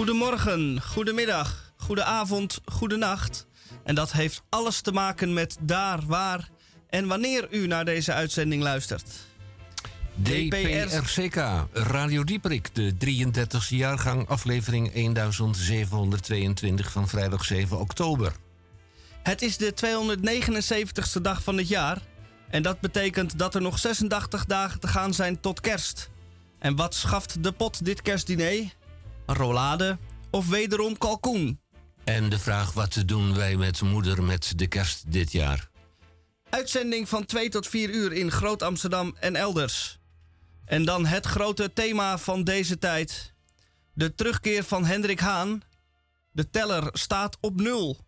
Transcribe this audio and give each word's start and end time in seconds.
Goedemorgen, 0.00 0.82
goedemiddag, 0.82 1.72
goedenavond, 1.76 2.60
goedenacht. 2.64 3.46
En 3.84 3.94
dat 3.94 4.12
heeft 4.12 4.42
alles 4.48 4.80
te 4.80 4.92
maken 4.92 5.32
met 5.32 5.56
daar, 5.60 6.00
waar 6.06 6.48
en 6.88 7.06
wanneer 7.06 7.46
u 7.50 7.66
naar 7.66 7.84
deze 7.84 8.12
uitzending 8.12 8.62
luistert. 8.62 9.10
DPRCK, 10.22 11.34
Radio 11.72 12.24
Dieperik, 12.24 12.74
de 12.74 12.92
33e 12.92 13.68
jaargang, 13.68 14.28
aflevering 14.28 14.92
1722 14.92 16.90
van 16.90 17.08
vrijdag 17.08 17.44
7 17.44 17.78
oktober. 17.78 18.32
Het 19.22 19.42
is 19.42 19.56
de 19.56 19.74
279ste 21.16 21.20
dag 21.22 21.42
van 21.42 21.56
het 21.56 21.68
jaar. 21.68 21.98
En 22.50 22.62
dat 22.62 22.80
betekent 22.80 23.38
dat 23.38 23.54
er 23.54 23.62
nog 23.62 23.78
86 23.78 24.44
dagen 24.44 24.80
te 24.80 24.88
gaan 24.88 25.14
zijn 25.14 25.40
tot 25.40 25.60
kerst. 25.60 26.10
En 26.58 26.76
wat 26.76 26.94
schaft 26.94 27.42
de 27.42 27.52
pot 27.52 27.84
dit 27.84 28.02
kerstdiner? 28.02 28.78
Rollade 29.32 29.98
of 30.30 30.48
wederom 30.48 30.98
kalkoen? 30.98 31.60
En 32.04 32.28
de 32.28 32.38
vraag 32.38 32.72
wat 32.72 33.02
doen 33.06 33.34
wij 33.34 33.56
met 33.56 33.82
moeder 33.82 34.22
met 34.22 34.52
de 34.56 34.66
kerst 34.66 35.12
dit 35.12 35.32
jaar? 35.32 35.70
Uitzending 36.50 37.08
van 37.08 37.24
2 37.24 37.48
tot 37.48 37.66
4 37.66 37.90
uur 37.90 38.12
in 38.12 38.30
Groot 38.30 38.62
Amsterdam 38.62 39.16
en 39.20 39.36
elders. 39.36 39.98
En 40.64 40.84
dan 40.84 41.06
het 41.06 41.26
grote 41.26 41.72
thema 41.72 42.18
van 42.18 42.44
deze 42.44 42.78
tijd. 42.78 43.34
De 43.92 44.14
terugkeer 44.14 44.64
van 44.64 44.84
Hendrik 44.84 45.20
Haan. 45.20 45.62
De 46.32 46.50
teller 46.50 46.88
staat 46.92 47.36
op 47.40 47.60
nul. 47.60 47.98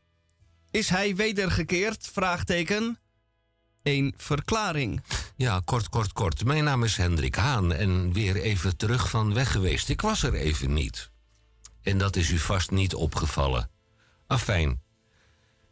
Is 0.70 0.88
hij 0.88 1.16
wedergekeerd? 1.16 2.08
Vraagteken. 2.12 2.98
Een 3.82 4.14
verklaring. 4.16 5.02
Ja, 5.36 5.60
kort, 5.64 5.88
kort, 5.88 6.12
kort. 6.12 6.44
Mijn 6.44 6.64
naam 6.64 6.84
is 6.84 6.96
Hendrik 6.96 7.34
Haan 7.34 7.72
en 7.72 8.12
weer 8.12 8.36
even 8.36 8.76
terug 8.76 9.10
van 9.10 9.34
weg 9.34 9.52
geweest. 9.52 9.88
Ik 9.88 10.00
was 10.00 10.22
er 10.22 10.34
even 10.34 10.72
niet. 10.72 11.10
En 11.82 11.98
dat 11.98 12.16
is 12.16 12.30
u 12.30 12.38
vast 12.38 12.70
niet 12.70 12.94
opgevallen. 12.94 13.70
Afijn. 14.26 14.82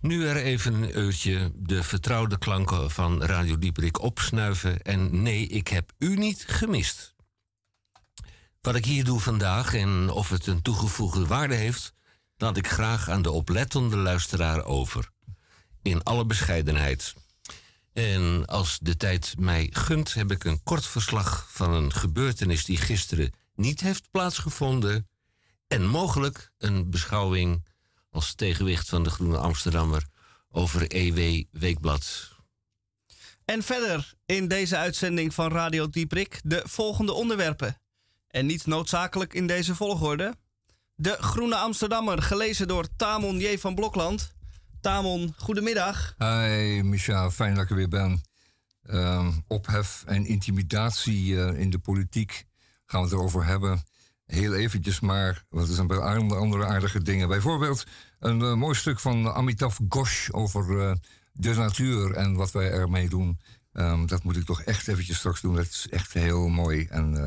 Nu 0.00 0.26
er 0.26 0.36
even 0.36 0.74
een 0.74 0.98
uurtje 0.98 1.52
de 1.54 1.82
vertrouwde 1.82 2.38
klanken 2.38 2.90
van 2.90 3.22
Radio 3.22 3.58
Dieperik 3.58 4.00
opsnuiven. 4.00 4.82
En 4.82 5.22
nee, 5.22 5.46
ik 5.46 5.68
heb 5.68 5.92
u 5.98 6.16
niet 6.16 6.44
gemist. 6.46 7.14
Wat 8.60 8.74
ik 8.74 8.84
hier 8.84 9.04
doe 9.04 9.20
vandaag 9.20 9.74
en 9.74 10.10
of 10.10 10.28
het 10.28 10.46
een 10.46 10.62
toegevoegde 10.62 11.26
waarde 11.26 11.54
heeft, 11.54 11.92
laat 12.36 12.56
ik 12.56 12.68
graag 12.68 13.08
aan 13.08 13.22
de 13.22 13.30
oplettende 13.30 13.96
luisteraar 13.96 14.64
over. 14.64 15.10
In 15.82 16.02
alle 16.02 16.26
bescheidenheid. 16.26 17.14
En 17.92 18.46
als 18.46 18.78
de 18.82 18.96
tijd 18.96 19.34
mij 19.38 19.68
gunt, 19.72 20.14
heb 20.14 20.30
ik 20.30 20.44
een 20.44 20.62
kort 20.62 20.86
verslag 20.86 21.48
van 21.50 21.72
een 21.72 21.92
gebeurtenis 21.92 22.64
die 22.64 22.76
gisteren 22.76 23.32
niet 23.54 23.80
heeft 23.80 24.10
plaatsgevonden. 24.10 25.08
En 25.70 25.86
mogelijk 25.86 26.52
een 26.58 26.90
beschouwing 26.90 27.66
als 28.10 28.34
tegenwicht 28.34 28.88
van 28.88 29.02
de 29.02 29.10
Groene 29.10 29.36
Amsterdammer 29.36 30.06
over 30.50 30.94
EW 30.94 31.44
Weekblad. 31.50 32.30
En 33.44 33.62
verder 33.62 34.14
in 34.26 34.48
deze 34.48 34.76
uitzending 34.76 35.34
van 35.34 35.50
Radio 35.50 35.88
Dieprik 35.88 36.40
de 36.44 36.62
volgende 36.64 37.12
onderwerpen. 37.12 37.80
En 38.28 38.46
niet 38.46 38.66
noodzakelijk 38.66 39.34
in 39.34 39.46
deze 39.46 39.74
volgorde. 39.74 40.36
De 40.94 41.16
Groene 41.20 41.56
Amsterdammer, 41.56 42.22
gelezen 42.22 42.68
door 42.68 42.86
Tamon 42.96 43.38
J. 43.38 43.58
van 43.58 43.74
Blokland. 43.74 44.32
Tamon, 44.80 45.34
goedemiddag. 45.36 46.14
Hi, 46.18 46.82
Micha, 46.82 47.30
fijn 47.30 47.54
dat 47.54 47.64
ik 47.64 47.70
er 47.70 47.76
weer 47.76 47.88
ben. 47.88 48.22
Ehm, 48.82 49.32
ophef 49.46 50.02
en 50.06 50.26
intimidatie 50.26 51.44
eh, 51.44 51.60
in 51.60 51.70
de 51.70 51.78
politiek 51.78 52.46
gaan 52.86 53.00
we 53.00 53.06
het 53.06 53.16
erover 53.16 53.44
hebben. 53.44 53.84
Heel 54.30 54.54
eventjes 54.54 55.00
maar, 55.00 55.44
want 55.48 55.68
er 55.68 55.74
zijn 55.74 55.86
bij 55.86 55.98
andere 55.98 56.66
aardige 56.66 57.02
dingen. 57.02 57.28
Bijvoorbeeld 57.28 57.86
een 58.18 58.40
eh, 58.40 58.54
mooi 58.54 58.74
stuk 58.74 59.00
van 59.00 59.32
Amitav 59.32 59.78
Ghosh 59.88 60.30
over 60.30 60.80
eh, 60.80 60.92
de 61.32 61.54
natuur 61.54 62.12
en 62.12 62.34
wat 62.34 62.52
wij 62.52 62.70
ermee 62.70 63.08
doen. 63.08 63.40
Ehm, 63.72 64.06
dat 64.06 64.22
moet 64.22 64.36
ik 64.36 64.44
toch 64.44 64.62
echt 64.62 64.88
eventjes 64.88 65.16
straks 65.16 65.40
doen. 65.40 65.54
Dat 65.54 65.64
is 65.64 65.86
echt 65.90 66.12
heel 66.12 66.48
mooi. 66.48 66.86
En, 66.86 67.12
uh, 67.14 67.26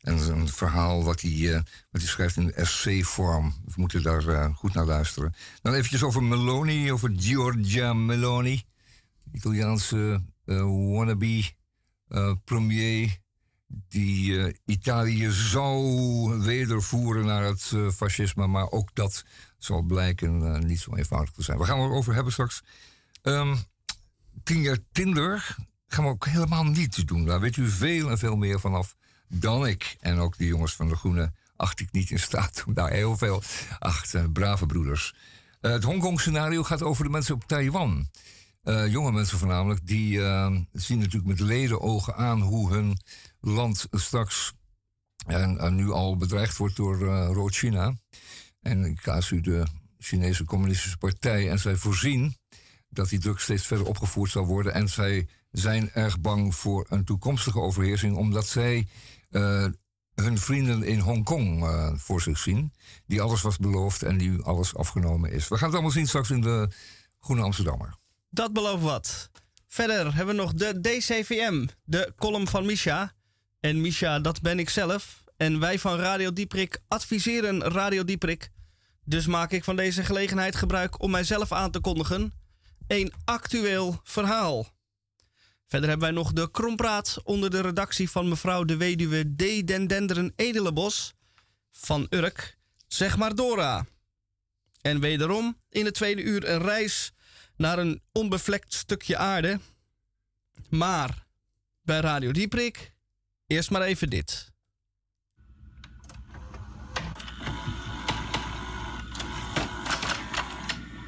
en 0.00 0.30
een 0.30 0.48
verhaal 0.48 1.04
wat 1.04 1.20
hij, 1.20 1.54
wat 1.90 2.00
hij 2.00 2.10
schrijft 2.10 2.36
in 2.36 2.54
essay-vorm. 2.54 3.54
We 3.64 3.72
moeten 3.76 4.02
daar 4.02 4.54
goed 4.54 4.74
naar 4.74 4.86
luisteren. 4.86 5.34
Dan 5.62 5.74
eventjes 5.74 6.02
over 6.02 6.22
Meloni, 6.22 6.92
over 6.92 7.12
Giorgia 7.16 7.92
Meloni. 7.92 8.62
Italiaanse 9.32 10.22
wannabe 10.44 11.42
premier 12.44 13.18
die 13.88 14.30
uh, 14.30 14.52
Italië 14.64 15.30
zou 15.30 16.38
wedervoeren 16.40 17.26
naar 17.26 17.44
het 17.44 17.70
uh, 17.74 17.90
fascisme, 17.90 18.46
maar 18.46 18.70
ook 18.70 18.94
dat 18.94 19.24
zal 19.58 19.82
blijken 19.82 20.42
uh, 20.42 20.58
niet 20.58 20.80
zo 20.80 20.94
eenvoudig 20.94 21.30
te 21.34 21.42
zijn. 21.42 21.58
We 21.58 21.64
gaan 21.64 21.80
het 21.80 21.90
erover 21.90 22.14
hebben 22.14 22.32
straks. 22.32 22.62
Um, 23.22 23.58
tien 24.42 24.60
jaar 24.60 24.78
Tinder 24.92 25.56
gaan 25.86 26.04
we 26.04 26.10
ook 26.10 26.26
helemaal 26.26 26.64
niet 26.64 27.08
doen. 27.08 27.24
Daar 27.24 27.40
weet 27.40 27.56
u 27.56 27.68
veel 27.68 28.10
en 28.10 28.18
veel 28.18 28.36
meer 28.36 28.60
vanaf 28.60 28.96
dan 29.28 29.66
ik. 29.66 29.96
En 30.00 30.18
ook 30.18 30.38
de 30.38 30.46
jongens 30.46 30.74
van 30.74 30.88
de 30.88 30.96
Groene 30.96 31.32
acht 31.56 31.80
ik 31.80 31.92
niet 31.92 32.10
in 32.10 32.18
staat 32.18 32.64
om 32.66 32.74
daar 32.74 32.90
heel 32.90 33.16
veel 33.16 33.42
achter. 33.78 34.30
Brave 34.30 34.66
broeders. 34.66 35.14
het 35.60 35.84
Hongkong-scenario 35.84 36.62
gaat 36.62 36.82
over 36.82 37.04
de 37.04 37.10
mensen 37.10 37.34
op 37.34 37.44
Taiwan. 37.44 38.10
jonge 38.88 39.12
mensen 39.12 39.38
voornamelijk, 39.38 39.86
die 39.86 40.20
zien 40.72 40.98
natuurlijk 40.98 41.26
met 41.26 41.40
ledenogen 41.40 42.16
aan 42.16 42.40
hoe 42.40 42.72
hun 42.72 42.98
land 43.40 43.86
straks 43.90 44.52
en, 45.26 45.74
nu 45.74 45.90
al 45.90 46.16
bedreigd 46.16 46.56
wordt 46.56 46.76
door 46.76 47.00
uh, 47.00 47.30
Rood-China. 47.32 47.94
En 48.60 48.96
casu 49.02 49.40
de 49.40 49.66
Chinese 49.98 50.44
Communistische 50.44 50.96
Partij. 50.96 51.50
En 51.50 51.58
zij 51.58 51.76
voorzien 51.76 52.36
dat 52.88 53.08
die 53.08 53.18
druk 53.18 53.38
steeds 53.38 53.66
verder 53.66 53.86
opgevoerd 53.86 54.30
zal 54.30 54.46
worden. 54.46 54.74
En 54.74 54.88
zij 54.88 55.28
zijn 55.50 55.90
erg 55.92 56.20
bang 56.20 56.54
voor 56.54 56.86
een 56.88 57.04
toekomstige 57.04 57.60
overheersing, 57.60 58.16
omdat 58.16 58.46
zij 58.46 58.88
uh, 59.30 59.66
hun 60.14 60.38
vrienden 60.38 60.82
in 60.82 60.98
Hongkong 60.98 61.62
uh, 61.62 61.92
voor 61.96 62.20
zich 62.20 62.38
zien. 62.38 62.72
Die 63.06 63.20
alles 63.20 63.42
was 63.42 63.56
beloofd 63.56 64.02
en 64.02 64.16
nu 64.16 64.42
alles 64.42 64.74
afgenomen 64.74 65.32
is. 65.32 65.48
We 65.48 65.54
gaan 65.54 65.64
het 65.64 65.74
allemaal 65.74 65.90
zien 65.92 66.06
straks 66.06 66.30
in 66.30 66.40
de 66.40 66.68
Groene 67.20 67.42
Amsterdammer. 67.42 67.94
Dat 68.30 68.52
belooft 68.52 68.82
wat. 68.82 69.30
Verder 69.68 70.14
hebben 70.14 70.36
we 70.36 70.42
nog 70.42 70.52
de 70.52 70.80
DCVM, 70.80 71.66
de 71.84 72.12
column 72.16 72.48
van 72.48 72.66
Misha. 72.66 73.12
En 73.60 73.80
Misha, 73.80 74.20
dat 74.20 74.40
ben 74.40 74.58
ik 74.58 74.68
zelf. 74.68 75.24
En 75.36 75.60
wij 75.60 75.78
van 75.78 75.98
Radio 75.98 76.32
Dieprik 76.32 76.78
adviseren 76.88 77.62
Radio 77.62 78.04
Dieprik. 78.04 78.50
Dus 79.04 79.26
maak 79.26 79.52
ik 79.52 79.64
van 79.64 79.76
deze 79.76 80.04
gelegenheid 80.04 80.56
gebruik 80.56 81.02
om 81.02 81.10
mijzelf 81.10 81.52
aan 81.52 81.70
te 81.70 81.80
kondigen. 81.80 82.32
Een 82.86 83.12
actueel 83.24 84.00
verhaal. 84.04 84.66
Verder 85.66 85.88
hebben 85.88 86.08
wij 86.08 86.16
nog 86.16 86.32
de 86.32 86.50
Krompraat 86.50 87.20
onder 87.24 87.50
de 87.50 87.60
redactie 87.60 88.10
van 88.10 88.28
mevrouw 88.28 88.64
de 88.64 88.76
weduwe 88.76 89.34
D. 89.34 89.66
Den 89.66 89.86
Denderen 89.86 90.32
Edelenbos 90.36 91.14
van 91.70 92.06
Urk. 92.10 92.58
Zeg 92.86 93.16
maar 93.16 93.34
Dora. 93.34 93.86
En 94.80 95.00
wederom 95.00 95.60
in 95.68 95.84
het 95.84 95.94
tweede 95.94 96.22
uur 96.22 96.48
een 96.48 96.62
reis 96.62 97.12
naar 97.56 97.78
een 97.78 98.02
onbevlekt 98.12 98.74
stukje 98.74 99.16
aarde. 99.16 99.60
Maar 100.68 101.26
bij 101.82 102.00
Radio 102.00 102.32
Dieprik 102.32 102.92
Eerst 103.50 103.70
maar 103.70 103.82
even 103.82 104.10
dit. 104.10 104.52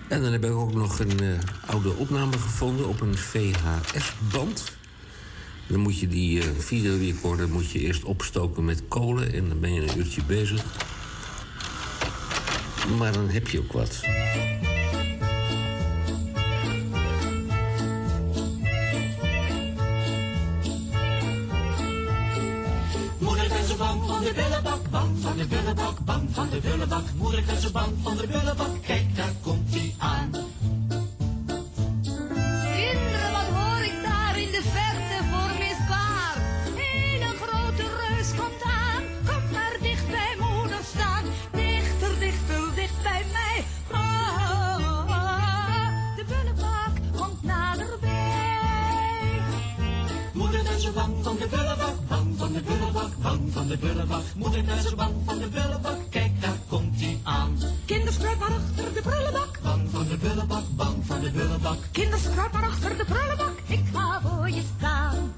En 0.09 0.23
dan 0.23 0.33
heb 0.33 0.45
ik 0.45 0.51
ook 0.51 0.75
nog 0.75 0.99
een 0.99 1.23
uh, 1.23 1.39
oude 1.67 1.93
opname 1.93 2.39
gevonden 2.39 2.89
op 2.89 3.01
een 3.01 3.17
VHS-band. 3.17 4.77
Dan 5.67 5.81
moet 5.81 5.99
je 5.99 6.09
die 6.09 6.39
uh, 6.39 6.45
videorecorder 6.59 7.49
moet 7.49 7.71
je 7.71 7.79
eerst 7.79 8.05
opstoken 8.05 8.65
met 8.65 8.83
kolen 8.89 9.33
en 9.33 9.49
dan 9.49 9.61
ben 9.61 9.73
je 9.73 9.81
een 9.81 9.99
uurtje 9.99 10.25
bezig. 10.25 10.65
Maar 12.99 13.13
dan 13.13 13.29
heb 13.29 13.49
je 13.49 13.59
ook 13.59 13.73
wat. 13.73 14.01
De 24.35 24.43
bullebak, 24.43 24.91
bang 24.91 25.19
van 25.21 25.37
de 25.37 25.47
bullebak, 25.47 26.05
bang 26.05 26.29
van 26.33 26.49
de 26.51 26.61
bullebak. 26.61 27.05
Moeilijk 27.17 27.47
en 27.49 27.61
zo 27.61 27.71
bang 27.71 27.93
van 28.03 28.17
de 28.17 28.27
bullebak, 28.27 28.83
kijk 28.87 29.17
daar 29.17 29.33
komt 29.43 29.75
hij 29.75 29.95
aan. 29.99 30.52
Bang 53.23 53.53
van 53.53 53.67
de 53.69 53.77
bullebak, 53.79 54.23
moeder 54.37 54.65
thuis, 54.65 54.95
bang 54.95 55.15
van 55.25 55.39
de 55.39 55.49
bullebak, 55.49 55.99
kijk 56.11 56.41
daar 56.41 56.59
komt 56.69 57.01
hij 57.01 57.21
aan. 57.23 57.59
Kinderen 57.85 58.39
maar 58.39 58.49
achter 58.49 58.95
de 58.95 59.01
prullenbak, 59.03 59.59
bang 59.63 59.91
van 59.91 60.09
de 60.09 60.17
bullebak, 60.17 60.65
bang 60.77 61.07
van 61.07 61.21
de 61.21 61.31
prullenbak. 61.31 61.79
Kinderen 61.93 62.51
maar 62.53 62.65
achter 62.65 62.97
de 62.97 63.05
prullenbak, 63.05 63.59
ik 63.67 63.85
ga 63.93 64.21
voor 64.21 64.49
je 64.49 64.63
staan. 64.79 65.32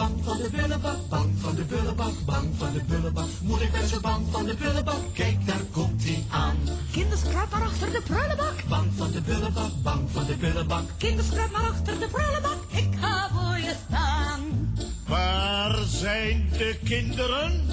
Bang 0.00 0.24
van 0.24 0.36
de 0.36 0.50
bullebak, 0.50 1.08
bang 1.08 1.30
van 1.40 1.54
de 1.54 1.64
bullebak, 1.64 2.12
bang 2.26 2.48
van 2.58 2.72
de 2.72 2.82
bullebak. 2.88 3.28
Moeder 3.42 3.70
ben 3.70 3.88
zo 3.88 4.00
bang 4.00 4.26
van 4.30 4.44
de 4.46 4.54
bullebak, 4.54 5.14
kijk 5.14 5.46
daar 5.46 5.64
komt 5.72 6.04
hij 6.04 6.24
aan. 6.30 6.56
Kinders, 6.92 7.22
kruip 7.22 7.50
maar 7.50 7.62
achter 7.62 7.92
de 7.92 8.00
prullenbak. 8.04 8.64
Bang 8.68 8.92
van 8.96 9.10
de 9.10 9.20
bullebak, 9.20 9.70
bang 9.82 10.10
van 10.10 10.26
de 10.26 10.36
bullebak. 10.36 10.84
Kinders, 10.98 11.28
kruip 11.28 11.50
maar 11.50 11.68
achter 11.70 11.98
de 11.98 12.06
prullenbak. 12.06 12.58
Ik 12.68 12.88
ga 13.00 13.28
voor 13.32 13.58
je 13.58 13.74
staan. 13.88 14.40
Waar 15.06 15.78
zijn 15.86 16.48
de 16.52 16.78
kinderen? 16.84 17.66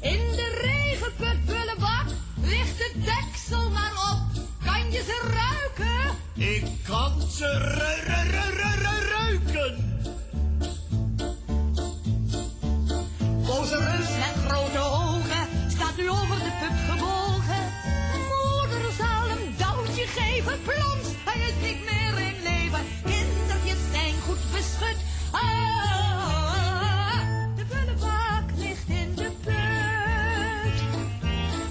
In 0.00 0.20
de 0.38 0.48
regenput 0.62 1.46
bullebak 1.46 2.06
ligt 2.42 2.78
het 2.78 3.04
deksel 3.04 3.70
maar 3.70 3.92
op. 4.12 4.42
Kan 4.64 4.92
je 4.92 5.02
ze 5.02 5.16
ruiken? 5.32 6.16
Ik 6.34 6.64
kan 6.86 7.12
ze 7.30 7.46
ru- 7.58 8.12
ru- 8.12 8.30
ru- 8.30 8.50
ru- 8.56 8.76
ru- 8.76 9.08
ruiken. 9.10 9.27
Boze 13.48 13.76
reus 13.76 14.08
met 14.18 14.36
grote 14.46 14.78
ogen 14.78 15.48
staat 15.68 15.96
nu 15.96 16.10
over 16.10 16.38
de 16.38 16.52
put 16.60 16.78
gebogen. 16.90 17.62
Moeder 18.28 18.92
zal 18.98 19.28
hem 19.28 19.54
duwtje 19.56 20.06
geven, 20.06 20.62
plons, 20.62 21.06
hij 21.24 21.40
is 21.48 21.54
niet 21.68 21.84
meer 21.90 22.18
in 22.26 22.42
leven. 22.42 22.80
Kindertjes 23.04 23.78
zijn 23.92 24.14
goed 24.26 24.42
beschut. 24.52 24.96
Ah, 25.30 25.40
de 27.56 27.64
ligt 28.56 28.88
in 28.88 29.14
de 29.14 29.30
put. 29.44 30.82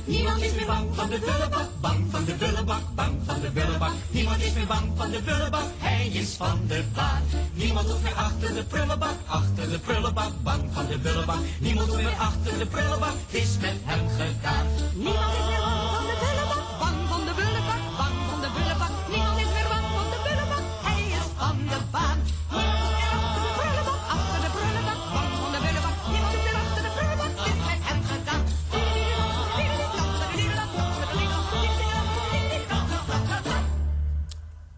Niemand 0.05 0.41
is 0.41 0.53
meer 0.53 0.65
bang 0.65 0.95
van 0.95 1.09
de 1.09 1.19
bullebak, 1.19 1.69
bang 1.81 2.06
de 2.27 2.33
bullebak, 2.33 2.83
bang 2.95 3.15
van 3.25 3.39
de 3.39 3.49
bullebak. 3.49 3.93
Niemand 4.11 4.41
is 4.41 4.53
meer 4.53 4.67
bang 4.67 4.91
van 4.95 5.11
de 5.11 5.21
bullebak, 5.21 5.67
hij 5.77 6.07
is 6.07 6.33
van 6.33 6.59
de 6.67 6.83
baan. 6.93 7.21
Niemand 7.53 7.87
hoeft 7.87 8.03
meer 8.03 8.13
achter 8.13 8.53
de 8.53 8.63
prullenbak, 8.63 9.17
achter 9.25 9.69
de 9.69 9.79
prullenbak, 9.79 10.31
bang 10.43 10.61
van 10.71 10.85
de 10.87 10.97
bullebak. 10.97 11.39
Niemand 11.59 11.87
hoeft 11.87 12.01
meer 12.01 12.17
achter 12.17 12.57
de 12.57 12.65
prullenbak, 12.65 13.13
het 13.27 13.41
is 13.41 13.57
met 13.61 13.77
hem 13.83 14.07
gedaan. 14.09 14.65
Niemand 14.93 15.31
is 15.31 15.76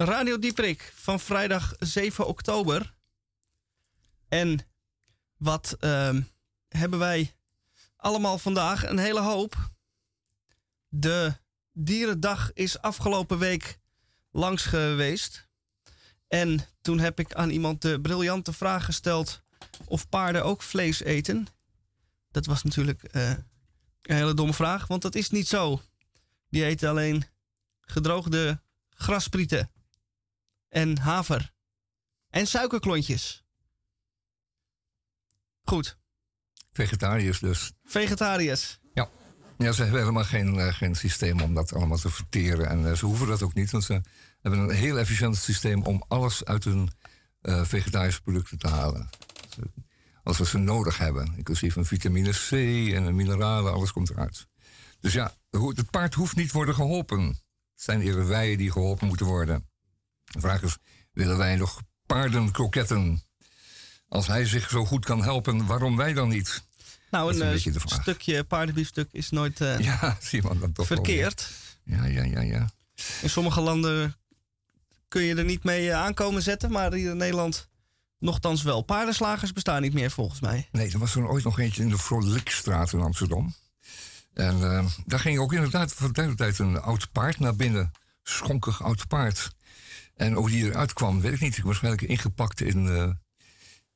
Radio 0.10 0.40
Dieprik 0.40 0.92
van 0.96 1.20
vrijdag 1.20 1.76
7 1.80 2.28
oktober. 2.28 2.94
En 4.28 4.60
wat 5.38 5.76
ehm, 5.80 6.22
hebben 6.68 7.00
wij 7.00 7.34
allemaal 7.96 8.38
vandaag? 8.38 8.86
Een 8.86 8.98
hele 8.98 9.20
hoop. 9.20 9.72
De 10.88 11.34
Dierendag 11.72 12.54
is 12.54 12.82
afgelopen 12.82 13.40
week 13.40 13.80
langs 14.32 14.64
geweest. 14.64 15.48
En 16.28 16.60
toen 16.82 17.00
heb 17.00 17.20
ik 17.20 17.34
aan 17.34 17.50
iemand 17.50 17.82
de 17.82 18.02
briljante 18.02 18.54
vraag 18.54 18.86
gesteld 18.86 19.42
of 19.86 20.10
paarden 20.10 20.44
ook 20.44 20.62
vlees 20.62 21.04
eten. 21.04 21.48
Dat 22.32 22.46
was 22.46 22.64
natuurlijk 22.64 23.04
eh, 23.04 23.30
een 24.02 24.16
hele 24.16 24.34
domme 24.34 24.54
vraag, 24.54 24.88
want 24.88 25.02
dat 25.02 25.16
is 25.16 25.30
niet 25.30 25.48
zo. 25.48 25.82
Die 26.50 26.66
eten 26.66 26.90
alleen 26.90 27.26
gedroogde 27.82 28.62
grasprieten 28.90 29.72
en 30.70 30.98
haver 30.98 31.54
en 32.30 32.48
suikerklontjes. 32.48 33.44
Goed, 35.64 36.00
Vegetariërs 36.72 37.40
dus. 37.40 37.72
vegetariërs. 37.84 38.80
Ja. 38.94 39.10
ja, 39.58 39.72
ze 39.72 39.82
hebben 39.82 40.00
helemaal 40.00 40.24
geen, 40.24 40.60
eh, 40.60 40.74
geen 40.74 40.96
systeem 40.96 41.42
om 41.42 41.54
dat 41.54 41.74
allemaal 41.74 41.98
te 41.98 42.10
verteren. 42.10 42.70
En 42.70 42.90
eh, 42.90 42.96
ze 42.96 43.06
hoeven 43.06 43.28
dat 43.28 43.42
ook 43.42 43.54
niet, 43.54 43.72
want 43.72 43.84
ze 43.84 44.02
hebben 44.42 44.60
een 44.60 44.70
heel 44.70 45.00
efficiënt 45.00 45.38
systeem 45.38 45.84
om 45.84 46.04
alles 46.08 46.46
uit 46.46 46.64
hun 46.64 46.90
eh, 47.42 47.64
vegetarische 47.64 48.22
producten 48.22 48.58
te 48.58 48.68
halen. 48.68 49.10
Als 50.24 50.38
we 50.38 50.46
ze 50.46 50.58
nodig 50.58 50.98
hebben, 50.98 51.34
inclusief 51.38 51.76
een 51.76 51.86
vitamine 51.86 52.32
C 52.32 52.52
en 52.94 53.04
een 53.04 53.16
mineralen, 53.16 53.74
alles 53.74 53.92
komt 53.92 54.10
eruit. 54.10 54.48
Dus 55.00 55.14
ja, 55.14 55.34
het 55.50 55.90
paard 55.90 56.14
hoeft 56.14 56.36
niet 56.36 56.52
worden 56.52 56.76
geholpen. 56.76 57.28
Het 57.28 57.84
zijn 57.84 58.02
eerder 58.02 58.28
wij 58.28 58.56
die 58.56 58.72
geholpen 58.72 59.08
moeten 59.08 59.26
worden. 59.26 59.69
De 60.30 60.40
vraag 60.40 60.62
is, 60.62 60.78
willen 61.14 61.38
wij 61.38 61.56
nog 61.56 61.82
paardenkroketten? 62.06 63.24
Als 64.08 64.28
hij 64.28 64.46
zich 64.46 64.70
zo 64.70 64.86
goed 64.86 65.06
kan 65.06 65.24
helpen, 65.24 65.66
waarom 65.66 65.98
wij 65.98 66.14
dan 66.14 66.30
niet? 66.30 66.64
Nou, 67.12 67.34
een, 67.34 67.42
een 67.42 67.58
eh, 67.58 67.64
de 67.64 67.80
stukje 67.86 68.44
paardenbiefstuk 68.44 69.10
is 69.12 69.30
nooit 69.30 69.62
eh, 69.62 69.80
Ja, 69.90 70.18
zie 70.22 70.42
dan 70.42 70.72
toch 70.72 70.88
verkeerd. 70.88 71.50
Ja, 71.84 72.06
ja, 72.06 72.24
ja, 72.24 72.42
ja. 72.42 72.70
In 73.22 73.30
sommige 73.30 73.62
landen 73.62 74.16
kun 75.08 75.22
je 75.22 75.36
er 75.36 75.44
niet 75.44 75.64
mee 75.64 75.90
eh, 75.90 75.98
aankomen 75.98 76.42
zetten, 76.42 76.72
maar 76.72 76.94
hier 76.94 77.12
in 77.12 77.18
Nederland 77.18 77.70
nogthans 78.20 78.62
wel. 78.64 78.82
Paardenslagers 78.82 79.54
bestaan 79.54 79.82
niet 79.82 79.94
meer 79.94 80.12
volgens 80.12 80.40
mij. 80.40 80.68
Nee, 80.72 80.92
er 80.92 81.00
was 81.00 81.16
er 81.16 81.28
ooit 81.28 81.44
nog 81.44 81.60
eentje 81.60 81.82
in 81.82 81.90
de 81.90 81.98
Vrolijkstraat 81.98 82.94
in 82.94 83.02
Amsterdam. 83.02 83.54
En 84.34 84.88
daar 85.06 85.20
ging 85.20 85.40
ook 85.40 85.54
inderdaad 85.54 85.94
van 85.94 86.12
tijd 86.12 86.28
tot 86.28 86.38
tijd 86.38 86.60
een 86.60 86.82
oud 86.82 87.12
paard 87.12 87.40
naar 87.40 87.56
binnen. 87.56 87.92
Schonkig 88.24 88.84
oud 88.84 89.08
paard. 89.08 89.52
En 90.20 90.34
hoe 90.34 90.50
die 90.50 90.66
eruit 90.66 90.94
kwam, 90.94 91.22
weet 91.22 91.34
ik 91.34 91.40
niet. 91.40 91.60
Waarschijnlijk 91.62 92.02
ingepakt 92.04 92.62
in, 92.62 92.88
eh, 92.88 93.12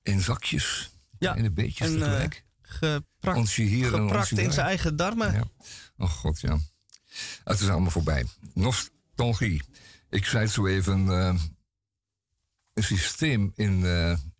in 0.01 0.21
zakjes. 0.21 0.91
Ja, 1.19 1.35
In 1.35 1.43
de 1.43 1.51
beetjes 1.51 1.87
en, 1.87 1.93
eh, 1.93 1.99
tegelijk. 2.01 2.45
Geprakt, 2.61 3.49
hier 3.51 3.89
geprakt 3.89 4.37
in 4.37 4.51
zijn 4.51 4.65
eigen 4.67 4.95
darmen. 4.95 5.33
Ja. 5.33 5.43
Oh 5.97 6.09
god, 6.09 6.41
ja. 6.41 6.57
Het 7.43 7.59
is 7.59 7.69
allemaal 7.69 7.91
voorbij. 7.91 8.25
Nostalgie. 8.53 9.61
Ik 10.09 10.25
zei 10.25 10.43
het 10.43 10.53
zo 10.53 10.65
even. 10.67 11.07
eh, 11.07 11.35
een 12.73 12.83
systeem 12.83 13.51
in, 13.55 13.83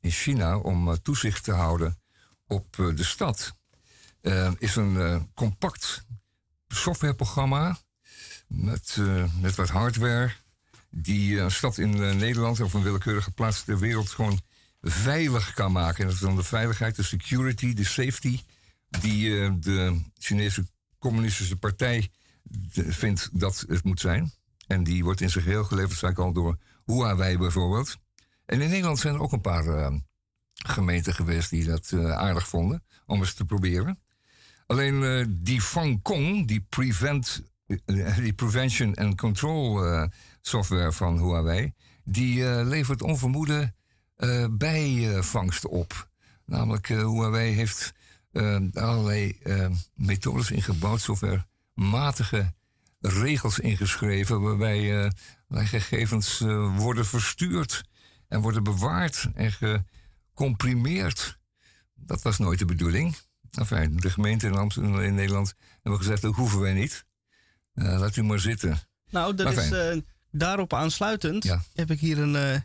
in 0.02 0.12
China 0.12 0.58
om 0.58 1.02
toezicht 1.02 1.44
te 1.44 1.52
houden 1.52 2.00
op 2.48 2.76
de 2.76 3.04
stad. 3.04 3.56
is 4.58 4.76
een 4.76 5.30
compact 5.34 6.06
softwareprogramma 6.68 7.78
met, 8.48 8.98
met 9.42 9.56
wat 9.56 9.70
hardware. 9.70 10.34
Die 10.96 11.38
eh, 11.38 11.44
een 11.44 11.52
stad 11.52 11.78
in 11.78 12.04
eh, 12.04 12.16
Nederland 12.16 12.60
of 12.60 12.74
een 12.74 12.84
willekeurige 12.84 13.32
plaats 13.32 13.64
ter 13.64 13.80
wereld 13.80 14.10
gewoon 14.10 14.42
veilig 14.82 15.54
kan 15.54 15.72
maken. 15.72 16.00
En 16.00 16.06
dat 16.06 16.16
is 16.16 16.22
dan 16.22 16.36
de 16.36 16.44
veiligheid, 16.44 16.96
de 16.96 17.04
security, 17.04 17.74
de 17.74 17.84
safety 17.84 18.40
die 19.02 19.42
eh, 19.42 19.52
de 19.60 20.02
Chinese 20.18 20.68
Communistische 21.00 21.56
Partij 21.56 22.10
vindt 22.72 23.30
dat 23.34 23.66
het 23.68 23.84
moet 23.84 24.00
zijn. 24.00 24.32
En 24.68 24.84
die 24.84 25.04
wordt 25.04 25.22
in 25.22 25.30
zijn 25.30 25.44
geheel 25.44 25.64
geleverd, 25.64 26.00
zei 26.00 26.12
ik 26.12 26.18
al, 26.18 26.34
door 26.34 26.58
Huawei 26.86 27.38
bijvoorbeeld. 27.38 27.98
En 28.46 28.62
in 28.62 28.70
Nederland 28.70 29.00
zijn 29.00 29.14
er 29.14 29.22
ook 29.22 29.32
een 29.32 29.42
paar 29.42 29.68
eh, 29.68 29.96
gemeenten 30.54 31.14
geweest 31.14 31.50
die 31.50 31.66
dat 31.66 31.92
eh, 31.92 32.12
aardig 32.12 32.48
vonden 32.48 32.84
om 33.06 33.20
eens 33.20 33.34
te 33.34 33.46
proberen. 33.46 34.00
Alleen 34.66 35.04
eh, 35.04 35.26
die 35.30 35.62
Fang 35.62 36.02
Kong, 36.02 36.48
die, 36.48 36.66
prevent, 36.70 37.44
eh, 37.86 38.18
die 38.18 38.34
Prevention 38.34 38.96
and 38.96 39.16
Control 39.16 39.86
eh, 39.86 40.04
software 40.48 40.92
van 40.92 41.18
Huawei, 41.18 41.74
die 42.04 42.50
eh, 42.50 42.66
levert 42.68 43.02
onvermoede 43.02 43.74
eh, 44.16 44.46
bijvangsten 44.52 45.70
op. 45.70 46.10
Namelijk, 46.46 46.90
eh, 46.90 46.98
Huawei 46.98 47.54
heeft 47.54 47.94
allerlei 48.74 49.38
methodes 49.96 50.52
ingebouwd, 50.52 51.02
zover 51.02 51.46
matige 51.74 52.54
regels 53.00 53.60
ingeschreven, 53.60 54.42
waarbij 54.42 55.12
gegevens 55.50 56.40
worden 56.76 57.06
verstuurd 57.06 57.84
en 58.28 58.42
worden 58.42 58.64
bewaard 58.64 59.30
en 59.34 59.52
gecomprimeerd. 59.52 61.38
Dat 61.96 62.22
was 62.22 62.38
nooit 62.38 62.60
de 62.60 62.66
bedoeling. 62.66 63.16
Enfin, 63.52 63.98
de 63.98 64.10
gemeente 64.10 64.48
in, 64.48 64.56
Amsterdam, 64.56 65.00
in 65.00 65.16
Nederland 65.16 65.54
hebben 65.82 66.02
gezegd, 66.02 66.22
dat 66.22 66.36
hoeven 66.36 66.60
wij 66.60 66.74
niet. 66.74 67.06
Laat 67.74 68.16
u 68.16 68.24
maar 68.24 68.40
zitten. 68.40 68.80
Nou, 69.10 69.36
er 69.38 69.44
Maar 69.44 69.94
is. 69.94 70.02
Daarop 70.34 70.74
aansluitend 70.74 71.44
Ja. 71.44 71.64
heb 71.74 71.92
ik 71.92 72.00
hier 72.00 72.20
een 72.20 72.36
eh, 72.36 72.60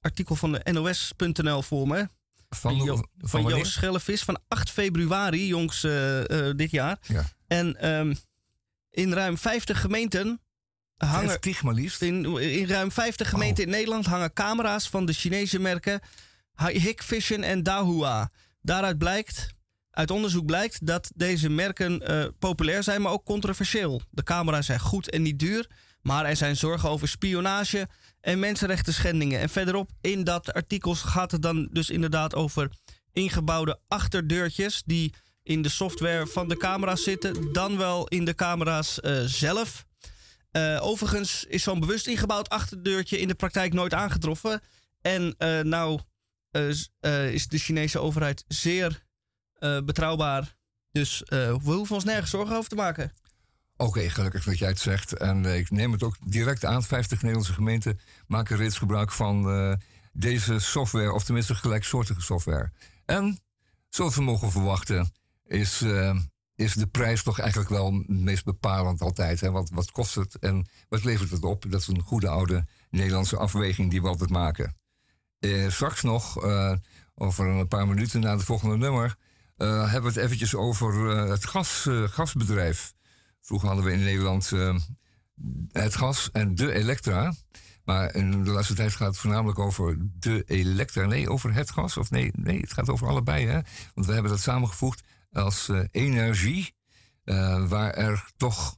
artikel 0.00 0.34
van 0.36 0.52
de 0.52 0.72
NOS.nl 0.72 1.62
voor 1.62 1.86
me. 1.88 2.08
Van, 2.48 2.76
Jo- 2.76 2.96
van, 3.18 3.42
van? 3.42 3.44
Joost 3.56 3.72
Schellevis 3.72 4.22
van 4.22 4.38
8 4.48 4.70
februari, 4.70 5.46
jongs, 5.46 5.84
eh, 5.84 6.48
eh, 6.48 6.56
dit 6.56 6.70
jaar. 6.70 6.98
Ja. 7.02 7.24
En 7.46 7.76
ehm, 7.80 8.14
In 8.90 9.12
ruim 9.12 9.38
50 9.38 9.80
gemeenten 9.80 10.40
hangen. 10.96 11.28
50 11.30 11.62
maar 11.62 11.74
liefst. 11.74 12.02
In, 12.02 12.24
in 12.40 12.66
ruim 12.66 12.92
50 12.92 13.28
gemeenten 13.28 13.64
in 13.64 13.70
Nederland 13.70 14.06
hangen 14.06 14.32
camera's 14.32 14.88
van 14.88 15.06
de 15.06 15.12
Chinese 15.12 15.58
merken 15.58 16.00
Hikvision 16.66 17.42
en 17.42 17.62
Dahua. 17.62 18.30
Daaruit 18.62 18.98
blijkt, 18.98 19.48
uit 19.90 20.10
onderzoek 20.10 20.46
blijkt 20.46 20.86
dat 20.86 21.10
deze 21.14 21.48
merken 21.48 22.02
populair 22.38 22.82
zijn, 22.82 23.02
maar 23.02 23.12
ook 23.12 23.24
controversieel. 23.24 24.02
De 24.10 24.22
camera's 24.22 24.66
zijn 24.66 24.80
goed 24.80 25.10
en 25.10 25.22
niet 25.22 25.38
duur, 25.38 25.70
maar 26.02 26.24
er 26.24 26.36
zijn 26.36 26.56
zorgen 26.56 26.88
over 26.88 27.08
spionage 27.08 27.88
en 28.20 28.38
mensenrechten 28.38 28.94
schendingen. 28.94 29.40
En 29.40 29.48
verderop 29.48 29.90
in 30.00 30.24
dat 30.24 30.52
artikel 30.52 30.94
gaat 30.94 31.30
het 31.30 31.42
dan 31.42 31.68
dus 31.72 31.90
inderdaad 31.90 32.34
over 32.34 32.70
ingebouwde 33.12 33.78
achterdeurtjes 33.88 34.82
die 34.86 35.14
in 35.42 35.62
de 35.62 35.68
software 35.68 36.26
van 36.26 36.48
de 36.48 36.56
camera's 36.56 37.02
zitten, 37.02 37.52
dan 37.52 37.76
wel 37.76 38.08
in 38.08 38.24
de 38.24 38.34
camera's 38.34 39.00
eh, 39.00 39.22
zelf. 39.24 39.86
Eh, 40.50 40.78
overigens 40.82 41.44
is 41.44 41.62
zo'n 41.62 41.80
bewust 41.80 42.06
ingebouwd 42.06 42.48
achterdeurtje 42.48 43.18
in 43.18 43.28
de 43.28 43.34
praktijk 43.34 43.72
nooit 43.72 43.94
aangetroffen. 43.94 44.60
En 45.00 45.34
eh, 45.38 45.60
nou 45.60 46.00
is 47.30 47.48
de 47.48 47.58
Chinese 47.58 47.98
overheid 47.98 48.44
zeer 48.48 49.04
betrouwbaar. 49.84 50.56
Dus 50.92 51.22
we 51.26 51.58
hoeven 51.62 51.94
ons 51.94 52.04
nergens 52.04 52.30
zorgen 52.30 52.56
over 52.56 52.68
te 52.68 52.74
maken. 52.74 53.12
Oké, 53.80 54.10
gelukkig 54.10 54.44
dat 54.44 54.58
jij 54.58 54.68
het 54.68 54.78
zegt. 54.78 55.12
En 55.12 55.46
eh, 55.46 55.58
ik 55.58 55.70
neem 55.70 55.92
het 55.92 56.02
ook 56.02 56.16
direct 56.24 56.64
aan. 56.64 56.82
50 56.82 57.18
Nederlandse 57.18 57.52
gemeenten 57.52 58.00
maken 58.26 58.56
reeds 58.56 58.78
gebruik 58.78 59.12
van 59.12 59.50
eh, 59.50 59.72
deze 60.12 60.58
software, 60.58 61.12
of 61.12 61.24
tenminste 61.24 61.54
gelijksoortige 61.54 62.20
software. 62.20 62.72
En, 63.04 63.38
zoals 63.88 64.14
we 64.14 64.22
mogen 64.22 64.50
verwachten, 64.50 65.12
is, 65.46 65.82
eh, 65.82 66.16
is 66.54 66.74
de 66.74 66.86
prijs 66.86 67.22
toch 67.22 67.38
eigenlijk 67.38 67.70
wel 67.70 67.92
het 67.92 68.08
meest 68.08 68.44
bepalend 68.44 69.00
altijd. 69.00 69.40
Hè? 69.40 69.50
Wat, 69.50 69.70
wat 69.70 69.90
kost 69.90 70.14
het 70.14 70.38
en 70.38 70.68
wat 70.88 71.04
levert 71.04 71.30
het 71.30 71.44
op? 71.44 71.70
Dat 71.70 71.80
is 71.80 71.86
een 71.86 72.02
goede 72.02 72.28
oude 72.28 72.66
Nederlandse 72.90 73.36
afweging 73.36 73.90
die 73.90 74.02
we 74.02 74.08
altijd 74.08 74.30
maken. 74.30 74.76
Eh, 75.38 75.70
straks 75.70 76.02
nog, 76.02 76.38
over 77.14 77.46
een 77.46 77.68
paar 77.68 77.88
minuten 77.88 78.20
na 78.20 78.32
het 78.32 78.44
volgende 78.44 78.76
nummer, 78.76 79.16
hebben 79.56 80.02
we 80.02 80.08
het 80.08 80.16
eventjes 80.16 80.54
over 80.54 81.06
het 81.30 81.46
gas, 81.46 81.86
gasbedrijf. 82.04 82.94
Vroeger 83.40 83.68
hadden 83.68 83.86
we 83.86 83.92
in 83.92 84.02
Nederland 84.04 84.52
eh, 84.52 84.76
het 85.72 85.94
gas 85.96 86.30
en 86.30 86.54
de 86.54 86.72
elektra. 86.72 87.32
Maar 87.84 88.14
in 88.14 88.44
de 88.44 88.50
laatste 88.50 88.74
tijd 88.74 88.92
gaat 88.94 89.08
het 89.08 89.18
voornamelijk 89.18 89.58
over 89.58 89.96
de 90.00 90.42
elektra. 90.46 91.06
Nee, 91.06 91.30
over 91.30 91.54
het 91.54 91.70
gas. 91.70 91.96
Of 91.96 92.10
nee, 92.10 92.30
nee 92.34 92.60
het 92.60 92.72
gaat 92.72 92.88
over 92.88 93.08
allebei. 93.08 93.46
Hè? 93.46 93.60
Want 93.94 94.06
we 94.06 94.12
hebben 94.12 94.30
dat 94.30 94.40
samengevoegd 94.40 95.02
als 95.32 95.68
eh, 95.68 95.80
energie. 95.90 96.74
eh, 97.24 97.68
waar 97.68 97.90
er 97.90 98.30
toch 98.36 98.76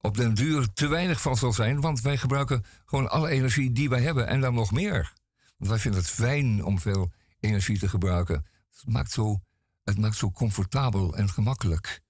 op 0.00 0.16
den 0.16 0.34
duur 0.34 0.72
te 0.72 0.86
weinig 0.86 1.20
van 1.20 1.36
zal 1.36 1.52
zijn. 1.52 1.80
Want 1.80 2.00
wij 2.00 2.16
gebruiken 2.16 2.64
gewoon 2.84 3.10
alle 3.10 3.28
energie 3.28 3.72
die 3.72 3.88
wij 3.88 4.02
hebben. 4.02 4.26
En 4.26 4.40
dan 4.40 4.54
nog 4.54 4.72
meer. 4.72 5.12
Want 5.56 5.70
wij 5.70 5.78
vinden 5.78 6.00
het 6.00 6.10
fijn 6.10 6.64
om 6.64 6.78
veel 6.78 7.12
energie 7.40 7.78
te 7.78 7.88
gebruiken. 7.88 8.46
Het 8.70 8.92
maakt 8.92 9.10
zo, 9.12 9.40
het 9.84 9.98
maakt 9.98 10.16
zo 10.16 10.30
comfortabel 10.30 11.16
en 11.16 11.28
gemakkelijk. 11.28 12.00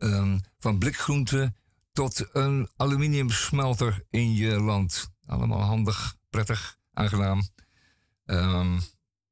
Ehm, 0.00 0.38
van 0.58 0.78
blikgroente 0.78 1.54
tot 1.92 2.28
een 2.32 2.68
aluminiumsmelter 2.76 4.04
in 4.10 4.34
je 4.34 4.60
land. 4.60 5.10
Allemaal 5.26 5.60
handig, 5.60 6.16
prettig, 6.30 6.78
aangenaam. 6.92 7.48
Ehm, 8.24 8.78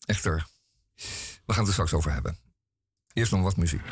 echter, 0.05 0.47
we 1.47 1.53
gaan 1.53 1.59
het 1.59 1.67
er 1.67 1.73
straks 1.73 1.95
over 1.95 2.13
hebben. 2.13 2.39
Eerst 3.13 3.33
nog 3.33 3.43
wat 3.43 3.57
muziek. 3.57 3.83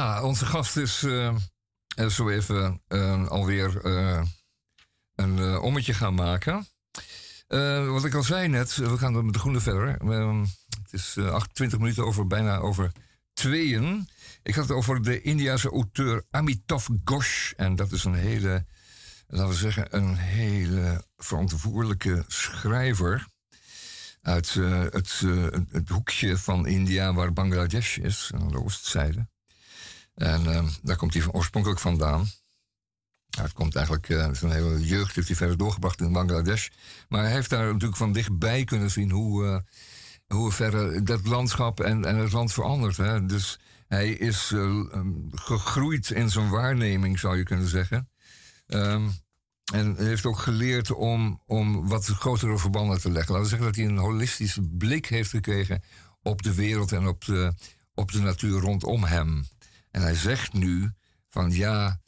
Onze 0.00 0.46
gast 0.46 0.76
is 0.76 1.02
uh, 1.02 1.36
zo 2.08 2.28
even 2.28 2.82
uh, 2.88 3.26
alweer 3.26 3.84
een 5.14 5.58
ommetje 5.58 5.94
gaan 5.94 6.14
maken. 6.14 6.66
wat 7.88 8.04
ik 8.04 8.14
al 8.14 8.22
zei 8.22 8.48
net, 8.48 8.76
we 8.76 8.98
gaan 8.98 9.24
met 9.24 9.32
de 9.34 9.38
groene 9.38 9.60
verder. 9.60 9.96
Ehm, 10.00 10.40
het 10.82 10.92
is 10.92 11.18
28 11.18 11.78
minuten 11.78 12.04
over 12.04 12.26
bijna 12.26 12.56
over 12.56 12.92
tweeën. 13.32 14.08
Ik 14.42 14.54
had 14.54 14.68
het 14.68 14.76
over 14.76 15.02
de 15.02 15.22
Indiase 15.22 15.70
auteur 15.70 16.24
Amitav 16.30 16.88
Ghosh. 17.04 17.52
En 17.56 17.76
dat 17.76 17.92
is 17.92 18.04
een 18.04 18.14
hele, 18.14 18.66
laten 19.26 19.48
we 19.48 19.54
zeggen, 19.54 19.96
een 19.96 20.16
hele 20.16 21.04
verantwoordelijke 21.16 22.24
schrijver. 22.28 23.26
Uit 24.22 24.54
het, 24.54 25.22
het, 25.70 25.88
hoekje 25.88 26.38
van 26.38 26.66
India 26.66 27.14
waar 27.14 27.32
Bangladesh 27.32 27.96
is, 27.96 28.30
aan 28.34 28.48
de 28.48 28.62
oostzijde. 28.62 29.29
En 30.14 30.44
uh, 30.44 30.68
daar 30.82 30.96
komt 30.96 31.14
hij 31.14 31.26
oorspronkelijk 31.32 31.80
vandaan. 31.80 32.30
Ja, 33.26 33.42
het 33.42 33.52
komt 33.52 33.76
eigenlijk, 33.76 34.08
uh, 34.08 34.28
zijn 34.32 34.52
hele 34.52 34.84
jeugd 34.84 35.14
heeft 35.14 35.28
hij 35.28 35.36
verder 35.36 35.56
doorgebracht 35.56 36.00
in 36.00 36.12
Bangladesh. 36.12 36.68
Maar 37.08 37.22
hij 37.22 37.32
heeft 37.32 37.50
daar 37.50 37.66
natuurlijk 37.66 37.96
van 37.96 38.12
dichtbij 38.12 38.64
kunnen 38.64 38.90
zien 38.90 39.10
hoe, 39.10 39.44
uh, 39.44 39.58
hoe 40.26 40.52
verder 40.52 41.04
dat 41.04 41.26
landschap 41.26 41.80
en, 41.80 42.04
en 42.04 42.16
het 42.16 42.32
land 42.32 42.52
verandert. 42.52 42.96
Hè. 42.96 43.26
Dus 43.26 43.58
hij 43.88 44.10
is 44.10 44.50
um, 44.50 45.28
gegroeid 45.30 46.10
in 46.10 46.30
zijn 46.30 46.48
waarneming, 46.48 47.18
zou 47.18 47.36
je 47.36 47.42
kunnen 47.42 47.68
zeggen. 47.68 48.08
Um, 48.66 49.12
en 49.72 49.96
heeft 49.96 50.26
ook 50.26 50.38
geleerd 50.38 50.92
om, 50.92 51.42
om 51.46 51.88
wat 51.88 52.04
grotere 52.06 52.58
verbanden 52.58 53.00
te 53.00 53.10
leggen. 53.10 53.32
Laten 53.32 53.50
we 53.50 53.56
zeggen 53.56 53.66
dat 53.66 53.76
hij 53.76 53.86
een 53.86 54.04
holistische 54.04 54.62
blik 54.62 55.06
heeft 55.06 55.30
gekregen 55.30 55.82
op 56.22 56.42
de 56.42 56.54
wereld 56.54 56.92
en 56.92 57.06
op 57.06 57.24
de, 57.24 57.54
op 57.94 58.12
de 58.12 58.20
natuur 58.20 58.60
rondom 58.60 59.04
hem. 59.04 59.46
En 59.90 60.02
hij 60.02 60.14
zegt 60.14 60.52
nu 60.52 60.90
van 61.28 61.50
ja, 61.50 62.00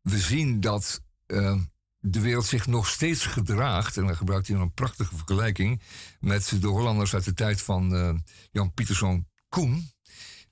we 0.00 0.18
zien 0.18 0.60
dat 0.60 1.02
uh, 1.26 1.60
de 1.98 2.20
wereld 2.20 2.46
zich 2.46 2.66
nog 2.66 2.88
steeds 2.88 3.26
gedraagt. 3.26 3.96
En 3.96 4.06
dan 4.06 4.16
gebruikt 4.16 4.48
hij 4.48 4.56
een 4.56 4.74
prachtige 4.74 5.16
vergelijking 5.16 5.82
met 6.20 6.52
de 6.60 6.66
Hollanders 6.66 7.14
uit 7.14 7.24
de 7.24 7.34
tijd 7.34 7.62
van 7.62 7.94
uh, 7.94 8.14
Jan 8.50 8.74
Pieterszoon 8.74 9.26
Koen. 9.48 9.90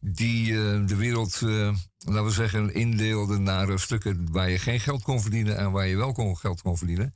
Die 0.00 0.50
uh, 0.52 0.86
de 0.86 0.96
wereld, 0.96 1.40
laten 1.40 2.24
we 2.24 2.30
zeggen, 2.30 2.74
indeelde 2.74 3.38
naar 3.38 3.78
stukken 3.78 4.32
waar 4.32 4.50
je 4.50 4.58
geen 4.58 4.80
geld 4.80 5.02
kon 5.02 5.20
verdienen 5.20 5.56
en 5.56 5.70
waar 5.70 5.86
je 5.86 5.96
wel 5.96 6.12
kon, 6.12 6.36
geld 6.36 6.62
kon 6.62 6.78
verdienen. 6.78 7.14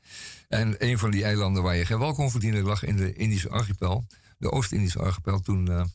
En 0.48 0.74
een 0.78 0.98
van 0.98 1.10
die 1.10 1.24
eilanden 1.24 1.62
waar 1.62 1.76
je 1.76 1.86
geen 1.86 1.98
wel 1.98 2.14
kon 2.14 2.30
verdienen 2.30 2.62
lag 2.62 2.84
in 2.84 2.96
de 2.96 3.12
Indische 3.12 3.48
archipel, 3.48 4.06
de 4.38 4.50
Oost-Indische 4.50 4.98
archipel. 4.98 5.40
Toen 5.40 5.90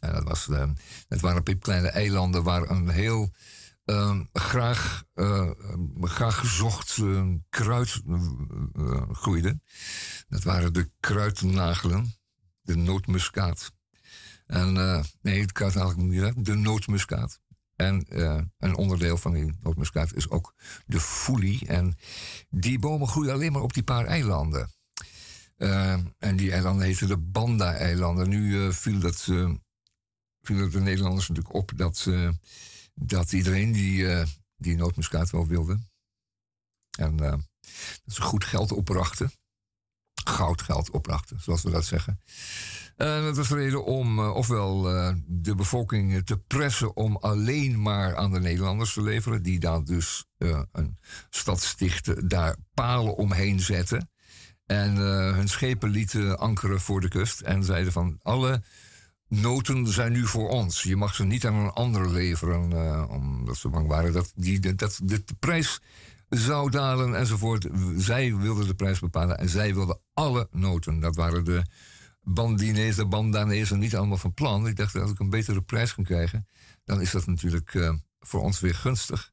en 0.00 0.12
dat, 0.12 0.24
was, 0.24 0.48
uh, 0.48 0.70
het 1.08 1.20
waren 1.20 1.42
piepkleine 1.42 1.88
eilanden 1.88 2.42
waar 2.42 2.70
een 2.70 2.88
heel 2.88 3.30
uh, 3.84 4.20
graag, 4.32 5.04
uh, 5.14 5.50
graag 6.00 6.38
gezocht 6.38 6.98
kruid 7.48 8.02
groeide. 9.12 9.60
Dat 10.28 10.42
waren 10.42 10.72
de 10.72 10.90
kruidnagelen, 11.00 12.14
de 12.60 12.76
nootmuskaat. 12.76 13.72
En 14.46 14.72
nee, 15.20 15.40
het 15.40 15.60
eigenlijk 15.60 15.96
niet, 15.96 16.44
de 16.46 16.54
nootmuskaat. 16.54 17.40
En 17.76 18.04
een 18.58 18.76
onderdeel 18.76 19.16
van 19.16 19.32
die 19.32 19.52
nootmuskaat 19.60 20.14
is 20.14 20.30
ook 20.30 20.54
de 20.86 21.00
foelie. 21.00 21.66
En 21.66 21.96
die 22.50 22.78
bomen 22.78 23.08
groeien 23.08 23.32
alleen 23.32 23.52
maar 23.52 23.62
op 23.62 23.74
die 23.74 23.82
paar 23.82 24.04
eilanden. 24.04 24.70
en 26.18 26.36
die 26.36 26.52
eilanden 26.52 26.86
heten 26.86 27.08
de 27.08 27.18
Banda-eilanden. 27.18 28.28
Nu 28.28 28.72
viel 28.72 28.98
dat 28.98 29.28
vielen 30.46 30.70
de 30.70 30.80
Nederlanders 30.80 31.28
natuurlijk 31.28 31.54
op 31.54 31.72
dat, 31.76 32.04
uh, 32.08 32.28
dat 32.94 33.32
iedereen 33.32 33.72
die, 33.72 33.98
uh, 33.98 34.24
die 34.56 34.76
nootmuskaat 34.76 35.30
wel 35.30 35.46
wilde. 35.46 35.78
En 36.98 37.12
uh, 37.22 37.30
dat 38.04 38.14
ze 38.14 38.22
goed 38.22 38.44
geld 38.44 38.72
opbrachten. 38.72 39.32
Goudgeld 40.24 40.90
opbrachten, 40.90 41.40
zoals 41.40 41.62
we 41.62 41.70
dat 41.70 41.84
zeggen. 41.84 42.20
En 42.96 43.22
dat 43.22 43.36
was 43.36 43.48
de 43.48 43.54
reden 43.54 43.84
om 43.84 44.18
ofwel 44.18 44.82
de 45.26 45.54
bevolking 45.54 46.26
te 46.26 46.36
pressen 46.38 46.96
om 46.96 47.16
alleen 47.16 47.82
maar 47.82 48.16
aan 48.16 48.32
de 48.32 48.40
Nederlanders 48.40 48.92
te 48.92 49.02
leveren, 49.02 49.42
die 49.42 49.58
dan 49.58 49.84
dus 49.84 50.24
een 50.72 50.98
stad 51.30 51.62
stichten, 51.62 52.28
daar 52.28 52.56
palen 52.74 53.16
omheen 53.16 53.60
zetten. 53.60 54.10
En 54.66 54.96
hun 55.34 55.48
schepen 55.48 55.90
lieten 55.90 56.38
ankeren 56.38 56.80
voor 56.80 57.00
de 57.00 57.08
kust 57.08 57.40
en 57.40 57.64
zeiden 57.64 57.92
van 57.92 58.18
alle 58.22 58.62
noten 59.28 59.86
zijn 59.86 60.12
nu 60.12 60.26
voor 60.26 60.48
ons. 60.48 60.82
Je 60.82 60.96
mag 60.96 61.14
ze 61.14 61.24
niet 61.24 61.46
aan 61.46 61.54
een 61.54 61.70
ander 61.70 62.10
leveren, 62.10 62.70
uh, 62.70 63.04
omdat 63.10 63.56
ze 63.56 63.68
bang 63.68 63.88
waren 63.88 64.12
dat, 64.12 64.32
die, 64.34 64.74
dat, 64.74 65.00
de 65.02 65.22
prijs 65.38 65.80
zou 66.28 66.70
dalen 66.70 67.16
enzovoort. 67.16 67.68
Zij 67.96 68.36
wilden 68.36 68.66
de 68.66 68.74
prijs 68.74 68.98
bepalen 68.98 69.38
en 69.38 69.48
zij 69.48 69.74
wilden 69.74 70.00
alle 70.12 70.48
noten. 70.50 71.00
Dat 71.00 71.16
waren 71.16 71.44
de 71.44 71.62
Bandinezen, 72.22 73.02
de 73.02 73.08
Bandanezen 73.08 73.78
niet 73.78 73.96
allemaal 73.96 74.16
van 74.16 74.34
plan. 74.34 74.66
Ik 74.66 74.76
dacht, 74.76 74.94
als 74.94 75.10
ik 75.10 75.18
een 75.18 75.30
betere 75.30 75.62
prijs 75.62 75.94
kan 75.94 76.04
krijgen, 76.04 76.46
dan 76.84 77.00
is 77.00 77.10
dat 77.10 77.26
natuurlijk 77.26 77.74
uh, 77.74 77.94
voor 78.20 78.40
ons 78.40 78.60
weer 78.60 78.74
gunstig. 78.74 79.32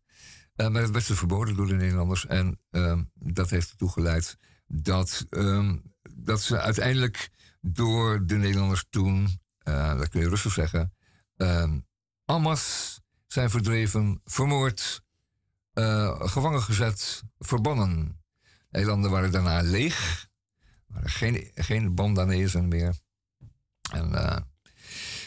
Uh, 0.56 0.68
maar 0.68 0.82
het 0.82 0.92
werd 0.92 1.06
ze 1.06 1.16
verboden 1.16 1.56
door 1.56 1.68
de 1.68 1.76
Nederlanders. 1.76 2.26
En 2.26 2.60
ehm, 2.70 3.04
dat 3.14 3.50
heeft 3.50 3.70
ertoe 3.70 3.90
geleid 3.90 4.38
dat, 4.68 5.26
um, 5.30 5.82
dat 6.10 6.42
ze 6.42 6.60
uiteindelijk 6.60 7.30
door 7.62 8.26
de 8.26 8.36
Nederlanders 8.36 8.86
toen 8.90 9.42
uh, 9.64 9.98
dat 9.98 10.10
kun 10.10 10.22
je 10.22 10.30
rustig 10.30 10.52
zeggen. 10.52 10.94
Uh, 11.38 11.74
Amas 12.26 13.00
zijn 13.28 13.50
verdreven, 13.50 14.22
vermoord, 14.26 15.04
uh, 15.74 16.22
gevangen 16.22 16.62
gezet, 16.62 17.24
verbannen. 17.40 18.22
Eilanden 18.70 19.12
waren 19.12 19.32
daarna 19.32 19.62
leeg. 19.62 20.28
Er 20.88 20.94
waren 20.94 21.10
geen, 21.10 21.52
geen 21.56 21.96
Bandanezen 21.96 22.68
meer. 22.68 23.00
En 23.92 24.12
uh, 24.12 24.38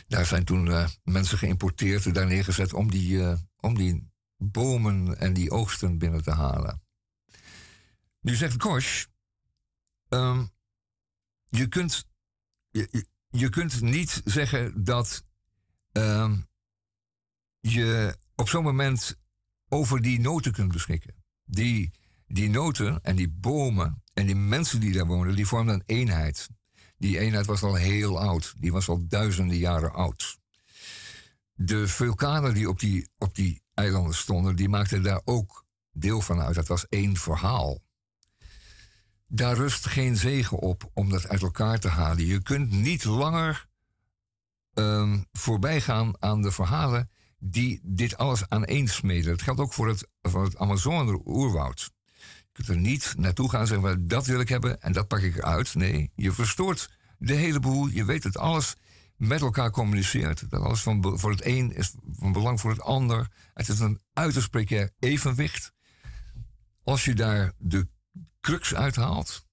daar 0.08 0.26
zijn 0.26 0.44
toen 0.44 0.88
mensen 1.02 1.38
geïmporteerd, 1.38 2.14
daar 2.14 2.26
neergezet 2.26 2.72
om 2.72 2.90
die, 2.90 3.36
om 3.60 3.74
die 3.76 4.10
bomen 4.36 5.18
en 5.18 5.32
die 5.32 5.50
oogsten 5.50 5.98
binnen 5.98 6.22
te 6.22 6.30
halen. 6.30 6.80
Nu 8.20 8.34
zegt 8.34 8.62
Gosh, 8.62 9.04
um, 10.08 10.50
je 11.48 11.68
kunt, 11.68 12.06
je, 12.70 13.06
je 13.38 13.48
kunt 13.48 13.80
niet 13.80 14.22
zeggen 14.24 14.84
dat 14.84 15.24
uh, 15.92 16.32
je 17.60 18.16
op 18.34 18.48
zo'n 18.48 18.62
moment 18.62 19.16
over 19.68 20.02
die 20.02 20.20
noten 20.20 20.52
kunt 20.52 20.72
beschikken. 20.72 21.14
Die, 21.44 21.92
die 22.26 22.50
noten 22.50 23.02
en 23.02 23.16
die 23.16 23.28
bomen 23.28 24.02
en 24.14 24.26
die 24.26 24.36
mensen 24.36 24.80
die 24.80 24.92
daar 24.92 25.06
wonen, 25.06 25.36
die 25.36 25.46
vormden 25.46 25.74
een 25.74 25.82
eenheid. 25.86 26.48
Die 26.98 27.18
eenheid 27.18 27.46
was 27.46 27.62
al 27.62 27.74
heel 27.74 28.20
oud. 28.20 28.54
Die 28.58 28.72
was 28.72 28.88
al 28.88 29.06
duizenden 29.06 29.56
jaren 29.56 29.92
oud. 29.92 30.38
De 31.52 31.88
vulkanen 31.88 32.54
die 32.54 32.68
op 32.68 32.80
die, 32.80 33.08
op 33.18 33.34
die 33.34 33.62
eilanden 33.74 34.14
stonden, 34.14 34.56
die 34.56 34.68
maakten 34.68 35.02
daar 35.02 35.20
ook 35.24 35.64
deel 35.92 36.20
van 36.20 36.40
uit. 36.40 36.54
Dat 36.54 36.68
was 36.68 36.88
één 36.88 37.16
verhaal 37.16 37.80
daar 39.26 39.56
rust 39.56 39.86
geen 39.86 40.16
zegen 40.16 40.58
op 40.58 40.90
om 40.94 41.10
dat 41.10 41.28
uit 41.28 41.42
elkaar 41.42 41.78
te 41.78 41.88
halen. 41.88 42.26
Je 42.26 42.42
kunt 42.42 42.70
niet 42.70 43.04
langer 43.04 43.66
um, 44.74 45.26
voorbij 45.32 45.80
gaan 45.80 46.22
aan 46.22 46.42
de 46.42 46.52
verhalen 46.52 47.10
die 47.38 47.80
dit 47.82 48.16
alles 48.16 48.48
aaneensmeden. 48.48 49.30
Dat 49.30 49.42
geldt 49.42 49.60
ook 49.60 49.72
voor 49.72 49.88
het, 49.88 50.08
voor 50.22 50.44
het 50.44 50.56
Amazone-oerwoud. 50.56 51.90
Je 52.16 52.52
kunt 52.52 52.68
er 52.68 52.76
niet 52.76 53.14
naartoe 53.16 53.50
gaan 53.50 53.60
en 53.60 53.66
zeggen, 53.66 54.08
dat 54.08 54.26
wil 54.26 54.40
ik 54.40 54.48
hebben 54.48 54.80
en 54.82 54.92
dat 54.92 55.08
pak 55.08 55.20
ik 55.20 55.36
eruit. 55.36 55.74
Nee, 55.74 56.10
je 56.14 56.32
verstoort 56.32 56.90
de 57.18 57.34
hele 57.34 57.60
boel. 57.60 57.86
Je 57.86 58.04
weet 58.04 58.22
dat 58.22 58.36
alles 58.36 58.76
met 59.16 59.40
elkaar 59.40 59.70
communiceert. 59.70 60.50
Dat 60.50 60.60
alles 60.60 60.82
van, 60.82 61.18
voor 61.18 61.30
het 61.30 61.44
een 61.44 61.72
is 61.72 61.94
van 62.12 62.32
belang 62.32 62.60
voor 62.60 62.70
het 62.70 62.80
ander. 62.80 63.30
Het 63.54 63.68
is 63.68 63.78
een 63.78 64.00
uiterst 64.12 64.50
precair 64.50 64.90
evenwicht. 64.98 65.72
Als 66.84 67.04
je 67.04 67.14
daar 67.14 67.52
de 67.58 67.88
crux 68.40 68.74
uithaalt, 68.74 69.46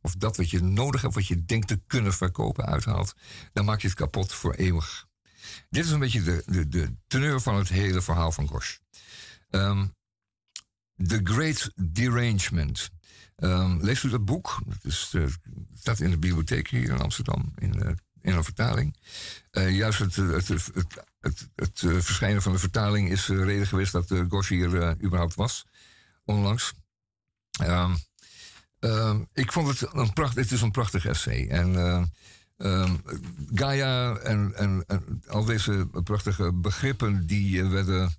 of 0.00 0.14
dat 0.14 0.36
wat 0.36 0.50
je 0.50 0.62
nodig 0.62 1.02
hebt, 1.02 1.14
wat 1.14 1.26
je 1.26 1.44
denkt 1.44 1.68
te 1.68 1.82
kunnen 1.86 2.12
verkopen 2.12 2.66
uithaalt, 2.66 3.14
dan 3.52 3.64
maak 3.64 3.80
je 3.80 3.88
het 3.88 3.96
kapot 3.96 4.32
voor 4.32 4.54
eeuwig. 4.54 5.08
Dit 5.70 5.84
is 5.84 5.90
een 5.90 5.98
beetje 5.98 6.22
de, 6.22 6.42
de, 6.46 6.68
de 6.68 6.96
teneur 7.06 7.40
van 7.40 7.56
het 7.56 7.68
hele 7.68 8.02
verhaal 8.02 8.32
van 8.32 8.48
Gosh. 8.48 8.76
Um, 9.50 9.94
The 10.96 11.20
Great 11.24 11.70
Derangement. 11.92 12.90
Um, 13.36 13.82
leest 13.82 14.04
u 14.04 14.08
dat 14.08 14.24
boek? 14.24 14.62
Is, 14.82 15.12
uh, 15.16 15.26
staat 15.74 16.00
in 16.00 16.10
de 16.10 16.18
bibliotheek 16.18 16.68
hier 16.68 16.90
in 16.90 17.00
Amsterdam 17.00 17.52
in, 17.58 17.76
uh, 17.76 17.90
in 18.20 18.34
een 18.34 18.44
vertaling. 18.44 18.96
Uh, 19.52 19.76
juist 19.76 19.98
het, 19.98 20.16
het, 20.16 20.48
het, 20.48 20.70
het, 21.20 21.48
het 21.54 21.78
verschijnen 22.04 22.42
van 22.42 22.52
de 22.52 22.58
vertaling 22.58 23.10
is 23.10 23.28
reden 23.28 23.66
geweest 23.66 23.92
dat 23.92 24.14
Gosh 24.28 24.48
hier 24.48 25.02
überhaupt 25.02 25.34
was, 25.34 25.66
onlangs. 26.24 26.72
Um, 27.62 27.96
uh, 28.80 29.14
ik 29.32 29.52
vond 29.52 29.68
het 29.68 29.94
een 29.94 30.12
prachtig, 30.12 30.42
het 30.42 30.52
is 30.52 30.62
een 30.62 30.70
prachtig 30.70 31.06
essay. 31.06 31.48
En 31.48 31.72
uh, 31.72 32.02
ehm, 32.56 32.96
Gaia 33.54 34.16
en, 34.16 34.84
al 35.26 35.44
deze 35.44 35.88
prachtige 36.04 36.52
begrippen 36.52 37.26
die 37.26 37.62
eh, 37.62 37.70
werden 37.70 38.14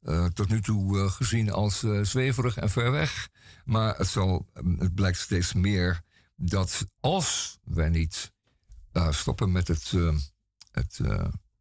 eh, 0.00 0.26
tot 0.26 0.48
nu 0.48 0.60
toe 0.60 0.98
eh, 0.98 1.10
gezien 1.10 1.50
als 1.50 1.84
zweverig 2.02 2.56
en 2.56 2.70
ver 2.70 2.90
weg. 2.90 3.28
Maar 3.64 3.96
het, 3.96 4.06
zal, 4.06 4.46
het 4.78 4.94
blijkt 4.94 5.18
steeds 5.18 5.52
meer 5.52 6.02
dat 6.36 6.86
als 7.00 7.58
wij 7.64 7.88
niet 7.88 8.32
stoppen 9.10 9.52
met 9.52 9.68
het, 9.68 9.92
het 10.70 11.00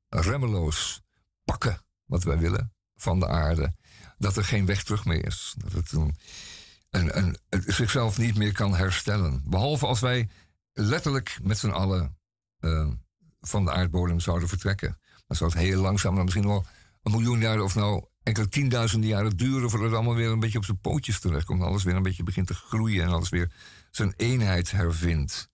remmeloos 0.10 1.02
pakken 1.44 1.82
wat 2.06 2.24
wij 2.24 2.38
willen 2.38 2.74
van 2.96 3.20
de 3.20 3.28
aarde, 3.28 3.76
dat 4.18 4.38
er 4.38 4.44
geen 4.44 4.66
weg 4.66 4.84
terug 4.84 5.06
meer 5.06 5.26
is. 5.26 5.56
Dat 5.58 5.72
het 5.72 5.92
een, 6.96 7.38
het 7.50 7.64
zichzelf 7.68 8.18
niet 8.18 8.38
meer 8.38 8.54
kan 8.54 8.76
herstellen. 8.76 9.42
Behalve 9.46 9.86
als 9.86 10.00
wij 10.00 10.30
letterlijk 10.74 11.40
met 11.42 11.58
z'n 11.58 11.70
allen 11.70 12.18
eh, 12.60 12.88
van 13.42 13.66
de 13.66 13.72
aardbodem 13.72 14.20
zouden 14.20 14.50
vertrekken. 14.50 15.00
Dan 15.28 15.38
zou 15.38 15.50
het 15.50 15.60
heel 15.60 15.82
langzaam, 15.82 16.24
misschien 16.24 16.48
wel 16.48 16.66
een 17.04 17.12
miljoen 17.12 17.40
jaren 17.40 17.64
of 17.64 17.76
nou 17.76 18.06
enkele 18.24 18.50
tienduizenden 18.50 19.10
jaren 19.10 19.38
duren 19.38 19.70
voordat 19.70 19.88
het 19.88 19.98
allemaal 19.98 20.16
weer 20.16 20.30
een 20.30 20.40
beetje 20.40 20.58
op 20.58 20.66
zijn 20.66 20.80
pootjes 20.80 21.20
terechtkomt. 21.20 21.62
Alles 21.62 21.84
weer 21.84 21.96
een 21.96 22.04
beetje 22.04 22.24
begint 22.24 22.48
te 22.48 22.54
groeien 22.54 23.04
en 23.04 23.10
alles 23.10 23.30
weer 23.30 23.52
zijn 23.92 24.14
eenheid 24.18 24.72
hervindt. 24.72 25.50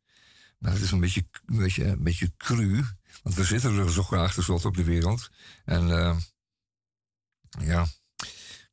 Maar 0.57 0.71
het 0.71 0.81
is 0.81 0.91
een 0.91 0.99
beetje, 0.99 1.25
een 1.45 1.57
beetje, 1.57 1.85
een 1.85 2.03
beetje 2.03 2.33
cru, 2.37 2.83
want 3.23 3.35
we 3.35 3.43
zitten 3.43 3.77
er 3.77 3.91
zo 3.91 4.03
graag 4.03 4.33
tenslotte 4.33 4.67
op 4.67 4.75
de 4.75 4.83
wereld. 4.83 5.29
En 5.65 5.91
eh, 5.91 6.17
ja, 7.59 7.87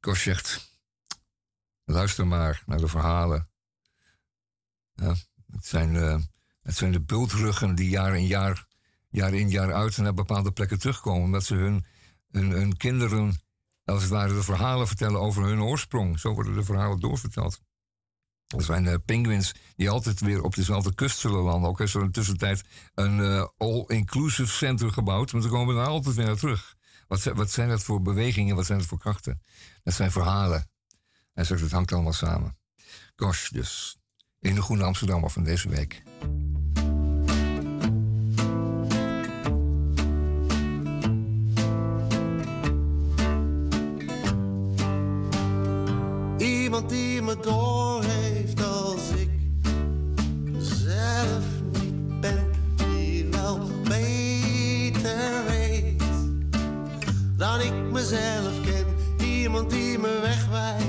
Kost 0.01 0.23
zegt, 0.23 0.68
luister 1.89 2.27
maar 2.27 2.63
naar 2.67 2.79
de 2.79 2.89
verhalen. 2.89 3.49
Ja, 4.95 5.15
het, 5.51 5.67
zijn, 5.67 5.97
eh, 5.97 6.19
het 6.63 6.77
zijn 6.77 6.93
de 6.93 7.01
bultruggen 7.01 7.75
die 7.75 7.89
jaar 7.89 8.17
in 8.17 8.27
jaar, 8.27 8.67
jaar 9.09 9.35
in 9.35 9.51
jaar 9.51 9.75
uit 9.75 9.97
naar 9.97 10.15
bepaalde 10.15 10.53
plekken 10.53 10.79
terugkomen. 10.79 11.23
Omdat 11.23 11.45
ze 11.45 11.55
hun, 11.55 11.85
hun, 12.31 12.51
hun 12.51 12.77
kinderen, 12.77 13.41
als 13.85 14.03
het 14.03 14.11
ware, 14.11 14.35
de 14.35 14.43
verhalen 14.43 14.87
vertellen 14.87 15.21
over 15.21 15.45
hun 15.45 15.63
oorsprong. 15.63 16.21
Zo 16.21 16.35
worden 16.35 16.55
de 16.55 16.65
verhalen 16.65 17.01
doorverteld. 17.01 17.61
Er 18.57 18.63
zijn 18.63 18.85
uh, 18.85 18.95
penguins 19.05 19.55
die 19.77 19.91
altijd 19.91 20.21
weer 20.21 20.43
op 20.43 20.55
dezelfde 20.55 20.95
kust 20.95 21.19
zullen 21.19 21.43
landen. 21.43 21.71
Ook 21.71 21.81
is 21.81 21.95
er 21.95 22.01
in 22.01 22.07
de 22.07 22.13
tussentijd 22.13 22.65
een 22.95 23.21
eh, 23.21 23.47
all-inclusive 23.57 24.53
center 24.53 24.93
gebouwd. 24.93 25.33
Maar 25.33 25.43
ze 25.43 25.49
komen 25.49 25.75
daar 25.75 25.87
altijd 25.87 26.15
weer 26.15 26.27
naar 26.27 26.37
terug. 26.37 26.77
Wat, 27.09 27.23
wat 27.25 27.51
zijn 27.51 27.69
dat 27.69 27.83
voor 27.83 28.03
bewegingen? 28.03 28.57
Wat 28.57 28.67
zijn 28.67 28.79
dat 28.79 28.87
voor 28.87 28.99
krachten? 28.99 29.43
Dat 29.83 29.95
zijn 29.95 30.11
verhalen. 30.11 30.71
Hij 31.39 31.47
zegt, 31.47 31.61
het 31.61 31.73
hangt 31.73 31.93
allemaal 31.93 32.13
samen. 32.13 32.57
Gosh, 33.17 33.49
dus 33.49 33.99
in 34.41 34.55
de 34.55 34.63
Groene 34.63 34.85
Amsterdammer 34.85 35.31
van 35.31 35.45
deze 35.45 35.69
week. 35.69 36.03
Iemand 46.39 46.89
die 46.89 47.23
me 47.23 47.37
doorheeft 47.41 48.63
als 48.63 49.11
ik 49.11 49.31
zelf 50.59 51.45
niet 51.73 52.21
ben, 52.21 52.51
die 52.77 53.29
wel 53.31 53.71
beter 53.83 55.45
weet 55.47 56.03
dan 57.37 57.61
ik 57.61 57.93
mezelf 57.93 58.61
ken. 58.63 58.87
Iemand 59.27 59.71
die 59.71 59.99
me 59.99 60.19
wegwijst 60.23 60.88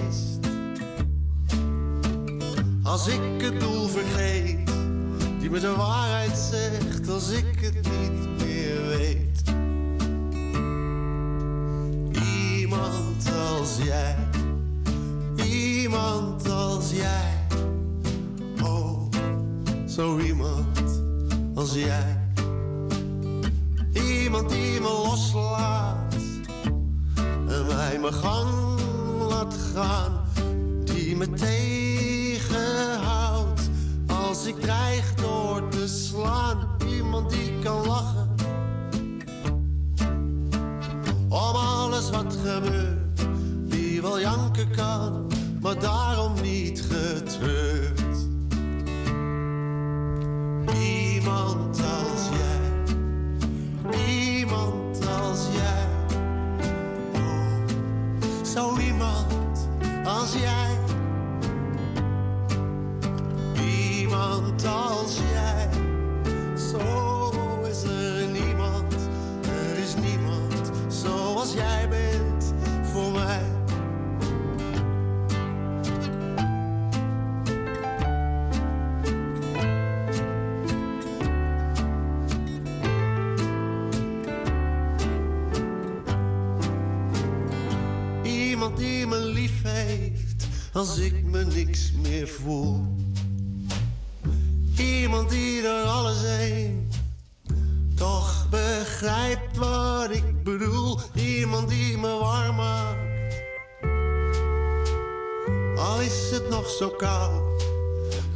als 3.00 3.08
ik 3.08 3.42
het 3.42 3.60
doel 3.60 3.88
vergeet, 3.88 4.72
die 5.40 5.50
me 5.50 5.60
de 5.60 5.76
waarheid 5.76 6.38
zegt 6.38 7.10
als 7.10 7.30
ik 7.30 7.60
het 7.60 7.74
niet 7.74 8.46
meer 8.46 8.88
weet. 8.88 9.42
Iemand 12.58 13.32
als 13.50 13.78
jij. 13.84 14.16
Iemand 15.46 16.50
als 16.50 16.92
jij. 16.92 17.48
Oh, 18.64 19.12
zo 19.88 20.20
iemand 20.20 21.02
als 21.56 21.74
jij. 21.74 22.28
Iemand 23.94 24.50
die 24.50 24.82
me 24.82 25.02
loslaat 25.06 26.16
en 27.48 27.66
mij 27.68 28.00
mijn 28.00 28.14
gang 28.14 28.50
laat 29.30 29.56
gaan. 29.74 30.22
Die 30.84 31.16
me 31.16 31.30
als 34.08 34.46
ik 34.46 34.60
dreig 34.60 35.14
door 35.14 35.70
te 35.70 35.88
slaan. 35.88 36.68
Iemand 36.90 37.30
die 37.30 37.60
kan 37.64 37.86
lachen 37.88 38.36
om 41.30 41.56
alles 41.56 42.10
wat 42.10 42.38
gebeurt. 42.44 43.28
Die 43.72 44.02
wel 44.02 44.20
janken 44.20 44.72
kan, 44.72 45.28
maar 45.62 45.80
daarom 45.80 46.34
niet 46.42 46.82
getreurd. 46.82 47.99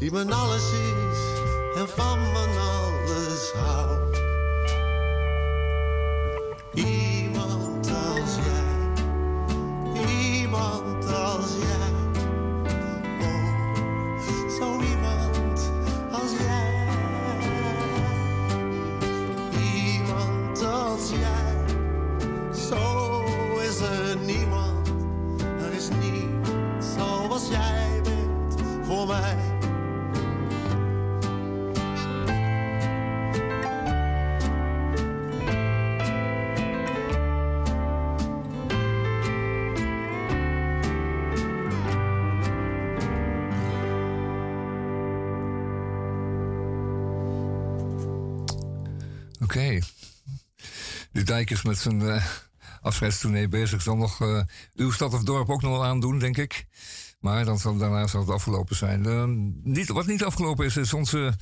Die 0.04 0.12
mijn 0.12 0.34
alles 0.34 0.72
is 0.72 1.20
en 1.76 1.88
van 1.88 2.32
mijn 2.32 2.53
met 51.64 51.78
zijn 51.78 52.02
eh 52.02 52.26
afscheidstournee 52.82 53.48
bezig. 53.48 53.82
Zal 53.82 53.96
nog 53.96 54.22
eh, 54.22 54.42
uw 54.76 54.92
stad 54.92 55.14
of 55.14 55.24
dorp 55.24 55.50
ook 55.50 55.62
nog 55.62 55.72
wel 55.72 55.86
aandoen, 55.86 56.20
denk 56.20 56.38
ik. 56.38 56.66
Maar 57.24 57.46
dan 57.46 57.60
zal, 57.60 57.78
daarna 57.78 58.08
zal 58.08 58.22
het 58.22 58.30
afgelopen 58.30 58.76
zijn. 58.76 59.06
Eh, 59.06 59.24
niet, 59.64 59.88
wat 59.88 60.06
niet 60.06 60.24
afgelopen 60.24 60.66
is, 60.66 60.78
is 60.78 60.94
onze 60.94 61.34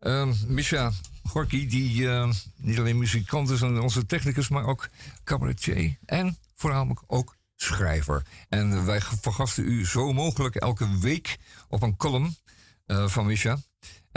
uh, 0.00 0.32
Misha 0.46 0.92
Gorky. 1.22 1.66
Die 1.66 2.10
eh, 2.10 2.30
niet 2.56 2.78
alleen 2.78 2.98
muzikant 2.98 3.50
is 3.50 3.60
en 3.60 3.80
onze 3.80 4.06
technicus, 4.06 4.48
maar 4.48 4.64
ook 4.64 4.88
cabaretier. 5.24 5.98
En 6.04 6.38
voornamelijk 6.54 7.00
ook 7.06 7.36
schrijver. 7.56 8.22
En 8.48 8.84
wij 8.84 9.00
vergasten 9.00 9.64
u 9.64 9.86
zo 9.86 10.12
mogelijk 10.12 10.54
elke 10.54 10.98
week 10.98 11.36
op 11.68 11.82
een 11.82 11.96
column 11.96 12.36
van 12.86 13.26
Misha. 13.26 13.58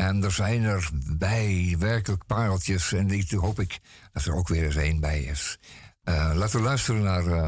En 0.02 0.24
er 0.24 0.32
zijn 0.32 0.64
er 0.64 0.90
bij 1.18 1.76
werkelijk 1.80 2.26
pareltjes. 2.26 2.94
En 2.94 3.08
die 3.08 3.38
hoop 3.38 3.60
ik 3.60 3.80
dat 4.12 4.26
er 4.26 4.34
ook 4.34 4.48
weer 4.48 4.64
eens 4.64 4.76
één 4.76 5.00
bij 5.00 5.24
is. 5.24 5.58
Eh, 6.04 6.32
laten 6.36 6.60
we 6.60 6.66
luisteren 6.66 7.04
naar 7.04 7.28
eh, 7.28 7.48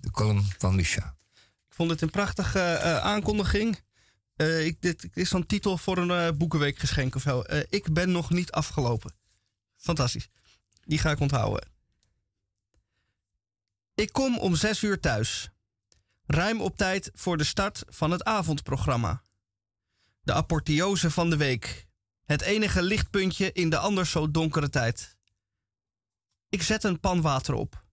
de 0.00 0.10
column 0.10 0.44
van 0.58 0.74
Misha. 0.74 1.16
Ik 1.68 1.74
vond 1.74 1.90
het 1.90 2.00
een 2.00 2.10
prachtige 2.10 2.60
eh, 2.60 2.98
aankondiging. 2.98 3.80
Ik, 4.36 4.76
dit 4.80 5.08
is 5.14 5.28
zo'n 5.28 5.46
titel 5.46 5.78
voor 5.78 5.98
een 5.98 6.36
boekenweekgeschenk 6.36 7.14
of 7.14 7.22
zo. 7.22 7.42
Ik 7.68 7.92
ben 7.92 8.12
nog 8.12 8.30
niet 8.30 8.52
afgelopen. 8.52 9.14
Fantastisch. 9.76 10.28
Die 10.84 10.98
ga 10.98 11.10
ik 11.10 11.20
onthouden. 11.20 11.68
Ik 13.94 14.12
kom 14.12 14.38
om 14.38 14.54
zes 14.54 14.82
uur 14.82 15.00
thuis. 15.00 15.50
Ruim 16.26 16.60
op 16.60 16.76
tijd 16.76 17.10
voor 17.14 17.36
de 17.36 17.44
start 17.44 17.82
van 17.88 18.10
het 18.10 18.24
avondprogramma. 18.24 19.22
De 20.24 20.32
apotheose 20.32 21.10
van 21.10 21.30
de 21.30 21.36
week. 21.36 21.86
Het 22.24 22.40
enige 22.40 22.82
lichtpuntje 22.82 23.52
in 23.52 23.70
de 23.70 23.78
anders 23.78 24.10
zo 24.10 24.30
donkere 24.30 24.68
tijd. 24.68 25.16
Ik 26.48 26.62
zet 26.62 26.84
een 26.84 27.00
pan 27.00 27.20
water 27.20 27.54
op. 27.54 27.84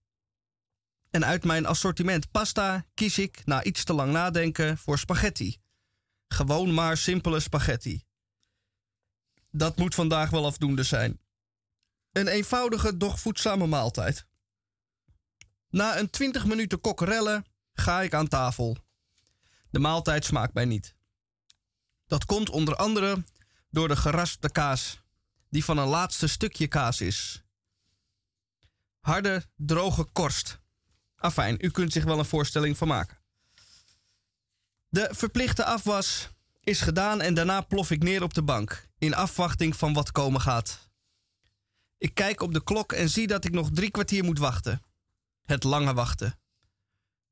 En 1.10 1.24
uit 1.24 1.44
mijn 1.44 1.66
assortiment 1.66 2.30
pasta 2.30 2.86
kies 2.94 3.18
ik, 3.18 3.42
na 3.44 3.62
iets 3.62 3.84
te 3.84 3.92
lang 3.92 4.12
nadenken, 4.12 4.78
voor 4.78 4.98
spaghetti. 4.98 5.60
Gewoon 6.28 6.74
maar 6.74 6.96
simpele 6.96 7.40
spaghetti. 7.40 8.04
Dat 9.50 9.76
moet 9.76 9.94
vandaag 9.94 10.30
wel 10.30 10.46
afdoende 10.46 10.82
zijn. 10.82 11.20
Een 12.12 12.28
eenvoudige, 12.28 12.96
doch 12.96 13.20
voedzame 13.20 13.66
maaltijd. 13.66 14.26
Na 15.68 15.98
een 15.98 16.10
20 16.10 16.46
minuten 16.46 16.80
kokkerellen 16.80 17.44
ga 17.72 18.02
ik 18.02 18.14
aan 18.14 18.28
tafel. 18.28 18.76
De 19.70 19.78
maaltijd 19.78 20.24
smaakt 20.24 20.54
mij 20.54 20.64
niet. 20.64 20.98
Dat 22.10 22.24
komt 22.24 22.48
onder 22.48 22.76
andere 22.76 23.24
door 23.68 23.88
de 23.88 23.96
geraspte 23.96 24.50
kaas, 24.50 25.00
die 25.48 25.64
van 25.64 25.78
een 25.78 25.86
laatste 25.86 26.26
stukje 26.26 26.66
kaas 26.66 27.00
is. 27.00 27.42
Harde, 29.00 29.44
droge 29.56 30.04
korst. 30.04 30.60
Afijn, 31.16 31.56
u 31.60 31.70
kunt 31.70 31.92
zich 31.92 32.04
wel 32.04 32.18
een 32.18 32.24
voorstelling 32.24 32.76
van 32.76 32.88
maken. 32.88 33.18
De 34.88 35.08
verplichte 35.12 35.64
afwas 35.64 36.28
is 36.60 36.80
gedaan 36.80 37.20
en 37.20 37.34
daarna 37.34 37.60
plof 37.60 37.90
ik 37.90 38.02
neer 38.02 38.22
op 38.22 38.34
de 38.34 38.42
bank, 38.42 38.88
in 38.98 39.14
afwachting 39.14 39.76
van 39.76 39.92
wat 39.92 40.12
komen 40.12 40.40
gaat. 40.40 40.90
Ik 41.98 42.14
kijk 42.14 42.40
op 42.40 42.52
de 42.52 42.64
klok 42.64 42.92
en 42.92 43.10
zie 43.10 43.26
dat 43.26 43.44
ik 43.44 43.52
nog 43.52 43.70
drie 43.72 43.90
kwartier 43.90 44.24
moet 44.24 44.38
wachten. 44.38 44.82
Het 45.42 45.64
lange 45.64 45.94
wachten. 45.94 46.38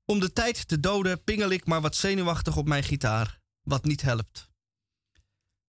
Om 0.05 0.21
de 0.21 0.33
tijd 0.33 0.69
te 0.69 0.81
doden 0.81 1.25
pingel 1.25 1.51
ik 1.51 1.67
maar 1.67 1.81
wat 1.81 1.97
zenuwachtig 1.97 2.57
op 2.57 2.69
mijn 2.69 2.85
gitaar, 2.85 3.41
wat 3.63 3.85
niet 3.85 4.03
helpt. 4.03 4.48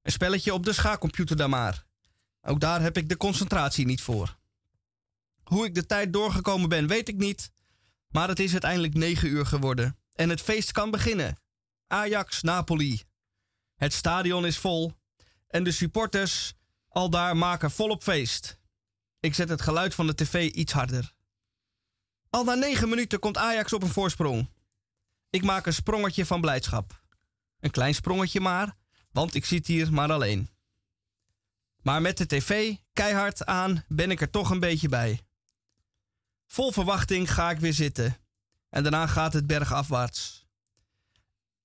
Een 0.09 0.15
spelletje 0.15 0.53
op 0.53 0.65
de 0.65 0.73
schaakcomputer 0.73 1.35
dan 1.35 1.49
maar. 1.49 1.85
Ook 2.41 2.59
daar 2.59 2.81
heb 2.81 2.97
ik 2.97 3.09
de 3.09 3.17
concentratie 3.17 3.85
niet 3.85 4.01
voor. 4.01 4.37
Hoe 5.43 5.65
ik 5.65 5.75
de 5.75 5.85
tijd 5.85 6.13
doorgekomen 6.13 6.69
ben, 6.69 6.87
weet 6.87 7.07
ik 7.07 7.17
niet. 7.17 7.51
Maar 8.07 8.27
het 8.27 8.39
is 8.39 8.51
uiteindelijk 8.51 8.93
negen 8.93 9.29
uur 9.29 9.45
geworden. 9.45 9.99
En 10.13 10.29
het 10.29 10.41
feest 10.41 10.71
kan 10.71 10.91
beginnen. 10.91 11.39
Ajax, 11.87 12.41
Napoli. 12.41 13.03
Het 13.75 13.93
stadion 13.93 14.45
is 14.45 14.57
vol. 14.57 14.93
En 15.47 15.63
de 15.63 15.71
supporters 15.71 16.53
al 16.87 17.09
daar 17.09 17.37
maken 17.37 17.71
volop 17.71 18.03
feest. 18.03 18.59
Ik 19.19 19.35
zet 19.35 19.49
het 19.49 19.61
geluid 19.61 19.95
van 19.95 20.07
de 20.07 20.15
tv 20.15 20.51
iets 20.51 20.73
harder. 20.73 21.13
Al 22.29 22.43
na 22.43 22.53
negen 22.53 22.89
minuten 22.89 23.19
komt 23.19 23.37
Ajax 23.37 23.73
op 23.73 23.83
een 23.83 23.89
voorsprong. 23.89 24.49
Ik 25.29 25.43
maak 25.43 25.65
een 25.65 25.73
sprongetje 25.73 26.25
van 26.25 26.41
blijdschap. 26.41 27.03
Een 27.59 27.71
klein 27.71 27.95
sprongetje 27.95 28.39
maar, 28.39 28.77
want 29.11 29.35
ik 29.35 29.45
zit 29.45 29.67
hier 29.67 29.93
maar 29.93 30.11
alleen. 30.11 30.49
Maar 31.81 32.01
met 32.01 32.17
de 32.17 32.25
tv 32.25 32.75
keihard 32.93 33.45
aan 33.45 33.83
ben 33.87 34.11
ik 34.11 34.21
er 34.21 34.29
toch 34.29 34.49
een 34.49 34.59
beetje 34.59 34.89
bij. 34.89 35.21
Vol 36.47 36.71
verwachting 36.71 37.33
ga 37.33 37.49
ik 37.49 37.59
weer 37.59 37.73
zitten. 37.73 38.17
En 38.69 38.83
daarna 38.83 39.07
gaat 39.07 39.33
het 39.33 39.47
bergafwaarts. 39.47 40.47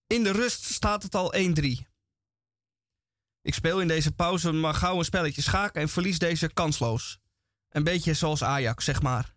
In 0.07 0.22
de 0.22 0.30
rust 0.30 0.64
staat 0.64 1.02
het 1.02 1.14
al 1.14 1.35
1-3. 1.35 1.94
Ik 3.42 3.54
speel 3.54 3.80
in 3.80 3.88
deze 3.88 4.12
pauze 4.12 4.52
maar 4.52 4.74
gauw 4.74 4.98
een 4.98 5.04
spelletje 5.04 5.42
schaken 5.42 5.80
en 5.80 5.88
verlies 5.88 6.18
deze 6.18 6.48
kansloos. 6.48 7.18
Een 7.68 7.85
beetje 7.85 8.14
zoals 8.14 8.44
Ajax, 8.44 8.85
zeg 8.85 9.02
maar. 9.02 9.35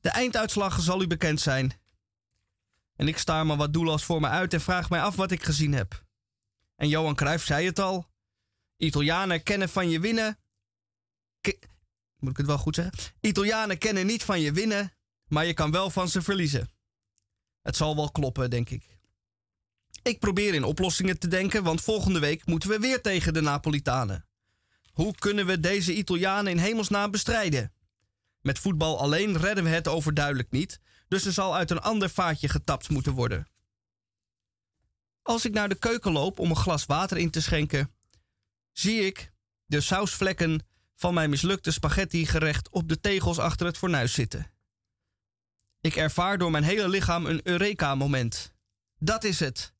De 0.00 0.10
einduitslag 0.10 0.80
zal 0.80 1.02
u 1.02 1.06
bekend 1.06 1.40
zijn. 1.40 1.80
En 2.96 3.08
ik 3.08 3.18
sta 3.18 3.44
maar 3.44 3.56
wat 3.56 3.72
doelloos 3.72 4.04
voor 4.04 4.20
me 4.20 4.28
uit 4.28 4.52
en 4.52 4.60
vraag 4.60 4.90
mij 4.90 5.02
af 5.02 5.16
wat 5.16 5.30
ik 5.30 5.42
gezien 5.42 5.72
heb. 5.72 6.04
En 6.80 6.88
Johan 6.88 7.14
Cruijff 7.14 7.44
zei 7.44 7.66
het 7.66 7.78
al. 7.78 8.06
Italianen 8.76 9.42
kennen 9.42 9.68
van 9.68 9.90
je 9.90 10.00
winnen. 10.00 10.38
Moet 12.18 12.30
ik 12.30 12.36
het 12.36 12.46
wel 12.46 12.58
goed 12.58 12.74
zeggen? 12.74 13.14
Italianen 13.20 13.78
kennen 13.78 14.06
niet 14.06 14.24
van 14.24 14.40
je 14.40 14.52
winnen, 14.52 14.92
maar 15.26 15.46
je 15.46 15.54
kan 15.54 15.70
wel 15.70 15.90
van 15.90 16.08
ze 16.08 16.22
verliezen. 16.22 16.70
Het 17.62 17.76
zal 17.76 17.96
wel 17.96 18.10
kloppen, 18.10 18.50
denk 18.50 18.70
ik. 18.70 18.98
Ik 20.02 20.18
probeer 20.18 20.54
in 20.54 20.64
oplossingen 20.64 21.18
te 21.18 21.28
denken, 21.28 21.62
want 21.62 21.80
volgende 21.80 22.18
week 22.18 22.46
moeten 22.46 22.68
we 22.68 22.78
weer 22.78 23.00
tegen 23.00 23.34
de 23.34 23.40
Napolitanen. 23.40 24.28
Hoe 24.92 25.14
kunnen 25.14 25.46
we 25.46 25.60
deze 25.60 25.94
Italianen 25.94 26.52
in 26.52 26.58
hemelsnaam 26.58 27.10
bestrijden? 27.10 27.72
Met 28.40 28.58
voetbal 28.58 29.00
alleen 29.00 29.38
redden 29.38 29.64
we 29.64 29.70
het 29.70 29.88
overduidelijk 29.88 30.50
niet, 30.50 30.80
dus 31.08 31.26
er 31.26 31.32
zal 31.32 31.56
uit 31.56 31.70
een 31.70 31.80
ander 31.80 32.10
vaatje 32.10 32.48
getapt 32.48 32.88
moeten 32.88 33.12
worden. 33.12 33.48
Als 35.22 35.44
ik 35.44 35.52
naar 35.52 35.68
de 35.68 35.78
keuken 35.78 36.12
loop 36.12 36.38
om 36.38 36.50
een 36.50 36.56
glas 36.56 36.86
water 36.86 37.16
in 37.16 37.30
te 37.30 37.42
schenken, 37.42 37.94
zie 38.72 39.00
ik 39.00 39.32
de 39.66 39.80
sausvlekken 39.80 40.66
van 40.94 41.14
mijn 41.14 41.30
mislukte 41.30 41.70
spaghetti 41.70 42.26
gerecht 42.26 42.68
op 42.70 42.88
de 42.88 43.00
tegels 43.00 43.38
achter 43.38 43.66
het 43.66 43.78
fornuis 43.78 44.12
zitten. 44.12 44.50
Ik 45.80 45.96
ervaar 45.96 46.38
door 46.38 46.50
mijn 46.50 46.64
hele 46.64 46.88
lichaam 46.88 47.26
een 47.26 47.40
Eureka-moment. 47.42 48.54
Dat 48.98 49.24
is 49.24 49.40
het. 49.40 49.72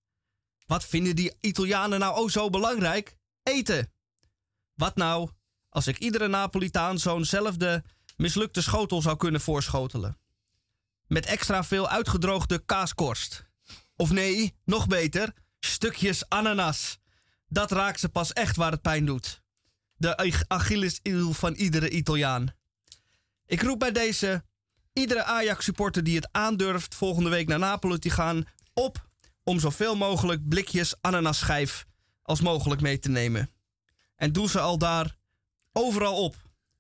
Wat 0.67 0.85
vinden 0.85 1.17
die 1.17 1.37
Italianen 1.41 1.99
nou 1.99 2.31
zo 2.31 2.51
belangrijk? 2.51 3.17
Eten. 3.43 3.93
Wat 4.75 4.97
nou 4.97 5.31
als 5.69 5.87
ik 5.87 5.99
iedere 5.99 6.29
Napolitaan 6.29 6.99
zo'nzelfde 6.99 7.85
mislukte 8.17 8.63
schotel 8.63 9.03
zou 9.03 9.17
kunnen 9.17 9.41
voorschotelen? 9.41 10.19
Met 11.07 11.27
extra 11.27 11.65
veel 11.65 11.89
uitgedroogde 11.89 12.65
kaaskorst. 12.65 13.50
Of 14.01 14.11
nee, 14.11 14.55
nog 14.65 14.87
beter, 14.87 15.33
stukjes 15.59 16.29
ananas. 16.29 16.99
Dat 17.49 17.71
raakt 17.73 18.01
ze 18.01 18.09
pas 18.09 18.33
echt 18.33 18.57
waar 18.57 18.71
het 18.71 18.83
pijn 18.83 19.05
doet. 19.05 19.43
De 19.97 20.17
Ach- 20.17 20.45
Achilleshiel 20.47 21.33
van 21.33 21.53
iedere 21.55 21.91
Italiaan. 21.91 22.55
Ik 23.47 23.63
roep 23.63 23.79
bij 23.79 23.93
deze 23.93 24.45
iedere 24.93 25.25
Ajax-supporter 25.25 26.05
die 26.05 26.17
het 26.17 26.29
aandurft 26.33 26.95
volgende 26.95 27.31
week 27.31 27.49
naar 27.49 27.59
Napoli 27.59 27.99
te 27.99 28.11
gaan 28.11 28.45
op 28.73 29.09
om 29.45 29.59
zoveel 29.61 29.97
mogelijk 29.97 30.49
blikjes 30.49 30.95
ananasschijf 31.01 31.87
als 32.23 32.41
mogelijk 32.41 32.81
mee 32.81 32.99
te 32.99 33.09
nemen. 33.09 33.51
En 34.17 34.33
doe 34.33 34.49
ze 34.49 34.61
al 34.61 34.79
daar 34.79 35.17
overal 35.73 36.23
op. 36.25 36.37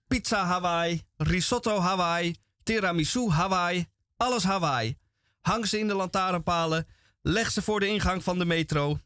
Pizza 0.06 0.44
Hawaii, 0.44 1.02
risotto 1.16 1.80
Hawaii, 1.80 2.36
tiramisu 2.62 3.28
Hawaii, 3.30 3.86
alles 4.16 4.44
Hawaii. 4.44 4.98
Hang 5.40 5.66
ze 5.66 5.78
in 5.78 5.86
de 5.88 5.94
lantaarnpalen, 5.94 6.86
leg 7.22 7.50
ze 7.50 7.62
voor 7.62 7.80
de 7.80 7.86
ingang 7.86 8.22
van 8.22 8.38
de 8.38 8.44
metro, 8.44 8.98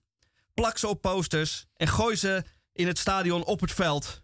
plak 0.55 0.79
ze 0.79 0.89
op 0.89 1.01
posters 1.01 1.67
en 1.75 1.89
gooi 1.89 2.17
ze 2.17 2.45
in 2.73 2.87
het 2.87 2.99
stadion 2.99 3.45
op 3.45 3.61
het 3.61 3.73
veld. 3.73 4.23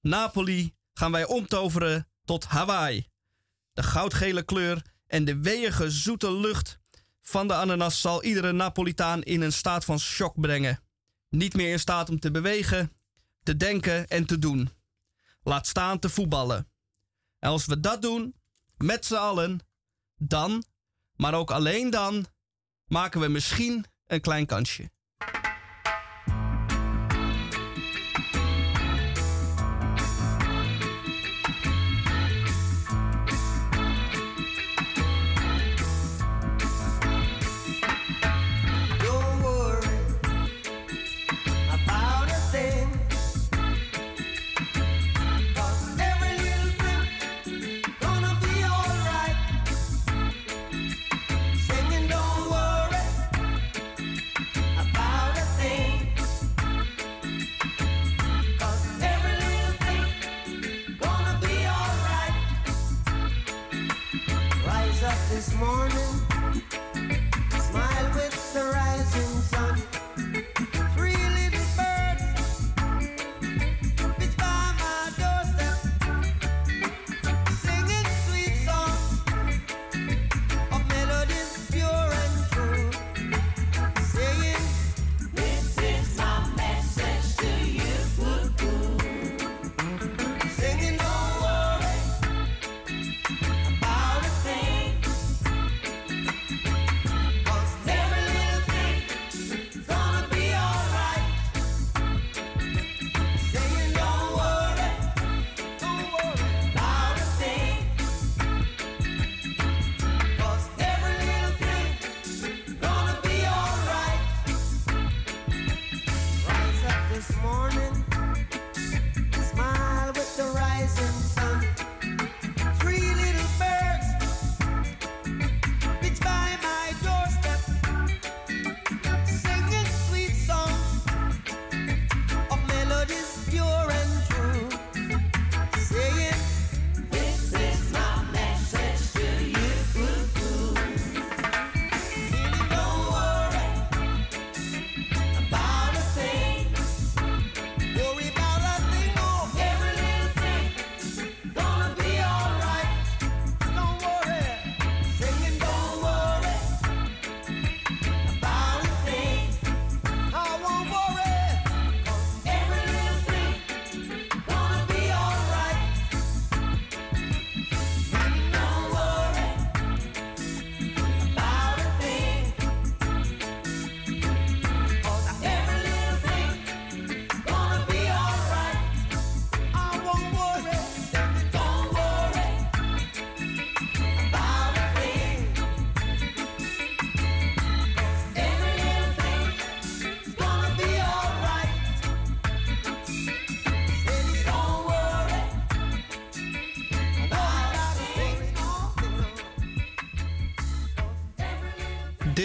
Napoli 0.00 0.74
gaan 0.92 1.12
wij 1.12 1.26
omtoveren 1.26 2.08
tot 2.24 2.44
Hawaii. 2.44 3.08
De 3.72 3.82
goudgele 3.82 4.42
kleur 4.42 4.82
en 5.06 5.24
de 5.24 5.40
weeige 5.40 5.90
zoete 5.90 6.32
lucht 6.32 6.78
van 7.22 7.48
de 7.48 7.54
ananas 7.54 8.00
zal 8.00 8.22
iedere 8.22 8.52
Napolitaan 8.52 9.22
in 9.22 9.40
een 9.40 9.52
staat 9.52 9.84
van 9.84 9.98
shock 9.98 10.40
brengen. 10.40 10.82
Niet 11.28 11.54
meer 11.54 11.72
in 11.72 11.78
staat 11.78 12.08
om 12.10 12.18
te 12.18 12.30
bewegen, 12.30 12.92
te 13.42 13.56
denken 13.56 14.08
en 14.08 14.26
te 14.26 14.38
doen. 14.38 14.70
Laat 15.42 15.66
staan 15.66 15.98
te 15.98 16.08
voetballen. 16.08 16.68
En 17.38 17.50
als 17.50 17.66
we 17.66 17.80
dat 17.80 18.02
doen, 18.02 18.34
met 18.76 19.06
z'n 19.06 19.14
allen, 19.14 19.60
dan, 20.16 20.64
maar 21.16 21.34
ook 21.34 21.50
alleen 21.50 21.90
dan, 21.90 22.26
maken 22.90 23.20
we 23.20 23.28
misschien 23.28 23.84
een 24.06 24.20
klein 24.20 24.46
kansje. 24.46 24.90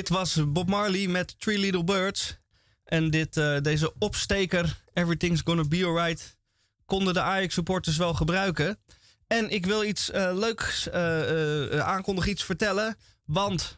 Dit 0.06 0.18
was 0.18 0.40
Bob 0.48 0.70
Marley 0.70 1.08
met 1.08 1.40
Three 1.40 1.58
Little 1.58 1.84
Birds. 1.84 2.38
En 2.84 3.10
dit, 3.10 3.38
eh, 3.38 3.62
deze 3.62 3.94
opsteker, 4.00 4.84
Everything's 4.94 5.42
Gonna 5.44 5.64
Be 5.64 5.86
Alright, 5.86 6.38
konden 6.86 7.14
de 7.14 7.22
Ajax-supporters 7.22 7.98
wel 7.98 8.14
gebruiken. 8.14 8.80
En 9.28 9.50
ik 9.50 9.66
wil 9.66 9.84
iets 9.84 10.12
eh, 10.12 10.32
leuks 10.34 10.90
eh, 10.90 11.72
eh, 11.74 11.80
aankondigen, 11.80 12.32
iets 12.32 12.44
vertellen. 12.44 12.98
Want 13.26 13.78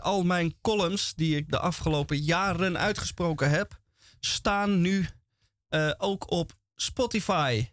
al 0.00 0.22
mijn 0.22 0.54
columns 0.60 1.14
die 1.14 1.36
ik 1.36 1.50
de 1.50 1.58
afgelopen 1.58 2.16
jaren 2.16 2.78
uitgesproken 2.78 3.50
heb, 3.50 3.80
staan 4.20 4.80
nu 4.80 5.08
ook 5.98 6.30
op 6.30 6.52
Spotify. 6.74 7.68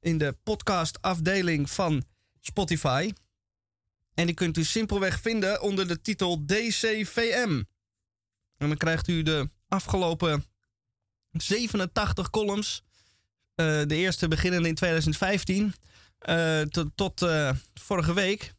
In 0.00 0.18
de 0.18 0.36
podcastafdeling 0.42 1.70
van 1.70 2.04
Spotify. 2.40 3.12
En 4.20 4.26
die 4.26 4.34
kunt 4.34 4.56
u 4.56 4.64
simpelweg 4.64 5.20
vinden 5.20 5.62
onder 5.62 5.88
de 5.88 6.00
titel 6.00 6.44
DCVM. 6.46 7.62
En 8.56 8.68
dan 8.68 8.76
krijgt 8.76 9.08
u 9.08 9.22
de 9.22 9.50
afgelopen 9.68 10.44
87 11.30 12.30
columns. 12.30 12.82
eh, 13.54 13.82
de 13.86 13.94
eerste 13.94 14.28
beginnen 14.28 14.64
in 14.64 14.74
2015. 14.74 15.74
eh, 16.18 16.60
tot 16.94 17.22
eh, 17.22 17.50
vorige 17.74 18.14
week. 18.14 18.54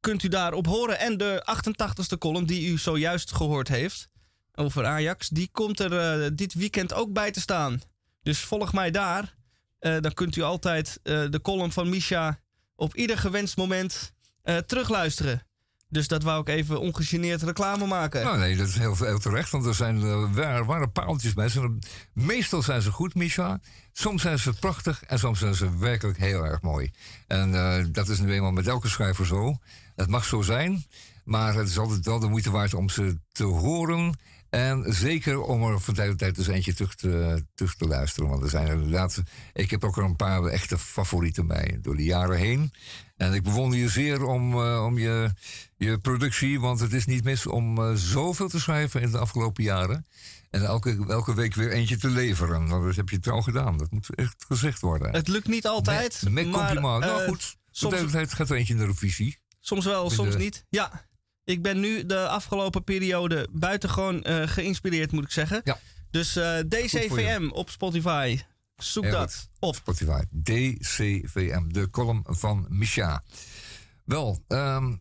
Kunt 0.00 0.22
u 0.22 0.28
daarop 0.28 0.66
horen. 0.66 0.98
En 0.98 1.16
de 1.16 1.42
88ste 1.44 2.18
column 2.18 2.46
die 2.46 2.70
u 2.70 2.78
zojuist 2.78 3.32
gehoord 3.32 3.68
heeft. 3.68 4.08
Over 4.54 4.86
Ajax. 4.86 5.28
Die 5.28 5.48
komt 5.52 5.80
er 5.80 6.36
dit 6.36 6.54
weekend 6.54 6.94
ook 6.94 7.12
bij 7.12 7.30
te 7.30 7.40
staan. 7.40 7.80
Dus 8.22 8.38
volg 8.38 8.72
mij 8.72 8.90
daar. 8.90 9.34
Dan 9.78 10.12
kunt 10.14 10.36
u 10.36 10.42
altijd 10.42 11.00
de 11.02 11.38
column 11.42 11.72
van 11.72 11.88
Misha 11.88 12.40
op 12.76 12.96
ieder 12.96 13.18
gewenst 13.18 13.56
moment 13.56 14.12
eh, 14.42 14.56
terugluisteren. 14.56 15.46
Dus 15.92 16.08
dat 16.08 16.22
wou 16.22 16.40
ik 16.40 16.48
even 16.48 16.80
ongegeneerd 16.80 17.42
reclame 17.42 17.86
maken. 17.86 18.24
Nou, 18.24 18.38
nee, 18.38 18.56
dat 18.56 18.68
is 18.68 18.78
heel, 18.78 18.96
heel 18.96 19.18
terecht, 19.18 19.50
want 19.50 19.66
er 19.66 19.74
zijn 19.74 20.00
uh, 20.00 20.34
waar, 20.34 20.64
ware 20.64 20.88
paaltjes 20.88 21.32
bij. 21.32 21.50
Meestal 22.12 22.62
zijn 22.62 22.82
ze 22.82 22.90
goed, 22.90 23.14
Misha. 23.14 23.60
Soms 23.92 24.22
zijn 24.22 24.38
ze 24.38 24.52
prachtig 24.52 25.02
en 25.04 25.18
soms 25.18 25.38
zijn 25.38 25.54
ze 25.54 25.78
werkelijk 25.78 26.18
heel 26.18 26.44
erg 26.44 26.62
mooi. 26.62 26.90
En 27.26 27.54
eh, 27.54 27.84
dat 27.88 28.08
is 28.08 28.20
nu 28.20 28.32
eenmaal 28.32 28.52
met 28.52 28.66
elke 28.66 28.88
schrijver 28.88 29.26
zo. 29.26 29.58
Het 29.96 30.08
mag 30.08 30.24
zo 30.24 30.42
zijn, 30.42 30.84
maar 31.24 31.54
het 31.54 31.68
is 31.68 31.78
altijd 31.78 32.04
wel 32.04 32.18
de 32.18 32.28
moeite 32.28 32.50
waard 32.50 32.74
om 32.74 32.88
ze 32.88 33.18
te 33.32 33.44
horen. 33.44 34.18
En 34.50 34.84
zeker 34.94 35.40
om 35.40 35.62
er 35.62 35.80
van 35.80 35.94
tijd 35.94 36.08
tot 36.08 36.18
tijd 36.18 36.38
eens 36.38 36.46
eentje 36.46 36.74
terug 36.74 36.94
te, 36.94 37.44
terug 37.54 37.74
te 37.74 37.86
luisteren. 37.86 38.28
Want 38.28 38.42
er 38.42 38.50
zijn 38.50 38.66
er 38.66 38.72
inderdaad. 38.72 39.22
Ik 39.52 39.70
heb 39.70 39.84
ook 39.84 39.96
er 39.96 40.04
een 40.04 40.16
paar 40.16 40.44
echte 40.44 40.78
favorieten 40.78 41.46
bij 41.46 41.78
door 41.82 41.96
de 41.96 42.04
jaren 42.04 42.38
heen. 42.38 42.72
En 43.22 43.32
ik 43.32 43.42
bewonder 43.42 43.78
je 43.78 43.88
zeer 43.88 44.24
om, 44.24 44.52
eh, 44.52 44.84
om 44.84 44.98
je, 44.98 45.30
je 45.76 45.98
productie. 45.98 46.60
Want 46.60 46.80
het 46.80 46.92
is 46.92 47.06
niet 47.06 47.24
mis 47.24 47.46
om 47.46 47.78
eh, 47.78 47.92
zoveel 47.94 48.48
te 48.48 48.60
schrijven 48.60 49.00
in 49.02 49.10
de 49.10 49.18
afgelopen 49.18 49.64
jaren. 49.64 50.06
En 50.50 50.64
elke, 50.64 51.04
elke 51.08 51.34
week 51.34 51.54
weer 51.54 51.70
eentje 51.70 51.96
te 51.96 52.08
leveren. 52.08 52.66
Nou, 52.66 52.86
dat 52.86 52.96
heb 52.96 53.08
je 53.08 53.18
trouw 53.18 53.40
gedaan. 53.40 53.76
Dat 53.78 53.90
moet 53.90 54.14
echt 54.14 54.44
gezegd 54.48 54.80
worden. 54.80 55.12
Het 55.12 55.28
lukt 55.28 55.48
niet 55.48 55.66
altijd. 55.66 56.20
Met, 56.22 56.32
met 56.32 56.46
maar, 56.46 56.66
compliment. 56.66 57.04
nou 57.04 57.20
eh, 57.22 57.28
goed, 57.28 57.56
soms- 57.70 57.94
gaat 58.12 58.50
er 58.50 58.56
eentje 58.56 58.74
in 58.74 58.80
de 58.80 58.86
revisie. 58.86 59.38
Soms 59.60 59.84
wel, 59.84 60.10
soms 60.10 60.32
de- 60.32 60.38
niet. 60.38 60.64
Ja, 60.68 61.06
ik 61.44 61.62
ben 61.62 61.80
nu 61.80 62.06
de 62.06 62.28
afgelopen 62.28 62.84
periode 62.84 63.48
buitengewoon 63.52 64.24
geïnspireerd, 64.48 65.12
moet 65.12 65.24
ik 65.24 65.30
zeggen. 65.30 65.60
Ja. 65.64 65.78
Dus 66.10 66.32
DCVM 66.68 67.48
op 67.52 67.70
Spotify. 67.70 68.38
Zoek 68.82 69.10
dat 69.10 69.48
op. 69.58 69.74
Spotify. 69.74 70.22
DCVM, 70.42 71.68
de 71.68 71.90
column 71.90 72.24
van 72.28 72.66
Micha. 72.68 73.22
Wel, 74.04 74.42
ehm, 74.48 74.94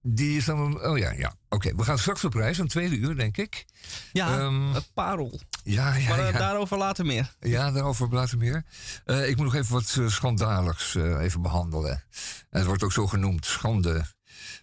die 0.00 0.36
is 0.36 0.44
dan... 0.44 0.84
Oh 0.84 0.98
ja, 0.98 1.10
ja. 1.12 1.34
Oké, 1.48 1.74
we 1.74 1.82
gaan 1.82 1.98
straks 1.98 2.24
op 2.24 2.34
reis, 2.34 2.58
een 2.58 2.68
tweede 2.68 2.96
uur, 2.96 3.16
denk 3.16 3.36
ik. 3.36 3.64
Ja, 4.12 4.38
Ehm, 4.38 4.74
een 4.74 4.82
parel. 4.94 5.40
Ja, 5.64 5.94
ja, 5.94 6.08
maar 6.08 6.18
eh, 6.18 6.32
ja. 6.32 6.38
daarover 6.38 6.78
later 6.78 7.06
meer. 7.06 7.34
Ja, 7.40 7.70
daarover 7.70 8.08
later 8.08 8.38
meer. 8.38 8.64
Eh, 9.04 9.28
ik 9.28 9.36
moet 9.36 9.44
nog 9.44 9.54
even 9.54 9.72
wat 9.72 9.96
eh, 9.98 10.08
schandaligs 10.08 10.94
eh, 10.94 11.20
even 11.20 11.42
behandelen. 11.42 12.04
En 12.50 12.58
het 12.58 12.66
wordt 12.66 12.82
ook 12.82 12.92
zo 12.92 13.06
genoemd, 13.06 13.46
schande. 13.46 14.04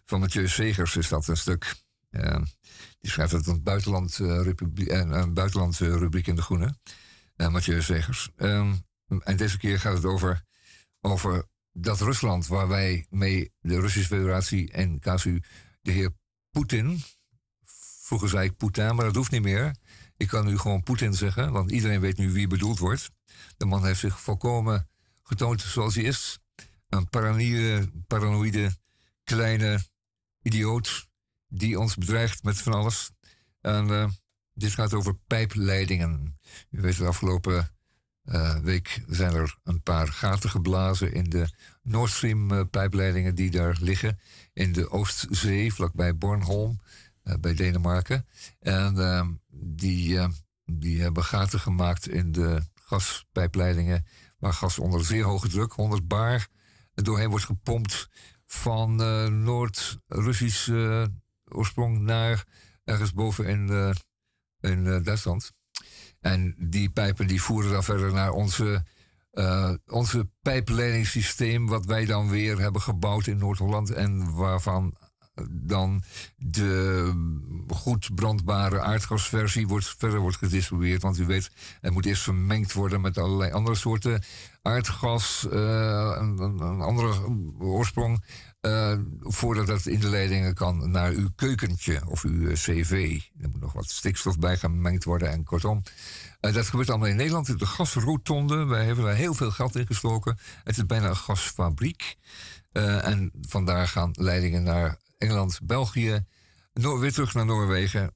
Van 0.06 0.20
Mathieu 0.20 0.48
Segers 0.48 0.96
is 0.96 1.08
dat 1.08 1.28
een 1.28 1.38
stuk. 1.38 1.76
Eh, 2.10 2.36
die 3.00 3.12
schrijft 3.12 3.32
het 3.32 3.48
een 3.48 3.64
buitenland, 3.64 4.16
republiek, 4.18 4.92
een 4.92 5.34
buitenland 5.34 5.78
rubriek 5.78 6.28
in 6.28 6.36
De 6.36 6.42
Groene. 6.42 6.76
Eh, 7.36 7.50
Mathieu 7.50 7.82
Segers. 7.82 8.30
Ehm, 8.36 8.76
en 9.20 9.38
deze 9.38 9.58
keer 9.58 9.80
gaat 9.80 9.96
het 9.96 10.06
over, 10.06 10.44
over 11.02 11.46
dat 11.72 12.02
Rusland, 12.02 12.48
waar 12.48 12.68
wij 12.68 13.06
mee, 13.10 13.52
de 13.60 13.80
Russische 13.80 14.16
Federatie 14.16 14.72
en 14.72 15.00
KSU, 15.00 15.42
de 15.82 15.92
heer 15.92 16.16
Poetin. 16.52 17.02
Vroeger 18.02 18.30
zei 18.30 18.48
ik 18.48 18.58
Poetin, 18.58 18.96
maar 18.96 19.06
dat 19.06 19.16
hoeft 19.16 19.32
niet 19.32 19.42
meer. 19.42 19.76
Ik 20.18 20.28
kan 20.28 20.46
nu 20.46 20.58
gewoon 20.58 20.84
Poetin 20.84 21.14
zeggen, 21.14 21.52
want 21.52 21.72
iedereen 21.72 22.00
weet 22.00 22.18
nu 22.18 22.32
wie 22.32 22.48
bedoeld 22.48 22.80
wordt. 22.80 23.10
De 23.58 23.66
man 23.66 23.86
heeft 23.86 24.00
zich 24.00 24.22
volkomen 24.22 24.90
getoond 25.24 25.62
zoals 25.62 25.96
hij 25.96 26.04
is. 26.04 26.40
Een 26.90 27.10
paranoïde, 27.10 27.92
paranoïde 28.08 28.78
kleine 29.24 29.86
idioot 30.42 31.08
die 31.48 31.80
ons 31.80 31.96
bedreigt 31.96 32.44
met 32.44 32.58
van 32.58 32.74
alles. 32.74 33.12
En 33.62 33.90
eh, 33.90 34.10
dit 34.54 34.72
gaat 34.72 34.94
over 34.94 35.16
pijpleidingen. 35.28 36.40
U 36.72 36.82
weet, 36.82 36.98
de 36.98 37.06
afgelopen 37.06 37.74
eh, 38.24 38.58
week 38.58 39.04
zijn 39.08 39.34
er 39.34 39.58
een 39.64 39.82
paar 39.82 40.08
gaten 40.08 40.50
geblazen 40.50 41.14
in 41.14 41.24
de 41.24 41.48
Nord 41.82 42.12
Stream 42.12 42.52
eh, 42.52 42.62
pijpleidingen 42.72 43.36
die 43.36 43.52
daar 43.52 43.78
liggen. 43.80 44.20
In 44.54 44.72
de 44.72 44.90
Oostzee, 44.90 45.74
vlakbij 45.74 46.18
Bornholm, 46.18 46.80
eh, 47.24 47.36
bij 47.40 47.54
Denemarken. 47.54 48.28
En 48.60 49.00
ehm, 49.00 49.32
die, 49.52 50.20
die 50.66 51.02
hebben 51.02 51.24
gaten 51.24 51.60
gemaakt 51.60 52.08
in 52.08 52.32
de 52.32 52.62
gaspijpleidingen. 52.74 54.06
Waar 54.40 54.54
gas 54.54 54.80
onder 54.80 55.06
zeer 55.06 55.24
hoge 55.24 55.50
druk, 55.50 55.72
100 55.72 56.08
bar, 56.08 56.48
doorheen 56.94 57.30
wordt 57.30 57.46
gepompt 57.46 58.10
van 58.46 58.96
Noord-Russisch 59.44 60.70
oorsprong 61.48 62.00
naar 62.00 62.46
ergens 62.84 63.14
boven 63.14 63.46
in, 63.46 63.94
in 64.60 65.04
Duitsland. 65.04 65.52
En 66.24 66.56
die 66.58 66.90
pijpen 66.90 67.28
die 67.28 67.42
voeren 67.42 67.72
dan 67.72 67.84
verder 67.84 68.14
naar 68.14 68.32
onze, 68.32 68.86
eh 69.32 69.74
onze 69.86 70.30
pijpleidingssysteem, 70.42 71.68
wat 71.68 71.86
wij 71.86 72.06
dan 72.06 72.30
weer 72.30 72.60
hebben 72.60 72.82
gebouwd 72.82 73.28
in 73.28 73.38
Noord-Holland. 73.38 73.92
En 73.92 74.34
waarvan 74.34 74.98
dan 75.50 76.04
de 76.38 77.12
goed 77.68 78.16
brandbare 78.16 78.80
aardgasversie 78.82 79.68
wordt, 79.68 79.96
verder 79.98 80.20
wordt 80.20 80.38
gedistribueerd. 80.38 81.02
Want 81.02 81.20
u 81.20 81.26
weet, 81.26 81.52
het 81.82 81.94
moet 81.94 82.06
eerst 82.06 82.24
vermengd 82.24 82.74
worden 82.74 83.02
met 83.02 83.18
allerlei 83.18 83.52
andere 83.52 83.76
soorten 83.76 84.24
aardgas, 84.62 85.48
eh, 85.52 86.16
een, 86.20 86.82
andere 86.82 87.14
oorsprong. 87.60 88.24
Eh, 88.64 88.98
voordat 89.22 89.68
dat 89.68 89.86
in 89.86 90.00
de 90.00 90.10
leidingen 90.10 90.54
kan 90.54 90.92
naar 90.92 91.12
uw 91.12 91.30
keukentje 91.36 92.02
of 92.08 92.24
uw 92.24 92.50
eh, 92.50 92.54
cv. 92.54 93.22
Er 93.42 93.50
moet 93.50 93.62
nog 93.62 93.74
wat 93.74 93.90
stikstof 93.90 94.40
bij 94.40 94.58
gemengd 94.58 95.04
worden 95.04 95.32
en 95.32 95.44
kortom. 95.44 95.84
Eh, 96.40 96.54
dat 96.54 96.68
gebeurt 96.68 96.90
allemaal 96.90 97.08
in 97.08 97.16
Nederland. 97.16 97.60
De 97.60 97.66
gasrotonde, 97.66 98.66
wij 98.66 98.86
hebben 98.86 99.06
daar 99.06 99.16
heel 99.16 99.34
veel 99.34 99.52
geld 99.52 99.76
in 99.76 99.86
gestoken. 99.86 100.38
Het 100.64 100.78
is 100.78 100.86
bijna 100.86 101.08
een 101.08 101.16
gasfabriek. 101.16 102.16
En 102.72 103.32
vandaar 103.42 103.88
gaan 103.88 104.12
leidingen 104.14 104.64
naar 104.64 104.98
Engeland, 105.18 105.60
België, 105.64 106.26
weer 106.74 107.14
terug 107.14 107.34
naar 107.34 107.46
Noorwegen, 107.46 108.16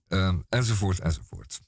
enzovoort, 0.50 1.00
enzovoort. 1.00 1.60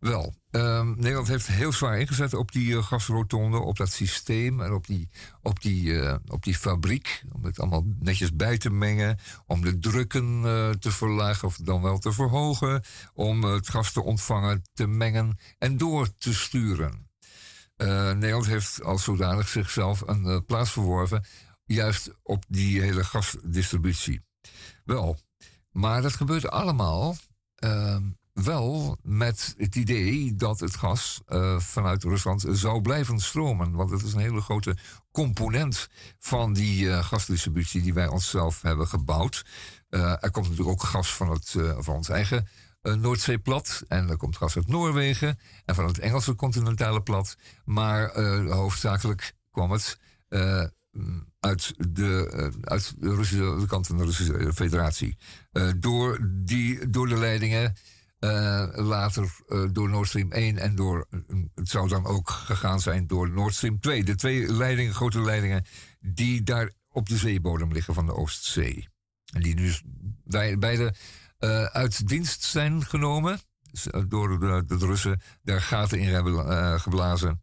Wel, 0.00 0.34
ehm, 0.50 0.88
Nederland 0.96 1.28
heeft 1.28 1.46
heel 1.46 1.72
zwaar 1.72 1.98
ingezet 1.98 2.34
op 2.34 2.52
die 2.52 2.76
eh, 2.76 2.82
gasrotonde, 2.82 3.58
op 3.58 3.76
dat 3.76 3.90
systeem 3.90 4.60
en 4.60 4.72
op 4.72 4.86
die, 4.86 5.08
op, 5.42 5.62
die, 5.62 6.00
eh, 6.00 6.16
op 6.26 6.42
die 6.42 6.54
fabriek. 6.56 7.22
Om 7.32 7.44
het 7.44 7.60
allemaal 7.60 7.84
netjes 7.98 8.36
bij 8.36 8.58
te 8.58 8.70
mengen, 8.70 9.18
om 9.46 9.60
de 9.60 9.78
drukken 9.78 10.44
eh, 10.44 10.70
te 10.70 10.92
verlagen 10.92 11.48
of 11.48 11.56
dan 11.56 11.82
wel 11.82 11.98
te 11.98 12.12
verhogen, 12.12 12.82
om 13.14 13.44
het 13.44 13.68
gas 13.68 13.92
te 13.92 14.02
ontvangen, 14.02 14.62
te 14.72 14.86
mengen 14.86 15.38
en 15.58 15.76
door 15.76 16.16
te 16.18 16.34
sturen. 16.34 17.08
Nederland 17.76 18.46
heeft 18.46 18.82
als 18.82 19.04
zodanig 19.04 19.48
zichzelf 19.48 20.02
een 20.06 20.44
plaats 20.44 20.70
verworven, 20.70 21.24
juist 21.64 22.10
op 22.22 22.44
die 22.48 22.80
hele 22.80 23.04
gasdistributie. 23.04 24.20
Wel, 24.84 25.18
maar 25.70 26.02
dat 26.02 26.12
gebeurt 26.12 26.50
allemaal 26.50 27.16
ehm, 27.54 28.02
wel 28.42 28.98
met 29.02 29.54
het 29.56 29.76
idee 29.76 30.34
dat 30.34 30.60
het 30.60 30.76
gas 30.76 31.20
eh, 31.26 31.58
vanuit 31.58 32.02
Rusland 32.02 32.44
zou 32.50 32.82
blijven 32.82 33.20
stromen. 33.20 33.72
Want 33.72 33.90
dat 33.90 34.02
is 34.02 34.12
een 34.12 34.20
hele 34.20 34.40
grote 34.40 34.76
component 35.12 35.88
van 36.18 36.52
die 36.52 36.90
eh, 36.90 37.04
gasdistributie 37.04 37.82
die 37.82 37.94
wij 37.94 38.06
onszelf 38.06 38.62
hebben 38.62 38.88
gebouwd. 38.88 39.44
Eh, 39.88 40.10
er 40.20 40.30
komt 40.30 40.48
natuurlijk 40.48 40.68
ook 40.68 40.82
gas 40.82 41.14
van, 41.14 41.30
het, 41.30 41.54
van 41.78 41.94
ons 41.94 42.08
eigen 42.08 42.48
Noordzeeplat. 42.82 43.82
En 43.88 44.08
er 44.08 44.16
komt 44.16 44.36
gas 44.36 44.56
uit 44.56 44.68
Noorwegen 44.68 45.38
en 45.64 45.74
van 45.74 45.86
het 45.86 45.98
Engelse 45.98 46.34
continentale 46.34 47.02
plat. 47.02 47.36
Maar 47.64 48.20
hoofdzakelijk 48.50 49.32
kwam 49.50 49.70
het 49.70 49.98
mm, 50.90 51.30
uit 51.40 51.74
de, 51.76 52.50
uit 52.60 52.94
de, 52.98 53.14
Russische, 53.14 53.56
de 53.60 53.66
kant 53.66 53.86
van 53.86 53.96
de 53.96 54.04
Russische 54.04 54.52
Federatie. 54.54 55.16
Eh, 55.52 55.68
door, 55.76 56.18
die, 56.22 56.90
door 56.90 57.08
de 57.08 57.16
leidingen, 57.16 57.74
eh, 58.20 58.68
later 58.72 59.36
eh, 59.48 59.64
door 59.72 59.88
Nord 59.88 60.08
Stream 60.08 60.32
1 60.32 60.58
en 60.58 60.74
door, 60.74 61.06
eh, 61.10 61.20
het 61.54 61.68
zou 61.68 61.88
dan 61.88 62.06
ook 62.06 62.30
gegaan 62.30 62.80
zijn 62.80 63.06
door 63.06 63.30
Nord 63.30 63.54
Stream 63.54 63.80
2. 63.80 64.04
De 64.04 64.14
twee 64.14 64.52
leidingen, 64.52 64.94
grote 64.94 65.20
leidingen, 65.20 65.64
die 66.00 66.42
daar 66.42 66.70
op 66.88 67.08
de 67.08 67.16
zeebodem 67.16 67.72
liggen 67.72 67.94
van 67.94 68.06
de 68.06 68.14
Oostzee. 68.14 68.88
En 69.32 69.42
die 69.42 69.54
dus 69.54 69.82
beide 70.58 70.94
uit 71.72 72.08
dienst 72.08 72.42
zijn 72.42 72.84
genomen. 72.84 73.40
Dus, 73.70 73.86
door 74.08 74.40
de, 74.40 74.64
de 74.66 74.86
Russen 74.86 75.20
daar 75.42 75.62
gaten 75.62 75.98
in 75.98 76.08
hebben 76.08 76.80
geblazen. 76.80 77.42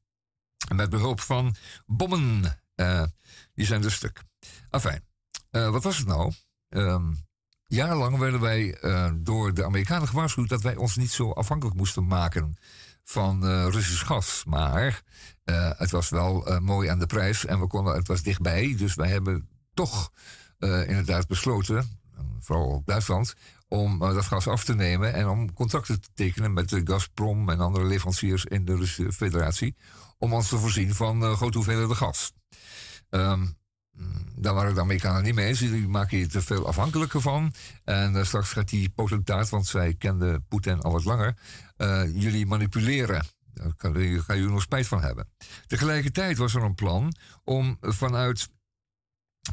En 0.68 0.76
met 0.76 0.90
behulp 0.90 1.20
van 1.20 1.56
bommen. 1.86 2.62
die 3.54 3.66
zijn 3.66 3.82
dus 3.82 3.94
stuk. 3.94 4.24
Afijn, 4.70 5.04
wat 5.50 5.84
was 5.84 5.98
het 5.98 6.08
nou? 6.08 6.34
Ehm, 6.70 7.12
jarenlang 7.68 8.18
werden 8.18 8.40
wij 8.40 8.74
eh, 8.74 9.12
door 9.16 9.54
de 9.54 9.66
Amerikanen 9.66 10.08
gewaarschuwd 10.08 10.50
dat 10.50 10.62
wij 10.62 10.76
ons 10.76 10.96
niet 10.96 11.12
zo 11.12 11.32
afhankelijk 11.32 11.78
moesten 11.78 12.08
maken 12.08 12.58
van 13.04 13.48
eh, 13.48 13.68
Russisch 13.70 14.06
gas. 14.06 14.44
Maar 14.46 15.02
eh, 15.44 15.72
het 15.78 15.92
was 15.92 16.10
wel 16.10 16.60
mooi 16.62 16.90
aan 16.90 17.00
de 17.00 17.06
prijs 17.06 17.46
en 17.46 17.60
we 17.60 17.68
konden, 17.68 17.96
het 17.96 18.08
was 18.08 18.22
dichtbij. 18.22 18.76
Dus 18.78 18.96
wij 18.96 19.10
hebben 19.10 19.50
toch 19.74 20.12
inderdaad 20.60 21.28
besloten, 21.28 22.00
vooral 22.40 22.82
Duitsland, 22.86 23.34
om 23.68 24.00
dat 24.00 24.26
gas 24.26 24.48
af 24.48 24.64
te 24.64 24.76
nemen 24.76 25.14
en 25.14 25.28
om 25.28 25.54
contracten 25.54 26.02
te 26.02 26.10
tekenen 26.14 26.54
met 26.54 26.70
de 26.70 26.82
Gazprom 26.84 27.50
en 27.50 27.60
andere 27.60 27.86
leveranciers 27.86 28.46
in 28.46 28.66
de 28.66 28.76
Russische 28.76 29.12
Federatie. 29.12 29.76
Om 30.18 30.34
ons 30.34 30.50
te 30.50 30.58
voorzien 30.58 30.96
van 30.96 31.36
grote 31.36 31.58
hoeveelheden 31.58 31.96
gas. 31.96 32.34
Mm, 33.10 33.57
daar 34.36 34.54
waren 34.54 34.74
de 34.74 34.82
Amerikanen 34.82 35.24
niet 35.24 35.36
mee 35.36 35.48
eens. 35.48 35.62
Maken 35.88 36.18
je 36.18 36.28
te 36.28 36.42
veel 36.42 36.68
afhankelijker 36.68 37.22
van. 37.22 37.54
En 37.84 38.16
eh, 38.16 38.24
straks 38.24 38.52
gaat 38.52 38.70
die 38.70 38.90
potentaat, 38.90 39.50
want 39.50 39.68
zij 39.68 39.94
kende 39.94 40.40
Poetin 40.48 40.82
al 40.82 40.92
wat 40.92 41.06
langer, 41.06 41.38
eh, 41.78 42.04
jullie 42.14 42.46
manipuleren. 42.46 43.26
Daar 43.54 43.74
kan, 43.76 44.22
ga 44.22 44.34
je 44.34 44.44
nog 44.48 44.62
spijt 44.62 44.88
van 44.88 45.02
hebben. 45.02 45.30
Tegelijkertijd 45.68 46.38
was 46.38 46.56
er 46.56 46.64
een 46.64 46.76
plan 46.76 47.14
om 47.44 47.78
vanuit. 47.82 48.50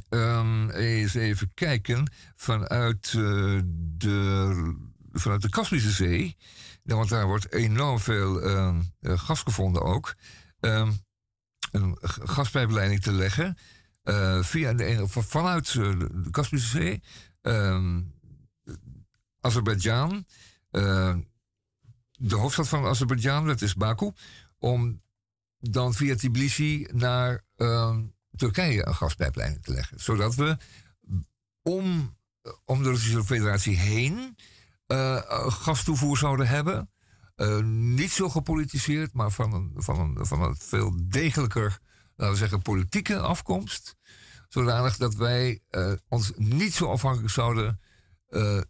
ehm, 0.09 0.71
eens 0.71 1.15
even 1.15 1.51
kijken. 1.55 2.13
Vanuit, 2.37 3.07
eh, 3.17 3.61
de, 3.75 4.77
vanuit 5.13 5.43
de 5.43 5.49
Kaspische 5.49 5.91
Zee. 5.91 6.37
Want 6.83 7.09
daar 7.09 7.27
wordt 7.27 7.53
enorm 7.53 7.99
veel 7.99 8.43
ehm, 8.43 8.81
eh, 9.01 9.19
gas 9.19 9.41
gevonden 9.41 9.83
ook. 9.83 10.15
ehm, 10.61 10.93
een 11.73 11.99
gaspijpleiding 12.03 13.03
te 13.03 13.13
leggen. 13.13 13.57
Eh, 14.05 14.43
via 14.43 14.73
de, 14.73 15.05
vanuit 15.09 15.69
eh, 15.69 15.75
de 15.99 16.31
Kaspische 16.31 16.69
Zee. 16.69 17.03
ehm, 17.41 18.01
Azerbeidzjan. 19.41 20.27
eh, 20.71 21.17
de 22.19 22.35
hoofdstad 22.35 22.69
van 22.69 22.85
Azerbeidzjan, 22.85 23.47
dat 23.47 23.63
is 23.63 23.75
Baku. 23.75 24.11
Om 24.59 25.03
dan 25.59 25.95
via 25.95 26.15
Tbilisi 26.15 26.89
naar 26.93 27.43
ehm, 27.57 28.03
Turkije 28.37 28.87
een 28.87 28.95
gaspijpleiding 28.95 29.63
te 29.63 29.73
leggen. 29.73 30.01
Zodat 30.01 30.35
we 30.35 30.57
om, 31.63 32.17
om 32.65 32.83
de 32.83 32.89
Russische 32.89 33.25
Federatie 33.25 33.77
heen 33.77 34.37
gastoevoer 35.47 36.19
zouden 36.19 36.47
hebben. 36.47 36.91
Niet 37.95 38.11
zo 38.11 38.29
gepolitiseerd, 38.29 39.13
maar 39.13 39.31
van 39.31 39.53
een, 39.53 39.73
van, 39.77 40.01
een, 40.01 40.27
van 40.27 40.43
een 40.43 40.57
veel 40.57 41.09
degelijker, 41.09 41.79
laten 42.17 42.33
we 42.35 42.41
zeggen, 42.41 42.63
politieke 42.63 43.19
afkomst. 43.19 43.97
Zodanig 44.49 44.97
dat 44.97 45.15
wij 45.15 45.61
eh, 45.69 45.93
ons 46.09 46.33
niet 46.37 46.75
zo 46.75 46.91
afhankelijk 46.91 47.33
zouden 47.33 47.81
eh, 48.27 48.61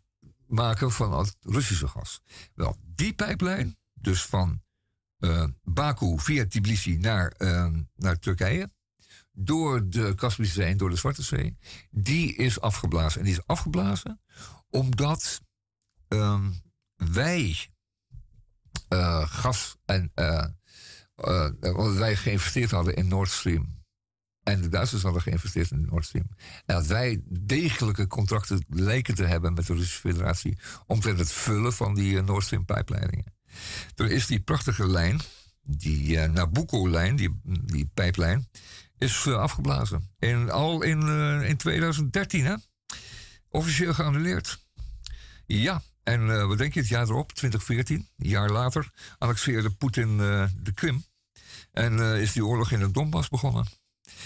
maken 0.47 0.91
van 0.91 1.19
het 1.19 1.37
Russische 1.41 1.89
gas. 1.89 2.23
Wel, 2.55 2.77
die 2.83 3.15
pijplijn, 3.15 3.77
dus 3.93 4.25
van 4.25 4.63
eh, 5.19 5.47
Baku 5.63 6.19
via 6.19 6.47
Tbilisi 6.47 6.99
naar, 6.99 7.33
naar 7.97 8.19
Turkije, 8.19 8.71
door 9.33 9.89
de 9.89 10.15
Kaspische 10.15 10.55
Zee 10.55 10.71
en 10.71 10.77
door 10.77 10.91
de 10.91 10.97
Zwarte 10.97 11.23
Zee, 11.23 11.57
die 11.91 12.35
is 12.35 12.61
afgeblazen. 12.61 13.21
En 13.21 13.27
die 13.27 13.35
is 13.35 13.47
afgeblazen 13.47 14.21
omdat 14.71 15.41
ehm, 16.09 16.51
wij 16.97 17.69
gas 19.25 19.77
en 19.85 20.13
eh, 21.15 21.47
eh, 21.61 21.77
omdat 21.77 21.97
wij 21.97 22.17
geïnvesteerd 22.17 22.71
hadden 22.71 22.95
in 22.95 23.09
Nord 23.09 23.31
Stream. 23.31 23.83
En 24.43 24.61
de 24.61 24.69
Duitsers 24.69 25.03
hadden 25.03 25.23
geïnvesteerd 25.23 25.71
in 25.71 25.87
Nord 25.91 26.05
Stream. 26.05 26.29
En 26.67 26.75
dat 26.75 26.87
wij 26.87 27.23
degelijke 27.27 28.07
contracten 28.07 28.65
lijken 28.69 29.15
te 29.15 29.25
hebben 29.25 29.55
met 29.55 29.67
de 29.67 29.73
Russische 29.73 30.01
Federatie. 30.01 30.59
omtrent 30.87 31.19
het 31.19 31.33
vullen 31.33 31.73
van 31.73 31.95
die 31.95 32.15
uh, 32.15 32.23
Nord 32.23 32.45
Stream 32.45 32.65
pijpleidingen. 32.65 33.35
Er 33.97 34.11
is 34.11 34.27
die 34.27 34.41
prachtige 34.41 34.87
lijn, 34.87 35.21
die 35.63 36.17
uh, 36.17 36.25
Nabucco-lijn, 36.25 37.17
die, 37.17 37.41
die 37.45 37.91
pijplijn, 37.95 38.49
is 38.99 39.25
uh, 39.25 39.37
afgeblazen. 39.37 40.11
In, 40.19 40.51
al 40.51 40.83
in, 40.83 41.01
uh, 41.01 41.49
in 41.49 41.57
2013, 41.57 42.45
hè? 42.45 42.55
Officieel 43.49 43.95
geannuleerd. 43.95 44.59
Ja, 45.47 45.83
en 46.05 46.31
eh, 46.31 46.47
wat 46.47 46.59
denk 46.59 46.75
je 46.75 46.81
het 46.81 46.89
jaar 46.89 47.09
erop, 47.09 47.33
2014, 47.33 48.09
een 48.19 48.29
jaar 48.29 48.51
later, 48.51 48.91
annexeerde 49.19 49.71
Poetin 49.71 50.21
eh, 50.21 50.47
de 50.57 50.73
Krim. 50.73 51.05
En 51.73 52.01
eh, 52.01 52.21
is 52.21 52.33
die 52.33 52.47
oorlog 52.47 52.71
in 52.71 52.81
het 52.81 52.95
Donbass 52.95 53.29
begonnen. 53.29 53.67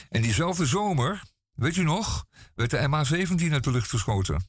En 0.09 0.23
diezelfde 0.23 0.67
zomer, 0.67 1.23
weet 1.55 1.77
u 1.77 1.83
nog, 1.83 2.27
werd 2.55 2.71
de 2.71 2.77
MH17 2.79 3.53
uit 3.53 3.65
de 3.65 3.71
lucht 3.71 3.91
geschoten. 3.91 4.49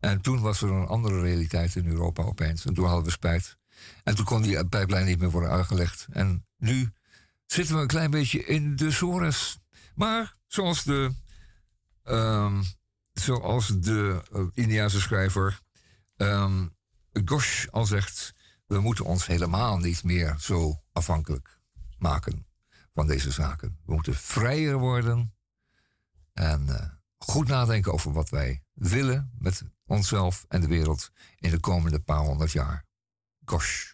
En 0.00 0.20
toen 0.20 0.40
was 0.40 0.62
er 0.62 0.70
een 0.70 0.86
andere 0.86 1.20
realiteit 1.20 1.76
in 1.76 1.86
Europa 1.86 2.22
opeens. 2.22 2.64
En 2.64 2.74
toen 2.74 2.86
hadden 2.86 3.04
we 3.04 3.10
spijt. 3.10 3.56
En 4.04 4.14
toen 4.14 4.24
kon 4.24 4.42
die 4.42 4.66
pijplijn 4.66 5.06
niet 5.06 5.18
meer 5.18 5.30
worden 5.30 5.50
aangelegd. 5.50 6.06
En 6.10 6.46
nu 6.56 6.92
zitten 7.46 7.74
we 7.74 7.80
een 7.80 7.86
klein 7.86 8.10
beetje 8.10 8.44
in 8.44 8.76
de 8.76 8.90
sores. 8.90 9.58
Maar 9.94 10.36
zoals 10.46 10.84
de, 10.84 11.14
ehm, 12.02 12.62
zoals 13.12 13.66
de 13.66 14.22
uh, 14.32 14.46
Indiaanse 14.52 15.00
schrijver 15.00 15.61
ehm 16.28 16.66
Ghosh 17.12 17.66
al 17.70 17.86
zegt, 17.86 18.34
we 18.66 18.80
moeten 18.80 19.04
ons 19.04 19.26
helemaal 19.26 19.78
niet 19.78 20.04
meer 20.04 20.36
zo 20.38 20.82
afhankelijk 20.92 21.58
maken 21.98 22.46
van 22.94 23.06
deze 23.06 23.30
zaken. 23.30 23.78
We 23.84 23.92
moeten 23.92 24.14
vrijer 24.14 24.78
worden 24.78 25.34
en 26.32 26.68
eh, 26.68 26.88
goed 27.18 27.48
nadenken 27.48 27.92
over 27.92 28.12
wat 28.12 28.28
wij 28.28 28.62
willen 28.72 29.32
met 29.38 29.62
onszelf 29.86 30.44
en 30.48 30.60
de 30.60 30.66
wereld 30.66 31.10
in 31.38 31.50
de 31.50 31.60
komende 31.60 32.00
paar 32.00 32.24
honderd 32.24 32.52
jaar. 32.52 32.84
Gosh. 33.44 33.92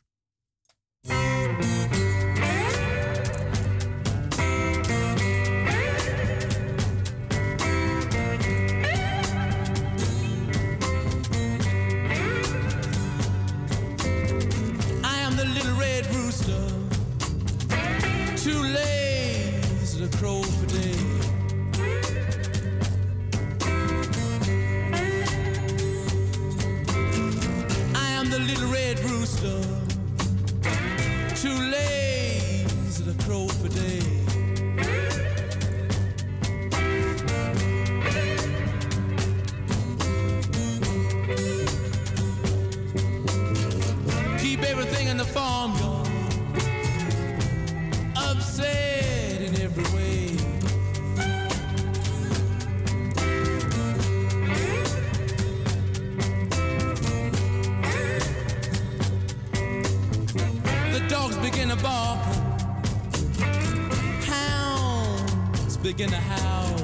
Begin 65.92 66.10
to 66.10 66.16
howl. 66.16 66.76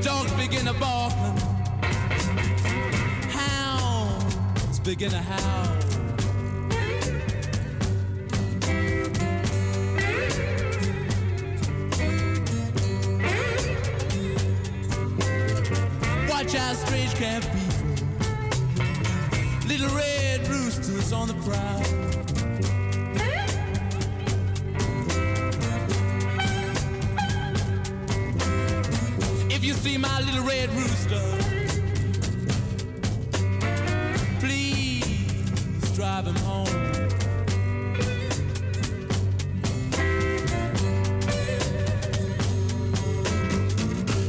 Dogs 0.00 0.32
begin 0.32 0.64
to 0.64 0.72
bark, 0.80 1.12
hounds 3.28 4.80
begin 4.80 5.10
to 5.10 5.18
howl. 5.18 5.76
Watch 16.30 16.54
out, 16.54 16.74
strange 16.76 17.14
camp 17.16 17.44
people. 17.52 18.06
Little 19.68 19.94
red 19.94 20.21
on 21.12 21.28
the 21.28 21.34
prowl. 21.34 21.80
If 29.48 29.62
you 29.62 29.74
see 29.74 29.96
my 29.96 30.20
little 30.22 30.44
red 30.44 30.70
rooster, 30.70 31.22
please 34.40 35.92
drive 35.94 36.26
him 36.26 36.34
home. 36.36 36.66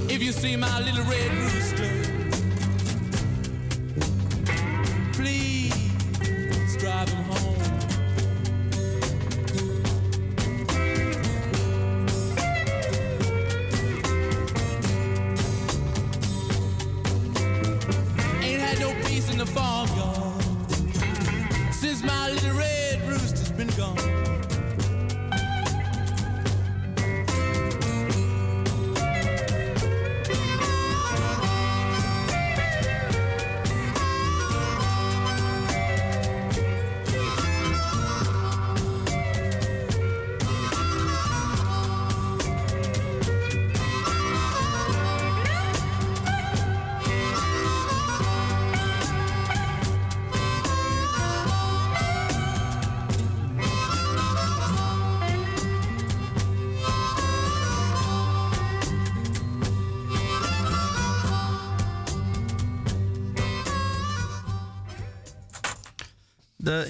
If 0.07 0.21
you 0.21 0.31
see 0.31 0.55
my 0.55 0.79
little 0.81 1.03
red 1.05 1.31
rooster, 1.33 1.62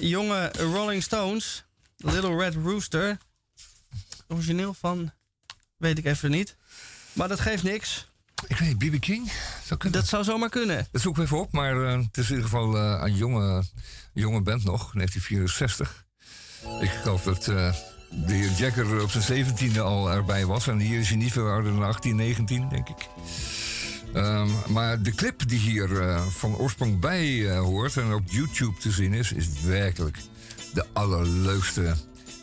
De 0.00 0.08
jonge 0.08 0.52
Rolling 0.58 1.02
Stones, 1.02 1.64
Little 1.96 2.36
Red 2.36 2.54
Rooster. 2.54 3.18
Origineel 4.28 4.74
van, 4.74 5.12
weet 5.76 5.98
ik 5.98 6.04
even 6.04 6.30
niet. 6.30 6.56
Maar 7.12 7.28
dat 7.28 7.40
geeft 7.40 7.62
niks. 7.62 8.10
Ik 8.46 8.56
weet 8.56 8.78
B.B. 8.78 9.00
King? 9.00 9.32
Zou 9.64 9.80
kunnen. 9.80 10.00
Dat 10.00 10.08
zou 10.08 10.24
zomaar 10.24 10.48
kunnen. 10.48 10.88
Dat 10.92 11.00
zoek 11.00 11.16
ik 11.16 11.24
even 11.24 11.38
op, 11.38 11.52
maar 11.52 11.84
eh, 11.84 11.98
het 11.98 12.16
is 12.16 12.30
in 12.30 12.36
ieder 12.36 12.50
geval 12.50 12.76
eh, 12.76 13.00
een 13.04 13.14
jonge, 13.14 13.64
jonge 14.12 14.40
band 14.40 14.64
nog, 14.64 14.92
1964. 14.92 16.04
Ik 16.80 16.90
geloof 16.90 17.22
dat 17.22 17.48
eh, 17.48 17.74
de 18.10 18.32
heer 18.32 18.50
Jagger 18.50 19.02
op 19.02 19.10
zijn 19.10 19.46
17e 19.46 19.78
al 19.78 20.10
erbij 20.10 20.46
was. 20.46 20.66
En 20.66 20.78
hier 20.78 20.98
is 20.98 21.08
hij 21.08 21.16
niet 21.16 21.32
veel 21.32 21.48
ouder 21.48 21.72
dan 21.72 21.82
18, 21.82 22.16
19, 22.16 22.68
denk 22.68 22.88
ik. 22.88 23.08
Ehm, 24.14 24.48
maar 24.68 25.02
de 25.02 25.14
clip 25.14 25.48
die 25.48 25.58
hier 25.58 26.00
eh, 26.00 26.26
van 26.26 26.56
oorsprong 26.56 27.00
bij 27.00 27.50
eh, 27.50 27.58
hoort 27.58 27.96
en 27.96 28.14
op 28.14 28.22
YouTube 28.26 28.80
te 28.80 28.90
zien 28.90 29.12
is, 29.12 29.32
is 29.32 29.48
werkelijk 29.62 30.18
de 30.72 30.84
allerleukste, 30.92 31.94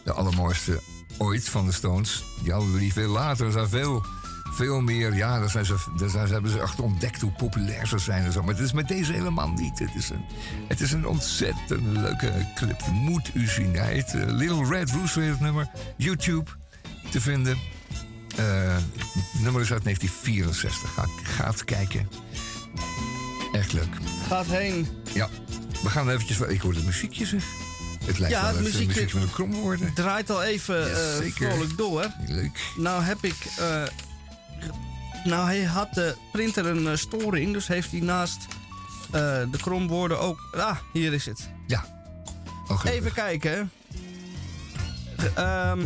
de 0.04 0.12
allermooiste 0.12 0.80
ooit 1.18 1.50
van 1.50 1.66
de 1.66 1.72
Stones. 1.72 2.24
Die 2.44 2.52
hadden 2.52 2.74
we 2.74 2.80
die 2.80 2.94
veel 2.94 3.10
later. 3.10 3.46
Er 3.46 3.52
zijn 3.52 3.70
veel, 3.70 4.06
veel 4.52 4.82
meer. 4.82 5.16
Ja, 5.16 5.40
daar, 5.40 5.50
zijn 5.50 5.66
ze, 5.66 5.76
daar 5.98 6.30
hebben 6.30 6.52
ze 6.52 6.60
echt 6.60 6.80
ontdekt 6.80 7.22
hoe 7.22 7.32
populair 7.32 7.88
ze 7.88 7.98
zijn 7.98 8.24
en 8.24 8.32
zo. 8.32 8.44
Maar 8.44 8.54
het 8.54 8.64
is 8.64 8.74
met 8.74 8.88
deze 8.88 9.14
helemaal 9.14 9.50
niet. 9.50 9.80
Het 9.80 9.96
is 9.96 10.10
een, 10.10 10.26
het 10.68 10.82
is 10.82 10.92
een 10.92 11.08
ontzettend 11.08 11.82
leuke 11.82 12.48
clip. 12.56 12.88
Moet 12.88 13.32
u 13.34 13.48
zien. 13.48 13.76
Hij 13.76 13.94
heet 13.94 14.14
eh, 14.14 14.22
Little 14.26 14.66
Red 14.66 14.92
Rooster, 14.92 15.24
het 15.24 15.40
nummer. 15.40 15.70
YouTube 15.98 16.50
te 17.10 17.22
vinden. 17.22 17.58
Eh, 18.36 18.76
het 19.34 19.42
nummer 19.42 19.62
is 19.62 19.72
uit 19.72 19.84
1964. 19.84 20.94
Ga, 20.94 21.06
ga 21.24 21.48
het 21.50 21.64
kijken. 21.64 22.10
Echt 23.52 23.74
leuk. 23.74 23.96
Gaat 24.28 24.46
heen. 24.46 24.88
Ja, 25.14 25.30
we 25.84 25.90
gaan 25.90 26.10
eventjes... 26.10 26.40
Ik 26.40 26.62
hoor 26.62 26.74
het 26.74 26.86
muziekje 26.86 27.26
zeg. 27.26 27.44
Het 28.06 28.20
lijkt 28.20 28.36
Ja, 28.36 28.42
wel 28.44 28.52
het 28.54 28.60
muziekje, 28.64 28.86
muziekje- 28.88 29.14
met 29.16 29.24
een 29.24 29.32
kromwoorden. 29.34 29.94
Draait 29.94 30.30
al 30.30 30.44
even 30.44 30.80
Ja, 30.80 31.20
eh, 31.20 31.32
vrolijk 31.32 31.78
door. 31.78 32.08
Leuk. 32.28 32.60
Nou 32.78 33.04
heb 33.04 33.24
ik... 33.24 33.36
eh, 33.60 33.84
nou, 35.24 35.46
hij 35.46 35.64
had 35.64 35.94
de 35.94 36.16
printer 36.32 36.66
een 36.66 36.88
eh, 36.88 36.96
storing. 36.96 37.54
Dus 37.54 37.68
heeft 37.68 37.92
hij 37.92 38.00
naast 38.00 38.38
eh, 39.06 39.22
de 39.52 39.58
kromwoorden 39.62 40.20
ook... 40.20 40.40
Ah, 40.58 40.78
hier 40.94 41.14
is 41.14 41.26
het. 41.26 41.50
Ja. 41.68 41.86
Oh. 42.68 42.82
Even 42.86 43.14
kijken. 43.14 43.72
Ehm, 45.36 45.80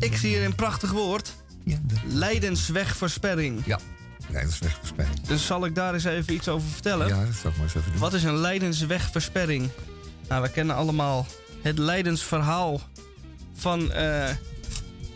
ik 0.00 0.16
zie 0.16 0.28
hier 0.36 0.44
een 0.44 0.54
prachtig 0.54 0.90
woord. 0.90 1.34
Ja, 1.64 1.76
de- 1.86 1.94
Leidenswegversperring. 2.06 3.62
Ja, 3.66 3.78
leiderswegversperring. 4.28 5.20
Dus 5.20 5.46
zal 5.46 5.64
ik 5.64 5.74
daar 5.74 5.94
eens 5.94 6.04
even 6.04 6.34
iets 6.34 6.48
over 6.48 6.68
vertellen? 6.68 7.08
Ja, 7.08 7.24
dat 7.24 7.34
zal 7.34 7.50
ik 7.50 7.56
maar 7.56 7.64
eens 7.66 7.74
even 7.74 7.90
doen. 7.90 8.00
Wat 8.00 8.14
is 8.14 8.22
een 8.24 8.36
leidenswegversperring? 8.36 9.68
Nou, 10.28 10.42
we 10.42 10.50
kennen 10.50 10.76
allemaal 10.76 11.26
het 11.62 11.78
leidensverhaal 11.78 12.80
van 13.54 13.92
eh 13.92 14.28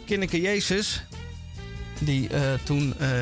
Kinneke 0.07 0.41
Jezus. 0.41 1.05
Die 2.01 2.29
eh, 2.29 2.41
toen 2.63 2.95
eh, 2.99 3.21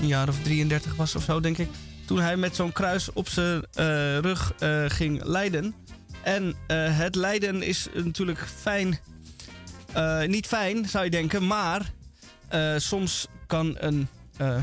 een 0.00 0.06
jaar 0.06 0.28
of 0.28 0.36
33 0.42 0.94
was 0.94 1.14
of 1.14 1.22
zo, 1.22 1.40
denk 1.40 1.58
ik. 1.58 1.68
Toen 2.06 2.20
hij 2.20 2.36
met 2.36 2.56
zo'n 2.56 2.72
kruis 2.72 3.12
op 3.12 3.28
zijn 3.28 3.64
rug 4.20 4.52
ging 4.88 5.24
lijden. 5.24 5.74
En 6.22 6.54
het 6.92 7.14
lijden 7.14 7.62
is 7.62 7.86
natuurlijk 8.04 8.46
fijn. 8.60 8.98
Eh, 9.92 10.22
niet 10.22 10.46
fijn, 10.46 10.88
zou 10.88 11.04
je 11.04 11.10
denken, 11.10 11.46
maar 11.46 11.92
eh, 12.48 12.74
soms 12.76 13.26
kan 13.46 13.76
een 13.78 14.08
eh, 14.36 14.56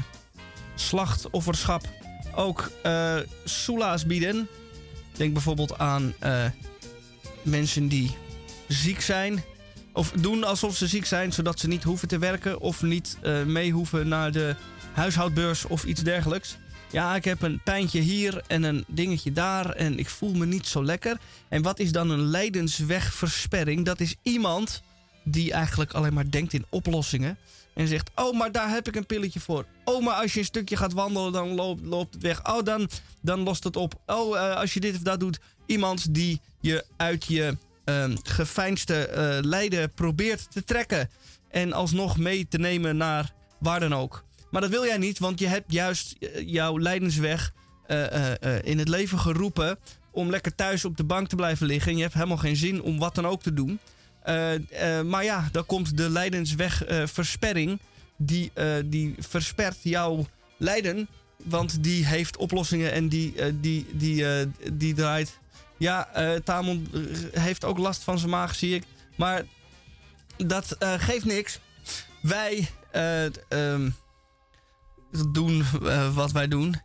slachtofferschap 0.76 1.90
ook 2.36 2.72
soelaas 3.44 4.06
bieden. 4.06 4.48
Denk 5.12 5.34
bijvoorbeeld 5.34 5.78
aan 5.78 6.14
mensen 7.42 7.88
die 7.88 8.16
ziek 8.68 9.02
zijn. 9.02 9.44
Of 9.94 10.12
doen 10.12 10.44
alsof 10.44 10.76
ze 10.76 10.88
ziek 10.88 11.06
zijn, 11.06 11.34
zodat 11.34 11.60
ze 11.60 11.68
niet 11.68 11.84
hoeven 11.84 12.08
te 12.08 12.18
werken. 12.18 12.60
Of 12.60 12.82
niet 12.82 13.18
mee 13.46 13.72
hoeven 13.72 14.08
naar 14.08 14.32
de 14.32 14.56
huishoudbeurs 14.94 15.66
of 15.66 15.84
iets 15.84 16.02
dergelijks. 16.04 16.58
Ja, 16.92 17.16
ik 17.16 17.26
heb 17.26 17.42
een 17.42 17.62
pijntje 17.64 18.00
hier 18.00 18.42
en 18.48 18.64
een 18.64 18.86
dingetje 18.88 19.32
daar 19.32 19.70
en 19.70 20.00
ik 20.00 20.10
voel 20.10 20.34
me 20.34 20.46
niet 20.46 20.68
zo 20.68 20.84
lekker. 20.84 21.18
En 21.50 21.62
wat 21.62 21.80
is 21.80 21.92
dan 21.92 22.10
een 22.10 22.24
lijdenswegversperring? 22.24 23.86
Dat 23.86 24.00
is 24.00 24.16
iemand 24.24 24.82
die 25.32 25.52
eigenlijk 25.52 25.94
alleen 25.94 26.14
maar 26.14 26.32
denkt 26.32 26.54
in 26.54 26.66
oplossingen. 26.70 27.38
En 27.74 27.88
zegt, 27.88 28.10
oh, 28.16 28.38
maar 28.38 28.52
daar 28.52 28.70
heb 28.70 28.88
ik 28.88 28.96
een 28.96 29.06
pilletje 29.06 29.40
voor. 29.40 29.66
Oh, 29.84 30.04
maar 30.04 30.14
als 30.14 30.34
je 30.34 30.40
een 30.40 30.46
stukje 30.46 30.78
gaat 30.78 30.94
wandelen, 30.94 31.32
dan 31.32 31.56
loopt, 31.56 31.82
loopt 31.86 32.14
het 32.14 32.24
weg. 32.24 32.48
Oh, 32.48 32.64
dan, 32.64 32.90
dan 33.22 33.40
lost 33.40 33.64
het 33.64 33.76
op. 33.76 34.02
Oh, 34.06 34.38
eh, 34.38 34.56
als 34.56 34.74
je 34.74 34.80
dit 34.80 34.96
of 34.96 35.02
dat 35.02 35.20
doet. 35.20 35.40
Iemand 35.66 36.14
die 36.14 36.42
je 36.60 36.86
uit 36.98 37.26
je 37.26 37.58
eh, 37.84 38.06
geveinsde 38.24 39.08
eh, 39.08 39.38
lijden 39.42 39.94
probeert 39.94 40.52
te 40.52 40.64
trekken. 40.64 41.10
En 41.50 41.74
alsnog 41.74 42.18
mee 42.18 42.48
te 42.48 42.58
nemen 42.58 42.98
naar 42.98 43.34
waar 43.60 43.80
dan 43.80 43.96
ook. 43.96 44.24
Maar 44.52 44.62
dat 44.62 44.70
wil 44.70 44.86
jij 44.86 44.98
niet, 44.98 45.20
want 45.20 45.40
je 45.40 45.48
hebt 45.48 45.72
juist 45.72 46.16
eh, 46.20 46.48
jouw 46.48 46.80
lijdensweg 46.80 47.54
eh, 47.86 48.32
in 48.62 48.80
het 48.80 48.88
leven 48.88 49.20
geroepen... 49.20 49.80
om 50.12 50.30
lekker 50.30 50.56
thuis 50.56 50.86
op 50.86 50.98
de 50.98 51.04
bank 51.04 51.28
te 51.28 51.36
blijven 51.36 51.66
liggen. 51.66 51.92
En 51.92 51.98
je 51.98 52.04
hebt 52.04 52.14
helemaal 52.14 52.38
geen 52.38 52.56
zin 52.56 52.82
om 52.82 53.00
wat 53.00 53.16
dan 53.16 53.28
ook 53.28 53.42
te 53.42 53.54
doen. 53.54 53.80
Eh, 54.24 54.98
eh, 55.00 55.06
maar 55.06 55.24
ja, 55.24 55.50
dan 55.52 55.66
komt 55.66 55.98
de 55.98 56.10
lijdenswegversperring. 56.10 57.80
die, 58.22 58.52
eh, 58.54 58.76
die 58.86 59.16
verspert 59.20 59.78
jouw 59.82 60.28
lijden. 60.58 61.08
Want 61.44 61.84
die 61.84 62.06
heeft 62.06 62.38
oplossingen 62.38 62.92
en 62.92 63.10
die, 63.10 63.60
die, 63.60 63.86
die, 63.92 64.26
die 64.74 64.94
draait. 64.94 65.40
Ja, 65.78 66.10
Tamon 66.44 66.88
heeft 67.32 67.66
ook 67.66 67.78
last 67.78 68.04
van 68.04 68.20
zijn 68.20 68.32
maag, 68.32 68.56
zie 68.56 68.76
ik. 68.76 68.84
Maar 69.16 69.44
dat 70.38 70.76
geeft 70.80 71.26
niks. 71.26 71.60
Wij 72.22 72.70
eh, 72.92 73.26
ehm, 73.26 73.90
doen 75.32 75.64
wat 76.14 76.32
wij 76.32 76.48
doen. 76.48 76.82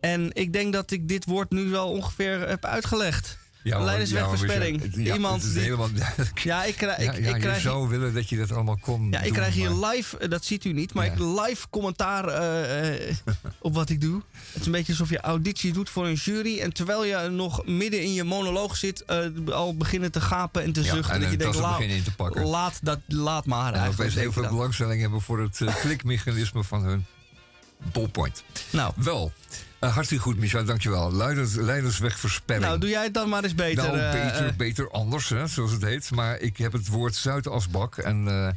En 0.00 0.30
ik 0.32 0.52
denk 0.52 0.72
dat 0.72 0.90
ik 0.90 1.08
dit 1.08 1.24
woord 1.24 1.50
nu 1.50 1.68
wel 1.68 1.90
ongeveer 1.90 2.48
heb 2.48 2.64
uitgelegd. 2.64 3.38
Ja, 3.66 3.80
Lijdenswegversperring. 3.84 4.90
ja, 4.96 5.14
Iemand 5.14 5.42
die- 5.52 5.62
helemaal... 5.62 5.88
Ja, 6.34 6.64
ik, 6.64 6.76
krijg- 6.76 6.98
ik, 6.98 7.04
ja, 7.04 7.12
ik 7.12 7.24
je 7.34 7.38
krijg 7.40 7.60
zou 7.60 7.88
willen 7.88 8.14
dat 8.14 8.28
je 8.28 8.36
dat 8.36 8.52
allemaal 8.52 8.78
kon 8.80 9.10
ja, 9.10 9.18
ik 9.18 9.24
doen, 9.24 9.32
krijg 9.32 9.54
hier 9.54 9.74
maar- 9.74 9.94
live, 9.94 10.18
eh, 10.18 10.28
dat 10.28 10.44
ziet 10.44 10.64
u 10.64 10.72
niet, 10.72 10.94
maar 10.94 11.06
ik 11.06 11.18
live 11.18 11.66
commentaar 11.70 12.28
eh, 12.28 13.08
eh, 13.08 13.16
op 13.58 13.74
wat 13.74 13.88
ik 13.90 14.00
doe. 14.00 14.22
Het 14.52 14.60
is 14.60 14.66
een 14.66 14.72
beetje 14.72 14.92
alsof 14.92 15.10
je 15.10 15.20
auditie 15.20 15.72
doet 15.72 15.90
voor 15.90 16.06
een 16.06 16.14
jury. 16.14 16.60
En 16.60 16.72
terwijl 16.72 17.04
je 17.04 17.28
nog 17.28 17.66
midden 17.66 18.02
in 18.02 18.12
je 18.14 18.24
monoloog 18.24 18.76
zit, 18.76 19.04
al 19.50 19.76
beginnen 19.76 20.12
te 20.12 20.20
gapen 20.20 20.62
en 20.62 20.72
te 20.72 20.82
Ja, 20.82 20.94
zuchten. 20.94 21.14
en 21.14 21.20
dat 21.20 21.30
je 21.30 21.36
denkt, 21.36 21.56
laat, 21.56 21.80
in 21.80 22.02
te 22.02 22.14
pakken. 22.14 22.44
laat, 22.46 22.78
dat, 22.82 22.98
laat 23.06 23.46
maar. 23.46 23.74
En 23.74 23.88
opeens 23.88 24.14
heel 24.14 24.32
veel 24.32 24.48
belangstelling 24.48 25.00
hebben 25.00 25.20
voor 25.20 25.40
het 25.40 25.60
klikmechanisme 25.80 26.64
van 26.64 26.84
hun 26.84 27.04
ballpoint. 27.92 28.44
Nou. 28.70 28.92
Wel, 28.96 29.32
eh, 29.78 29.92
hartstikke 29.92 30.24
goed, 30.24 30.38
Michel, 30.38 30.64
dankjewel. 30.64 31.12
Leiders, 31.12 31.54
leiderswegversperring. 31.54 32.64
Nou, 32.64 32.78
doe 32.78 32.90
jij 32.90 33.04
het 33.04 33.14
dan 33.14 33.28
maar 33.28 33.44
eens 33.44 33.54
beter. 33.54 33.82
Nou, 33.82 33.98
eh, 33.98 34.12
beter, 34.12 34.46
eh. 34.46 34.56
beter 34.56 34.90
anders, 34.90 35.28
hè, 35.28 35.46
zoals 35.46 35.72
het 35.72 35.82
heet. 35.82 36.10
Maar 36.10 36.40
ik 36.40 36.56
heb 36.56 36.72
het 36.72 36.88
woord 36.88 37.14
Zuidasbak. 37.14 37.96
En 37.96 38.28
eh, 38.28 38.48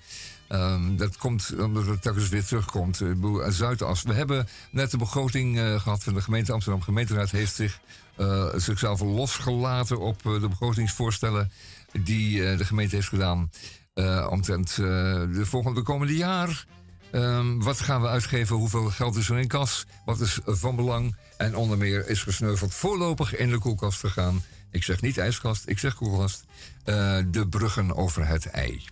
ehm, 0.48 0.96
dat 0.96 1.18
komt 1.18 1.54
omdat 1.58 1.86
het 1.86 2.02
telkens 2.02 2.30
weer 2.30 2.46
terugkomt. 2.46 3.02
Zuidas. 3.48 4.04
We 4.04 4.14
hebben 4.14 4.48
net 4.72 4.92
de 4.92 4.98
begroting 4.98 5.60
eh, 5.60 5.82
gehad 5.82 6.04
van 6.04 6.14
de 6.14 6.22
gemeente 6.22 6.52
Amsterdam. 6.52 6.80
De 6.80 6.86
gemeenteraad 6.86 7.32
heeft 7.32 7.56
zich, 7.56 7.80
zichzelf 8.56 9.02
losgelaten 9.02 10.00
op 10.00 10.24
de 10.24 10.48
begrotingsvoorstellen 10.50 11.52
die 11.92 12.56
de 12.56 12.66
gemeente 12.66 12.96
heeft 12.96 13.08
gedaan. 13.08 13.52
omtrent 14.30 14.76
de 14.76 15.42
volgende 15.44 15.82
komende 15.82 16.16
jaar. 16.16 16.66
Ehm, 17.12 17.58
wat 17.58 17.80
gaan 17.80 18.02
we 18.02 18.08
uitgeven? 18.08 18.56
Hoeveel 18.56 18.86
geld 18.86 19.16
is 19.16 19.30
er 19.30 19.40
in 19.40 19.48
kas? 19.48 19.86
Wat 20.06 20.20
is 20.20 20.40
van 20.46 20.76
belang? 20.76 21.16
En 21.38 21.56
onder 21.56 21.78
meer 21.78 22.10
is 22.10 22.24
gesneuveld 22.24 22.74
voorlopig 22.74 23.36
in 23.36 23.50
de 23.50 23.58
koelkast 23.58 24.00
te 24.00 24.10
gaan. 24.10 24.44
Ik 24.72 24.84
zeg 24.84 25.02
niet 25.02 25.18
ijskast, 25.18 25.64
ik 25.66 25.80
zeg 25.80 25.96
koelkast. 25.96 26.46
Eh, 26.84 27.18
de 27.28 27.48
bruggen 27.48 27.96
over 27.96 28.28
het 28.28 28.46
ei. 28.46 28.84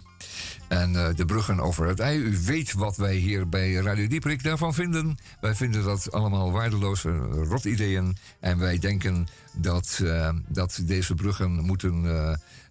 En 0.68 0.96
eh, 0.96 1.16
de 1.16 1.26
bruggen 1.26 1.60
over 1.60 1.88
het 1.88 2.00
ei. 2.00 2.20
U 2.20 2.38
weet 2.46 2.74
wat 2.74 2.98
wij 2.98 3.16
hier 3.16 3.50
bij 3.50 3.74
Radio 3.74 4.08
Dieprik 4.08 4.44
daarvan 4.44 4.74
vinden. 4.74 5.18
Wij 5.42 5.56
vinden 5.56 5.84
dat 5.84 6.12
allemaal 6.12 6.52
waardeloze 6.52 7.10
eh, 7.10 7.48
rotideeën. 7.48 8.18
En 8.40 8.58
wij 8.58 8.80
denken 8.80 9.28
dat, 9.54 10.04
dat 10.48 10.80
deze 10.84 11.16
bruggen 11.16 11.52
moeten, 11.52 12.06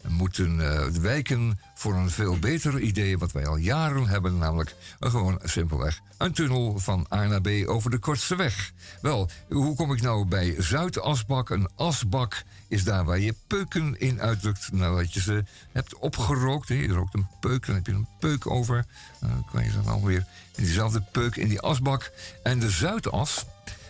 moeten 0.09 0.72
eh, 0.72 0.86
wijken 0.86 1.59
voor 1.74 1.94
een 1.94 2.11
veel 2.11 2.38
beter 2.38 2.80
idee. 2.80 3.18
Wat 3.18 3.32
wij 3.32 3.46
al 3.46 3.57
jaren 3.57 4.09
hebben. 4.09 4.38
Namelijk 4.38 4.74
gewoon 5.00 5.40
simpelweg 5.44 6.00
een 6.18 6.32
tunnel 6.32 6.78
van 6.78 7.07
A 7.14 7.24
naar 7.24 7.40
B 7.40 7.48
over 7.66 7.90
de 7.90 7.98
kortste 7.98 8.36
weg. 8.36 8.72
Wel, 9.00 9.30
hoe 9.48 9.76
kom 9.76 9.92
ik 9.92 10.02
nou 10.02 10.26
bij 10.26 10.54
Zuidasbak? 10.59 11.50
Een 11.50 11.68
asbak 11.74 12.44
is 12.68 12.84
daar 12.84 13.04
waar 13.04 13.18
je 13.18 13.34
peuken 13.46 14.00
in 14.00 14.20
uitdrukt 14.20 14.72
nadat 14.72 15.12
je 15.12 15.20
ze 15.20 15.44
hebt 15.72 15.96
opgerookt. 15.96 16.68
Je 16.68 16.88
rookt 16.88 17.14
een 17.14 17.26
peuk, 17.40 17.66
dan 17.66 17.74
heb 17.74 17.86
je 17.86 17.92
een 17.92 18.09
peuk 18.18 18.50
over. 18.50 18.84
Dan 19.20 19.46
kan 19.52 19.64
je 19.64 19.72
dan 19.72 19.86
alweer 19.86 20.26
in 20.57 20.62
diezelfde 20.64 21.02
peuk 21.12 21.36
in 21.36 21.48
die 21.48 21.61
asbak. 21.61 22.12
En 22.42 22.59
de 22.59 22.70
Zuidas, 22.70 23.44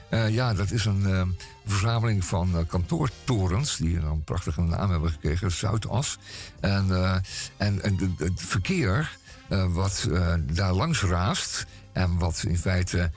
eh, 0.08 0.28
ja, 0.28 0.54
dat 0.54 0.70
is 0.70 0.84
een 0.84 1.06
eh, 1.06 1.22
verzameling 1.66 2.24
van 2.24 2.58
eh, 2.58 2.66
kantoortorens... 2.66 3.76
die 3.76 3.98
een 3.98 4.24
prachtige 4.24 4.62
naam 4.62 4.90
hebben 4.90 5.10
gekregen, 5.10 5.52
Zuidas. 5.52 6.18
En, 6.60 6.90
eh, 6.90 7.16
en, 7.56 7.82
en 7.82 8.14
het 8.18 8.42
verkeer 8.42 9.18
eh, 9.48 9.72
wat 9.72 10.08
daar 10.52 10.72
langs 10.72 11.02
raast... 11.02 11.66
en 11.92 12.18
wat 12.18 12.44
in 12.48 12.58
feite 12.58 13.10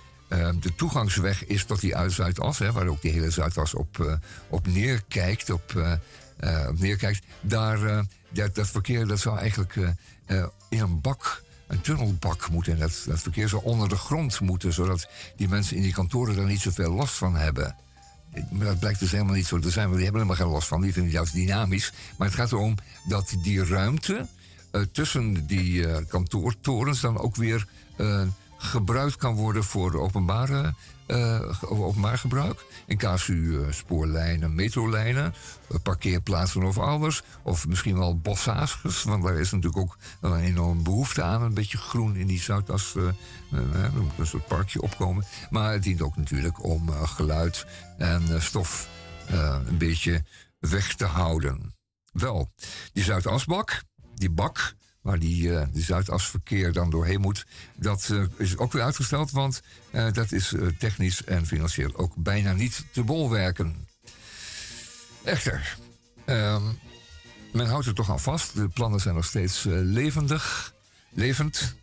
de 0.59 0.75
toegangsweg 0.75 1.45
is 1.45 1.65
tot 1.65 1.81
die 1.81 1.95
uit 1.95 2.11
Zuidas... 2.11 2.59
Hè, 2.59 2.71
waar 2.71 2.87
ook 2.87 3.01
die 3.01 3.11
hele 3.11 3.31
Zuidas 3.31 3.73
op, 3.73 4.19
op 4.49 4.67
neerkijkt... 4.67 5.49
Op, 5.49 5.97
neerkijkt, 6.75 7.25
daar, 7.41 8.05
dat, 8.29 8.55
dat 8.55 8.67
verkeer 8.67 9.07
dat 9.07 9.19
zou 9.19 9.37
eigenlijk 9.37 9.75
in 10.69 10.79
een 10.79 11.01
bak 11.01 11.43
een 11.67 11.81
tunnelbak 11.81 12.49
moeten. 12.49 12.73
En 12.73 12.79
dat, 12.79 13.03
dat 13.05 13.19
verkeer 13.19 13.49
zou 13.49 13.63
onder 13.63 13.89
de 13.89 13.95
grond 13.95 14.39
moeten, 14.39 14.73
zodat 14.73 15.07
die 15.35 15.49
mensen 15.49 15.75
in 15.75 15.81
die 15.81 15.93
kantoren 15.93 16.35
daar 16.35 16.45
niet 16.45 16.61
zoveel 16.61 16.91
last 16.91 17.13
van 17.13 17.35
hebben. 17.35 17.75
Dat 18.51 18.79
blijkt 18.79 18.99
dus 18.99 19.11
helemaal 19.11 19.33
niet 19.33 19.47
zo 19.47 19.59
te 19.59 19.69
zijn, 19.69 19.85
want 19.85 19.95
die 19.95 20.03
hebben 20.03 20.21
er 20.21 20.27
helemaal 20.27 20.45
geen 20.47 20.55
last 20.55 20.67
van. 20.67 20.81
Die 20.81 20.93
vinden 20.93 21.11
het 21.11 21.21
juist 21.21 21.33
dynamisch. 21.33 21.93
Maar 22.17 22.27
het 22.27 22.35
gaat 22.35 22.51
erom 22.51 22.75
dat 23.07 23.35
die 23.41 23.65
ruimte 23.65 24.27
eh, 24.71 24.81
tussen 24.91 25.47
die 25.47 25.87
eh, 25.87 25.97
kantoortorens 26.07 27.01
dan 27.01 27.17
ook 27.17 27.35
weer 27.35 27.67
eh, 27.95 28.21
gebruikt 28.59 29.15
kan 29.15 29.35
worden 29.35 29.63
voor 29.63 29.93
openbare, 29.93 30.73
eh, 31.05 31.61
openbaar 31.61 32.17
gebruik. 32.17 32.65
In 32.85 32.97
casu 32.97 33.59
eh, 33.59 33.71
spoorlijnen, 33.71 34.55
metrolijnen, 34.55 35.33
eh, 35.69 35.77
parkeerplaatsen 35.83 36.63
of 36.63 36.77
ouders. 36.77 37.21
Of 37.43 37.67
misschien 37.67 37.97
wel 37.97 38.17
bossages, 38.17 39.03
want 39.03 39.23
daar 39.23 39.39
is 39.39 39.51
natuurlijk 39.51 39.81
ook 39.81 39.97
een 40.21 40.35
enorme 40.35 40.81
behoefte 40.81 41.21
aan. 41.21 41.41
Een 41.41 41.53
beetje 41.53 41.77
groen 41.77 42.15
in 42.15 42.27
die 42.27 42.39
Zuidas. 42.39 42.95
er 42.95 43.91
moet 43.93 44.11
een 44.17 44.27
soort 44.27 44.47
parkje 44.47 44.81
opkomen. 44.81 45.25
Maar 45.49 45.71
het 45.71 45.83
dient 45.83 46.01
ook 46.01 46.17
natuurlijk 46.17 46.63
om 46.63 46.89
geluid 46.91 47.65
en 47.97 48.41
stof 48.41 48.89
een 49.65 49.77
beetje 49.77 50.23
weg 50.59 50.95
te 50.95 51.05
houden. 51.05 51.75
Wel, 52.11 52.51
die 52.93 53.03
Zuidasbak, 53.03 53.83
die 54.15 54.29
bak 54.29 54.75
waar 55.01 55.19
die, 55.19 55.55
eh 55.55 55.67
die 55.71 55.83
Zuidasverkeer 55.83 56.73
dan 56.73 56.89
doorheen 56.89 57.21
moet, 57.21 57.45
dat 57.75 58.09
eh, 58.11 58.23
is 58.37 58.57
ook 58.57 58.71
weer 58.71 58.83
uitgesteld, 58.83 59.31
want 59.31 59.61
eh, 59.91 60.11
dat 60.11 60.31
is 60.31 60.53
technisch 60.77 61.23
en 61.23 61.45
financieel 61.45 61.95
ook 61.95 62.15
bijna 62.15 62.53
niet 62.53 62.85
te 62.91 63.03
bolwerken. 63.03 63.87
Echter, 65.23 65.77
ehm, 66.25 66.63
men 67.53 67.67
houdt 67.67 67.85
er 67.85 67.93
toch 67.93 68.09
aan 68.09 68.19
vast. 68.19 68.55
De 68.55 68.67
plannen 68.67 68.99
zijn 68.99 69.15
nog 69.15 69.25
steeds 69.25 69.63
levendig, 69.69 70.73
levend. 71.09 71.75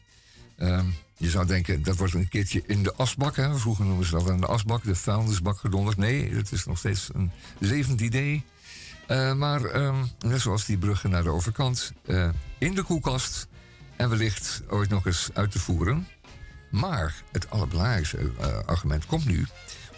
Ehm, 0.56 0.86
je 1.16 1.30
zou 1.30 1.46
denken, 1.46 1.82
dat 1.82 1.96
wordt 1.96 2.14
een 2.14 2.28
keertje 2.28 2.62
in 2.66 2.82
de 2.82 2.94
asbak. 2.94 3.36
Hè? 3.36 3.58
Vroeger 3.58 3.84
noemden 3.84 4.06
ze 4.06 4.12
dat 4.12 4.38
de 4.40 4.46
asbak, 4.46 4.84
de 4.84 4.94
vuilnisbak 4.94 5.58
gedonderd. 5.58 5.96
Nee, 5.96 6.34
het 6.34 6.52
is 6.52 6.64
nog 6.64 6.78
steeds 6.78 7.08
een 7.12 7.32
levend 7.58 8.00
idee. 8.00 8.44
Maar 9.36 9.64
ehm, 9.64 10.04
net 10.18 10.40
zoals 10.40 10.64
die 10.64 10.78
bruggen 10.78 11.10
naar 11.10 11.22
de 11.22 11.30
overkant, 11.30 11.92
in 12.58 12.74
de 12.74 12.82
koelkast 12.82 13.46
en 13.96 14.08
wellicht 14.08 14.62
ooit 14.68 14.90
nog 14.90 15.06
eens 15.06 15.30
uit 15.34 15.50
te 15.50 15.58
voeren. 15.58 16.08
Maar 16.70 17.14
het 17.32 17.50
allerbelangrijkste 17.50 18.18
eh, 18.40 18.58
argument 18.58 19.06
komt 19.06 19.26
nu 19.26 19.46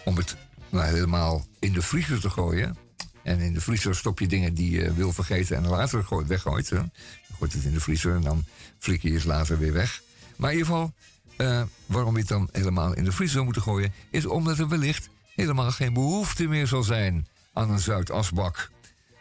om 0.05 0.17
het 0.17 0.35
nou, 0.69 0.85
helemaal 0.85 1.45
in 1.59 1.73
de 1.73 1.81
vriezer 1.81 2.19
te 2.19 2.29
gooien. 2.29 2.77
En 3.23 3.39
in 3.39 3.53
de 3.53 3.61
vriezer 3.61 3.95
stop 3.95 4.19
je 4.19 4.27
dingen 4.27 4.53
die 4.53 4.71
je 4.71 4.93
wil 4.93 5.13
vergeten 5.13 5.57
en 5.57 5.67
later 5.67 6.03
gooit, 6.03 6.27
weggooit. 6.27 6.69
Hè. 6.69 6.77
Je 6.77 7.33
gooit 7.37 7.53
het 7.53 7.63
in 7.63 7.73
de 7.73 7.79
vriezer 7.79 8.15
en 8.15 8.21
dan 8.21 8.45
flikker 8.77 9.09
je 9.09 9.15
het 9.15 9.25
later 9.25 9.59
weer 9.59 9.73
weg. 9.73 10.01
Maar 10.35 10.51
in 10.51 10.57
ieder 10.57 10.73
geval, 10.73 10.93
eh, 11.37 11.61
waarom 11.85 12.13
je 12.13 12.19
het 12.19 12.27
dan 12.27 12.49
helemaal 12.51 12.93
in 12.93 13.03
de 13.03 13.11
vriezer 13.11 13.33
zou 13.33 13.43
moeten 13.43 13.61
gooien... 13.61 13.93
is 14.09 14.25
omdat 14.25 14.59
er 14.59 14.69
wellicht 14.69 15.09
helemaal 15.35 15.71
geen 15.71 15.93
behoefte 15.93 16.47
meer 16.47 16.67
zal 16.67 16.83
zijn 16.83 17.27
aan 17.53 17.71
een 17.71 17.79
Zuidasbak. 17.79 18.71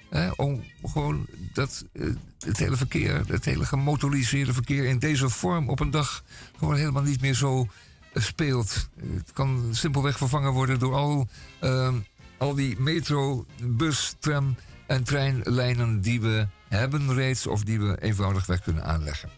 Eh, 0.08 0.30
om 0.36 0.64
gewoon 0.84 1.26
dat, 1.52 1.84
eh, 1.92 2.06
het 2.38 2.58
hele 2.58 2.76
verkeer, 2.76 3.22
het 3.26 3.44
hele 3.44 3.64
gemotoriseerde 3.64 4.52
verkeer 4.52 4.84
in 4.84 4.98
deze 4.98 5.28
vorm 5.28 5.68
op 5.68 5.80
een 5.80 5.90
dag 5.90 6.24
gewoon 6.58 6.76
helemaal 6.76 7.02
niet 7.02 7.20
meer 7.20 7.34
zo 7.34 7.68
eh, 8.12 8.22
speelt. 8.22 8.88
Het 9.00 9.32
kan 9.32 9.68
simpelweg 9.70 10.16
vervangen 10.16 10.52
worden 10.52 10.78
door 10.78 10.94
al, 10.94 11.28
ehm, 11.58 11.94
al 12.38 12.54
die 12.54 12.80
metro, 12.80 13.46
bus, 13.62 14.14
tram 14.18 14.56
en 14.86 15.04
treinlijnen 15.04 16.00
die 16.00 16.20
we 16.20 16.46
hebben 16.68 17.14
reeds 17.14 17.46
of 17.46 17.62
die 17.62 17.80
we 17.80 18.02
eenvoudigweg 18.02 18.62
kunnen 18.62 18.84
aanleggen. 18.84 19.30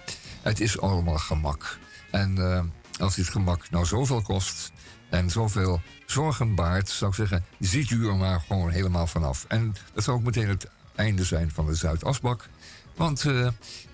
Het 0.43 0.61
is 0.61 0.81
allemaal 0.81 1.19
gemak. 1.19 1.79
En 2.11 2.39
eh, 2.39 2.63
als 2.99 3.15
dit 3.15 3.29
gemak 3.29 3.71
nou 3.71 3.87
zoveel 3.87 4.23
kost 4.23 4.73
en 5.11 5.31
zoveel 5.31 5.81
zorgen 6.07 6.55
baart, 6.55 6.89
zou 6.89 7.11
ik 7.11 7.17
zeggen, 7.17 7.45
ziet 7.59 7.91
u 7.91 8.09
er 8.09 8.17
maar 8.17 8.41
gewoon 8.41 8.71
helemaal 8.71 9.07
vanaf. 9.07 9.45
En 9.49 9.75
dat 9.95 10.05
zou 10.05 10.17
ook 10.17 10.25
meteen 10.25 10.49
het 10.49 10.69
einde 10.95 11.25
zijn 11.25 11.51
van 11.51 11.67
de 11.67 11.75
Zuidasbak. 11.75 12.49
Want 12.97 13.25
eh, 13.25 13.47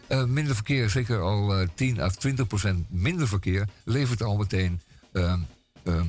eh, 0.07 0.25
minder 0.25 0.55
verkeer, 0.55 0.91
zeker 0.91 1.21
al 1.21 1.55
eh 1.55 1.69
10 1.75 2.01
à 2.01 2.09
20 2.09 2.47
procent 2.47 2.91
minder 2.91 3.29
verkeer, 3.29 3.69
levert 3.85 4.23
al 4.23 4.37
meteen. 4.37 4.81
ehm, 5.13 5.41
ehm, 5.83 6.07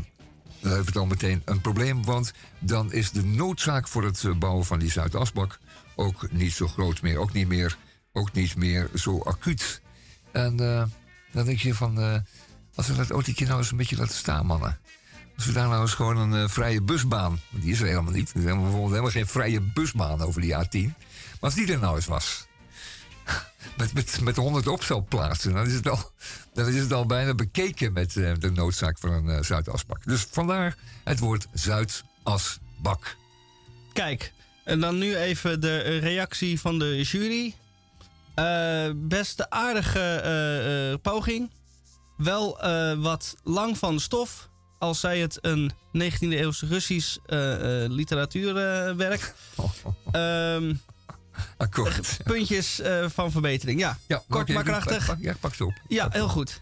levert 0.60 0.98
al 0.98 1.06
meteen 1.06 1.42
een 1.46 1.62
probleem, 1.62 2.06
want 2.06 2.34
dan 2.60 2.94
is 2.94 3.12
de 3.12 3.24
noodzaak 3.24 3.88
voor 3.88 4.04
het 4.04 4.40
bouwen 4.40 4.66
van 4.66 4.80
die 4.80 4.92
Zuidasbak 4.92 5.60
ook 5.96 6.32
niet 6.32 6.54
zo 6.54 6.68
groot 6.68 7.02
meer. 7.02 7.18
Ook 7.18 7.34
niet 7.34 7.48
meer, 7.48 7.78
ook 8.12 8.32
niet 8.34 8.56
meer 8.56 8.90
zo 8.96 9.20
acuut. 9.20 9.82
En 10.32 10.58
dan 11.32 11.46
denk 11.46 11.60
je 11.60 11.74
van, 11.74 12.24
als 12.76 12.88
we 12.88 12.96
dat 12.96 13.10
autootje 13.10 13.46
nou 13.46 13.58
eens 13.58 13.72
een 13.72 13.78
beetje 13.78 13.98
laten 13.98 14.16
staan, 14.16 14.46
mannen. 14.46 14.80
Als 15.38 15.46
we 15.46 15.52
daar 15.52 15.68
nou 15.68 15.82
eens 15.82 15.94
gewoon 15.94 16.18
een 16.18 16.44
eh, 16.44 16.50
vrije 16.50 16.82
busbaan, 16.82 17.40
die 17.50 17.72
is 17.72 17.80
er 17.80 17.88
helemaal 17.88 18.12
niet. 18.12 18.30
Er 18.30 18.38
is 18.38 18.44
bijvoorbeeld 18.44 18.90
helemaal 18.90 19.12
geen 19.12 19.28
vrije 19.28 19.62
busbaan 19.62 20.22
over 20.22 20.42
die 20.42 20.54
A10. 20.54 20.98
Maar 21.02 21.38
als 21.40 21.54
die 21.54 21.72
er 21.72 21.80
nou 21.80 21.96
eens 21.96 22.06
was, 22.06 22.48
met, 23.78 23.94
met, 23.94 24.22
met 24.22 24.36
100 24.36 24.68
opstelplaatsen, 24.68 25.54
dan 25.54 25.66
is 25.66 25.74
het 25.74 25.90
al, 25.90 26.12
dan 26.54 26.68
is 26.68 26.80
het 26.80 26.94
al 26.94 27.06
bijna 27.06 27.34
bekeken 27.34 27.94
met 27.94 28.16
eh, 28.16 28.32
de 28.40 28.52
noodzaak 28.52 28.98
van 28.98 29.12
een 29.12 29.30
eh, 29.30 29.44
Zuidasbak. 29.44 30.06
Dus 30.06 30.28
vandaar 30.32 30.76
het 31.04 31.20
woord 31.20 31.48
Zuidasbak. 31.54 33.18
Kijk, 33.94 34.34
en 34.64 34.80
dan 34.80 34.98
nu 34.98 35.16
even 35.16 35.62
de 35.62 35.98
reactie 35.98 36.60
van 36.60 36.80
de 36.80 37.02
jury. 37.04 37.56
Eh 38.34 38.92
best 38.96 39.50
aardige 39.50 41.00
poging. 41.02 41.52
Wel 42.18 42.58
wat 43.02 43.36
lang 43.44 43.78
van 43.78 44.00
stof. 44.00 44.50
Als 44.78 45.00
zij 45.00 45.20
het 45.20 45.38
een 45.42 45.72
19e 45.98 46.18
eeuws 46.20 46.62
Russisch 46.62 47.18
eh, 47.26 47.84
eh, 47.84 47.92
literatuurwerk. 47.92 49.34
Ehm, 50.12 50.74
Akkoord. 51.58 52.18
puntjes 52.24 52.80
eh, 52.80 53.10
van 53.10 53.32
verbetering. 53.32 53.80
Ja, 53.80 53.98
Ja, 54.08 54.24
kort 54.30 54.50
maar 54.54 54.64
krachtig. 54.64 55.06
Pak, 55.06 55.18
ja, 55.20 55.36
pak 55.40 55.54
ze 55.54 55.66
op. 55.66 55.74
Ja, 55.88 56.08
heel 56.12 56.28
goed. 56.28 56.62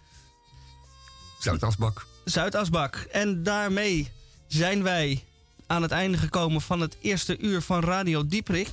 Zuidasbak. 1.40 2.06
Zuidasbak. 2.26 2.96
En 3.12 3.44
daarmee 3.44 4.12
zijn 4.48 4.84
wij 4.84 5.24
aan 5.68 5.82
het 5.82 5.92
einde 5.92 6.18
gekomen 6.18 6.62
van 6.62 6.80
het 6.80 6.98
eerste 7.02 7.38
uur 7.38 7.62
van 7.62 7.84
Radio 7.84 8.28
Dieprik. 8.28 8.70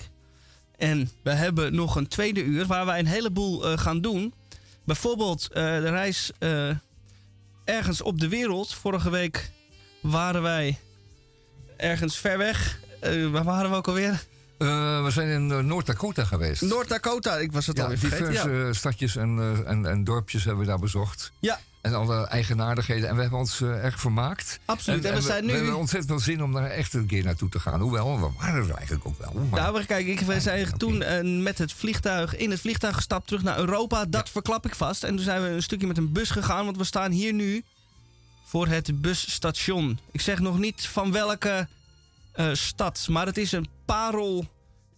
En 0.77 1.11
we 1.23 1.31
hebben 1.31 1.75
nog 1.75 1.97
een 1.97 2.09
tweede 2.09 2.43
uur 2.43 2.67
waar 2.67 2.87
wij 2.87 2.99
een 2.99 3.07
heleboel 3.07 3.77
gaan 3.79 4.01
doen. 4.01 4.35
Bijvoorbeeld 4.85 5.49
de 5.53 5.91
reis 5.91 6.31
ergens 7.73 8.03
op 8.03 8.21
de 8.21 8.29
wereld. 8.29 8.75
Vorige 8.75 9.11
week 9.11 9.51
waren 10.01 10.43
wij 10.43 10.79
ergens 11.77 12.17
ver 12.19 12.39
weg. 12.39 12.81
Eh, 13.01 13.31
waar 13.31 13.45
waren 13.45 13.71
we 13.71 13.77
ook 13.77 13.87
alweer? 13.89 14.25
Eh, 14.59 15.05
we 15.05 15.11
zijn 15.11 15.29
in 15.29 15.51
eh, 15.51 15.59
Noord-Dakota 15.59 16.25
geweest. 16.25 16.63
Noord-Dakota. 16.63 17.37
Ik 17.39 17.53
was 17.53 17.67
het 17.67 17.77
ja, 17.77 17.83
alweer 17.83 17.99
vergeten. 17.99 18.27
diverse 18.33 18.51
Ja. 18.51 18.73
stadjes 18.73 19.17
en, 19.17 19.63
en, 19.67 19.87
en 19.87 20.05
dorpjes 20.05 20.45
hebben 20.45 20.63
we 20.65 20.69
daar 20.71 20.79
bezocht. 20.79 21.33
ja, 21.41 21.61
En 21.83 21.95
alle 21.95 22.27
eigenaardigheden. 22.27 23.09
En 23.09 23.15
we 23.15 23.21
hebben 23.21 23.39
ons 23.39 23.61
eh, 23.61 23.85
erg 23.85 24.01
vermaakt. 24.01 24.61
absoluut. 24.65 25.05
En, 25.05 25.15
we 25.15 25.21
zijn 25.21 25.47
we 25.47 25.51
nu... 25.51 25.57
hebben 25.57 25.77
ontzettend 25.77 26.11
veel 26.11 26.35
zin 26.35 26.43
om 26.43 26.53
daar 26.53 26.71
echt 26.71 26.95
een 26.95 27.07
keer 27.07 27.25
naartoe 27.25 27.49
te 27.49 27.61
gaan. 27.61 27.81
Hoewel, 27.81 28.21
we 28.21 28.29
waren 28.39 28.69
er 28.69 28.75
eigenlijk 28.75 29.07
ook 29.07 29.19
wel. 29.19 29.33
Maar, 29.51 29.61
Nou, 29.61 29.85
kijk, 29.85 30.07
ik, 30.07 30.21
we 30.21 30.41
zijn 30.41 30.79
toen 30.79 31.03
eh, 31.03 31.43
met 31.43 31.59
het 31.59 31.73
vliegtuig 31.73 32.37
in 32.37 32.51
het 32.51 32.61
vliegtuig 32.61 32.95
gestapt 32.95 33.27
terug 33.27 33.43
naar 33.43 33.59
Europa. 33.59 34.05
Dat 34.05 34.31
verklap 34.31 34.67
ik 34.67 34.75
vast. 34.75 35.05
En 35.05 35.17
toen 35.17 35.25
zijn 35.25 35.43
we 35.43 35.49
een 35.49 35.63
stukje 35.63 35.87
met 35.87 35.99
een 35.99 36.13
bus 36.13 36.31
gegaan, 36.31 36.65
want 36.65 36.77
we 36.77 36.85
staan 36.85 37.11
hier 37.11 37.33
nu 37.33 37.65
voor 38.45 38.67
het 38.67 39.01
busstation. 39.01 39.99
Ik 40.11 40.21
zeg 40.21 40.39
nog 40.39 40.59
niet 40.59 40.87
van 40.87 41.13
welke 41.13 41.69
eh, 42.33 42.49
stad, 42.53 43.07
maar 43.11 43.27
het 43.27 43.37
is 43.37 43.53
een 43.53 43.69
parel 43.85 44.47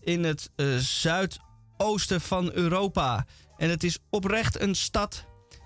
in 0.01 0.25
het 0.25 0.51
zuidoosten 0.79 2.21
van 2.21 2.53
Europa. 2.53 3.27
En 3.57 3.71
het 3.71 3.85
is 3.85 3.99
oprecht 4.11 4.61
een 4.61 4.75
stad 4.75 5.25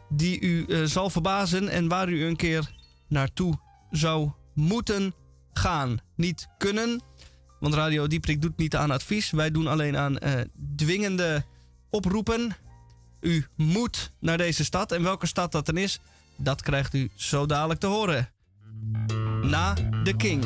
die 0.09 0.41
u 0.41 0.65
eh, 0.65 0.83
zal 0.83 1.11
verbazen 1.11 1.69
en 1.69 1.89
waar 1.89 2.09
u 2.09 2.25
een 2.25 2.37
keer 2.37 2.71
naartoe 3.09 3.59
zou 3.91 4.31
moeten 4.55 5.15
gaan. 5.53 5.99
Niet 6.17 6.49
kunnen, 6.59 7.03
want 7.61 7.75
Radio 7.75 8.07
Dieprik 8.07 8.43
doet 8.43 8.57
niet 8.57 8.77
aan 8.77 8.91
advies. 8.91 9.31
Wij 9.31 9.51
doen 9.51 9.67
alleen 9.67 9.97
aan 9.97 10.19
eh, 10.19 10.41
dwingende 10.77 11.45
oproepen. 11.91 12.57
U 13.21 13.47
moet 13.57 14.13
naar 14.21 14.39
deze 14.39 14.65
stad. 14.65 14.93
En 14.93 15.03
welke 15.03 15.27
stad 15.27 15.53
dat 15.53 15.67
dan 15.67 15.77
is, 15.77 16.01
dat 16.37 16.63
krijgt 16.63 16.95
u 16.95 17.11
zo 17.15 17.47
dadelijk 17.47 17.81
te 17.81 17.87
horen. 17.87 18.31
Na 19.43 19.75
de 20.05 20.17
King. 20.17 20.45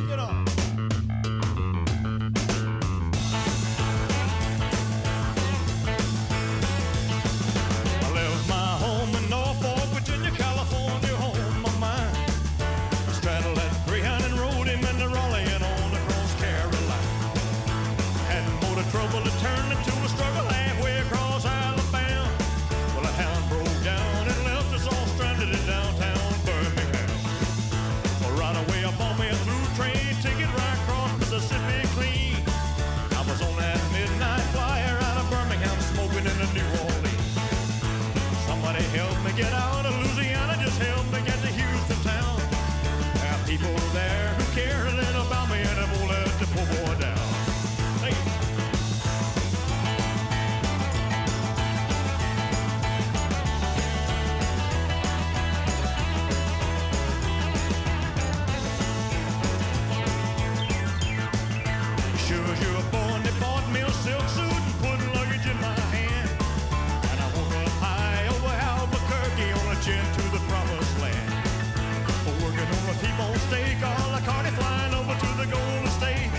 mistake. 73.52 73.82
All 73.84 74.12
the 74.16 74.22
cardi 74.24 74.50
flying 74.50 74.94
over 74.94 75.12
to 75.12 75.30
the 75.36 75.46
Golden 75.46 75.86
State. 75.88 76.32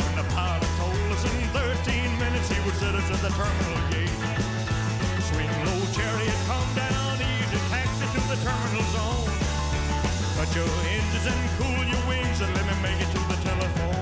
When 0.00 0.14
the 0.16 0.26
pilot 0.34 0.72
told 0.80 0.96
us 1.12 1.24
in 1.24 1.36
13 1.52 2.18
minutes 2.18 2.48
he 2.48 2.58
would 2.64 2.74
set 2.74 2.94
us 2.94 3.08
at 3.10 3.20
the 3.20 3.32
terminal 3.36 3.80
gate. 3.92 4.16
Swing 5.28 5.52
low, 5.66 5.80
chariot, 5.92 6.38
come 6.48 6.70
down 6.74 7.20
easy, 7.20 7.60
taxi 7.68 8.06
to 8.14 8.20
the 8.32 8.38
terminal 8.40 8.86
zone. 8.96 9.30
Cut 10.36 10.50
your 10.56 10.70
engines 10.96 11.26
and 11.28 11.40
cool 11.58 11.84
your 11.84 12.02
wings 12.08 12.40
and 12.40 12.50
let 12.54 12.64
me 12.66 12.74
make 12.82 13.00
it 13.00 13.10
to 13.12 13.20
the 13.28 13.38
telephone. 13.44 13.99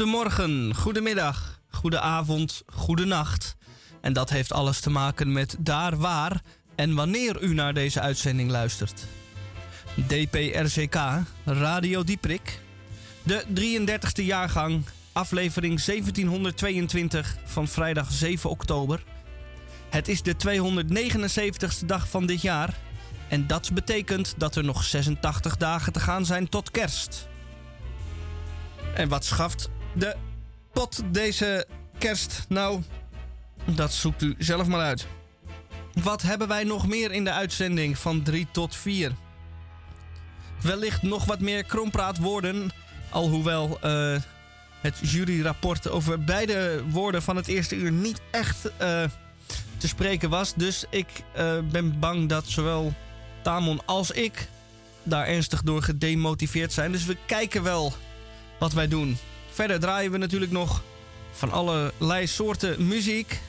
Goedemorgen, 0.00 0.74
goedemiddag, 0.74 1.60
goedenavond, 1.70 2.62
goedenacht. 2.66 3.56
En 4.00 4.12
dat 4.12 4.30
heeft 4.30 4.52
alles 4.52 4.80
te 4.80 4.90
maken 4.90 5.32
met 5.32 5.56
daar 5.58 5.96
waar 5.96 6.42
en 6.74 6.94
wanneer 6.94 7.42
u 7.42 7.54
naar 7.54 7.74
deze 7.74 8.00
uitzending 8.00 8.50
luistert. 8.50 9.06
DPRCK, 10.06 10.96
Radio 11.44 12.04
Dieprik. 12.04 12.60
De 13.22 13.44
33e 13.54 14.24
jaargang, 14.24 14.84
aflevering 15.12 15.82
1722 15.82 17.36
van 17.44 17.68
vrijdag 17.68 18.12
7 18.12 18.50
oktober. 18.50 19.04
Het 19.90 20.08
is 20.08 20.22
de 20.22 20.34
279ste 20.46 21.86
dag 21.86 22.08
van 22.08 22.26
dit 22.26 22.42
jaar. 22.42 22.78
En 23.28 23.46
dat 23.46 23.70
betekent 23.74 24.34
dat 24.36 24.56
er 24.56 24.64
nog 24.64 24.84
86 24.84 25.56
dagen 25.56 25.92
te 25.92 26.00
gaan 26.00 26.26
zijn 26.26 26.48
tot 26.48 26.70
kerst. 26.70 27.28
En 28.94 29.08
wat 29.08 29.24
schaft 29.24 29.70
de 29.92 30.16
pot 30.72 31.02
deze 31.10 31.66
kerst? 31.98 32.44
Nou, 32.48 32.82
dat 33.64 33.92
zoekt 33.92 34.22
u 34.22 34.34
zelf 34.38 34.66
maar 34.66 34.80
uit. 34.80 35.06
Wat 36.02 36.22
hebben 36.22 36.48
wij 36.48 36.64
nog 36.64 36.88
meer 36.88 37.12
in 37.12 37.24
de 37.24 37.32
uitzending 37.32 37.98
van 37.98 38.22
3 38.22 38.46
tot 38.52 38.76
4? 38.76 39.12
Wellicht 40.60 41.02
nog 41.02 41.24
wat 41.24 41.40
meer 41.40 41.64
krompraat 41.64 42.18
woorden. 42.18 42.70
Alhoewel 43.10 43.78
eh, 43.80 44.16
het 44.80 44.98
juryrapport 45.02 45.88
over 45.88 46.24
beide 46.24 46.82
woorden 46.88 47.22
van 47.22 47.36
het 47.36 47.46
eerste 47.46 47.74
uur 47.74 47.92
niet 47.92 48.20
echt 48.30 48.70
eh, 48.76 49.04
te 49.76 49.88
spreken 49.88 50.30
was. 50.30 50.54
Dus 50.54 50.84
ik 50.90 51.08
eh, 51.32 51.58
ben 51.70 51.98
bang 51.98 52.28
dat 52.28 52.46
zowel 52.46 52.92
Tamon 53.42 53.80
als 53.86 54.10
ik 54.10 54.48
daar 55.02 55.26
ernstig 55.26 55.62
door 55.62 55.82
gedemotiveerd 55.82 56.72
zijn. 56.72 56.92
Dus 56.92 57.04
we 57.04 57.16
kijken 57.26 57.62
wel 57.62 57.92
wat 58.58 58.72
wij 58.72 58.88
doen. 58.88 59.18
Verder 59.60 59.80
draaien 59.80 60.10
we 60.10 60.18
natuurlijk 60.18 60.52
nog 60.52 60.82
van 61.32 61.50
allerlei 61.50 62.26
soorten 62.26 62.86
muziek. 62.86 63.40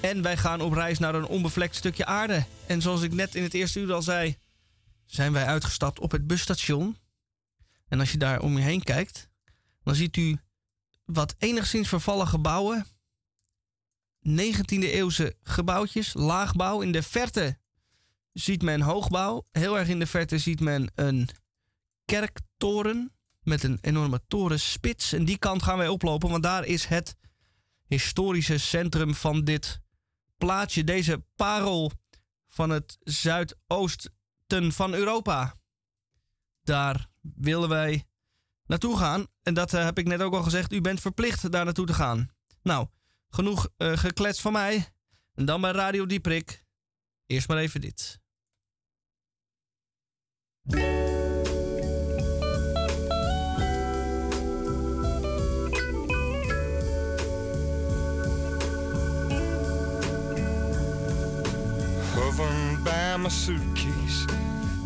En 0.00 0.22
wij 0.22 0.36
gaan 0.36 0.60
op 0.60 0.72
reis 0.72 0.98
naar 0.98 1.14
een 1.14 1.26
onbevlekt 1.26 1.74
stukje 1.74 2.06
aarde. 2.06 2.44
En 2.66 2.82
zoals 2.82 3.02
ik 3.02 3.12
net 3.12 3.34
in 3.34 3.42
het 3.42 3.54
eerste 3.54 3.80
uur 3.80 3.92
al 3.92 4.02
zei, 4.02 4.36
zijn 5.04 5.32
wij 5.32 5.44
uitgestapt 5.44 5.98
op 5.98 6.10
het 6.10 6.26
busstation. 6.26 6.96
En 7.88 8.00
als 8.00 8.12
je 8.12 8.18
daar 8.18 8.40
om 8.40 8.56
je 8.56 8.62
heen 8.62 8.82
kijkt, 8.82 9.28
dan 9.82 9.94
ziet 9.94 10.16
u 10.16 10.38
wat 11.04 11.34
enigszins 11.38 11.88
vervallen 11.88 12.26
gebouwen. 12.26 12.86
19e 14.28 14.64
eeuwse 14.68 15.36
gebouwtjes, 15.42 16.14
laagbouw. 16.14 16.80
In 16.80 16.92
de 16.92 17.02
verte 17.02 17.58
ziet 18.32 18.62
men 18.62 18.80
hoogbouw. 18.80 19.46
Heel 19.50 19.78
erg 19.78 19.88
in 19.88 19.98
de 19.98 20.06
verte 20.06 20.38
ziet 20.38 20.60
men 20.60 20.90
een 20.94 21.28
kerktoren 22.04 23.12
met 23.48 23.62
een 23.62 23.78
enorme 23.80 24.20
torenspits. 24.28 25.12
En 25.12 25.24
die 25.24 25.38
kant 25.38 25.62
gaan 25.62 25.78
wij 25.78 25.88
oplopen, 25.88 26.28
want 26.30 26.42
daar 26.42 26.64
is 26.64 26.84
het 26.84 27.16
historische 27.86 28.58
centrum 28.58 29.14
van 29.14 29.44
dit 29.44 29.80
plaatsje. 30.36 30.84
Deze 30.84 31.24
parel 31.36 31.92
van 32.48 32.70
het 32.70 32.98
zuidoosten 33.00 34.72
van 34.72 34.94
Europa. 34.94 35.54
Daar 36.62 37.06
willen 37.20 37.68
wij 37.68 38.04
naartoe 38.66 38.98
gaan. 38.98 39.26
En 39.42 39.54
dat 39.54 39.74
eh, 39.74 39.84
heb 39.84 39.98
ik 39.98 40.06
net 40.06 40.22
ook 40.22 40.34
al 40.34 40.42
gezegd. 40.42 40.72
U 40.72 40.80
bent 40.80 41.00
verplicht 41.00 41.52
daar 41.52 41.64
naartoe 41.64 41.86
te 41.86 41.94
gaan. 41.94 42.28
Nou, 42.62 42.86
genoeg 43.28 43.68
eh, 43.76 43.96
geklets 43.96 44.40
van 44.40 44.52
mij. 44.52 44.88
En 45.34 45.44
dan 45.44 45.60
bij 45.60 45.72
Radio 45.72 46.06
Dieprik. 46.06 46.66
Eerst 47.26 47.48
maar 47.48 47.58
even 47.58 47.80
dit. 47.80 48.20
Hovering 62.30 62.84
by 62.84 63.16
my 63.16 63.30
suitcase, 63.30 64.26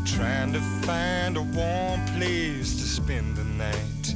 trying 0.05 0.53
to 0.53 0.61
find 0.87 1.37
a 1.37 1.43
warm 1.43 2.01
place 2.15 2.77
to 2.77 2.85
spend 2.85 3.37
the 3.37 3.43
night. 3.43 4.15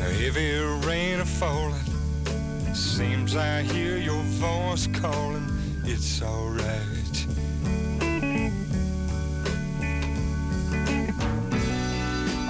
A 0.00 0.12
heavy 0.20 0.58
rain 0.84 1.20
a 1.20 1.24
falling, 1.24 2.74
seems 2.74 3.36
I 3.36 3.62
hear 3.62 3.98
your 3.98 4.20
voice 4.42 4.88
calling. 4.88 5.48
It's 5.84 6.20
alright. 6.20 7.26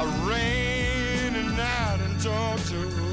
A 0.00 0.06
rainy 0.26 1.46
night 1.54 2.00
in 2.06 2.18
Georgia. 2.18 3.11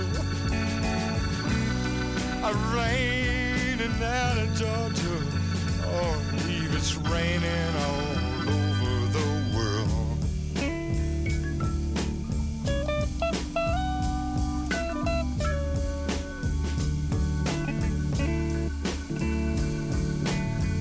A 2.42 2.54
rainy 2.74 3.88
night 4.00 4.38
in 4.38 4.56
Georgia. 4.56 5.18
Oh, 5.84 6.16
I 6.16 6.36
believe 6.38 6.74
it's 6.74 6.96
raining 6.96 7.76
all 7.76 8.16
over 8.48 8.94
the 9.12 9.28
world. 9.54 10.18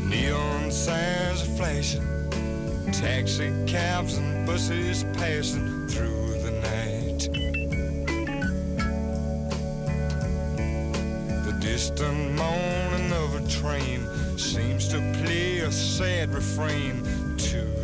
Neon 0.08 0.70
signs 0.70 1.42
are 1.42 1.56
flashing, 1.56 2.06
taxi 2.92 3.52
cabs 3.66 4.16
and 4.16 4.46
buses 4.46 5.04
passing 5.14 5.88
through 5.88 6.37
distant 11.78 12.32
moaning 12.32 13.12
of 13.12 13.36
a 13.36 13.48
train 13.48 14.04
seems 14.36 14.88
to 14.88 14.98
play 15.22 15.60
a 15.60 15.70
sad 15.70 16.28
refrain 16.34 17.04
to 17.36 17.77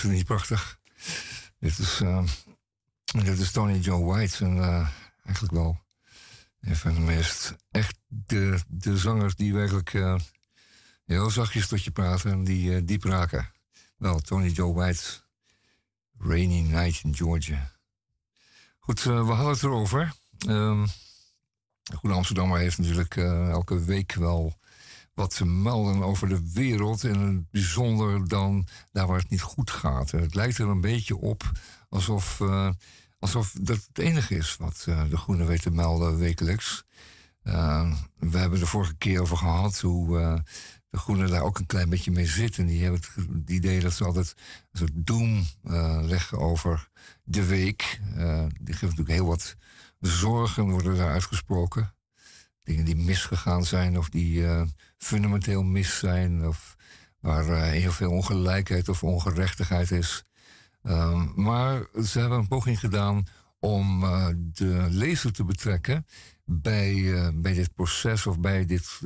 Is 0.00 0.06
het 0.06 0.16
niet 0.16 0.26
prachtig? 0.26 0.78
Dit 1.58 1.78
is, 1.78 2.00
eh, 2.00 2.24
dit 3.04 3.38
is 3.38 3.50
Tony 3.50 3.78
Joe 3.78 4.04
White. 4.04 4.44
En, 4.44 4.58
eh, 4.58 4.88
eigenlijk 5.24 5.54
wel 5.54 5.80
een 6.60 6.76
van 6.76 6.94
de 6.94 7.00
meest 7.00 7.56
echt 7.70 7.98
de, 8.06 8.60
de 8.68 8.98
zangers 8.98 9.34
die 9.34 9.54
werkelijk 9.54 9.94
eh, 9.94 10.16
heel 11.04 11.30
zachtjes 11.30 11.68
tot 11.68 11.84
je 11.84 11.90
praten 11.90 12.30
en 12.30 12.44
die 12.44 12.74
eh, 12.74 12.82
diep 12.84 13.04
raken. 13.04 13.50
Wel, 13.96 14.20
Tony 14.20 14.48
Joe 14.48 14.74
White, 14.74 15.02
Rainy 16.18 16.60
Night 16.60 17.04
in 17.04 17.16
Georgia. 17.16 17.70
Goed, 18.78 19.02
we 19.02 19.10
hadden 19.10 19.52
het 19.52 19.62
erover. 19.62 20.12
Ehm 20.38 20.86
Goede 21.94 22.14
Amsterdammer 22.14 22.58
heeft 22.58 22.78
natuurlijk 22.78 23.16
elke 23.16 23.84
week 23.84 24.14
wel 24.14 24.58
wat 25.20 25.34
te 25.34 25.46
melden 25.46 26.02
over 26.02 26.28
de 26.28 26.50
wereld. 26.52 27.04
En 27.04 27.20
het 27.20 27.50
bijzonder 27.50 28.28
dan 28.28 28.66
daar 28.92 29.06
waar 29.06 29.18
het 29.18 29.30
niet 29.30 29.40
goed 29.40 29.70
gaat. 29.70 30.10
Het 30.10 30.34
lijkt 30.34 30.58
er 30.58 30.68
een 30.68 30.80
beetje 30.80 31.16
op 31.16 31.50
alsof, 31.88 32.40
eh, 32.40 32.70
alsof 33.18 33.54
dat 33.60 33.76
het 33.76 33.98
enige 33.98 34.36
is 34.36 34.56
wat 34.56 34.84
eh, 34.88 35.02
de 35.10 35.16
Groene 35.16 35.44
weet 35.44 35.62
te 35.62 35.70
melden 35.70 36.18
wekelijks. 36.18 36.84
Eh, 37.42 37.92
we 38.18 38.38
hebben 38.38 38.58
de 38.58 38.66
vorige 38.66 38.94
keer 38.94 39.20
over 39.20 39.36
gehad 39.36 39.80
hoe 39.80 40.18
de 40.90 40.98
Groenen 40.98 41.30
daar 41.30 41.42
ook 41.42 41.58
een 41.58 41.66
klein 41.66 41.88
beetje 41.88 42.10
mee 42.10 42.26
zitten. 42.26 42.66
Die 42.66 42.82
hebben 42.82 43.00
het, 43.14 43.50
idee 43.50 43.80
dat 43.80 43.92
ze 43.92 44.04
altijd 44.04 44.34
een 44.72 44.78
soort 44.78 44.92
doem 44.94 45.46
leggen 46.02 46.38
over 46.38 46.88
de 47.24 47.44
week. 47.44 48.00
Die 48.60 48.74
geeft 48.74 48.80
natuurlijk 48.80 49.08
heel 49.10 49.26
wat 49.26 49.56
zorgen, 50.00 50.70
worden 50.70 50.96
daar 50.96 51.10
uitgesproken. 51.10 51.94
Die 52.76 52.96
misgegaan 52.96 53.64
zijn 53.64 53.98
of 53.98 54.08
die 54.08 54.46
eh, 54.46 54.62
fundamenteel 54.98 55.62
mis 55.62 55.98
zijn. 55.98 56.46
Of 56.46 56.76
waar 57.20 57.48
eh, 57.48 57.62
heel 57.62 57.92
veel 57.92 58.10
ongelijkheid 58.10 58.88
of 58.88 59.02
ongerechtigheid 59.02 59.90
is. 59.90 60.24
Ehm, 60.82 61.28
maar 61.34 61.82
ze 62.04 62.18
hebben 62.18 62.38
een 62.38 62.48
poging 62.48 62.78
gedaan 62.78 63.26
om 63.58 64.04
eh, 64.04 64.26
de 64.36 64.86
lezer 64.90 65.32
te 65.32 65.44
betrekken 65.44 66.06
bij, 66.44 67.30
bij 67.34 67.54
dit 67.54 67.74
proces 67.74 68.26
of 68.26 68.40
bij 68.40 68.64
dit, 68.66 69.00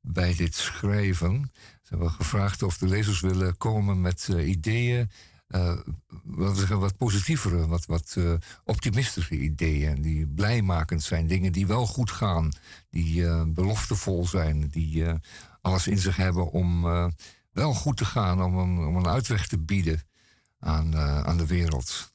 bij 0.00 0.34
dit 0.34 0.54
schrijven. 0.54 1.50
Ze 1.54 1.88
hebben 1.88 2.10
gevraagd 2.10 2.62
of 2.62 2.78
de 2.78 2.86
lezers 2.86 3.20
willen 3.20 3.56
komen 3.56 4.00
met 4.00 4.28
ideeën, 4.28 5.10
wat, 5.46 6.52
we 6.52 6.54
zeggen, 6.54 6.78
wat 6.78 6.96
positievere, 6.96 7.66
wat, 7.66 7.86
wat 7.86 8.14
eh, 8.18 8.32
optimistische 8.64 9.38
ideeën, 9.38 10.02
die 10.02 10.26
blijmakend 10.26 11.02
zijn, 11.02 11.26
dingen 11.26 11.52
die 11.52 11.66
wel 11.66 11.86
goed 11.86 12.10
gaan, 12.10 12.52
die 12.90 13.26
eh, 13.26 13.42
beloftevol 13.46 14.26
zijn, 14.26 14.68
die 14.68 15.06
eh, 15.06 15.14
alles 15.60 15.86
in 15.86 15.98
zich 15.98 16.16
hebben 16.16 16.50
om 16.50 16.86
eh, 16.86 17.06
wel 17.52 17.74
goed 17.74 17.96
te 17.96 18.04
gaan, 18.04 18.42
om 18.42 18.58
een, 18.58 18.86
om 18.86 18.96
een 18.96 19.06
uitweg 19.08 19.46
te 19.46 19.58
bieden 19.58 20.02
aan, 20.58 20.94
eh, 20.94 21.22
aan 21.22 21.36
de 21.36 21.46
wereld. 21.46 22.12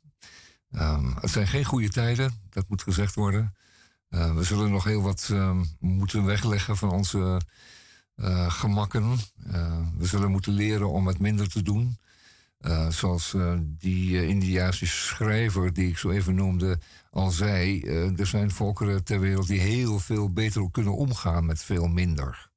Ehm, 0.72 1.12
het 1.20 1.30
zijn 1.30 1.48
geen 1.48 1.66
goede 1.66 1.90
tijden, 1.90 2.34
dat 2.50 2.70
moet 2.70 2.84
gezegd 2.84 3.16
worden. 3.16 3.54
Eh, 4.12 4.36
we 4.36 4.44
zullen 4.44 4.72
nog 4.72 4.84
heel 4.84 5.02
wat 5.02 5.30
ehm, 5.32 5.64
moeten 5.80 6.26
wegleggen 6.26 6.78
van 6.78 6.92
onze 6.92 7.42
eh, 8.16 8.52
gemakken. 8.52 9.18
Eh, 9.52 9.78
we 9.98 10.06
zullen 10.06 10.32
moeten 10.32 10.54
leren 10.54 10.90
om 10.90 11.08
het 11.08 11.20
minder 11.20 11.50
te 11.50 11.62
doen. 11.62 11.98
Eh, 12.62 12.90
zoals 12.90 13.34
eh, 13.34 13.54
die 13.64 14.18
eh, 14.18 14.28
Indiaanse 14.28 14.86
schrijver 14.86 15.74
die 15.74 15.88
ik 15.88 15.98
zo 15.98 16.10
even 16.10 16.36
noemde 16.36 16.80
al 17.10 17.32
zei, 17.32 17.82
er 18.18 18.28
zijn 18.28 18.52
volkeren 18.52 19.04
ter 19.04 19.20
wereld 19.20 19.48
die 19.48 19.60
heel 19.60 20.00
veel 20.00 20.34
beter 20.34 20.72
kunnen 20.72 20.96
omgaan 20.96 21.46
met 21.46 21.64
veel 21.64 21.88
minder. 21.88 22.50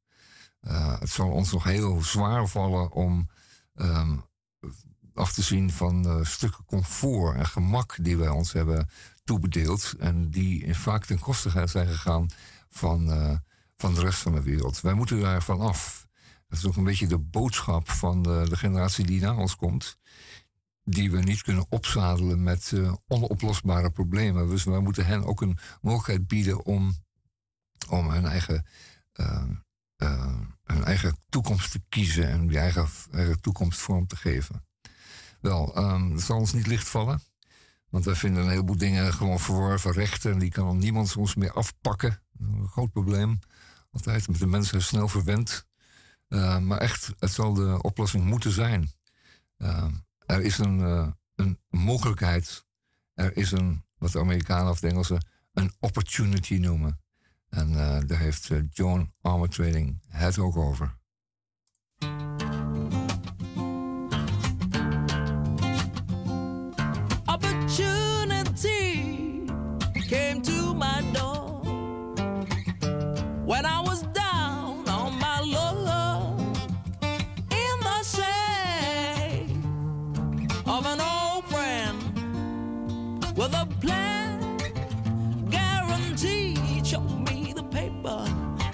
Het 0.99 1.09
zal 1.09 1.31
ons 1.31 1.53
nog 1.53 1.65
heel 1.65 2.03
zwaar 2.03 2.49
vallen 2.49 2.93
om 2.93 3.29
ehm, 3.75 4.17
af 5.15 5.33
te 5.33 5.43
zien 5.43 5.71
van 5.71 6.27
stukken 6.27 6.65
comfort 6.65 7.37
en 7.37 7.47
gemak 7.47 7.97
die 8.01 8.17
wij 8.17 8.29
ons 8.29 8.53
hebben 8.53 8.89
toebedeeld. 9.25 9.95
En 9.99 10.31
die 10.31 10.75
vaak 10.75 11.05
ten 11.05 11.19
koste 11.19 11.51
zijn 11.65 11.87
gegaan 11.87 12.31
van, 12.69 13.09
van 13.77 13.95
de 13.95 14.01
rest 14.01 14.19
van 14.19 14.33
de 14.33 14.43
wereld. 14.43 14.81
Wij 14.81 14.95
moeten 14.95 15.21
daarvan 15.21 15.61
af. 15.61 16.04
Dat 16.55 16.63
is 16.63 16.69
ook 16.69 16.77
een 16.77 16.85
beetje 16.85 17.07
de 17.07 17.19
boodschap 17.19 17.91
van 17.91 18.23
de, 18.23 18.47
de 18.49 18.57
generatie 18.57 19.07
die 19.07 19.21
na 19.21 19.37
ons 19.37 19.57
komt. 19.57 19.99
Die 20.85 21.11
we 21.11 21.21
niet 21.21 21.43
kunnen 21.43 21.67
opzadelen 21.69 22.43
met 22.43 22.73
eh, 22.75 22.95
onoplosbare 23.07 23.91
problemen. 23.91 24.49
Dus 24.49 24.65
wij 24.65 24.79
moeten 24.79 25.07
hen 25.07 25.25
ook 25.25 25.41
een 25.41 25.59
mogelijkheid 25.81 26.27
bieden 26.27 26.65
om, 26.65 26.95
om 27.89 28.11
hun 28.11 28.27
eigen 28.27 28.67
eh, 29.13 29.43
eh, 29.97 30.41
hun 30.65 30.85
eigen 30.85 31.17
toekomst 31.29 31.71
te 31.71 31.83
kiezen 31.89 32.29
en 32.29 32.47
die 32.47 32.59
eigen, 32.59 32.89
eigen 33.13 33.41
toekomst 33.41 33.81
vorm 33.81 34.07
te 34.07 34.17
geven. 34.17 34.67
Wel, 35.41 35.77
ehm 35.77 36.11
het 36.11 36.23
zal 36.23 36.39
ons 36.39 36.53
niet 36.53 36.67
licht 36.67 36.89
vallen. 36.89 37.21
Want 37.89 38.05
wij 38.05 38.15
vinden 38.15 38.43
een 38.43 38.51
heleboel 38.51 38.77
dingen 38.77 39.13
gewoon 39.13 39.41
verworven 39.41 39.93
rechten. 39.93 40.33
En 40.33 40.39
die 40.39 40.51
kan 40.51 40.79
niemand 40.79 41.17
ons 41.17 41.35
meer 41.35 41.53
afpakken. 41.53 42.23
Dat 42.33 42.49
een 42.49 42.69
groot 42.69 42.91
probleem. 42.91 43.39
Altijd 43.91 44.29
met 44.29 44.39
de 44.39 44.47
mensen 44.47 44.83
snel 44.83 45.09
verwend. 45.09 45.67
Eh, 46.29 46.59
maar 46.59 46.79
echt, 46.79 47.13
het 47.19 47.31
zal 47.31 47.55
de 47.55 47.83
oplossing 47.83 48.25
moeten 48.25 48.51
zijn. 48.51 48.91
Eh, 49.57 49.87
er 50.27 50.41
is 50.41 50.59
een, 50.59 50.81
eh, 50.81 51.09
een 51.35 51.61
mogelijkheid. 51.69 52.67
Er 53.15 53.37
is 53.37 53.51
een, 53.51 53.85
wat 53.99 54.13
de 54.13 54.21
Amerikanen 54.21 54.71
of 54.71 54.81
de 54.81 54.89
Engelsen, 54.89 55.27
een 55.53 55.73
opportunity 55.81 56.55
noemen. 56.55 56.99
En 57.49 57.73
daar 58.07 58.19
heeft 58.19 58.51
John 58.71 59.13
Armatrading 59.21 60.03
het 60.09 60.39
ook 60.39 60.57
over. 60.57 60.97
With 83.45 83.55
a 83.55 83.67
plan 83.81 84.57
guaranteed. 85.51 86.87
Showed 86.87 87.29
me 87.29 87.53
the 87.55 87.63
paper 87.65 88.25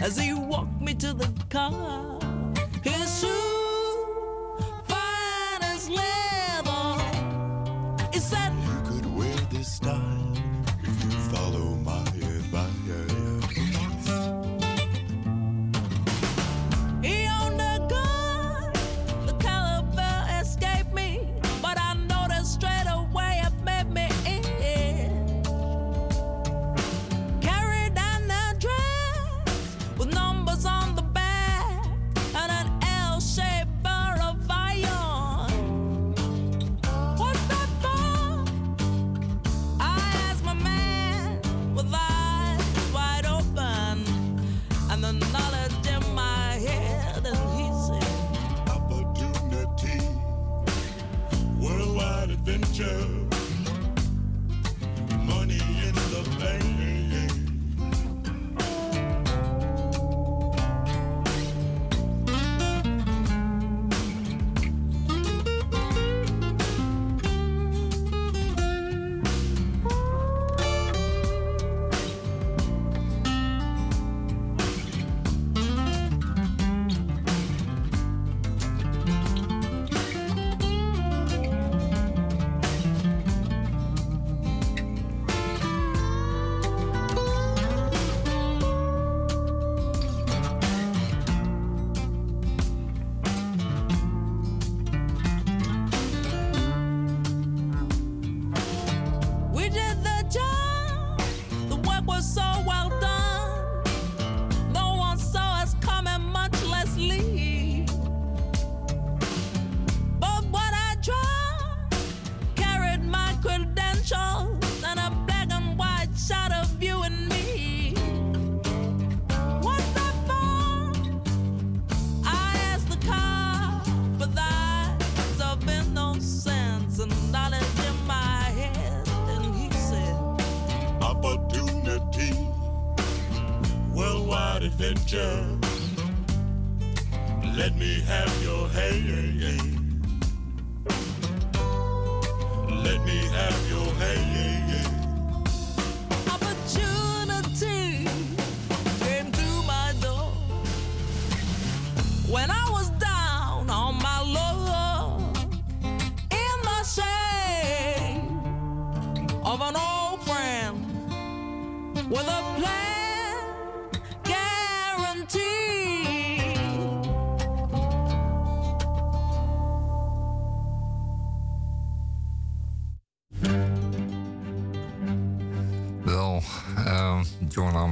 as 0.00 0.16
he 0.16 0.32
walked 0.32 0.80
me 0.80 0.94
to 0.94 1.12
the 1.12 1.28
car. 1.48 2.09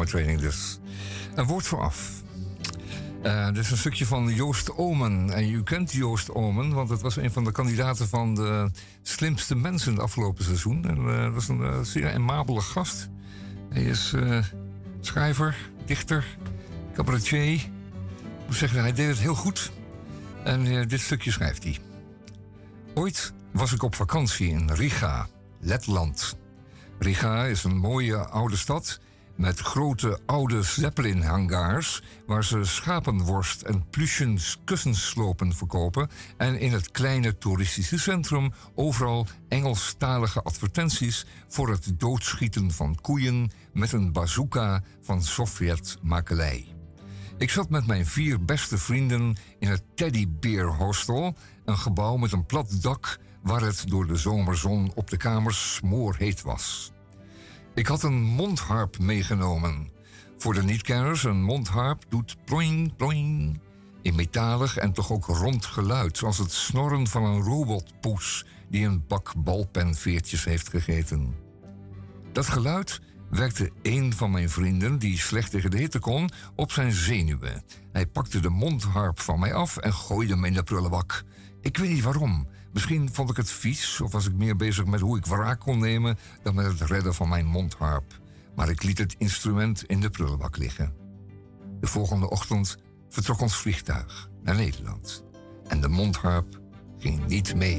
Training 0.08 0.40
dus. 0.40 0.78
Een 1.34 1.46
woord 1.46 1.66
vooraf. 1.66 2.22
Eh 3.22 3.46
dit 3.46 3.56
is 3.56 3.70
een 3.70 3.76
stukje 3.76 4.06
van 4.06 4.34
Joost 4.34 4.76
Omen. 4.76 5.30
En 5.30 5.50
u 5.50 5.62
kent 5.62 5.92
Joost 5.92 6.34
Omen, 6.34 6.72
want 6.72 6.88
het 6.88 7.00
was 7.00 7.16
een 7.16 7.32
van 7.32 7.44
de 7.44 7.52
kandidaten 7.52 8.08
van 8.08 8.34
de 8.34 8.70
slimste 9.02 9.56
mensen 9.56 9.92
het 9.92 10.02
afgelopen 10.02 10.44
seizoen. 10.44 10.84
En 10.84 10.96
eh, 10.96 11.22
dat 11.22 11.34
was 11.34 11.48
een 11.48 11.62
eh, 11.62 11.80
zeer 11.82 12.14
amabele 12.14 12.60
gast. 12.60 13.08
Hij 13.68 13.82
is 13.82 14.12
eh, 14.12 14.44
schrijver, 15.00 15.56
dichter, 15.84 16.36
cabaretier. 16.94 17.52
Ik 17.52 17.70
moet 18.46 18.56
zeggen, 18.56 18.80
hij 18.80 18.92
deed 18.92 19.08
het 19.08 19.18
heel 19.18 19.34
goed. 19.34 19.70
En 20.44 20.66
eh, 20.66 20.86
dit 20.86 21.00
stukje 21.00 21.30
schrijft 21.30 21.62
hij. 21.62 21.78
Ooit 22.94 23.32
was 23.52 23.72
ik 23.72 23.82
op 23.82 23.94
vakantie 23.94 24.48
in 24.48 24.70
Riga, 24.72 25.28
Letland. 25.60 26.36
Riga 26.98 27.44
is 27.44 27.64
een 27.64 27.76
mooie 27.76 28.16
oude 28.16 28.56
stad 28.56 29.00
met 29.38 29.58
grote 29.60 30.20
oude 30.26 30.62
Zeppelin-hangars... 30.62 32.02
waar 32.26 32.44
ze 32.44 32.64
schapenworst 32.64 33.62
en 33.62 33.88
pluchen 33.90 34.38
kussenslopen 34.64 35.52
verkopen... 35.52 36.08
en 36.36 36.60
in 36.60 36.72
het 36.72 36.90
kleine 36.90 37.38
toeristische 37.38 37.98
centrum 37.98 38.52
overal 38.74 39.26
Engelstalige 39.48 40.42
advertenties... 40.42 41.26
voor 41.48 41.70
het 41.70 41.92
doodschieten 42.00 42.70
van 42.70 42.98
koeien 43.00 43.50
met 43.72 43.92
een 43.92 44.12
bazooka 44.12 44.82
van 45.02 45.22
Sovjet-makelij. 45.22 46.66
Ik 47.38 47.50
zat 47.50 47.70
met 47.70 47.86
mijn 47.86 48.06
vier 48.06 48.44
beste 48.44 48.78
vrienden 48.78 49.36
in 49.58 49.68
het 49.68 49.82
Teddybeer 49.94 50.66
Hostel, 50.66 51.34
een 51.64 51.78
gebouw 51.78 52.16
met 52.16 52.32
een 52.32 52.46
plat 52.46 52.82
dak 52.82 53.18
waar 53.42 53.60
het 53.60 53.84
door 53.86 54.06
de 54.06 54.16
zomerzon 54.16 54.92
op 54.94 55.10
de 55.10 55.16
kamers 55.16 55.74
smoorheet 55.74 56.42
was. 56.42 56.92
Ik 57.78 57.86
had 57.86 58.02
een 58.02 58.22
mondharp 58.22 58.98
meegenomen. 58.98 59.88
Voor 60.38 60.54
de 60.54 60.62
niet-kenners, 60.62 61.24
een 61.24 61.42
mondharp 61.42 62.04
doet 62.08 62.36
ploing, 62.44 62.96
ploing. 62.96 63.60
In 64.02 64.14
metalig 64.14 64.76
en 64.76 64.92
toch 64.92 65.12
ook 65.12 65.26
rond 65.26 65.64
geluid, 65.64 66.16
zoals 66.16 66.38
het 66.38 66.52
snorren 66.52 67.06
van 67.06 67.24
een 67.24 67.42
robotpoes 67.42 68.46
die 68.70 68.86
een 68.86 69.04
bak 69.06 69.32
balpenveertjes 69.36 70.44
heeft 70.44 70.68
gegeten. 70.68 71.34
Dat 72.32 72.46
geluid 72.46 73.00
werkte 73.30 73.70
een 73.82 74.12
van 74.12 74.30
mijn 74.30 74.50
vrienden, 74.50 74.98
die 74.98 75.18
slecht 75.18 75.50
tegen 75.50 75.70
de 75.70 75.78
hitte 75.78 75.98
kon, 75.98 76.30
op 76.54 76.72
zijn 76.72 76.92
zenuwen. 76.92 77.62
Hij 77.92 78.06
pakte 78.06 78.40
de 78.40 78.50
mondharp 78.50 79.20
van 79.20 79.38
mij 79.38 79.54
af 79.54 79.76
en 79.76 79.92
gooide 79.92 80.32
hem 80.32 80.44
in 80.44 80.52
de 80.52 80.62
prullenbak. 80.62 81.24
Ik 81.60 81.76
weet 81.76 81.90
niet 81.90 82.02
waarom. 82.04 82.48
Misschien 82.78 83.14
vond 83.14 83.30
ik 83.30 83.36
het 83.36 83.50
vies 83.50 84.00
of 84.00 84.12
was 84.12 84.26
ik 84.26 84.34
meer 84.34 84.56
bezig 84.56 84.86
met 84.86 85.00
hoe 85.00 85.16
ik 85.16 85.26
wraak 85.26 85.60
kon 85.60 85.78
nemen 85.78 86.18
dan 86.42 86.54
met 86.54 86.66
het 86.66 86.80
redden 86.80 87.14
van 87.14 87.28
mijn 87.28 87.46
mondharp. 87.46 88.20
Maar 88.54 88.68
ik 88.68 88.82
liet 88.82 88.98
het 88.98 89.14
instrument 89.18 89.84
in 89.84 90.00
de 90.00 90.10
prullenbak 90.10 90.56
liggen. 90.56 90.94
De 91.80 91.86
volgende 91.86 92.30
ochtend 92.30 92.76
vertrok 93.08 93.40
ons 93.40 93.56
vliegtuig 93.56 94.30
naar 94.42 94.54
Nederland. 94.54 95.24
En 95.66 95.80
de 95.80 95.88
mondharp 95.88 96.60
ging 96.98 97.26
niet 97.26 97.54
mee. 97.54 97.78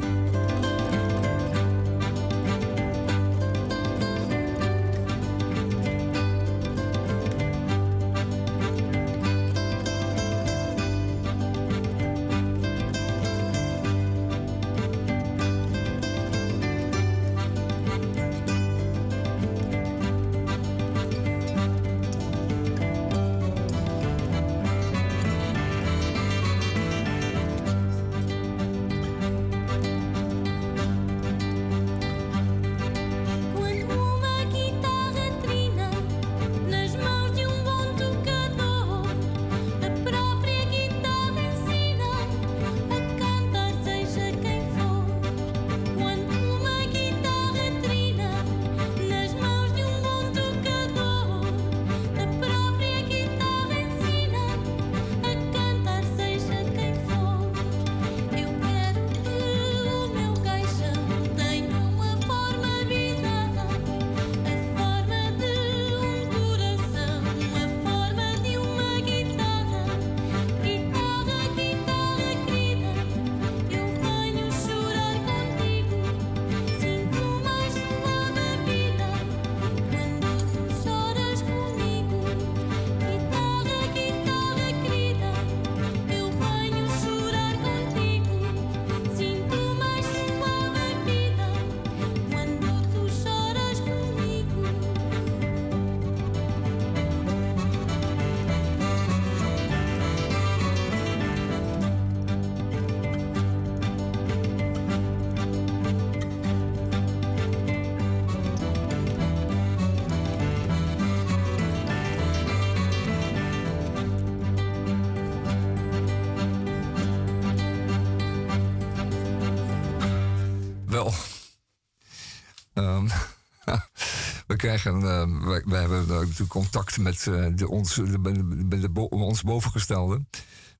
Krijgen, 124.59 124.93
eh, 124.95 125.45
wij, 125.47 125.63
wij 125.65 125.79
hebben 125.79 126.07
natuurlijk 126.07 126.49
contact 126.49 126.97
met 126.97 127.27
eh, 127.27 127.45
de, 127.55 127.69
ons, 127.69 127.93
de, 127.95 128.21
de, 128.67 128.79
de 128.79 128.89
bo- 128.89 129.03
ons 129.03 129.41
bovengestelde. 129.41 130.25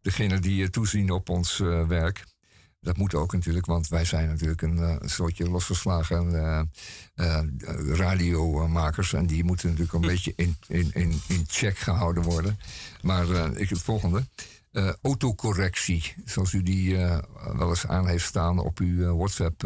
Degene 0.02 0.40
die 0.40 0.64
eh, 0.64 0.70
toezien 0.70 1.12
op 1.12 1.30
ons 1.30 1.58
werk. 1.88 2.24
Dat 2.82 2.98
moet 2.98 3.16
ook 3.16 3.34
natuurlijk, 3.34 3.66
want 3.66 3.88
wij 3.88 4.06
zijn 4.06 4.28
natuurlijk 4.28 4.62
een, 4.62 4.78
een 4.78 5.10
soortje 5.10 5.50
losgeslagen 5.50 6.36
eh, 6.36 6.60
eh, 7.16 7.44
radiomakers. 7.94 9.14
En 9.14 9.26
die 9.28 9.44
moeten 9.44 9.68
natuurlijk 9.68 9.94
een 9.94 10.10
beetje 10.10 10.34
in, 10.36 10.56
in, 10.68 10.90
in, 10.94 11.22
in 11.28 11.46
check 11.48 11.78
gehouden 11.78 12.24
worden. 12.24 12.60
Maar 13.02 13.30
eh, 13.30 13.62
ik 13.62 13.70
het 13.70 13.82
volgende. 13.82 14.28
Autocorrectie, 15.02 16.14
zoals 16.26 16.54
u 16.54 16.64
die 16.64 16.96
wel 17.54 17.70
eens 17.70 17.88
aan 17.88 18.08
heeft 18.08 18.26
staan 18.26 18.60
op 18.60 18.80
uw 18.80 19.16
WhatsApp. 19.16 19.64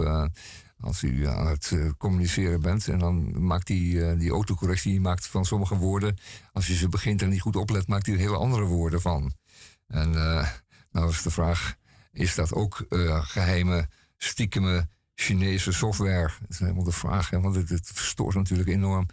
Als 0.83 1.03
u 1.03 1.27
aan 1.27 1.47
het 1.47 1.71
eh, 1.71 1.89
communiceren 1.97 2.61
bent 2.61 2.87
en 2.87 2.99
dan 2.99 3.45
maakt 3.45 3.67
die, 3.67 4.05
eh, 4.05 4.19
die 4.19 4.31
autocorrectie 4.31 5.01
maakt 5.01 5.27
van 5.27 5.45
sommige 5.45 5.75
woorden, 5.75 6.17
als 6.51 6.67
je 6.67 6.75
ze 6.75 6.89
begint 6.89 7.21
en 7.21 7.29
niet 7.29 7.41
goed 7.41 7.55
oplet, 7.55 7.87
maakt 7.87 8.05
hij 8.05 8.15
er 8.15 8.21
hele 8.21 8.37
andere 8.37 8.63
woorden 8.63 9.01
van. 9.01 9.33
En 9.87 10.15
eh, 10.15 10.49
nou 10.91 11.09
is 11.09 11.21
de 11.21 11.31
vraag, 11.31 11.75
is 12.11 12.35
dat 12.35 12.53
ook 12.53 12.85
eh, 12.89 13.25
geheime, 13.25 13.87
stiekeme 14.17 14.87
Chinese 15.15 15.71
software? 15.71 16.31
Dat 16.39 16.49
is 16.49 16.59
helemaal 16.59 16.83
de 16.83 16.91
vraag, 16.91 17.29
hè, 17.29 17.39
want 17.39 17.55
het, 17.55 17.69
het 17.69 17.89
verstoort 17.93 18.35
natuurlijk 18.35 18.69
enorm 18.69 19.05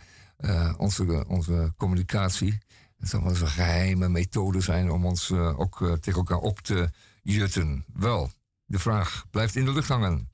onze, 0.76 1.24
onze 1.28 1.72
communicatie. 1.76 2.58
Het 2.98 3.08
zal 3.08 3.26
een 3.26 3.36
geheime 3.36 4.08
methode 4.08 4.60
zijn 4.60 4.90
om 4.90 5.06
ons 5.06 5.32
ook 5.32 5.98
tegen 6.00 6.18
elkaar 6.18 6.38
op 6.38 6.60
te 6.60 6.90
jutten. 7.22 7.84
Wel, 7.92 8.30
de 8.64 8.78
vraag 8.78 9.24
blijft 9.30 9.56
in 9.56 9.64
de 9.64 9.72
lucht 9.72 9.88
hangen. 9.88 10.30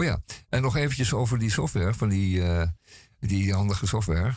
Oh 0.00 0.06
ja, 0.06 0.22
en 0.48 0.62
nog 0.62 0.76
eventjes 0.76 1.12
over 1.12 1.38
die 1.38 1.50
software, 1.50 1.94
van 1.94 2.08
die, 2.08 2.42
eh, 2.42 2.66
die 3.18 3.54
handige 3.54 3.86
software. 3.86 4.32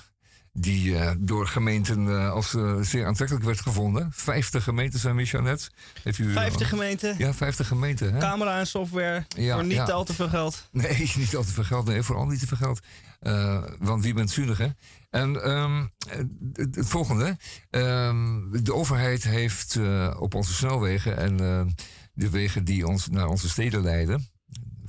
Die 0.53 0.97
eh, 0.97 1.11
door 1.19 1.47
gemeenten 1.47 2.07
eh, 2.07 2.31
als 2.31 2.55
zeer 2.81 3.05
aantrekkelijk 3.05 3.45
werd 3.45 3.61
gevonden. 3.61 4.11
50 4.13 4.63
gemeenten 4.63 4.99
zijn 4.99 5.15
Micha 5.15 5.39
net. 5.39 5.69
Heeft 6.03 6.17
u, 6.17 6.31
50 6.31 6.69
gemeenten, 6.69 7.15
Ja, 7.17 7.33
50 7.33 7.67
gemeenten. 7.67 8.13
Hè? 8.13 8.19
camera 8.19 8.59
en 8.59 8.67
software 8.67 9.25
Ja, 9.27 9.55
voor 9.55 9.65
niet 9.65 9.75
ja. 9.75 9.83
al 9.85 10.03
te 10.03 10.13
veel 10.13 10.29
geld. 10.29 10.67
Nee, 10.71 11.11
niet 11.17 11.35
al 11.35 11.43
te 11.43 11.51
veel 11.53 11.63
geld. 11.63 11.85
Nee, 11.85 12.03
vooral 12.03 12.25
niet 12.25 12.39
te 12.39 12.47
veel 12.47 12.57
geld. 12.57 12.79
Want 13.79 14.03
wie 14.03 14.13
bent 14.13 14.31
zuinig, 14.31 14.57
hè? 14.57 14.67
En 15.09 15.43
ehm, 15.43 15.85
het, 16.09 16.75
het 16.75 16.87
volgende. 16.87 17.37
ehm, 17.69 18.63
de 18.63 18.73
overheid 18.73 19.23
heeft 19.23 19.79
op 20.17 20.33
onze 20.33 20.53
snelwegen 20.53 21.17
en 21.17 21.37
de 22.13 22.29
wegen 22.29 22.63
die 22.63 22.87
ons 22.87 23.07
naar 23.07 23.27
onze 23.27 23.49
steden 23.49 23.81
leiden... 23.83 24.32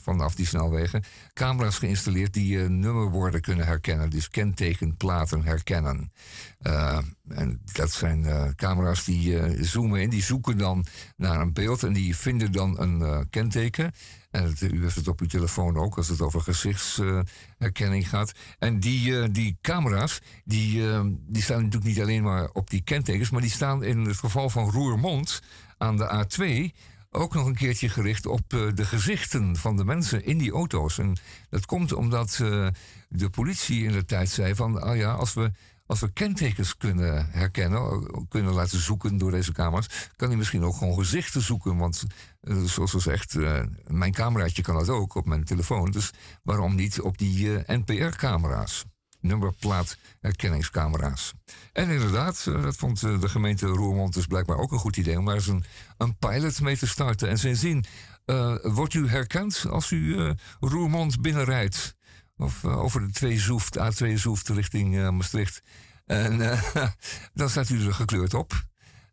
vanaf 0.05 0.35
die 0.35 0.47
snelwegen, 0.47 1.05
camera's 1.33 1.79
geïnstalleerd 1.79 2.33
die 2.33 2.63
eh, 2.63 2.69
nummerborden 2.69 3.41
kunnen 3.41 3.67
herkennen. 3.67 4.11
Dus 4.11 4.31
kentekenplaten 4.31 5.43
herkennen. 5.43 6.13
Eh, 6.61 6.99
en 7.29 7.61
dat 7.73 7.93
zijn 7.93 8.27
eh, 8.27 8.49
camera's 8.57 9.05
die 9.05 9.65
zoomen 9.65 10.01
in, 10.01 10.11
die 10.11 10.23
zoeken 10.23 10.59
dan 10.59 10.85
naar 11.17 11.41
een 11.41 11.53
beeld... 11.53 11.83
en 11.83 11.93
die 11.93 12.17
vinden 12.17 12.53
dan 12.53 12.81
een 12.81 13.29
kenteken... 13.31 13.93
En 14.31 14.55
u 14.61 14.83
heeft 14.83 14.97
het 14.97 15.09
op 15.09 15.21
uw 15.21 15.27
telefoon 15.27 15.77
ook 15.77 15.97
als 15.97 16.09
het 16.09 16.21
over 16.21 16.41
gezichtsherkenning 16.41 18.09
gaat. 18.09 18.33
En 18.59 18.81
die, 18.81 19.31
die 19.31 19.59
camera's, 19.61 20.21
die, 20.45 20.83
die 21.27 21.43
staan 21.43 21.57
natuurlijk 21.57 21.85
niet 21.85 22.01
alleen 22.01 22.23
maar 22.23 22.49
op 22.53 22.71
die 22.71 22.83
kentekens, 22.83 23.31
maar 23.31 23.41
die 23.41 23.51
staan 23.51 23.83
in 23.83 23.99
het 23.99 24.17
geval 24.17 24.51
van 24.51 24.71
Roermond 24.71 25.43
aan 25.79 25.97
de 25.97 26.27
A2 26.27 26.75
ook 27.15 27.35
nog 27.35 27.47
een 27.47 27.55
keertje 27.55 27.89
gericht 27.89 28.27
op 28.27 28.53
eh, 28.53 28.67
de 28.75 28.85
gezichten 28.85 29.57
van 29.57 29.77
de 29.77 29.85
mensen 29.85 30.25
in 30.25 30.39
die 30.39 30.53
auto's. 30.53 30.99
En 30.99 31.17
dat 31.51 31.67
komt 31.67 31.93
omdat 31.93 32.39
eh, 32.43 32.69
de 33.09 33.31
politie 33.31 33.85
in 33.85 33.93
de 33.93 34.05
tijd 34.05 34.29
zei 34.29 34.55
van, 34.55 34.85
oh 34.85 34.97
ja, 34.97 35.13
als 35.13 35.35
we, 35.35 35.51
als 35.87 36.01
we 36.01 36.13
kentekens 36.13 36.77
kunnen 36.77 37.31
herkennen, 37.31 38.07
kunnen 38.29 38.53
laten 38.53 38.81
zoeken 38.81 39.19
door 39.19 39.31
deze 39.31 39.53
camera's, 39.53 40.11
kan 40.17 40.29
hij 40.29 40.37
misschien 40.37 40.65
ook 40.65 40.77
gewoon 40.77 40.95
gezichten 40.95 41.43
zoeken. 41.43 41.77
Want 41.77 42.05
eh, 42.41 42.63
zoals 42.63 42.91
ze 42.91 42.99
zegt, 42.99 43.35
eh, 43.37 43.63
mijn 43.87 44.13
cameraatje 44.13 44.63
kan 44.63 44.75
dat 44.75 44.89
ook 44.89 45.15
op 45.15 45.27
mijn 45.27 45.45
telefoon. 45.45 45.91
Dus 45.91 46.11
waarom 46.43 46.75
niet 46.75 47.01
op 47.01 47.19
die 47.19 47.49
NPR-camera's? 47.67 48.85
Nummerplaatherkenningscamera's. 49.25 51.33
En 51.73 51.89
inderdaad, 51.89 52.45
eh, 52.49 52.63
dat 52.63 52.77
vond 52.77 53.03
eh, 53.03 53.21
de 53.21 53.29
gemeente 53.29 53.67
Roermond 53.67 54.15
dus 54.15 54.27
blijkbaar 54.27 54.57
ook 54.57 54.73
een 54.73 54.79
goed 54.79 54.97
idee 54.97 55.19
om 55.19 55.25
daar 55.25 55.35
eens 55.35 55.47
een, 55.47 55.65
een 55.97 56.17
pilot 56.17 56.61
mee 56.61 56.77
te 56.77 56.87
starten. 56.87 57.29
En 57.29 57.39
sindsdien 57.39 57.85
eh, 58.25 58.57
wordt 58.63 58.95
u 58.95 59.09
herkend 59.09 59.67
als 59.71 59.91
u 59.91 60.33
Roermond 60.61 61.21
binnenrijdt. 61.21 61.97
Of 62.37 62.65
over 62.65 63.01
de 63.01 63.11
2 63.11 63.39
Zoeft, 63.39 63.79
A2 63.79 64.13
Zoeft 64.15 64.49
richting 64.49 65.11
Maastricht. 65.11 65.63
En 66.07 66.61
dan 67.35 67.51
staat 67.51 67.69
u 67.69 67.87
er 67.87 67.95
gekleurd 67.95 68.35
op. 68.35 68.53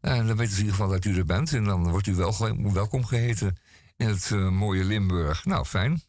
En 0.02 0.28
dan 0.28 0.38
weten 0.38 0.54
ze 0.54 0.60
in 0.60 0.66
ieder 0.66 0.80
geval 0.80 0.92
dat 0.92 1.06
u 1.06 1.18
er 1.18 1.26
bent. 1.26 1.54
En 1.54 1.64
dan 1.64 1.90
wordt 1.90 2.08
u 2.08 2.16
wel, 2.16 2.36
welkom 2.74 3.06
geheten 3.06 3.58
in 3.96 4.08
het 4.08 4.30
mooie 4.30 4.84
Limburg. 4.84 5.46
Nou, 5.46 5.66
fijn. 5.66 6.02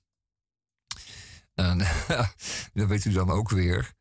En 1.62 1.78
dat 2.74 2.88
weet 2.88 3.04
u 3.04 3.12
dan 3.12 3.30
ook 3.30 3.50
weer. 3.50 3.92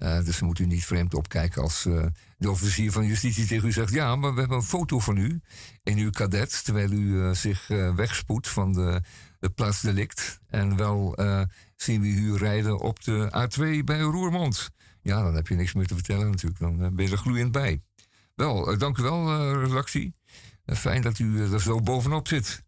Eh, 0.00 0.24
dus 0.24 0.38
dan 0.38 0.48
moet 0.48 0.58
u 0.58 0.66
niet 0.66 0.84
vreemd 0.84 1.14
opkijken 1.14 1.62
als 1.62 1.86
eh, 1.86 2.06
de 2.38 2.50
officier 2.50 2.92
van 2.92 3.06
justitie 3.06 3.46
tegen 3.46 3.68
u 3.68 3.72
zegt... 3.72 3.92
ja, 3.92 4.16
maar 4.16 4.34
we 4.34 4.40
hebben 4.40 4.56
een 4.58 4.64
foto 4.64 4.98
van 4.98 5.16
u 5.16 5.40
in 5.82 5.98
uw 5.98 6.10
kadet... 6.10 6.64
terwijl 6.64 6.90
u 6.90 7.22
eh, 7.22 7.30
zich 7.30 7.66
wegspoedt 7.94 8.48
van 8.48 8.72
de, 8.72 9.00
de 9.38 9.50
plaats 9.50 9.80
delict. 9.80 10.40
En 10.46 10.76
wel 10.76 11.18
zien 11.76 12.00
we 12.00 12.08
u 12.08 12.36
rijden 12.36 12.78
op 12.78 13.02
de 13.04 13.48
A2 13.48 13.84
bij 13.84 14.00
Roermond. 14.00 14.70
Ja, 15.02 15.22
dan 15.22 15.34
heb 15.34 15.46
je 15.46 15.54
niks 15.54 15.72
meer 15.72 15.86
te 15.86 15.94
vertellen 15.94 16.30
natuurlijk. 16.30 16.60
Dan 16.60 16.94
ben 16.94 17.04
je 17.04 17.10
er 17.10 17.18
gloeiend 17.18 17.52
bij. 17.52 17.82
Wel, 18.34 18.78
dank 18.78 18.98
u 18.98 19.02
wel, 19.02 19.52
redactie. 19.64 20.14
Fijn 20.66 21.02
dat 21.02 21.18
u 21.18 21.52
er 21.52 21.60
zo 21.60 21.80
bovenop 21.80 22.28
zit. 22.28 22.62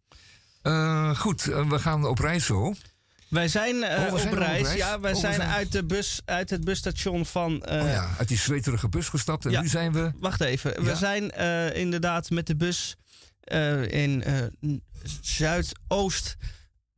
Goed, 1.16 1.42
we 1.42 1.78
gaan 1.78 2.06
op 2.06 2.18
reis 2.18 2.46
zo. 2.46 2.74
Wij 3.32 3.48
zijn, 3.48 3.82
eh, 3.82 3.98
Oh, 3.98 4.06
we 4.06 4.12
op, 4.12 4.18
zijn 4.18 4.28
al 4.34 4.40
op 4.40 4.46
reis. 4.46 4.74
Ja, 4.74 5.00
wij 5.00 5.12
Oh, 5.12 5.20
zijn, 5.20 5.34
zijn- 5.34 5.48
Uit, 5.48 5.72
de 5.72 5.84
bus, 5.84 6.20
uit 6.24 6.50
het 6.50 6.64
busstation 6.64 7.26
van. 7.26 7.62
eh, 7.64 7.82
oh 7.82 7.88
ja, 7.88 8.08
uit 8.18 8.28
die 8.28 8.38
zweterige 8.38 8.88
bus 8.88 9.08
gestapt. 9.08 9.44
En 9.44 9.50
ja. 9.50 9.60
nu 9.60 9.68
zijn 9.68 9.92
we... 9.92 10.12
Wacht 10.18 10.40
even. 10.40 10.84
We 10.84 10.96
zijn 10.96 11.30
eh, 11.30 11.74
inderdaad 11.76 12.30
met 12.30 12.46
de 12.46 12.56
bus 12.56 12.96
in 13.88 14.22
eh, 14.22 14.34
n- 14.66 14.82
Zuidoost 15.20 16.36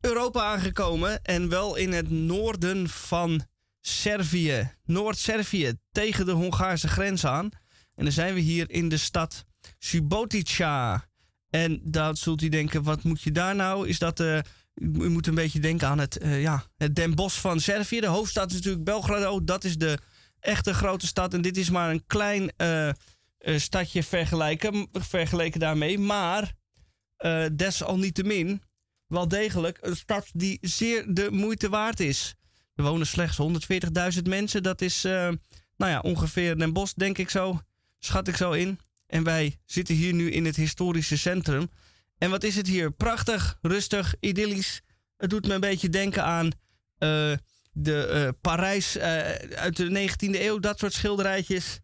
Europa 0.00 0.44
aangekomen. 0.44 1.22
En 1.22 1.48
wel 1.48 1.76
in 1.76 1.92
het 1.92 2.10
noorden 2.10 2.88
van 2.88 3.46
Servië. 3.80 4.72
Noord-Servië, 4.84 5.72
tegen 5.92 6.26
de 6.26 6.32
Hongaarse 6.32 6.88
grens 6.88 7.26
aan. 7.26 7.48
En 7.94 8.04
dan 8.04 8.12
zijn 8.12 8.34
we 8.34 8.40
hier 8.40 8.70
in 8.70 8.88
de 8.88 8.96
stad 8.96 9.44
Subotica. 9.78 11.08
En 11.50 11.80
dan 11.84 12.16
zult 12.16 12.42
u 12.42 12.48
denken, 12.48 12.82
wat 12.82 13.02
moet 13.02 13.22
je 13.22 13.32
daar 13.32 13.54
nou? 13.54 13.88
Is 13.88 13.98
dat... 13.98 14.20
eh, 14.20 14.38
u 14.74 15.08
moet 15.08 15.26
een 15.26 15.34
beetje 15.34 15.60
denken 15.60 15.88
aan 15.88 15.98
het, 15.98 16.18
eh, 16.18 16.42
ja, 16.42 16.64
het 16.76 16.94
Den 16.94 17.14
Bosch 17.14 17.40
van 17.40 17.60
Servië. 17.60 18.00
De 18.00 18.06
hoofdstad 18.06 18.50
is 18.50 18.56
natuurlijk 18.56 18.84
Belgrado. 18.84 19.44
Dat 19.44 19.64
is 19.64 19.76
de 19.76 19.98
echte 20.40 20.74
grote 20.74 21.06
stad. 21.06 21.34
En 21.34 21.42
dit 21.42 21.56
is 21.56 21.70
maar 21.70 21.90
een 21.90 22.06
klein 22.06 22.52
eh, 22.56 22.88
eh, 22.88 22.94
stadje 23.38 24.02
vergelijken, 24.02 24.88
vergeleken 24.92 25.60
daarmee. 25.60 25.98
Maar 25.98 26.52
desalniettemin 27.52 28.62
wel 29.06 29.28
degelijk 29.28 29.78
een 29.80 29.96
stad 29.96 30.30
die 30.32 30.58
zeer 30.60 31.14
de 31.14 31.30
moeite 31.30 31.68
waard 31.68 32.00
is. 32.00 32.34
Er 32.74 32.84
wonen 32.84 33.06
slechts 33.06 33.36
140.000 34.16 34.22
mensen. 34.28 34.62
Dat 34.62 34.80
is 34.80 35.02
nou 35.02 35.36
ja, 35.76 36.00
ongeveer 36.00 36.58
Den 36.58 36.72
Bosch, 36.72 36.94
denk 36.94 37.18
ik 37.18 37.30
zo. 37.30 37.60
Schat 37.98 38.28
ik 38.28 38.36
zo 38.36 38.52
in. 38.52 38.78
En 39.06 39.22
wij 39.22 39.56
zitten 39.64 39.94
hier 39.94 40.14
nu 40.14 40.30
in 40.30 40.44
het 40.44 40.56
historische 40.56 41.18
centrum. 41.18 41.68
En 42.24 42.30
wat 42.30 42.44
is 42.44 42.56
het 42.56 42.66
hier? 42.66 42.90
Prachtig, 42.90 43.58
rustig, 43.62 44.14
idyllisch. 44.20 44.80
Het 45.16 45.30
doet 45.30 45.46
me 45.46 45.54
een 45.54 45.60
beetje 45.60 45.88
denken 45.88 46.24
aan 46.24 46.46
eh, 46.98 47.32
de 47.72 48.06
eh, 48.06 48.28
Parijs 48.40 48.96
eh, 48.96 49.06
uit 49.54 49.76
de 49.76 50.08
19e 50.08 50.40
eeuw. 50.40 50.58
Dat 50.58 50.78
soort 50.78 50.92
schilderijtjes. 50.92 51.80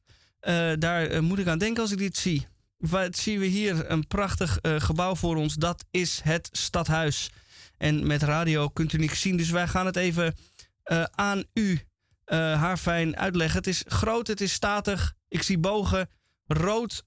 Daar 0.78 1.22
moet 1.22 1.38
ik 1.38 1.46
aan 1.46 1.58
denken 1.58 1.82
als 1.82 1.92
ik 1.92 1.98
dit 1.98 2.16
zie. 2.16 2.46
Wat 2.76 3.16
zien 3.16 3.38
we 3.38 3.46
hier? 3.46 3.90
Een 3.90 4.06
prachtig 4.06 4.58
gebouw 4.62 5.14
voor 5.14 5.36
ons. 5.36 5.54
Dat 5.54 5.84
is 5.90 6.20
het 6.24 6.48
stadhuis. 6.52 7.30
En 7.76 8.06
met 8.06 8.22
radio 8.22 8.68
kunt 8.68 8.92
u 8.92 8.98
niks 8.98 9.20
zien. 9.20 9.36
Dus 9.36 9.50
wij 9.50 9.68
gaan 9.68 9.86
het 9.86 9.96
even 9.96 10.34
aan 11.10 11.44
u 11.52 11.80
eh 12.24 12.60
haarfijn 12.60 13.16
uitleggen. 13.16 13.58
Het 13.58 13.66
is 13.66 13.84
groot, 13.86 14.26
het 14.26 14.40
is 14.40 14.52
statig. 14.52 15.14
Ik 15.28 15.42
zie 15.42 15.58
bogen. 15.58 16.08
Rood 16.46 17.02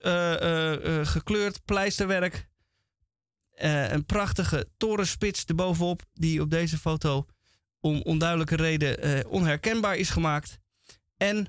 gekleurd 1.04 1.66
pleisterwerk. 1.66 2.52
Eh, 3.54 3.92
een 3.92 4.06
prachtige 4.06 4.68
torenspits 4.78 5.46
erbovenop. 5.46 6.02
Die 6.14 6.42
op 6.42 6.50
deze 6.50 6.78
foto 6.78 7.26
om 7.80 8.02
onduidelijke 8.02 8.56
reden 8.56 9.02
eh, 9.02 9.32
onherkenbaar 9.32 9.96
is 9.96 10.10
gemaakt. 10.10 10.60
En, 11.18 11.48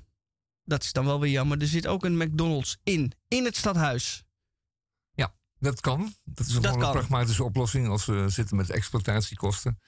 dat 0.63 0.83
is 0.83 0.91
dan 0.91 1.05
wel 1.05 1.19
weer 1.19 1.31
jammer, 1.31 1.61
er 1.61 1.67
zit 1.67 1.87
ook 1.87 2.05
een 2.05 2.17
McDonald's 2.17 2.77
in. 2.83 3.11
In 3.27 3.45
het 3.45 3.55
stadhuis. 3.55 4.23
Ja, 5.13 5.33
dat 5.59 5.81
kan. 5.81 6.13
Dat 6.23 6.47
is 6.47 6.53
Dat 6.53 6.65
gewoon 6.65 6.83
een 6.83 6.91
pragmatische 6.91 7.43
oplossing. 7.43 7.87
Als 7.87 8.05
we 8.05 8.29
zitten 8.29 8.57
met 8.57 8.69
exploitatiekosten 8.69 9.79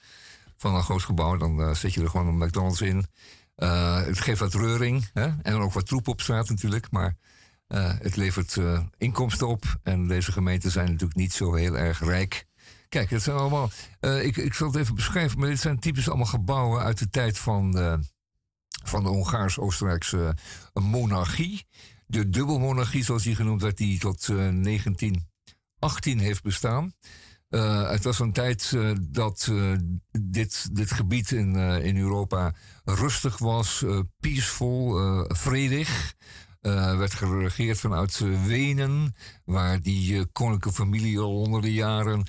van 0.56 0.74
een 0.74 0.82
groot 0.82 1.02
gebouw, 1.02 1.36
dan 1.36 1.60
eh, 1.60 1.74
zet 1.74 1.94
je 1.94 2.02
er 2.02 2.10
gewoon 2.10 2.26
een 2.26 2.46
McDonald's 2.46 2.80
in. 2.80 3.06
Het 3.54 4.20
geeft 4.20 4.40
wat 4.40 4.54
reuring 4.54 5.10
hè? 5.12 5.24
en 5.24 5.42
dan 5.42 5.60
ook 5.60 5.72
wat 5.72 5.86
troep 5.86 6.08
op 6.08 6.20
straat 6.20 6.48
natuurlijk. 6.48 6.90
Maar 6.90 7.16
eh, 7.68 7.92
het 7.98 8.16
levert 8.16 8.56
eh, 8.56 8.80
inkomsten 8.98 9.48
op. 9.48 9.64
En 9.82 10.06
deze 10.06 10.32
gemeenten 10.32 10.70
zijn 10.70 10.86
natuurlijk 10.86 11.18
niet 11.18 11.32
zo 11.32 11.54
heel 11.54 11.76
erg 11.78 12.00
rijk. 12.04 12.46
Kijk, 12.88 13.10
het 13.10 13.22
zijn 13.22 13.36
allemaal. 13.36 13.70
eh, 14.00 14.24
ik, 14.24 14.36
ik 14.36 14.54
zal 14.54 14.66
het 14.66 14.76
even 14.76 14.94
beschrijven, 14.94 15.38
maar 15.38 15.48
dit 15.48 15.60
zijn 15.60 15.78
typisch 15.78 16.08
allemaal 16.08 16.26
gebouwen 16.26 16.82
uit 16.82 16.98
de 16.98 17.10
tijd 17.10 17.38
van 17.38 17.72
de, 17.72 17.98
van 18.84 19.02
de 19.02 19.08
Hongaars-Oostenrijkse 19.08 20.36
monarchie. 20.72 21.66
De 22.06 22.28
dubbelmonarchie, 22.28 23.04
zoals 23.04 23.22
die 23.22 23.34
genoemd 23.34 23.62
werd, 23.62 23.76
die 23.76 23.98
tot 23.98 24.28
eh, 24.28 24.36
1918 24.36 26.18
heeft 26.18 26.42
bestaan. 26.42 26.92
Het 27.48 28.04
was 28.04 28.18
een 28.18 28.32
tijd 28.32 28.76
dat 29.00 29.52
dit, 30.10 30.68
dit 30.76 30.90
gebied 30.92 31.30
in, 31.30 31.56
in 31.82 31.96
Europa 31.96 32.54
rustig 32.84 33.38
was, 33.38 33.84
peaceful, 34.20 34.94
vredig. 35.28 36.14
Eh, 36.60 36.96
werd 36.96 37.14
geregeerd 37.14 37.78
vanuit 37.78 38.18
Wenen, 38.46 39.14
waar 39.44 39.80
die 39.80 40.18
eh, 40.18 40.24
koninklijke 40.32 40.78
familie 40.78 41.18
al 41.18 41.40
onder 41.40 41.62
de 41.62 41.72
jaren 41.72 42.26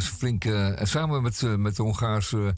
flink, 0.00 0.44
eh, 0.44 0.80
en 0.80 0.88
samen 0.88 1.22
met, 1.22 1.42
met 1.58 1.76
de 1.76 1.82
Hongaarse 1.82 2.56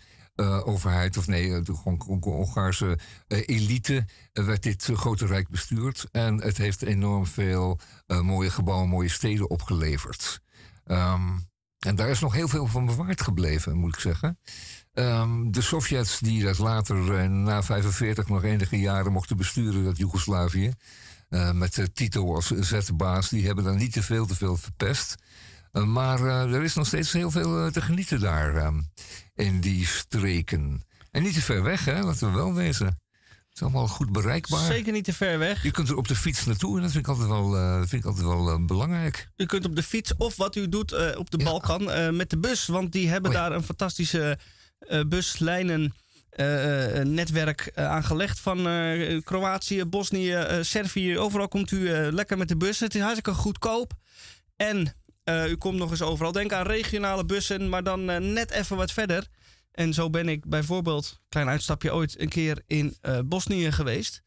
overheid, 0.64 1.16
of 1.16 1.26
nee, 1.26 1.62
de 1.62 1.72
Hong- 1.72 2.02
Hong- 2.02 2.24
Hongaarse 2.24 2.98
elite, 3.28 4.06
werd 4.32 4.62
dit 4.62 4.84
grote 4.84 5.26
rijk 5.26 5.48
bestuurd. 5.48 6.06
En 6.12 6.42
het 6.42 6.56
heeft 6.56 6.82
enorm 6.82 7.26
veel 7.26 7.80
mooie 8.06 8.50
gebouwen, 8.50 8.88
mooie 8.88 9.08
steden 9.08 9.50
opgeleverd. 9.50 10.40
Ehm, 10.84 11.38
en 11.78 11.96
daar 11.96 12.08
is 12.08 12.20
nog 12.20 12.32
heel 12.32 12.48
veel 12.48 12.66
van 12.66 12.86
bewaard 12.86 13.22
gebleven, 13.22 13.76
moet 13.76 13.94
ik 13.94 14.00
zeggen. 14.00 14.38
Ehm, 14.92 15.50
de 15.50 15.62
Sovjets 15.62 16.18
die 16.18 16.42
dat 16.42 16.58
later 16.58 17.30
na 17.30 17.62
45 17.62 18.28
nog 18.28 18.44
enige 18.44 18.78
jaren 18.78 19.12
mochten 19.12 19.36
besturen, 19.36 19.84
dat 19.84 19.96
Joegoslavië, 19.96 20.72
eh, 21.28 21.52
met 21.52 21.78
eh, 21.78 21.84
Tito 21.94 22.34
als 22.34 22.46
zetbaas, 22.46 23.28
die 23.28 23.46
hebben 23.46 23.64
dan 23.64 23.76
niet 23.76 23.92
te 23.92 24.02
veel 24.02 24.26
te 24.26 24.36
veel 24.36 24.56
verpest. 24.56 25.14
Eh, 25.72 25.84
maar 25.84 26.20
er 26.24 26.62
is 26.62 26.74
nog 26.74 26.86
steeds 26.86 27.12
heel 27.12 27.30
veel 27.30 27.70
te 27.70 27.80
genieten 27.80 28.20
daar 28.20 28.72
in 29.34 29.60
die 29.60 29.86
streken. 29.86 30.84
En 31.10 31.22
niet 31.22 31.34
te 31.34 31.40
ver 31.40 31.62
weg, 31.62 31.84
hè, 31.84 32.02
laten 32.02 32.30
we 32.30 32.36
wel 32.36 32.54
wezen. 32.54 32.86
Het 32.86 33.56
is 33.56 33.62
allemaal 33.62 33.88
goed 33.88 34.12
bereikbaar. 34.12 34.66
Zeker 34.66 34.92
niet 34.92 35.04
te 35.04 35.12
ver 35.12 35.38
weg. 35.38 35.62
Je 35.62 35.70
kunt 35.70 35.88
er 35.88 35.96
op 35.96 36.08
de 36.08 36.16
fiets 36.16 36.44
naartoe 36.44 36.76
en 36.76 36.82
dat 36.82 36.92
vind 36.92 37.06
ik 37.06 37.10
altijd 37.10 37.28
wel, 37.28 37.52
vind 37.78 38.02
ik 38.02 38.04
altijd 38.04 38.26
wel 38.26 38.64
belangrijk. 38.64 39.28
U 39.36 39.46
kunt 39.46 39.64
op 39.64 39.76
de 39.76 39.82
fiets 39.82 40.16
of 40.16 40.36
wat 40.36 40.56
u 40.56 40.68
doet 40.68 41.16
op 41.16 41.30
de 41.30 41.38
Balkan 41.38 41.84
met 42.16 42.30
de 42.30 42.38
bus. 42.38 42.66
Want 42.66 42.92
die 42.92 43.04
Oh 43.04 43.10
hebben 43.10 43.30
daar 43.30 43.52
een 43.52 43.62
fantastische 43.62 44.38
buslijnen. 45.08 45.94
Eh, 46.30 47.02
netwerk 47.02 47.70
eh, 47.74 47.84
aangelegd 47.84 48.40
van 48.40 48.56
Kroatië, 49.24 49.84
Bosnië, 49.84 50.46
Servië. 50.60 51.18
Overal 51.18 51.48
komt 51.48 51.70
u 51.70 51.88
lekker 51.90 52.38
met 52.38 52.48
de 52.48 52.56
bus. 52.56 52.80
Het 52.80 52.94
is 52.94 53.00
hartstikke 53.00 53.34
goedkoop. 53.34 53.92
En 54.56 54.96
u 55.48 55.56
komt 55.56 55.78
nog 55.78 55.90
eens 55.90 56.02
overal. 56.02 56.32
Denk 56.32 56.52
aan 56.52 56.66
regionale 56.66 57.24
bussen, 57.24 57.68
maar 57.68 57.82
dan 57.82 58.04
net 58.32 58.50
even 58.50 58.76
wat 58.76 58.92
verder. 58.92 59.26
En 59.72 59.92
zo 59.92 60.10
ben 60.10 60.28
ik 60.28 60.48
bijvoorbeeld, 60.48 61.20
klein 61.28 61.48
uitstapje, 61.48 61.94
ooit 61.94 62.20
een 62.20 62.28
keer 62.28 62.62
in 62.66 62.96
Bosnië 63.24 63.72
geweest. 63.72 64.22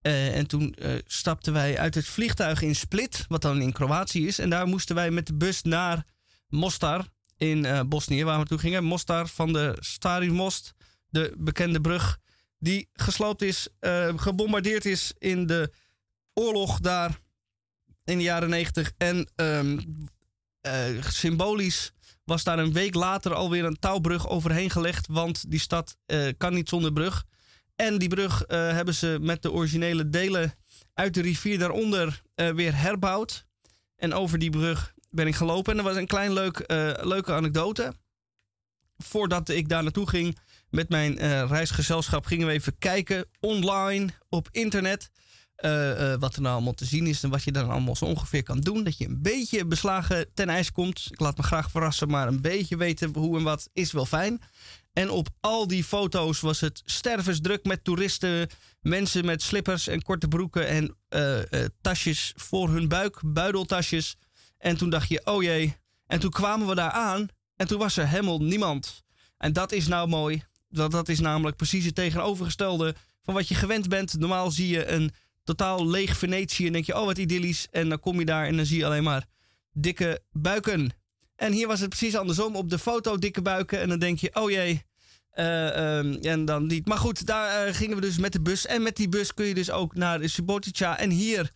En 0.00 0.46
toen 0.46 0.76
stapten 1.06 1.52
wij 1.52 1.78
uit 1.78 1.94
het 1.94 2.06
vliegtuig 2.06 2.62
in 2.62 2.74
Split, 2.74 3.24
wat 3.28 3.42
dan 3.42 3.60
in 3.60 3.72
Kroatië 3.72 4.26
is. 4.26 4.38
En 4.38 4.50
daar 4.50 4.66
moesten 4.66 4.94
wij 4.94 5.10
met 5.10 5.26
de 5.26 5.34
bus 5.34 5.62
naar 5.62 6.04
Mostar 6.48 7.06
in 7.42 7.64
eh, 7.64 7.80
Bosnië, 7.86 8.24
waar 8.24 8.38
we 8.38 8.46
toen 8.46 8.58
gingen. 8.58 8.84
Mostar 8.84 9.28
van 9.28 9.52
de 9.52 9.76
Stari 9.80 10.30
Most, 10.30 10.74
de 11.12 11.34
bekende 11.38 11.80
brug, 11.80 12.18
die 12.58 12.88
gesloopt 12.92 13.42
is, 13.42 13.68
eh, 13.78 14.12
gebombardeerd 14.16 14.84
is 14.84 15.12
in 15.18 15.46
de 15.46 15.72
oorlog 16.34 16.80
daar 16.80 17.18
in 18.04 18.16
de 18.16 18.22
jaren 18.22 18.48
90. 18.48 18.92
En 18.96 19.30
ehm, 19.34 19.78
eh, 20.60 21.02
symbolisch 21.02 21.92
was 22.24 22.44
daar 22.44 22.58
een 22.58 22.72
week 22.72 22.94
later 22.94 23.34
alweer 23.34 23.64
een 23.64 23.78
touwbrug 23.78 24.28
overheen 24.28 24.70
gelegd, 24.70 25.06
want 25.06 25.50
die 25.50 25.60
stad 25.60 25.96
eh, 26.06 26.28
kan 26.36 26.54
niet 26.54 26.68
zonder 26.68 26.92
brug. 26.92 27.24
En 27.76 27.98
die 27.98 28.08
brug 28.08 28.44
hebben 28.48 28.94
ze 28.94 29.18
met 29.20 29.42
de 29.42 29.52
originele 29.52 30.08
delen 30.08 30.54
uit 30.94 31.14
de 31.14 31.22
rivier 31.22 31.58
daaronder 31.58 32.22
weer 32.34 32.76
herbouwd. 32.76 33.46
En 33.96 34.14
over 34.14 34.38
die 34.38 34.50
brug 34.50 34.94
ben 35.10 35.26
ik 35.26 35.34
gelopen. 35.34 35.72
En 35.72 35.78
er 35.78 35.84
was 35.84 35.96
een 35.96 36.06
klein 36.06 36.32
leuk, 36.32 36.64
leuke 37.02 37.32
anekdote. 37.32 37.94
Voordat 38.96 39.48
ik 39.48 39.68
daar 39.68 39.82
naartoe 39.82 40.08
ging 40.08 40.38
met 40.72 40.88
mijn 40.88 41.18
eh, 41.18 41.44
reisgezelschap, 41.48 42.26
gingen 42.26 42.46
we 42.46 42.52
even 42.52 42.78
kijken 42.78 43.24
online 43.40 44.08
op 44.28 44.48
internet. 44.52 45.10
eh, 45.56 46.12
eh, 46.12 46.20
wat 46.20 46.34
er 46.34 46.40
nou 46.42 46.54
allemaal 46.54 46.72
te 46.74 46.84
zien 46.84 47.06
is 47.06 47.22
en 47.22 47.30
wat 47.30 47.42
je 47.42 47.52
dan 47.52 47.70
allemaal 47.70 47.96
zo 47.96 48.04
ongeveer 48.04 48.42
kan 48.42 48.60
doen. 48.60 48.84
Dat 48.84 48.98
je 48.98 49.06
een 49.06 49.22
beetje 49.22 49.66
beslagen 49.66 50.26
ten 50.34 50.48
ijs 50.48 50.72
komt. 50.72 51.08
Ik 51.10 51.20
laat 51.20 51.36
me 51.36 51.42
graag 51.42 51.70
verrassen, 51.70 52.08
maar 52.08 52.28
een 52.28 52.40
beetje 52.40 52.76
weten 52.76 53.14
hoe 53.14 53.38
en 53.38 53.44
wat 53.44 53.68
is 53.72 53.92
wel 53.92 54.06
fijn. 54.06 54.40
En 54.92 55.10
op 55.10 55.28
al 55.40 55.66
die 55.66 55.84
foto's 55.84 56.40
was 56.40 56.60
het 56.60 56.82
stervensdruk 56.84 57.64
met 57.64 57.84
toeristen, 57.84 58.48
mensen 58.80 59.24
met 59.24 59.42
slippers 59.42 59.86
en 59.86 60.02
korte 60.02 60.28
broeken 60.28 60.66
en 60.68 60.96
eh, 61.08 61.38
tasjes 61.80 62.32
voor 62.36 62.68
hun 62.70 62.88
buik, 62.88 63.20
buideltasjes. 63.24 64.16
En 64.58 64.76
toen 64.76 64.90
dacht 64.90 65.08
je, 65.08 65.20
oh 65.24 65.42
jee. 65.42 65.76
En 66.06 66.20
toen 66.20 66.30
kwamen 66.30 66.66
we 66.66 66.74
daar 66.74 66.90
aan 66.90 67.28
en 67.56 67.66
toen 67.66 67.78
was 67.78 67.96
er 67.96 68.08
helemaal 68.08 68.38
niemand. 68.42 69.02
En 69.36 69.52
dat 69.52 69.72
is 69.72 69.86
nou 69.86 70.08
mooi. 70.08 70.42
Dat, 70.72 70.90
dat 70.90 71.08
is 71.08 71.20
namelijk 71.20 71.56
precies 71.56 71.84
het 71.84 71.94
tegenovergestelde 71.94 72.94
van 73.22 73.34
wat 73.34 73.48
je 73.48 73.54
gewend 73.54 73.88
bent. 73.88 74.18
Normaal 74.18 74.50
zie 74.50 74.68
je 74.68 74.86
een 74.86 75.12
totaal 75.44 75.88
leeg 75.88 76.16
Venetië 76.16 76.66
en 76.66 76.72
denk 76.72 76.84
je, 76.84 76.98
oh 76.98 77.04
wat 77.04 77.18
idyllisch. 77.18 77.68
En 77.70 77.88
dan 77.88 78.00
kom 78.00 78.18
je 78.18 78.24
daar 78.24 78.46
en 78.46 78.56
dan 78.56 78.66
zie 78.66 78.78
je 78.78 78.86
alleen 78.86 79.02
maar 79.02 79.26
dikke 79.72 80.22
buiken. 80.30 80.90
En 81.36 81.52
hier 81.52 81.66
was 81.66 81.80
het 81.80 81.88
precies 81.88 82.16
andersom. 82.16 82.56
Op 82.56 82.70
de 82.70 82.78
foto 82.78 83.18
dikke 83.18 83.42
buiken. 83.42 83.80
En 83.80 83.88
dan 83.88 83.98
denk 83.98 84.18
je, 84.18 84.34
oh 84.34 84.50
jee. 84.50 84.82
Eh, 85.30 85.98
ehm, 85.98 86.14
en 86.14 86.44
dan 86.44 86.66
niet. 86.66 86.86
Maar 86.86 86.98
goed, 86.98 87.26
daar 87.26 87.66
eh, 87.66 87.74
gingen 87.74 87.96
we 87.96 88.02
dus 88.02 88.18
met 88.18 88.32
de 88.32 88.40
bus. 88.40 88.66
En 88.66 88.82
met 88.82 88.96
die 88.96 89.08
bus 89.08 89.34
kun 89.34 89.46
je 89.46 89.54
dus 89.54 89.70
ook 89.70 89.94
naar 89.94 90.28
Subotica. 90.28 90.98
En 90.98 91.10
hier 91.10 91.50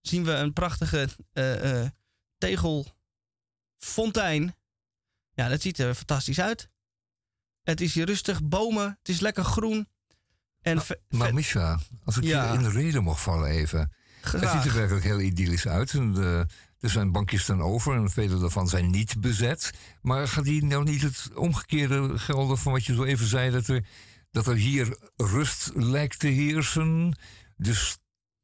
zien 0.00 0.24
we 0.24 0.32
een 0.32 0.52
prachtige 0.52 1.08
eh, 1.32 1.86
tegelfontein. 2.38 4.54
Ja, 5.34 5.48
dat 5.48 5.60
ziet 5.60 5.78
er 5.78 5.94
fantastisch 5.94 6.40
uit. 6.40 6.68
Het 7.62 7.80
is 7.80 7.94
hier 7.94 8.06
rustig, 8.06 8.42
bomen. 8.44 8.96
Het 8.98 9.08
is 9.08 9.20
lekker 9.20 9.44
groen. 9.44 9.88
En 10.60 10.74
Maar 10.76 10.84
ve- 11.26 11.32
Misha, 11.32 11.78
als 12.04 12.16
ik 12.16 12.24
Ja. 12.24 12.48
je 12.52 12.58
in 12.58 12.62
de 12.62 12.70
reden 12.70 13.02
mocht 13.02 13.20
vallen 13.20 13.48
even. 13.50 13.92
Het 14.20 14.48
ziet 14.50 14.64
er 14.64 14.74
werkelijk 14.74 15.04
heel 15.04 15.20
idyllisch 15.20 15.66
uit. 15.66 15.92
En 15.94 16.12
de, 16.12 16.46
er 16.80 16.90
zijn 16.90 17.12
bankjes 17.12 17.44
ten 17.44 17.60
over 17.60 17.94
en 17.96 18.10
vele 18.10 18.38
daarvan 18.38 18.68
zijn 18.68 18.90
niet 18.90 19.20
bezet. 19.20 19.70
Maar 20.02 20.28
gaat 20.28 20.44
die 20.44 20.64
nou 20.64 20.84
niet 20.84 21.02
het 21.02 21.28
omgekeerde 21.34 22.18
gelden 22.18 22.58
van 22.58 22.72
wat 22.72 22.84
je 22.84 22.94
zo 22.94 23.04
even 23.04 23.26
zei... 23.26 23.50
dat 23.50 23.66
er, 23.66 23.84
dat 24.30 24.46
er 24.46 24.54
hier 24.56 24.96
rust 25.16 25.70
lijkt 25.74 26.18
te 26.18 26.26
heersen? 26.26 27.18
De 27.56 27.94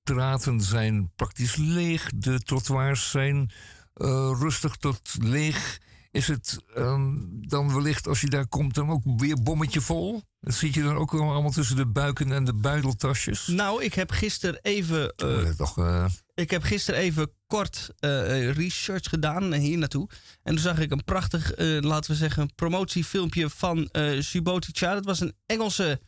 straten 0.04 0.60
zijn 0.60 1.12
praktisch 1.16 1.56
leeg, 1.56 2.10
de 2.14 2.40
trottoirs 2.40 3.10
zijn 3.10 3.50
eh, 3.94 4.36
rustig 4.40 4.76
tot 4.76 5.14
leeg... 5.18 5.80
Is 6.18 6.28
het 6.28 6.58
ehm, 6.74 7.14
dan 7.30 7.74
wellicht, 7.74 8.06
als 8.06 8.20
je 8.20 8.28
daar 8.30 8.46
komt, 8.46 8.74
dan 8.74 8.90
ook 8.90 9.02
weer 9.16 9.42
bommetje 9.42 9.80
vol? 9.80 10.22
Dat 10.40 10.54
zit 10.54 10.74
je 10.74 10.82
dan 10.82 10.96
ook 10.96 11.12
allemaal 11.12 11.50
tussen 11.50 11.76
de 11.76 11.86
buiken 11.86 12.32
en 12.32 12.44
de 12.44 12.54
buideltasjes? 12.54 13.46
Nou, 13.46 13.84
ik 13.84 13.94
heb 13.94 14.10
gisteren 14.10 14.58
even. 14.62 15.12
eh, 15.16 15.50
toch, 15.50 15.78
eh, 15.78 16.04
Ik 16.34 16.50
heb 16.50 16.62
gisteren 16.62 17.00
even 17.00 17.30
kort 17.46 17.90
eh, 17.98 18.50
research 18.50 19.08
gedaan 19.08 19.52
hier 19.52 19.78
naartoe. 19.78 20.08
En 20.42 20.52
toen 20.54 20.62
zag 20.62 20.78
ik 20.78 20.90
een 20.90 21.04
prachtig, 21.04 21.52
laten 21.80 22.10
we 22.10 22.16
zeggen, 22.16 22.54
promotiefilmpje 22.54 23.50
van 23.50 23.88
Subotica. 24.18 24.94
Dat 24.94 25.04
was 25.04 25.20
een 25.20 25.34
Engelse 25.46 26.00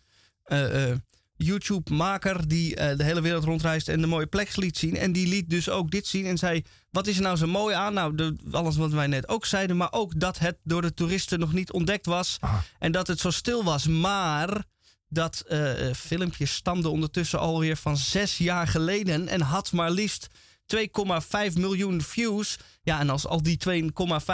YouTube-maker 1.43 2.49
die 2.49 2.77
eh, 2.77 2.97
de 2.97 3.05
hele 3.05 3.21
wereld 3.21 3.45
rondreist 3.45 3.89
en 3.89 4.01
de 4.01 4.07
mooie 4.07 4.27
plek 4.27 4.57
liet 4.57 4.79
zien. 4.79 4.97
En 4.97 5.13
die 5.13 5.29
liet 5.29 5.51
dus 5.51 5.69
ook 5.69 5.91
dit 5.91 6.07
zien 6.07 6.27
en 6.27 6.39
zei: 6.39 6.65
Wat 6.91 7.07
is 7.07 7.17
er 7.17 7.23
nou 7.23 7.37
zo 7.37 7.47
mooi 7.47 7.75
aan? 7.75 7.95
Nou, 7.95 8.15
de, 8.15 8.37
alles 8.51 8.77
wat 8.77 8.93
wij 8.93 9.07
net 9.07 9.29
ook 9.29 9.47
zeiden, 9.47 9.77
maar 9.77 9.93
ook 9.93 10.21
dat 10.21 10.39
het 10.39 10.57
door 10.65 10.83
de 10.83 10.95
toeristen 10.95 11.39
nog 11.39 11.53
niet 11.53 11.73
ontdekt 11.73 12.07
was. 12.07 12.39
En 12.79 12.93
dat 12.93 13.07
het 13.07 13.21
zo 13.21 13.31
stil 13.31 13.65
was. 13.65 13.87
Maar 13.87 14.65
dat 15.09 15.45
eh, 15.49 15.89
eh, 15.89 15.95
filmpje 15.95 16.47
stamde 16.47 16.89
ondertussen 16.89 17.39
alweer 17.39 17.77
van 17.77 17.97
zes 17.97 18.39
jaar 18.39 18.67
geleden 18.67 19.29
en 19.29 19.41
had 19.41 19.73
maar 19.73 19.91
liefst 19.91 20.29
2,5 20.77 21.55
miljoen 21.55 22.03
views. 22.03 22.59
Ja, 22.83 23.01
en 23.01 23.11
als 23.11 23.27
al 23.27 23.43
die 23.43 23.59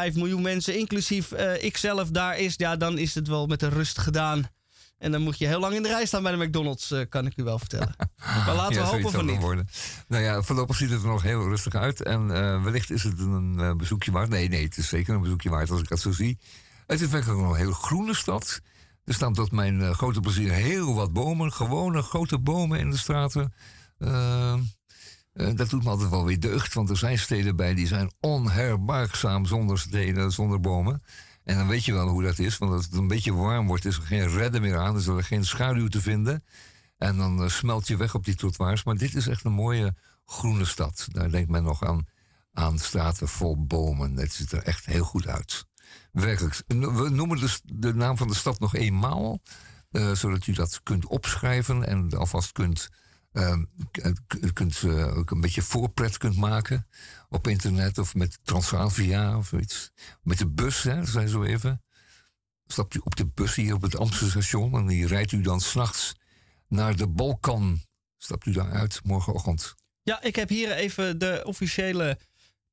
2,5 0.08 0.14
miljoen 0.14 0.42
mensen, 0.42 0.78
inclusief 0.78 1.32
ikzelf, 1.60 2.10
daar 2.10 2.38
is, 2.38 2.54
ja, 2.56 2.76
dan 2.76 2.98
is 2.98 3.14
het 3.14 3.28
wel 3.28 3.46
met 3.46 3.60
de 3.60 3.68
rust 3.68 3.98
gedaan. 3.98 4.48
En 4.98 5.12
dan 5.12 5.22
moet 5.22 5.38
je 5.38 5.46
heel 5.46 5.60
lang 5.60 5.74
in 5.74 5.82
de 5.82 5.88
rij 5.88 6.06
staan 6.06 6.22
bij 6.22 6.32
de 6.32 6.44
McDonald's, 6.44 6.90
eh, 6.90 7.00
kan 7.08 7.26
ik 7.26 7.36
u 7.36 7.42
wel 7.42 7.58
vertellen. 7.58 7.94
Maar 8.46 8.54
laten 8.54 8.74
we 8.74 8.80
hopen 8.80 9.10
van 9.10 9.26
niet. 9.26 9.40
Worden. 9.40 9.68
Nou 10.08 10.22
ja, 10.22 10.42
voorlopig 10.42 10.76
ziet 10.76 10.90
het 10.90 11.02
er 11.02 11.08
nog 11.08 11.22
heel 11.22 11.48
rustig 11.48 11.74
uit. 11.74 12.02
En 12.02 12.30
eh, 12.30 12.62
wellicht 12.62 12.90
is 12.90 13.02
het 13.02 13.18
een 13.18 13.56
eh, 13.60 13.74
bezoekje 13.74 14.10
waard. 14.10 14.28
Nee, 14.28 14.48
nee, 14.48 14.64
het 14.64 14.76
is 14.76 14.88
zeker 14.88 15.14
een 15.14 15.20
bezoekje 15.20 15.50
waard 15.50 15.70
als 15.70 15.80
ik 15.80 15.88
dat 15.88 16.00
zo 16.00 16.12
zie. 16.12 16.38
Het 16.86 17.00
is 17.00 17.08
werkelijk 17.08 17.40
een 17.40 17.54
hele 17.54 17.74
groene 17.74 18.14
stad. 18.14 18.60
Er 19.04 19.14
staan 19.14 19.34
tot 19.34 19.52
mijn 19.52 19.94
grote 19.94 20.20
plezier 20.20 20.52
heel 20.52 20.94
wat 20.94 21.12
bomen. 21.12 21.52
Gewone 21.52 22.02
grote 22.02 22.38
bomen 22.38 22.78
in 22.78 22.90
de 22.90 22.96
straten. 22.96 23.52
Eh, 23.98 24.52
eh, 24.52 24.58
dat 25.54 25.70
doet 25.70 25.82
me 25.84 25.90
altijd 25.90 26.10
wel 26.10 26.24
weer 26.24 26.40
deugd. 26.40 26.74
Want 26.74 26.90
er 26.90 26.96
zijn 26.96 27.18
steden 27.18 27.56
bij 27.56 27.74
die 27.74 27.86
zijn 27.86 28.12
onherbergzaam 28.20 29.46
zonder 29.46 29.78
steden, 29.78 30.32
zonder 30.32 30.60
bomen. 30.60 31.02
En 31.46 31.56
dan 31.56 31.68
weet 31.68 31.84
je 31.84 31.92
wel 31.92 32.08
hoe 32.08 32.22
dat 32.22 32.38
is. 32.38 32.58
Want 32.58 32.72
als 32.72 32.84
het 32.84 32.94
een 32.94 33.08
beetje 33.08 33.34
warm 33.34 33.66
wordt, 33.66 33.84
is 33.84 33.96
er 33.96 34.02
geen 34.02 34.28
redden 34.28 34.60
meer 34.60 34.78
aan. 34.78 34.96
Is 34.96 35.06
er 35.06 35.24
geen 35.24 35.44
schaduw 35.44 35.88
te 35.88 36.00
vinden. 36.00 36.44
En 36.98 37.16
dan 37.16 37.42
eh, 37.42 37.48
smelt 37.48 37.86
je 37.88 37.96
weg 37.96 38.14
op 38.14 38.24
die 38.24 38.34
trottoirs. 38.34 38.84
Maar 38.84 38.96
dit 38.96 39.14
is 39.14 39.26
echt 39.26 39.44
een 39.44 39.52
mooie 39.52 39.94
groene 40.24 40.64
stad. 40.64 41.06
Daar 41.12 41.30
denkt 41.30 41.50
men 41.50 41.62
nog 41.62 41.84
aan, 41.84 42.06
aan 42.52 42.78
straten 42.78 43.28
vol 43.28 43.66
bomen. 43.66 44.16
Het 44.16 44.32
ziet 44.32 44.52
er 44.52 44.62
echt 44.62 44.86
heel 44.86 45.04
goed 45.04 45.26
uit. 45.26 45.66
werkelijk. 46.12 46.62
We 46.66 47.08
noemen 47.12 47.38
dus 47.38 47.60
de 47.64 47.94
naam 47.94 48.16
van 48.16 48.28
de 48.28 48.34
stad 48.34 48.58
nog 48.58 48.74
eenmaal. 48.74 49.40
eh, 49.90 50.12
zodat 50.12 50.46
u 50.46 50.52
dat 50.52 50.80
kunt 50.82 51.06
opschrijven 51.06 51.86
en 51.86 52.10
alvast 52.10 52.52
kunt, 52.52 52.88
kunt, 54.52 54.82
eh, 54.82 55.16
ook 55.16 55.30
een 55.30 55.40
beetje 55.40 55.62
voorpret 55.62 56.18
kunt 56.18 56.36
maken. 56.36 56.86
Op 57.28 57.46
internet 57.46 57.98
of 57.98 58.14
met 58.14 58.38
Transavia 58.42 59.36
of 59.36 59.52
iets. 59.52 59.90
Met 60.22 60.38
de 60.38 60.48
bus, 60.48 60.82
hè, 60.82 60.96
dat 60.96 61.08
zijn 61.08 61.28
zo 61.28 61.42
even. 61.42 61.82
Stapt 62.66 62.94
u 62.94 63.00
op 63.04 63.16
de 63.16 63.26
bus 63.26 63.54
hier 63.54 63.74
op 63.74 63.82
het 63.82 63.96
Amsterdam 63.96 64.30
station 64.30 64.74
en 64.74 64.86
die 64.86 65.06
rijdt 65.06 65.32
u 65.32 65.40
dan 65.40 65.60
s'nachts 65.60 66.14
naar 66.68 66.96
de 66.96 67.08
Balkan. 67.08 67.80
Stapt 68.16 68.46
u 68.46 68.52
daar 68.52 68.70
uit 68.70 69.00
morgenochtend. 69.04 69.74
Ja, 70.02 70.22
ik 70.22 70.36
heb 70.36 70.48
hier 70.48 70.72
even 70.72 71.18
de 71.18 71.42
officiële 71.44 72.18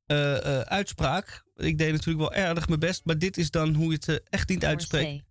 eh, 0.06 0.38
eh, 0.38 0.62
uitspraak. 0.62 1.44
Ik 1.56 1.78
deed 1.78 1.92
natuurlijk 1.92 2.20
wel 2.20 2.34
erg 2.34 2.68
mijn 2.68 2.80
best, 2.80 3.06
maar 3.06 3.18
dit 3.18 3.38
is 3.38 3.52
dan 3.52 3.74
hoe 3.74 3.86
je 3.86 3.94
het 3.94 4.08
eh, 4.08 4.16
echt 4.30 4.50
niet 4.50 4.66
uitspreekt. 4.66 5.24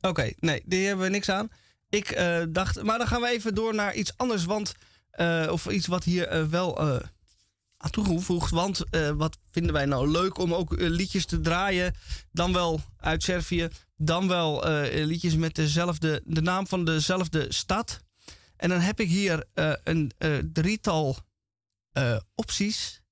Oké, 0.00 0.32
nee, 0.36 0.62
die 0.64 0.86
hebben 0.86 1.04
we 1.04 1.10
niks 1.10 1.28
aan. 1.28 1.48
Ik 1.90 2.10
eh, 2.10 2.42
dacht, 2.48 2.82
maar 2.82 2.98
dan 2.98 3.06
gaan 3.06 3.20
we 3.20 3.28
even 3.28 3.54
door 3.54 3.74
naar 3.74 3.94
iets 3.94 4.12
anders, 4.16 4.44
want 4.44 4.74
eh, 5.10 5.48
of 5.50 5.66
iets 5.66 5.86
wat 5.86 6.04
hier 6.04 6.26
eh, 6.26 6.44
wel 6.44 6.80
aan 7.76 7.90
toegevoegd. 7.90 8.50
Want 8.50 8.84
wat 9.16 9.38
vinden 9.50 9.72
wij 9.72 9.84
nou 9.84 10.10
leuk 10.10 10.38
om 10.38 10.54
ook 10.54 10.80
liedjes 10.80 11.26
te 11.26 11.40
draaien, 11.40 11.94
dan 12.32 12.52
wel 12.52 12.80
uit 12.96 13.22
Servië, 13.22 13.68
dan 13.96 14.28
wel 14.28 14.68
liedjes 14.90 15.36
met 15.36 15.54
dezelfde, 15.54 16.22
de 16.24 16.42
naam 16.42 16.66
van 16.66 16.84
dezelfde 16.84 17.46
stad. 17.52 18.00
En 18.56 18.68
dan 18.68 18.80
heb 18.80 19.00
ik 19.00 19.08
hier 19.08 19.44
een 19.84 20.12
drietal 20.52 21.16
opties. 22.34 23.02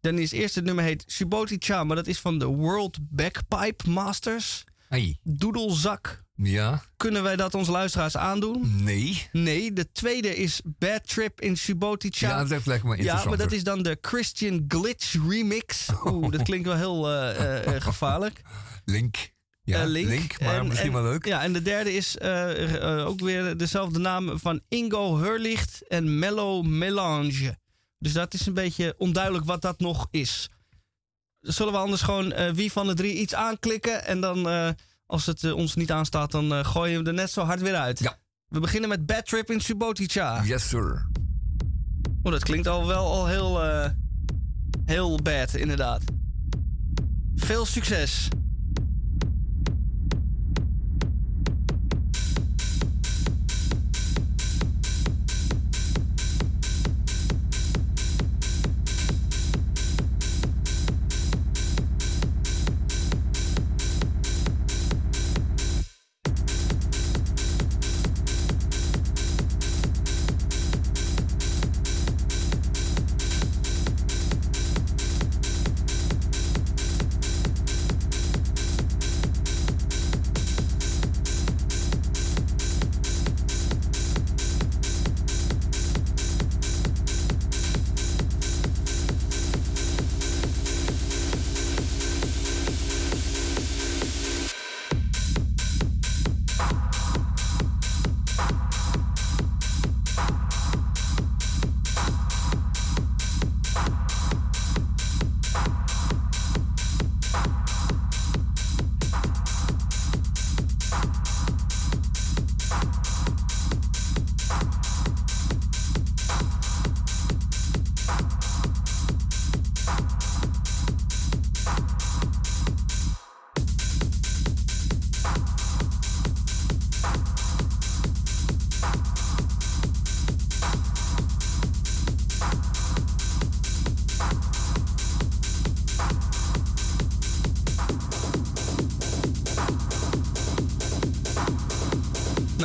Dan 0.00 0.18
is 0.18 0.32
eerst 0.32 0.54
het 0.54 0.64
nummer 0.64 0.84
heet 0.84 1.04
Subotica, 1.06 1.84
maar 1.84 1.96
dat 1.96 2.06
is 2.06 2.18
van 2.18 2.38
de 2.38 2.46
World 2.46 2.98
Backpipe 3.00 3.90
Masters. 3.90 4.64
Hey. 4.88 5.18
Doedelzak. 5.22 6.21
Ja. 6.34 6.82
Kunnen 6.96 7.22
wij 7.22 7.36
dat 7.36 7.54
onze 7.54 7.70
luisteraars 7.70 8.16
aandoen? 8.16 8.82
Nee. 8.84 9.28
Nee, 9.32 9.72
de 9.72 9.92
tweede 9.92 10.36
is 10.36 10.60
Bad 10.64 11.08
Trip 11.08 11.40
in 11.40 11.56
Subotica. 11.56 12.28
Ja, 12.28 12.44
dat 12.44 12.66
lijkt 12.66 12.84
me 12.84 13.02
Ja, 13.02 13.24
maar 13.24 13.36
dat 13.36 13.52
is 13.52 13.64
dan 13.64 13.82
de 13.82 13.98
Christian 14.00 14.64
Glitch 14.68 15.14
remix. 15.28 15.88
Oeh, 16.04 16.30
dat 16.32 16.42
klinkt 16.42 16.66
wel 16.66 16.76
heel 16.76 17.10
eh, 17.10 17.30
eh, 17.30 17.74
eh, 17.76 17.82
gevaarlijk. 17.88 18.40
Link. 18.84 19.30
Ja, 19.64 19.80
Eh, 19.80 19.86
link. 19.86 20.40
maar 20.40 20.54
En- 20.58 20.66
misschien 20.66 20.86
en- 20.88 21.02
wel 21.02 21.10
leuk. 21.10 21.24
Ja, 21.24 21.42
en 21.42 21.52
de 21.52 21.62
derde 21.62 21.92
is 21.94 22.20
ook 23.06 23.20
weer 23.20 23.56
dezelfde 23.56 23.98
naam 23.98 24.38
van 24.38 24.60
Ingo 24.68 25.16
Hurlicht 25.18 25.88
en 25.88 26.18
Mellow 26.18 26.64
Melange. 26.66 27.58
Dus 27.98 28.12
dat 28.12 28.34
is 28.34 28.46
een 28.46 28.54
beetje 28.54 28.94
onduidelijk 28.98 29.44
wat 29.44 29.62
dat 29.62 29.78
nog 29.80 30.08
is. 30.10 30.48
Zullen 31.40 31.72
we 31.72 31.78
anders 31.78 32.02
gewoon 32.02 32.54
wie 32.54 32.72
van 32.72 32.86
de 32.86 32.94
drie 32.94 33.14
iets 33.14 33.34
aanklikken 33.34 34.04
en 34.06 34.20
dan 34.20 34.46
als 35.06 35.26
het 35.26 35.44
eh, 35.44 35.54
ons 35.56 35.74
niet 35.74 35.90
aanstaat, 35.90 36.30
dan 36.30 36.52
eh, 36.52 36.64
gooien 36.64 36.90
we 36.90 36.96
hem 36.96 37.06
er 37.06 37.22
net 37.22 37.30
zo 37.30 37.42
hard 37.42 37.60
weer 37.60 37.74
uit. 37.74 37.98
Ja. 37.98 38.18
We 38.48 38.60
beginnen 38.60 38.88
met 38.88 39.06
Bad 39.06 39.26
Trip 39.26 39.50
in 39.50 39.60
Subotica. 39.60 40.42
Yes, 40.44 40.68
sir. 40.68 41.06
Oh, 42.22 42.32
dat 42.32 42.42
klinkt 42.42 42.66
al 42.66 42.86
wel 42.86 43.04
al 43.04 43.26
heel, 43.26 43.62
eh, 43.62 43.90
heel 44.84 45.18
bad, 45.22 45.54
inderdaad. 45.54 46.02
Veel 47.34 47.66
succes. 47.66 48.28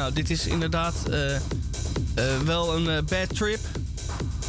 Nou, 0.08 0.20
dit 0.20 0.30
is 0.30 0.48
inderdaad 0.48 0.96
eh, 1.10 1.36
eh, 1.36 1.42
wel 2.46 2.76
een 2.76 2.90
eh, 2.90 3.04
bad 3.04 3.36
trip. 3.36 3.60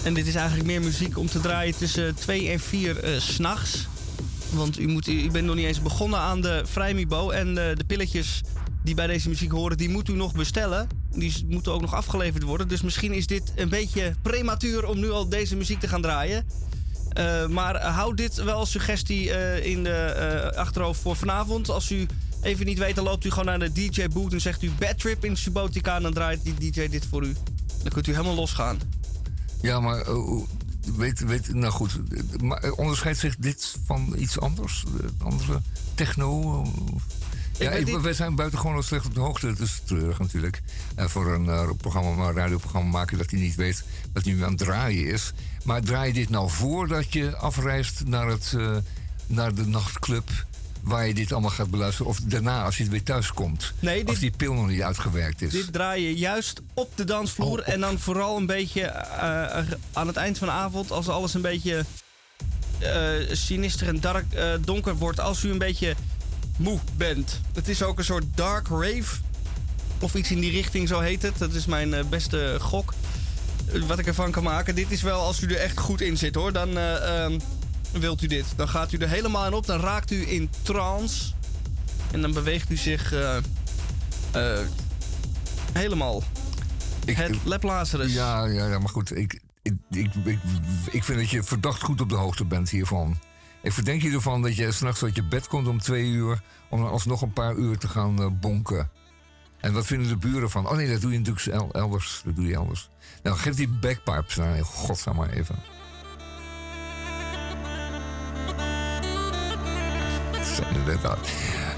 En 0.05 0.15
dit 0.15 0.27
is 0.27 0.35
eigenlijk 0.35 0.67
meer 0.67 0.81
muziek 0.81 1.19
om 1.19 1.27
te 1.27 1.41
draaien 1.41 1.77
tussen 1.77 2.15
2 2.15 2.49
en 2.49 2.61
4 2.61 2.99
eh, 2.99 3.21
s 3.21 3.35
s'nachts. 3.35 3.87
Want 4.51 4.79
u, 4.79 4.89
moet, 4.89 5.09
u 5.09 5.31
bent 5.31 5.47
nog 5.47 5.55
niet 5.55 5.67
eens 5.67 5.83
begonnen 5.83 6.19
aan 6.19 6.41
de 6.41 6.63
Vrijmibo. 6.65 7.31
En 7.31 7.55
de 7.55 7.85
pilletjes 7.87 8.41
die 8.85 8.95
bij 8.95 9.07
deze 9.07 9.29
muziek 9.29 9.51
horen, 9.51 9.77
die 9.77 9.89
moet 9.89 10.09
u 10.09 10.13
nog 10.13 10.35
bestellen. 10.35 10.89
Die 11.11 11.47
moeten 11.49 11.73
ook 11.73 11.81
nog 11.81 11.95
afgeleverd 11.95 12.43
worden. 12.43 12.69
Dus 12.69 12.83
misschien 12.83 13.13
is 13.13 13.27
dit 13.27 13.53
een 13.57 13.69
beetje 13.69 14.15
prematuur 14.23 14.87
om 14.87 14.99
nu 14.99 15.11
al 15.11 15.29
deze 15.29 15.57
muziek 15.57 15.81
te 15.81 15.89
gaan 15.89 16.03
draaien. 16.03 16.47
Maar 17.49 17.83
houd 17.83 18.17
dit 18.17 18.35
wel 18.35 18.67
suggestie 18.67 19.33
eh, 19.33 19.67
in 19.67 19.85
de 19.85 20.53
achterhoofd 20.57 21.01
voor 21.01 21.17
vanavond. 21.17 21.71
Als 21.71 21.91
u 21.91 22.07
even 22.43 22.67
niet 22.67 22.79
weet, 22.79 22.95
dan 22.95 23.05
loopt 23.05 23.25
u 23.25 23.31
gewoon 23.31 23.45
naar 23.45 23.59
de 23.59 23.73
DJ-boot 23.73 24.33
en 24.33 24.41
zegt 24.41 24.63
u 24.63 24.71
Bad 24.71 24.99
Trip 24.99 25.25
in 25.25 25.37
Subotica. 25.37 25.97
En 25.97 26.03
dan 26.03 26.13
draait 26.13 26.41
die 26.43 26.71
DJ 26.71 26.89
dit 26.89 27.07
voor 27.11 27.25
u. 27.25 27.37
Dan 27.83 27.93
kunt 27.93 28.07
u 28.07 28.13
helemaal 28.13 28.35
losgaan. 28.35 28.79
Ja, 29.63 29.81
maar 29.81 30.01
eh, 30.01 30.17
weet, 30.97 31.21
weet, 31.21 31.55
nou 31.55 31.73
goed. 31.73 32.01
Maar 32.43 32.59
eh, 32.59 32.79
onderscheidt 32.79 33.19
zich 33.19 33.37
dit 33.37 33.77
van 33.85 34.15
iets 34.19 34.41
anders? 34.41 34.85
Eh, 35.01 35.27
Andere 35.27 35.61
techno? 35.95 36.65
Ja, 37.59 37.71
ik, 37.71 37.99
wij 37.99 38.13
zijn 38.13 38.35
buitengewoon 38.35 38.75
al 38.75 38.83
slecht 38.83 39.07
op 39.07 39.15
de 39.15 39.21
hoogte. 39.21 39.47
Het 39.47 39.61
is 39.61 39.83
treurig 39.85 40.19
natuurlijk. 40.19 40.63
En 40.95 41.11
voor 41.11 41.33
een 41.33 41.77
programma, 41.77 42.29
een 42.29 42.35
radioprogramma 42.35 42.91
maken 42.91 43.19
dat 43.19 43.31
hij 43.31 43.41
niet 43.41 43.55
weet 43.55 43.85
dat 44.13 44.25
hij 44.25 44.33
nu 44.33 44.43
aan 44.43 44.49
het 44.49 44.59
draaien 44.59 45.07
is. 45.07 45.33
Maar 45.65 45.83
draai 45.83 46.07
je 46.07 46.15
dit 46.15 46.31
nou 46.31 46.51
voordat 46.51 47.13
je 47.13 47.37
afreist 47.37 48.05
naar, 48.05 48.27
het, 48.27 48.57
naar 49.27 49.55
de 49.55 49.67
nachtclub 49.67 50.47
waar 50.89 51.07
je 51.07 51.15
dit 51.15 51.33
allemaal 51.33 51.51
gaat 51.51 51.71
beluisteren? 51.71 52.07
Of 52.11 52.19
daarna 52.23 52.65
als 52.65 52.77
je 52.79 52.89
weer 52.89 53.03
thuis 53.03 53.33
komt? 53.33 53.73
Nee, 53.79 54.07
Als 54.07 54.19
die 54.19 54.31
pil 54.37 54.53
nog 54.55 54.69
niet 54.69 54.83
uitgewerkt 54.83 55.43
is. 55.43 55.53
Dit 55.53 55.73
draai 55.73 56.03
je 56.03 56.15
juist 56.17 56.61
op 56.75 56.93
de 56.97 57.05
dansvloer. 57.05 57.61
En 57.63 57.81
dan 57.81 57.99
vooral 57.99 58.37
een 58.37 58.47
beetje 58.47 58.83
eh, 58.83 59.59
aan 59.93 60.07
het 60.07 60.17
eind 60.17 60.39
van 60.39 60.47
de 60.49 60.53
avond, 60.55 60.91
als 60.91 61.09
alles 61.09 61.35
een 61.35 61.41
beetje 61.43 61.85
eh, 62.79 62.93
sinister 63.33 63.89
en 63.89 64.01
dark, 64.01 64.33
eh, 64.33 64.45
donker 64.61 64.95
wordt. 64.97 65.21
Als 65.21 65.43
u 65.45 65.51
een 65.51 65.59
beetje 65.59 65.95
moe 66.57 66.79
bent. 66.97 67.41
Het 67.55 67.69
is 67.69 67.83
ook 67.83 67.99
een 67.99 68.05
soort 68.05 68.25
dark 68.35 68.69
rave. 68.69 69.17
Of 70.01 70.15
iets 70.15 70.31
in 70.31 70.41
die 70.41 70.51
richting, 70.51 70.89
zo 70.89 71.01
heet 71.01 71.23
het. 71.23 71.39
Dat 71.39 71.53
is 71.55 71.67
mijn 71.67 71.95
eh, 71.95 72.05
beste 72.05 72.57
gok. 72.61 72.95
eh, 73.73 73.83
Wat 73.83 73.99
ik 73.99 74.07
ervan 74.07 74.31
kan 74.31 74.43
maken. 74.43 74.75
Dit 74.75 74.91
is 74.91 75.03
wel, 75.03 75.21
als 75.21 75.41
u 75.43 75.47
er 75.47 75.57
echt 75.61 75.79
goed 75.79 76.01
in 76.01 76.17
zit 76.17 76.35
hoor. 76.35 76.53
Dan 76.53 76.77
eh, 76.79 77.23
ehm, 77.25 77.39
wilt 77.93 78.23
u 78.23 78.27
dit. 78.27 78.45
Dan 78.57 78.69
gaat 78.69 78.93
u 78.93 78.99
er 78.99 79.09
helemaal 79.09 79.47
in 79.47 79.53
op. 79.53 79.67
Dan 79.67 79.81
raakt 79.81 80.11
u 80.11 80.31
in 80.31 80.51
trance. 80.63 81.33
En 82.11 82.21
dan 82.21 82.33
beweegt 82.33 82.71
u 82.71 82.77
zich 82.77 83.13
eh, 83.13 83.37
eh, 84.33 84.67
helemaal. 85.73 86.23
het 87.07 87.37
Lab 87.45 87.63
Lazarus. 87.63 88.13
Ja, 88.13 88.45
ja, 88.45 88.67
ja, 88.67 88.79
maar 88.79 88.89
goed. 88.89 89.17
Ik, 89.17 89.41
ik, 89.63 89.75
ik, 89.91 90.15
ik, 90.25 90.39
ik 90.91 91.05
vind 91.05 91.19
dat 91.19 91.31
je 91.31 91.43
verdacht 91.43 91.83
goed 91.83 92.01
op 92.01 92.09
de 92.09 92.15
hoogte 92.15 92.45
bent 92.45 92.71
hiervan. 92.71 93.19
Ik 93.63 93.73
verdenk 93.73 94.03
je 94.03 94.11
ervan 94.11 94.43
dat 94.43 94.57
je 94.57 94.73
s'nachts 94.73 95.03
uit 95.03 95.17
je 95.17 95.25
bed 95.25 95.47
komt 95.47 95.67
om 95.67 95.79
twee 95.79 96.05
uur... 96.05 96.43
om 96.69 96.81
dan 96.81 96.91
alsnog 96.91 97.23
een 97.23 97.33
paar 97.33 97.55
uur 97.55 97.79
te 97.79 97.89
gaan 97.89 98.23
eh, 98.23 98.27
bonken. 98.41 98.91
En 99.61 99.73
wat 99.73 99.87
vinden 99.87 100.09
de 100.09 100.17
buren 100.17 100.51
van? 100.51 100.69
Oh 100.69 100.77
nee, 100.77 100.91
dat 100.91 101.01
doe 101.01 101.13
je 101.13 101.19
natuurlijk 101.19 101.47
el- 101.47 101.73
elders. 101.73 102.21
Dat 102.25 102.37
doe 102.37 102.47
je 102.47 102.55
elders. 102.55 102.91
Nou, 103.23 103.37
geef 103.37 103.55
die 103.55 103.69
bagpipes 103.69 104.37
naar 104.37 104.65
godsnaam 104.65 105.17
maar 105.17 105.31
even. 105.31 105.57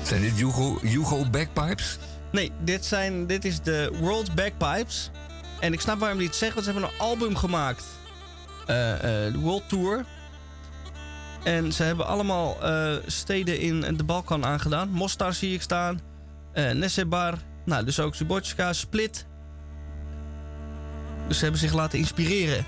Zijn 0.02 0.20
dit 0.23 0.32
Hugo, 0.32 0.78
Hugo 0.82 1.24
bagpipes? 1.31 1.98
Nee, 2.32 2.52
dit, 2.65 2.85
zijn, 2.85 3.27
dit 3.27 3.44
is 3.44 3.61
de 3.61 3.93
World 4.01 4.35
Bagpipes. 4.35 5.11
En 5.61 5.73
ik 5.73 5.81
snap 5.81 5.98
waarom 5.98 6.19
die 6.19 6.27
het 6.27 6.36
zeggen, 6.36 6.62
want 6.62 6.66
ze 6.66 6.73
hebben 6.73 6.90
een 6.93 7.07
album 7.07 7.36
gemaakt. 7.36 7.85
Eh, 8.61 8.66
de 8.66 9.39
World 9.39 9.69
Tour. 9.69 10.05
En 11.44 11.73
ze 11.73 11.82
hebben 11.82 12.07
allemaal 12.07 12.62
eh, 12.62 12.93
steden 13.07 13.61
in 13.61 13.97
de 13.97 14.05
Balkan 14.05 14.44
aangedaan. 14.44 14.90
Mostar 14.90 15.32
zie 15.32 15.55
ik 15.55 15.62
staan. 15.62 16.01
Nesebar. 16.55 17.39
Nou, 17.65 17.85
dus 17.85 18.01
ook 18.01 18.15
Subotica, 18.15 18.73
Split. 18.73 19.27
Dus 21.28 21.36
ze 21.36 21.43
hebben 21.43 21.61
zich 21.61 21.73
laten 21.73 21.98
inspireren. 21.98 22.65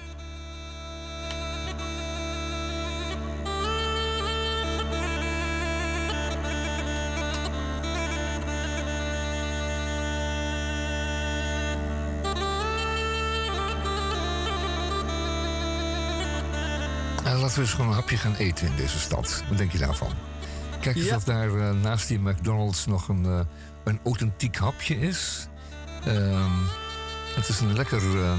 Laten 17.43 17.57
we 17.57 17.63
eens 17.63 17.73
gewoon 17.73 17.89
een 17.91 17.95
hapje 17.97 18.17
gaan 18.17 18.35
eten 18.35 18.67
in 18.67 18.77
deze 18.77 18.99
stad. 18.99 19.43
Wat 19.49 19.59
denk 19.59 19.73
je 19.73 19.79
daarvan? 19.79 20.11
Kijk 20.81 20.97
eens 20.97 21.05
Ja. 21.05 21.17
of 21.17 21.25
daar 21.25 21.55
eh, 21.59 21.71
naast 21.83 22.09
die 22.09 22.19
McDonald's 22.19 22.87
nog 22.87 23.09
een, 23.09 23.25
eh, 23.25 23.41
een 23.85 24.01
authentiek 24.05 24.57
hapje 24.57 25.01
is. 25.01 25.49
Ehm, 26.05 26.51
het 27.35 27.49
is 27.49 27.61
een 27.61 27.73
lekker 27.75 28.23
eh, 28.23 28.33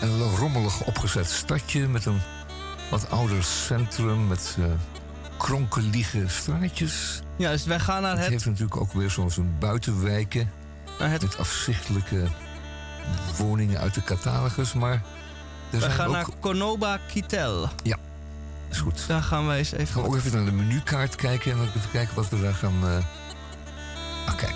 een 0.00 0.20
rommelig 0.36 0.84
opgezet 0.84 1.30
stadje 1.30 1.88
met 1.88 2.04
een 2.06 2.20
wat 2.90 3.10
ouder 3.10 3.44
centrum 3.44 4.26
met 4.26 4.56
eh, 4.58 4.64
kronkelige 5.36 6.24
straatjes. 6.26 7.20
Ja, 7.36 7.50
dus 7.50 7.64
wij 7.64 7.80
gaan 7.80 8.02
naar 8.02 8.10
Het 8.10 8.20
het... 8.20 8.30
heeft 8.30 8.44
natuurlijk 8.46 8.76
ook 8.76 8.92
weer 8.92 9.10
zo'n 9.10 9.30
zo'n 9.30 9.56
buitenwijken 9.58 10.50
Naar 10.98 11.10
het 11.10 11.22
met 11.22 11.38
afzichtelijke 11.38 12.28
woningen 13.36 13.80
uit 13.80 13.94
de 13.94 14.02
catalogus. 14.02 14.72
Maar 14.72 14.92
er 14.92 15.00
wij 15.70 15.80
zijn 15.80 15.92
gaan 15.92 16.06
ook... 16.06 16.12
naar 16.12 16.26
Konoba 16.40 16.98
Kitel. 17.08 17.68
Ja, 17.82 17.96
is 18.70 18.78
goed. 18.80 19.04
Daar 19.08 19.22
gaan 19.22 19.46
wij 19.46 19.58
eens 19.58 19.72
even... 19.72 19.86
Gaan 19.94 20.02
we 20.02 20.08
ook 20.08 20.16
even 20.16 20.32
naar 20.32 20.44
de 20.44 20.52
menukaart 20.52 21.16
kijken 21.16 21.50
en 21.52 21.56
dan 21.58 21.66
even 21.66 21.90
kijken 21.90 22.14
wat 22.14 22.28
we 22.28 22.40
daar 22.40 22.54
gaan. 22.54 22.74
Ah, 24.26 24.36
kijk. 24.36 24.54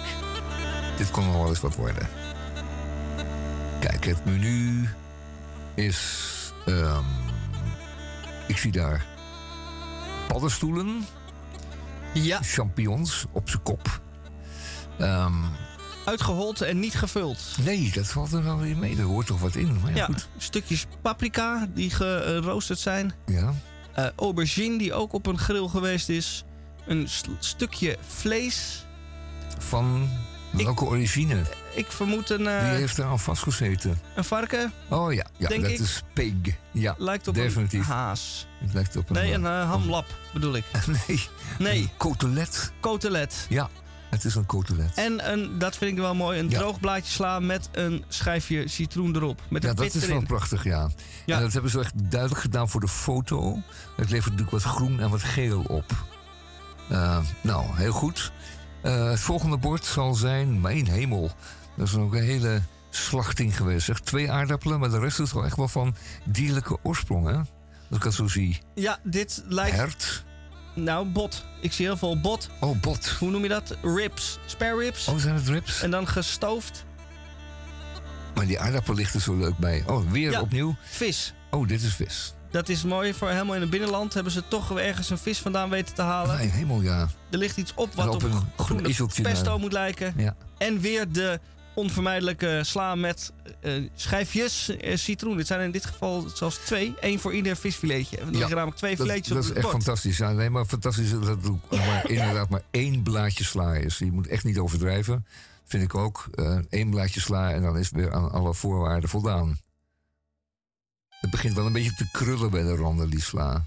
Dit 0.96 1.10
kon 1.10 1.24
nog 1.24 1.34
wel 1.36 1.48
eens 1.48 1.60
wat 1.60 1.74
worden. 1.74 2.08
Kijk, 3.80 4.04
het 4.04 4.24
menu 4.24 4.88
is. 5.74 6.52
ehm, 6.66 7.04
ik 8.48 8.56
zie 8.58 8.72
daar 8.72 9.04
paddenstoelen. 10.28 11.06
Ja. 12.14 12.38
Champignons 12.42 13.24
op 13.32 13.48
zijn 13.48 13.62
kop. 13.62 14.00
Ehm, 14.98 15.32
Uitgehold 16.04 16.60
en 16.60 16.78
niet 16.80 16.94
gevuld. 16.94 17.40
nee, 17.64 17.90
dat 17.94 18.06
valt 18.06 18.32
er 18.32 18.44
wel 18.44 18.58
weer 18.58 18.76
mee. 18.76 18.96
Er 18.96 19.02
hoort 19.04 19.26
toch 19.26 19.40
wat 19.40 19.54
in. 19.54 19.80
Maar 19.80 19.90
ja, 19.90 19.96
Ja, 19.96 20.04
goed. 20.04 20.28
stukjes 20.36 20.86
paprika 21.02 21.66
die 21.74 21.90
geroosterd 21.90 22.78
zijn. 22.78 23.12
Ja. 23.26 23.52
Eh, 23.94 24.06
aubergine 24.16 24.78
die 24.78 24.92
ook 24.94 25.12
op 25.12 25.26
een 25.26 25.38
grill 25.38 25.68
geweest 25.68 26.08
is. 26.08 26.44
Een 26.86 27.08
stukje 27.38 27.96
vlees. 28.06 28.86
Van 29.58 30.08
welke 30.50 30.84
origine? 30.84 31.42
Ik 31.74 31.86
vermoed 31.92 32.30
een, 32.30 32.46
eh, 32.46 32.60
Wie 32.68 32.78
heeft 32.78 32.96
daar 32.96 33.06
aan 33.06 33.18
vastgezeten? 33.18 34.00
een 34.14 34.24
varken. 34.24 34.72
Oh 34.88 35.12
ja, 35.12 35.26
ja 35.38 35.48
dat 35.48 35.58
ik. 35.58 35.78
is 35.78 36.02
pig. 36.12 36.32
Ja, 36.72 36.94
Lijkt 36.98 37.28
op 37.28 37.34
definitief. 37.34 37.80
een 37.88 37.92
haas. 37.94 38.46
Het 38.58 38.74
lijkt 38.74 38.96
op 38.96 39.08
een... 39.10 39.14
Nee, 39.14 39.32
een 39.32 39.46
eh, 39.46 39.70
hamlap 39.70 40.06
bedoel 40.32 40.54
ik. 40.56 40.64
nee. 41.06 41.28
Nee, 41.58 41.80
Een 41.80 41.90
cotelet. 41.96 42.72
cotelet. 42.80 43.46
Ja, 43.48 43.68
het 44.12 44.24
is 44.24 44.34
een 44.34 44.46
cotelet. 44.46 44.92
En 44.94 45.32
een, 45.32 45.58
dat 45.58 45.76
vind 45.76 45.90
ik 45.92 45.96
wel 45.98 46.14
mooi, 46.14 46.38
een 46.38 46.50
Ja. 46.50 46.58
droog 46.58 46.80
blaadje 46.80 47.12
sla 47.12 47.40
met 47.40 47.68
een 47.72 48.04
schijfje 48.08 48.68
citroen 48.68 49.16
erop. 49.16 49.42
Met 49.50 49.62
Ja, 49.62 49.68
een 49.68 49.74
dat 49.74 49.84
pit 49.84 49.94
is 49.94 50.02
erin. 50.02 50.14
wel 50.16 50.26
prachtig, 50.26 50.64
ja. 50.64 50.88
Ja. 51.26 51.36
En 51.36 51.42
dat 51.42 51.52
hebben 51.52 51.70
ze 51.70 51.80
echt 51.80 52.10
duidelijk 52.10 52.40
gedaan 52.40 52.68
voor 52.68 52.80
de 52.80 52.88
foto. 52.88 53.58
Het 53.96 54.10
levert 54.10 54.30
natuurlijk 54.36 54.50
wat 54.50 54.62
groen 54.74 55.00
en 55.00 55.10
wat 55.10 55.22
geel 55.22 55.60
op. 55.62 56.04
Eh, 56.88 57.18
nou, 57.40 57.66
heel 57.76 57.92
goed. 57.92 58.32
Eh, 58.82 59.10
het 59.10 59.20
volgende 59.20 59.56
bord 59.56 59.84
zal 59.84 60.14
zijn 60.14 60.60
Mijn 60.60 60.86
Hemel. 60.88 61.30
Dat 61.76 61.86
is 61.86 61.94
ook 61.96 62.14
een 62.14 62.22
hele 62.22 62.62
slachting 62.90 63.56
geweest. 63.56 63.86
Zeg. 63.86 64.00
Twee 64.00 64.30
aardappelen, 64.30 64.80
maar 64.80 64.90
de 64.90 64.98
rest 64.98 65.20
is 65.20 65.32
wel 65.32 65.44
echt 65.44 65.56
wel 65.56 65.68
van 65.68 65.94
dierlijke 66.24 66.76
oorsprong, 66.82 67.26
hè? 67.26 67.36
Als 67.36 67.46
ik 68.00 68.02
dat 68.02 68.14
zo 68.14 68.26
zie. 68.28 68.58
Ja, 68.74 68.98
dit 69.02 69.42
lijkt... 69.48 69.76
Hert. 69.76 70.24
Nou, 70.74 71.06
bot. 71.06 71.44
Ik 71.60 71.72
zie 71.72 71.86
heel 71.86 71.96
veel 71.96 72.20
bot. 72.20 72.48
Oh, 72.60 72.80
bot. 72.80 73.08
Hoe 73.08 73.30
noem 73.30 73.42
je 73.42 73.48
dat? 73.48 73.76
Ribs. 73.82 74.38
Spare 74.46 74.76
ribs. 74.78 75.08
Oh, 75.08 75.16
zijn 75.16 75.34
het 75.34 75.48
ribs? 75.48 75.82
En 75.82 75.90
dan 75.90 76.08
gestoofd. 76.08 76.84
Maar 78.34 78.46
die 78.46 78.60
aardappel 78.60 78.94
ligt 78.94 79.14
er 79.14 79.20
zo 79.20 79.36
leuk 79.36 79.56
bij. 79.58 79.84
Oh, 79.86 80.10
weer 80.10 80.30
Ja. 80.30 80.40
opnieuw. 80.40 80.76
Vis. 80.82 81.34
Oh, 81.50 81.68
dit 81.68 81.82
is 81.82 81.94
vis. 81.94 82.34
Dat 82.50 82.68
is 82.68 82.82
mooi 82.84 83.14
voor 83.14 83.28
helemaal 83.28 83.54
in 83.54 83.60
het 83.60 83.70
binnenland. 83.70 84.14
Hebben 84.14 84.32
ze 84.32 84.42
toch 84.48 84.78
ergens 84.78 85.10
een 85.10 85.18
vis 85.18 85.38
vandaan 85.38 85.70
weten 85.70 85.94
te 85.94 86.02
halen. 86.02 86.36
Mijn 86.36 86.50
hemel, 86.50 86.80
ja. 86.82 87.08
Er 87.30 87.38
ligt 87.38 87.56
iets 87.56 87.72
op 87.74 87.94
wat 87.94 88.08
op 88.08 88.14
op, 88.14 88.22
een- 88.22 88.42
groene 88.56 88.94
pesto 89.22 89.58
moet 89.58 89.72
lijken. 89.72 90.14
Ja. 90.16 90.34
En 90.58 90.80
weer 90.80 91.12
de 91.12 91.40
onvermijdelijke 91.74 92.60
sla 92.64 92.94
met 92.94 93.32
eh, 93.60 93.72
schijfjes 93.94 94.76
eh, 94.76 94.96
citroen. 94.96 95.36
Dit 95.36 95.46
zijn 95.46 95.60
in 95.60 95.70
dit 95.70 95.84
geval 95.84 96.28
zelfs 96.34 96.56
twee. 96.56 96.94
Eén 97.00 97.20
voor 97.20 97.34
ieder 97.34 97.56
visfiletje. 97.56 98.18
Er 98.18 98.26
liggen 98.26 98.50
namelijk 98.50 98.76
twee 98.76 98.96
dat, 98.96 99.06
filetjes 99.06 99.28
dat 99.28 99.36
op 99.36 99.42
is 99.42 99.48
het 99.48 99.56
echt 99.56 99.66
bord. 99.66 99.82
fantastisch. 99.82 100.16
Ja, 100.16 100.32
nee, 100.32 100.50
maar 100.50 100.64
fantastisch 100.64 101.12
is 101.12 101.26
dat 101.26 101.48
ook 101.48 101.70
maar 101.70 102.10
inderdaad 102.10 102.48
maar 102.48 102.62
één 102.70 103.02
blaadje 103.02 103.44
sla 103.44 103.74
is. 103.74 103.98
Je 103.98 104.12
moet 104.12 104.26
echt 104.26 104.44
niet 104.44 104.58
overdrijven. 104.58 105.26
Vind 105.64 105.82
ik 105.82 105.94
ook. 105.94 106.28
Eén 106.68 106.90
blaadje 106.90 107.20
sla 107.20 107.52
en 107.52 107.62
dan 107.62 107.78
is 107.78 107.90
weer 107.90 108.12
aan 108.12 108.30
alle 108.30 108.54
voorwaarden 108.54 109.08
voldaan. 109.08 109.60
Het 111.08 111.30
begint 111.30 111.54
wel 111.54 111.66
een 111.66 111.72
beetje 111.72 111.94
te 111.94 112.08
krullen 112.12 112.50
bij 112.50 112.62
de 112.62 112.76
randen, 112.76 113.10
die 113.10 113.20
sla. 113.20 113.64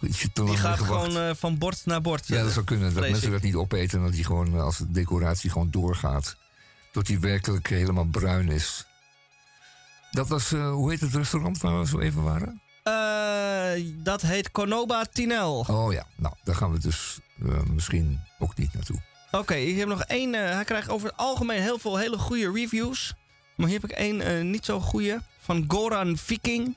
Ietsje 0.00 0.32
te 0.32 0.44
Die 0.44 0.56
gaat 0.56 0.78
gewoon 0.78 1.16
eh, 1.16 1.30
van 1.34 1.58
bord 1.58 1.86
naar 1.86 2.00
bord. 2.00 2.26
Ja, 2.26 2.42
dat 2.42 2.52
zou 2.52 2.64
kunnen. 2.64 2.94
Dat 2.94 3.10
mensen 3.10 3.30
dat 3.30 3.42
niet 3.42 3.54
opeten 3.54 3.98
en 3.98 4.04
dat 4.04 4.14
die 4.14 4.24
gewoon 4.24 4.54
eh, 4.54 4.62
als 4.62 4.78
de 4.78 4.90
decoratie 4.90 5.50
gewoon 5.50 5.70
doorgaat. 5.70 6.36
Tot 6.92 7.06
die 7.06 7.18
werkelijk 7.20 7.68
helemaal 7.68 8.04
bruin 8.04 8.48
is. 8.48 8.86
Dat 10.10 10.28
was, 10.28 10.52
eh, 10.52 10.70
hoe 10.70 10.90
heet 10.90 11.00
het 11.00 11.14
restaurant 11.14 11.58
waar 11.58 11.78
we 11.80 11.86
zo 11.86 11.98
even 11.98 12.22
waren? 12.22 12.60
Eh, 12.82 13.84
dat 13.94 14.22
heet 14.22 14.50
Konoba 14.50 15.04
Tinel. 15.04 15.66
Oh 15.68 15.92
ja, 15.92 16.06
nou, 16.16 16.34
daar 16.44 16.54
gaan 16.54 16.72
we 16.72 16.78
dus 16.78 17.18
eh, 17.42 17.62
misschien 17.62 18.20
ook 18.38 18.56
niet 18.56 18.74
naartoe. 18.74 19.00
Oké, 19.30 19.54
ik 19.54 19.76
heb 19.76 19.88
nog 19.88 20.02
één. 20.02 20.32
hij 20.32 20.64
krijgt 20.64 20.88
over 20.88 21.08
het 21.08 21.16
algemeen 21.16 21.62
heel 21.62 21.78
veel 21.78 21.96
hele 21.96 22.18
goede 22.18 22.52
reviews. 22.52 23.14
Maar 23.54 23.68
hier 23.68 23.80
heb 23.80 23.90
ik 23.90 23.96
één 23.96 24.50
niet 24.50 24.64
zo 24.64 24.80
goede. 24.80 25.22
Van 25.40 25.64
Goran 25.68 26.16
Viking. 26.16 26.76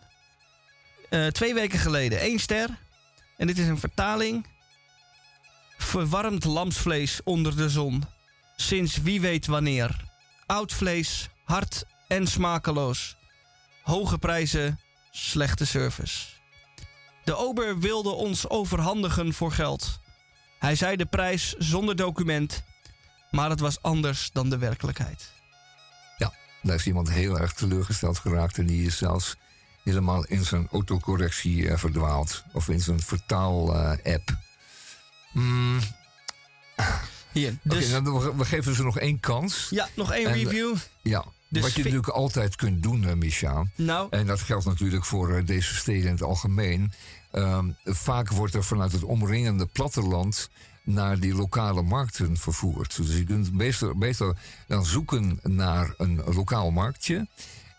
Twee 1.32 1.54
weken 1.54 1.80
geleden. 1.80 2.20
één 2.20 2.40
ster. 2.40 2.70
En 3.38 3.48
dit 3.48 3.58
is 3.58 3.68
een 3.68 3.80
vertaling. 3.80 4.46
Verwarmd 5.78 6.44
lamsvlees 6.44 7.20
onder 7.24 7.56
de 7.56 7.70
zon. 7.70 8.04
Sinds 8.62 8.98
wie 8.98 9.22
weet 9.22 9.46
wanneer. 9.46 10.06
Oud 10.46 10.74
vlees, 10.74 11.30
hard 11.44 11.86
en 12.08 12.28
smakeloos. 12.28 13.18
Hoge 13.84 14.18
prijzen, 14.18 14.80
slechte 15.12 15.66
service. 15.66 16.26
De 17.24 17.36
ober 17.36 17.80
wilde 17.80 18.10
ons 18.10 18.50
overhandigen 18.50 19.34
voor 19.34 19.52
geld. 19.52 20.00
Hij 20.60 20.76
zei 20.76 20.96
de 20.96 21.06
prijs 21.06 21.54
zonder 21.58 21.96
document, 21.96 22.64
maar 23.32 23.50
het 23.50 23.60
was 23.60 23.82
anders 23.82 24.30
dan 24.34 24.50
de 24.50 24.58
werkelijkheid. 24.58 25.32
Ja, 26.18 26.34
daar 26.62 26.76
is 26.76 26.86
iemand 26.88 27.10
heel 27.12 27.40
erg 27.40 27.54
teleurgesteld 27.54 28.20
geraakt. 28.20 28.58
En 28.58 28.66
die 28.66 28.86
is 28.86 28.98
zelfs 28.98 29.36
helemaal 29.84 30.26
in 30.26 30.46
zijn 30.46 30.68
autocorrectie 30.72 31.70
eh, 31.70 31.78
verdwaald. 31.78 32.44
Of 32.54 32.70
in 32.70 32.82
zijn 32.82 33.00
vertaal-app. 33.00 34.38
Mm, 35.34 35.80
Hier, 37.32 37.58
Oké, 37.66 37.76
dus 37.76 37.90
we, 37.90 38.34
we 38.38 38.46
geven 38.46 38.76
ze 38.76 38.84
nog 38.84 38.98
één 39.00 39.20
kans. 39.20 39.68
ja, 39.70 39.88
nog 39.96 40.12
één 40.12 40.28
En, 40.28 40.34
review. 40.34 40.76
Ja, 41.02 41.26
Dus 41.48 41.62
wat 41.62 41.74
je 41.74 41.84
natuurlijk 41.84 42.10
altijd 42.10 42.56
kunt 42.56 42.84
doen, 42.84 43.08
eh, 43.08 43.14
Micha. 43.14 43.66
Nou, 43.76 44.08
En 44.10 44.26
dat 44.26 44.42
geldt 44.42 44.66
natuurlijk 44.66 45.06
voor 45.06 45.36
eh, 45.36 45.46
deze 45.46 45.76
steden 45.76 46.06
in 46.06 46.12
het 46.12 46.24
algemeen. 46.24 46.92
Ehm, 47.32 47.70
vaak 47.84 48.30
wordt 48.30 48.54
er 48.54 48.64
vanuit 48.64 48.92
het 48.92 49.04
omringende 49.04 49.66
platteland 49.66 50.50
naar 50.84 51.20
die 51.20 51.36
lokale 51.36 51.82
markten 51.82 52.38
vervoerd. 52.38 52.96
Dus 52.96 53.16
je 53.18 53.24
kunt 53.24 53.52
beter, 53.58 53.98
beter 53.98 54.38
dan 54.68 54.86
zoeken 54.86 55.40
naar 55.44 55.94
een 55.98 56.22
lokaal 56.26 56.72
marktje. 56.72 57.28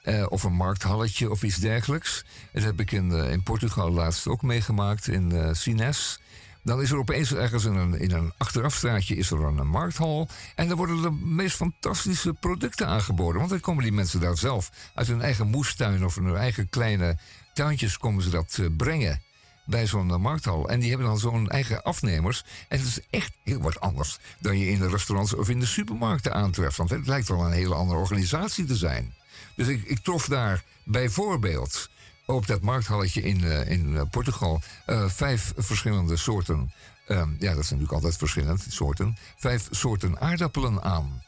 Eh, 0.02 0.26
of 0.28 0.42
een 0.42 0.52
markthalletje 0.52 1.30
of 1.30 1.42
iets 1.42 1.56
dergelijks. 1.56 2.24
Dat 2.52 2.62
heb 2.62 2.80
ik 2.80 2.92
in, 2.92 3.12
eh, 3.12 3.30
in 3.30 3.42
Portugal 3.42 3.90
laatst 3.90 4.26
ook 4.26 4.42
meegemaakt, 4.42 5.08
in 5.08 5.32
eh 5.32 5.48
Sines. 5.52 6.20
Dan 6.62 6.82
is 6.82 6.90
er 6.90 6.98
opeens 6.98 7.34
ergens 7.34 7.64
in 7.64 7.74
een, 7.74 8.00
in 8.00 8.10
een 8.10 8.32
achterafstraatje 8.36 9.16
is 9.16 9.30
er 9.30 9.42
een, 9.42 9.66
markthal. 9.66 10.28
En 10.54 10.68
dan 10.68 10.76
worden 10.76 11.02
de 11.02 11.10
meest 11.10 11.56
fantastische 11.56 12.32
producten 12.32 12.86
aangeboden. 12.86 13.38
Want 13.38 13.50
dan 13.50 13.60
komen 13.60 13.82
die 13.82 13.92
mensen 13.92 14.20
daar 14.20 14.38
zelf 14.38 14.70
uit 14.94 15.06
hun 15.06 15.22
eigen 15.22 15.48
moestuin 15.48 16.04
of 16.04 16.14
hun 16.14 16.36
eigen 16.36 16.68
kleine 16.68 17.16
tuintjes 17.52 17.98
komen 17.98 18.22
ze 18.22 18.30
dat 18.30 18.58
eh, 18.60 18.66
brengen 18.76 19.22
bij 19.64 19.86
zo'n 19.86 20.10
eh, 20.10 20.16
markthal. 20.16 20.68
En 20.68 20.80
die 20.80 20.88
hebben 20.88 21.06
dan 21.06 21.18
zo'n 21.18 21.48
eigen 21.48 21.82
afnemers. 21.82 22.44
En 22.68 22.78
het 22.78 22.86
is 22.86 23.00
echt 23.10 23.32
heel 23.44 23.60
wat 23.60 23.80
anders 23.80 24.18
dan 24.38 24.58
je 24.58 24.68
in 24.68 24.78
de 24.78 24.88
restaurants 24.88 25.34
of 25.34 25.48
in 25.48 25.60
de 25.60 25.66
supermarkten 25.66 26.34
aantreft. 26.34 26.76
Want 26.76 26.90
het 26.90 27.06
lijkt 27.06 27.28
wel 27.28 27.44
een 27.44 27.52
hele 27.52 27.74
andere 27.74 27.98
organisatie 27.98 28.64
te 28.64 28.76
zijn. 28.76 29.14
Dus 29.54 29.68
ik, 29.68 29.84
ik 29.84 29.98
trof 29.98 30.26
daar 30.26 30.64
bijvoorbeeld 30.84 31.90
op 32.34 32.46
dat 32.46 32.60
markthalletje 32.60 33.22
in, 33.22 33.44
eh, 33.44 33.70
in 33.70 33.96
eh, 33.96 34.02
Portugal 34.10 34.60
eh, 34.86 35.08
vijf 35.08 35.52
verschillende 35.56 36.16
soorten. 36.16 36.72
ehm, 37.06 37.18
ja, 37.18 37.26
dat 37.28 37.38
zijn 37.38 37.54
natuurlijk 37.54 37.92
altijd 37.92 38.16
verschillende 38.16 38.62
soorten. 38.68 39.16
Vijf 39.36 39.68
soorten 39.70 40.20
aardappelen 40.20 40.82
aan. 40.82 41.22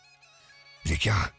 Ik 0.82 0.88
denk, 0.88 1.00
ja, 1.00 1.30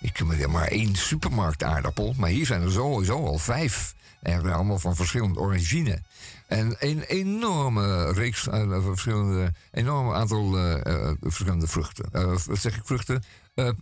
ik 0.00 0.16
heb 0.16 0.48
maar 0.50 0.66
één 0.66 0.96
supermarktaardappel, 0.96 2.14
maar 2.16 2.30
hier 2.30 2.46
zijn 2.46 2.62
er 2.62 2.72
sowieso 2.72 3.26
al 3.26 3.38
vijf. 3.38 3.94
En 4.22 4.52
allemaal 4.52 4.78
van 4.78 4.96
verschillende 4.96 5.40
origine. 5.40 6.02
En 6.46 6.76
een 6.78 7.02
enorme 7.02 8.12
reeks, 8.12 8.48
eh, 8.48 8.84
verschillende, 8.84 9.52
enorm 9.70 10.12
aantal 10.12 10.52
verschillende 11.20 11.66
vruchten. 11.66 12.08
Wat 12.46 12.58
zeg 12.58 12.76
ik 12.76 12.86
vruchten? 12.86 13.22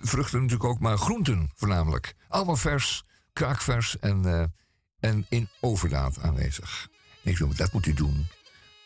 Vruchten 0.01 0.41
natuurlijk 0.41 0.71
ook, 0.71 0.81
maar 0.81 0.99
groenten 0.99 1.51
voornamelijk. 1.55 2.15
Allemaal 2.29 2.57
vers, 2.57 3.05
kraakvers 3.33 3.99
en, 3.99 4.53
en 5.03 5.27
in 5.29 5.49
overdaad 5.61 6.19
aanwezig. 6.19 6.89
Ik 7.23 7.39
denk, 7.39 7.57
dat 7.57 7.73
moet 7.73 7.87
u 7.87 7.95
doen. 7.95 8.27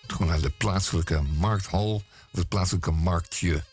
Gewoon 0.06 0.28
naar 0.28 0.40
de 0.40 0.50
plaatselijke 0.50 1.22
markthal 1.22 1.94
of 2.32 2.38
het 2.38 2.48
plaatselijke 2.48 2.90
marktje. 2.90 3.64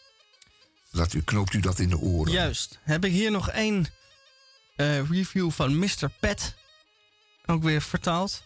Laat 0.90 1.14
u, 1.14 1.22
knoopt 1.22 1.54
u 1.54 1.60
dat 1.60 1.80
in 1.80 1.90
de 1.90 1.98
oren. 1.98 2.34
Juist. 2.34 2.80
Heb 2.82 3.06
ik 3.06 3.12
hier 3.12 3.32
nog 3.32 3.50
één 3.50 3.86
eh, 4.76 5.10
review 5.10 5.52
van 5.52 5.80
Mr. 5.80 6.10
Pet. 6.20 6.56
Ook 7.46 7.64
weer 7.64 7.82
vertaald. 7.82 8.44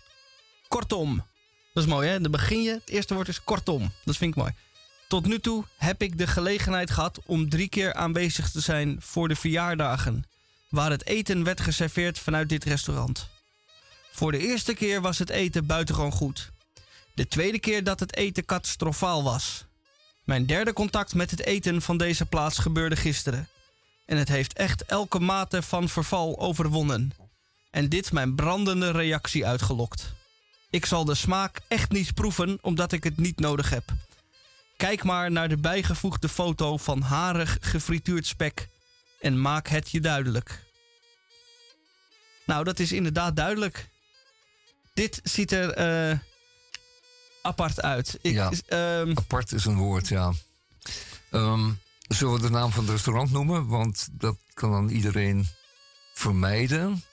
Kortom. 0.67 1.25
Dat 1.73 1.83
is 1.83 1.89
mooi, 1.89 2.09
hè? 2.09 2.21
Dan 2.21 2.31
begin 2.31 2.61
je. 2.61 2.71
Het 2.71 2.89
eerste 2.89 3.13
woord 3.13 3.27
is 3.27 3.43
kortom. 3.43 3.91
Dat 4.03 4.17
vind 4.17 4.31
ik 4.31 4.37
mooi. 4.41 4.53
Tot 5.07 5.25
nu 5.25 5.39
toe 5.39 5.65
heb 5.77 6.01
ik 6.01 6.17
de 6.17 6.27
gelegenheid 6.27 6.91
gehad 6.91 7.19
om 7.25 7.49
drie 7.49 7.69
keer 7.69 7.93
aanwezig 7.93 8.51
te 8.51 8.59
zijn 8.59 8.97
voor 8.99 9.27
de 9.27 9.35
verjaardagen. 9.35 10.25
Waar 10.69 10.91
het 10.91 11.05
eten 11.05 11.43
werd 11.43 11.61
geserveerd 11.61 12.19
vanuit 12.19 12.49
dit 12.49 12.63
restaurant. 12.63 13.29
Voor 14.17 14.31
de 14.31 14.37
eerste 14.37 14.73
keer 14.73 15.01
was 15.01 15.17
het 15.17 15.29
eten 15.29 15.65
buitengewoon 15.65 16.11
goed. 16.11 16.51
De 17.13 17.27
tweede 17.27 17.59
keer 17.59 17.83
dat 17.83 17.99
het 17.99 18.15
eten 18.15 18.45
catastrofaal 18.45 19.23
was. 19.23 19.65
Mijn 20.23 20.45
derde 20.45 20.73
contact 20.73 21.13
met 21.13 21.31
het 21.31 21.45
eten 21.45 21.81
van 21.81 21.97
deze 21.97 22.25
plaats 22.25 22.57
gebeurde 22.57 22.95
gisteren. 22.95 23.47
En 24.05 24.17
het 24.17 24.27
heeft 24.27 24.53
echt 24.53 24.85
elke 24.85 25.19
mate 25.19 25.61
van 25.61 25.89
verval 25.89 26.39
overwonnen. 26.39 27.11
En 27.71 27.89
dit 27.89 28.11
mijn 28.11 28.35
brandende 28.35 28.91
reactie 28.91 29.45
uitgelokt. 29.45 30.13
Ik 30.69 30.85
zal 30.85 31.05
de 31.05 31.15
smaak 31.15 31.59
echt 31.67 31.91
niet 31.91 32.13
proeven 32.13 32.57
omdat 32.61 32.91
ik 32.91 33.03
het 33.03 33.17
niet 33.17 33.39
nodig 33.39 33.69
heb. 33.69 33.83
Kijk 34.77 35.03
maar 35.03 35.31
naar 35.31 35.49
de 35.49 35.57
bijgevoegde 35.57 36.29
foto 36.29 36.77
van 36.77 37.01
harig 37.01 37.57
gefrituurd 37.61 38.25
spek 38.25 38.67
en 39.21 39.41
maak 39.41 39.67
het 39.67 39.91
je 39.91 39.99
duidelijk. 39.99 40.63
Nou, 42.45 42.63
dat 42.63 42.79
is 42.79 42.91
inderdaad 42.91 43.35
duidelijk. 43.35 43.89
Dit 44.97 45.19
ziet 45.23 45.51
er 45.51 45.71
eh, 45.73 46.17
apart 47.41 47.81
uit. 47.81 48.17
Ik, 48.21 48.33
Ja. 48.33 48.51
ehm, 48.67 49.11
Apart 49.15 49.51
is 49.51 49.65
een 49.65 49.77
woord, 49.77 50.07
ja. 50.07 50.33
Ehm, 51.31 51.71
zullen 52.07 52.33
we 52.33 52.41
de 52.41 52.49
naam 52.49 52.71
van 52.71 52.83
het 52.83 52.91
restaurant 52.91 53.31
noemen? 53.31 53.67
Want 53.67 54.07
dat 54.11 54.37
kan 54.53 54.71
dan 54.71 54.89
iedereen 54.89 55.47
vermijden. 56.13 57.03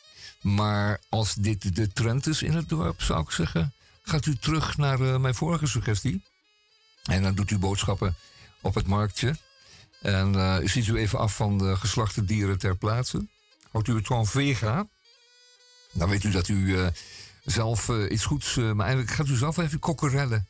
Maar 0.41 1.01
als 1.09 1.35
dit 1.35 1.77
de 1.77 1.93
trend 1.93 2.27
is 2.27 2.43
in 2.43 2.53
het 2.55 2.69
dorp, 2.69 3.03
zou 3.03 3.21
ik 3.23 3.31
zeggen... 3.31 3.73
gaat 4.03 4.27
u 4.27 4.37
terug 4.37 4.77
naar 4.77 5.01
eh, 5.01 5.17
mijn 5.17 5.35
vorige 5.35 5.67
suggestie. 5.67 6.23
En 7.03 7.23
dan 7.23 7.35
doet 7.35 7.51
u 7.51 7.59
boodschappen 7.59 8.17
op 8.61 8.75
het 8.75 8.87
marktje. 8.87 9.37
En 10.01 10.35
eh, 10.35 10.57
ziet 10.69 10.87
u 10.87 10.97
even 10.97 11.19
af 11.19 11.37
van 11.37 11.59
de 11.59 11.77
geslachte 11.77 12.25
dieren 12.25 12.59
ter 12.59 12.77
plaatse. 12.77 13.27
Houdt 13.71 13.89
u 13.89 13.95
het 13.97 14.07
gewoon 14.07 14.27
vega. 14.27 14.87
Dan 15.93 16.09
weet 16.09 16.25
u 16.25 16.31
dat 16.31 16.49
u 16.49 16.77
zelf 17.45 17.89
eh, 17.89 18.11
iets 18.11 18.25
goeds... 18.25 18.57
eh, 18.57 18.73
maar 18.73 18.87
eigenlijk 18.87 19.17
gaat 19.17 19.29
u 19.29 19.37
zelf 19.37 19.57
even 19.57 19.79
kokkerellen. 19.79 20.49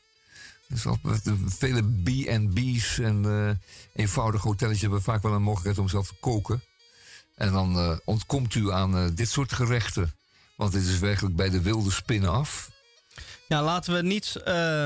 Dus 0.69 0.83
de 1.23 1.37
vele 1.47 1.83
B&B's 1.83 2.99
en 2.99 3.25
eh 3.25 3.51
eenvoudige 4.03 4.47
hotelletjes 4.49 4.83
hebben 4.83 5.03
vaak 5.03 5.23
wel 5.23 5.33
een 5.33 5.43
mogelijkheid 5.43 5.79
om 5.79 5.89
zelf 5.89 6.07
te 6.09 6.15
koken. 6.21 6.63
En 7.35 7.53
dan 7.53 7.79
eh, 7.79 7.97
ontkomt 8.05 8.55
u 8.55 8.73
aan 8.73 8.97
eh, 8.97 9.07
dit 9.13 9.29
soort 9.29 9.53
gerechten. 9.53 10.15
Want 10.57 10.73
dit 10.73 10.83
is 10.87 10.99
werkelijk 10.99 11.37
bij 11.37 11.51
de 11.51 11.61
wilde 11.61 11.91
spinnen 11.91 12.31
af. 12.31 12.71
ja, 13.49 13.63
laten 13.63 13.95
we 13.95 14.03
niet. 14.03 14.37
eh, 14.37 14.85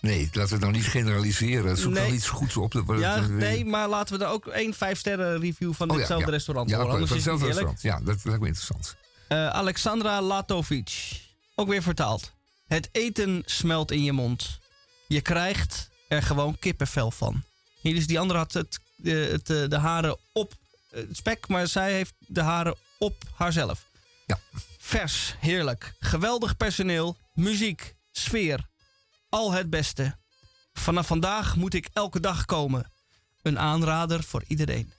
Nee, 0.00 0.28
laten 0.32 0.54
we 0.54 0.60
nou 0.60 0.72
niet 0.72 0.86
generaliseren. 0.86 1.76
Zoek 1.76 1.92
Nee. 1.92 2.04
dan 2.06 2.14
iets 2.14 2.28
goeds 2.28 2.56
op. 2.56 2.72
Dat- 2.72 2.98
ja, 2.98 3.20
nee, 3.26 3.64
maar 3.64 3.88
laten 3.88 4.18
we 4.18 4.24
er 4.24 4.30
ook 4.30 4.46
één 4.46 4.74
vijf 4.74 4.98
sterren 4.98 5.40
review 5.40 5.72
van 5.74 5.86
Oh, 5.88 5.92
ja, 5.92 5.98
ditzelfde 5.98 6.26
ja. 6.26 6.32
restaurant 6.32 6.70
Ja, 6.70 6.76
horen. 6.76 6.90
Anders 6.92 7.10
is 7.10 7.16
het 7.16 7.24
hetzelfde 7.24 7.44
niet 7.46 7.54
restaurant. 7.72 8.06
Ja, 8.06 8.12
dat 8.14 8.24
lijkt 8.24 8.40
me 8.40 8.46
interessant. 8.46 8.96
Eh, 9.30 9.48
Alexandra 9.48 10.22
Latovic. 10.22 11.20
Ook 11.54 11.68
weer 11.68 11.82
vertaald. 11.82 12.32
Het 12.66 12.88
eten 12.92 13.42
smelt 13.44 13.90
in 13.90 14.02
je 14.02 14.12
mond. 14.12 14.58
Je 15.08 15.20
krijgt 15.20 15.90
er 16.08 16.22
gewoon 16.22 16.58
kippenvel 16.58 17.10
van. 17.10 17.42
Hier 17.80 17.94
dus 17.94 18.06
die 18.06 18.18
andere 18.18 18.38
had 18.38 18.52
het, 18.52 18.80
de, 18.96 19.10
het, 19.10 19.50
eh, 19.50 19.68
de 19.68 19.76
haren 19.76 20.18
op 20.32 20.54
eh, 20.90 21.00
het 21.00 21.16
spek, 21.16 21.48
maar 21.48 21.66
zij 21.66 21.92
heeft 21.92 22.14
de 22.18 22.40
haren 22.40 22.76
op 22.98 23.14
haarzelf. 23.34 23.84
Ja. 24.26 24.38
Vers, 24.78 25.34
heerlijk. 25.38 25.94
Geweldig 26.00 26.56
personeel, 26.56 27.16
muziek, 27.34 27.94
sfeer. 28.12 28.66
Al 29.28 29.52
het 29.52 29.70
beste. 29.70 30.16
Vanaf 30.72 31.06
vandaag 31.06 31.56
moet 31.56 31.74
ik 31.74 31.88
elke 31.92 32.20
dag 32.20 32.44
komen. 32.44 32.92
Een 33.42 33.58
aanrader 33.58 34.22
voor 34.22 34.44
iedereen. 34.46 34.92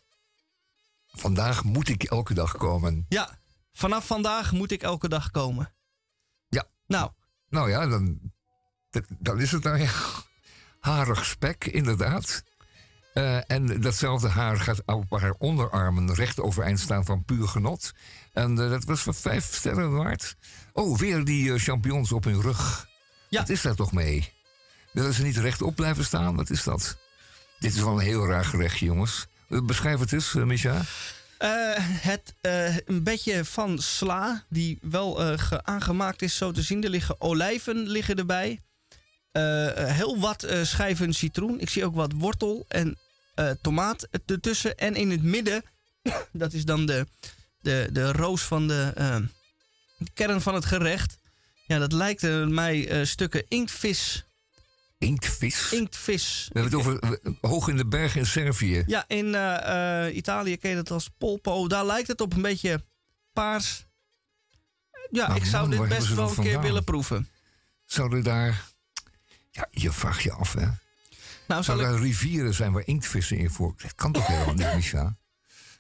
Vandaag 1.12 1.64
moet 1.64 1.90
ik 1.90 2.04
elke 2.04 2.34
dag 2.34 2.58
komen. 2.58 3.06
Ja, 3.10 3.40
vanaf 3.74 4.06
vandaag 4.08 4.52
moet 4.52 4.72
ik 4.72 4.82
elke 4.82 5.10
dag 5.10 5.32
komen. 5.32 5.74
Ja. 6.50 6.68
Nou, 6.88 7.12
Nou 7.50 7.70
ja, 7.70 7.88
dan, 7.88 8.20
dan 9.20 9.40
is 9.40 9.52
het 9.52 9.64
nou 9.64 9.78
ja. 9.78 9.92
Harig 10.80 11.26
spek, 11.26 11.66
inderdaad. 11.66 12.44
Eh, 13.14 13.52
en 13.52 13.82
datzelfde 13.82 14.30
haar 14.30 14.60
gaat 14.60 14.86
op 14.86 15.20
haar 15.20 15.36
onderarmen 15.38 16.14
recht 16.14 16.40
overeind 16.40 16.80
staan 16.80 17.06
van 17.06 17.26
puur 17.26 17.48
genot. 17.48 17.92
En 18.34 18.60
eh, 18.60 18.70
dat 18.70 18.84
was 18.84 19.02
voor 19.02 19.16
vijf 19.16 19.56
sterren 19.56 19.92
waard. 19.92 20.36
Oh, 20.74 20.98
weer 20.98 21.24
die 21.24 21.54
eh, 21.54 21.60
champignons 21.60 22.12
op 22.12 22.24
hun 22.24 22.42
rug. 22.42 22.88
Ja. 23.30 23.40
Wat 23.40 23.50
is 23.50 23.62
daar 23.62 23.76
toch 23.76 23.92
mee? 23.92 24.34
Willen 24.92 25.14
ze 25.14 25.24
niet 25.24 25.38
rechtop 25.38 25.76
blijven 25.76 26.04
staan? 26.06 26.36
Wat 26.36 26.50
is 26.50 26.64
dat? 26.64 26.98
Dit 27.60 27.74
is 27.74 27.82
wel 27.82 27.94
een 27.94 28.06
heel 28.06 28.28
raar 28.28 28.46
gerechtje, 28.46 28.86
jongens. 28.86 29.28
Beschrijf 29.48 30.00
het 30.00 30.14
eens, 30.14 30.34
uh, 30.34 30.44
Micha. 30.44 30.82
Eh, 31.42 31.50
het, 31.78 32.34
eh, 32.42 32.78
een 32.78 33.04
beetje 33.04 33.46
van 33.46 33.80
sla, 33.80 34.46
die 34.50 34.78
wel 34.82 35.22
eh, 35.22 35.38
ge- 35.40 35.64
aangemaakt 35.64 36.22
is, 36.22 36.36
zo 36.36 36.52
te 36.52 36.62
zien. 36.62 36.84
Er 36.84 36.90
liggen 36.90 37.22
olijven 37.22 37.88
liggen 37.88 38.16
erbij. 38.16 38.60
Heel 39.76 40.20
wat 40.20 40.48
schijven 40.64 41.14
citroen. 41.14 41.60
Ik 41.60 41.70
zie 41.70 41.86
ook 41.86 41.96
wat 41.96 42.12
wortel 42.16 42.66
en 42.68 42.98
tomaat 43.62 44.08
ertussen. 44.26 44.78
En 44.78 44.96
in 44.96 45.12
het 45.12 45.24
midden, 45.24 45.64
dat 46.32 46.54
is 46.54 46.66
dan 46.66 46.86
de, 46.86 47.08
de, 47.62 47.90
de 47.92 48.12
roos 48.12 48.42
van 48.42 48.68
de 48.68 48.92
eh, 48.96 49.18
kern 50.14 50.42
van 50.42 50.54
het 50.54 50.66
gerecht. 50.66 51.18
Ja, 51.68 51.80
dat 51.80 51.92
lijkt 51.92 52.22
mij 52.50 53.06
stukken 53.06 53.44
inktvis. 53.48 54.24
Inktvis? 55.02 55.72
Inktvis. 55.72 56.50
We 56.54 56.60
hebben 56.60 56.80
het 56.80 56.88
over 56.88 57.20
hoog 57.42 57.68
in 57.68 57.78
de 57.78 57.86
bergen 57.86 58.20
in 58.20 58.26
Servië. 58.26 58.84
Ja, 58.86 59.04
in 59.08 59.36
eh, 59.36 60.06
eh, 60.06 60.16
Italië 60.16 60.58
ken 60.58 60.70
je 60.70 60.76
dat 60.76 60.92
als 60.92 61.10
polpo. 61.18 61.68
Daar 61.68 61.86
lijkt 61.86 62.08
het 62.08 62.22
op 62.22 62.34
een 62.34 62.42
beetje 62.42 62.84
paars. 63.34 63.86
Ja, 65.12 65.28
Nou, 65.28 65.40
ik 65.40 65.46
zou 65.46 65.68
man, 65.68 65.80
dit 65.80 65.90
best 65.90 66.14
wel 66.14 66.30
een 66.30 66.36
keer 66.36 66.44
vandaan? 66.44 66.62
willen 66.62 66.84
proeven. 66.84 67.30
Zouden 67.86 68.24
daar... 68.24 68.70
Ja, 69.52 69.68
je 69.72 69.92
vraagt 69.92 70.22
je 70.22 70.32
af, 70.32 70.54
hè. 70.54 70.68
Nou, 71.48 71.64
Zouden 71.64 71.88
ik... 71.88 71.94
er 71.94 72.02
rivieren 72.02 72.54
zijn 72.54 72.72
waar 72.72 72.88
inktvissen 72.88 73.38
in 73.38 73.50
voor? 73.50 73.74
Dat 73.78 73.96
kan 73.96 74.12
toch 74.12 74.28
helemaal 74.28 74.54
niet, 74.54 74.74
Micha? 74.76 75.18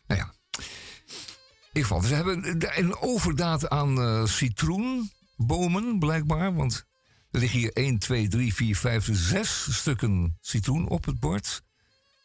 Nou 0.07 0.19
ja. 0.19 0.33
In 0.51 1.77
ieder 1.77 1.89
geval, 1.89 2.01
ze 2.01 2.15
hebben 2.15 2.67
een 2.79 2.97
overdaad 2.97 3.69
aan 3.69 4.01
eh, 4.01 4.25
citroenbomen, 4.25 5.99
blijkbaar. 5.99 6.53
Want 6.55 6.85
er 7.31 7.39
liggen 7.39 7.59
hier 7.59 7.73
1, 7.73 7.97
2, 7.97 8.27
3, 8.27 8.53
4, 8.53 8.75
5, 8.75 9.09
6 9.11 9.67
stukken 9.77 10.37
citroen 10.41 10.87
op 10.87 11.05
het 11.05 11.19
bord. 11.19 11.43
Daar 11.43 11.61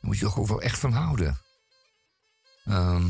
moet 0.01 0.19
je 0.19 0.25
toch 0.25 0.39
ook 0.39 0.47
wel 0.47 0.63
echt 0.63 0.79
van 0.79 0.93
houden. 0.93 1.39
Ehm, 2.65 3.09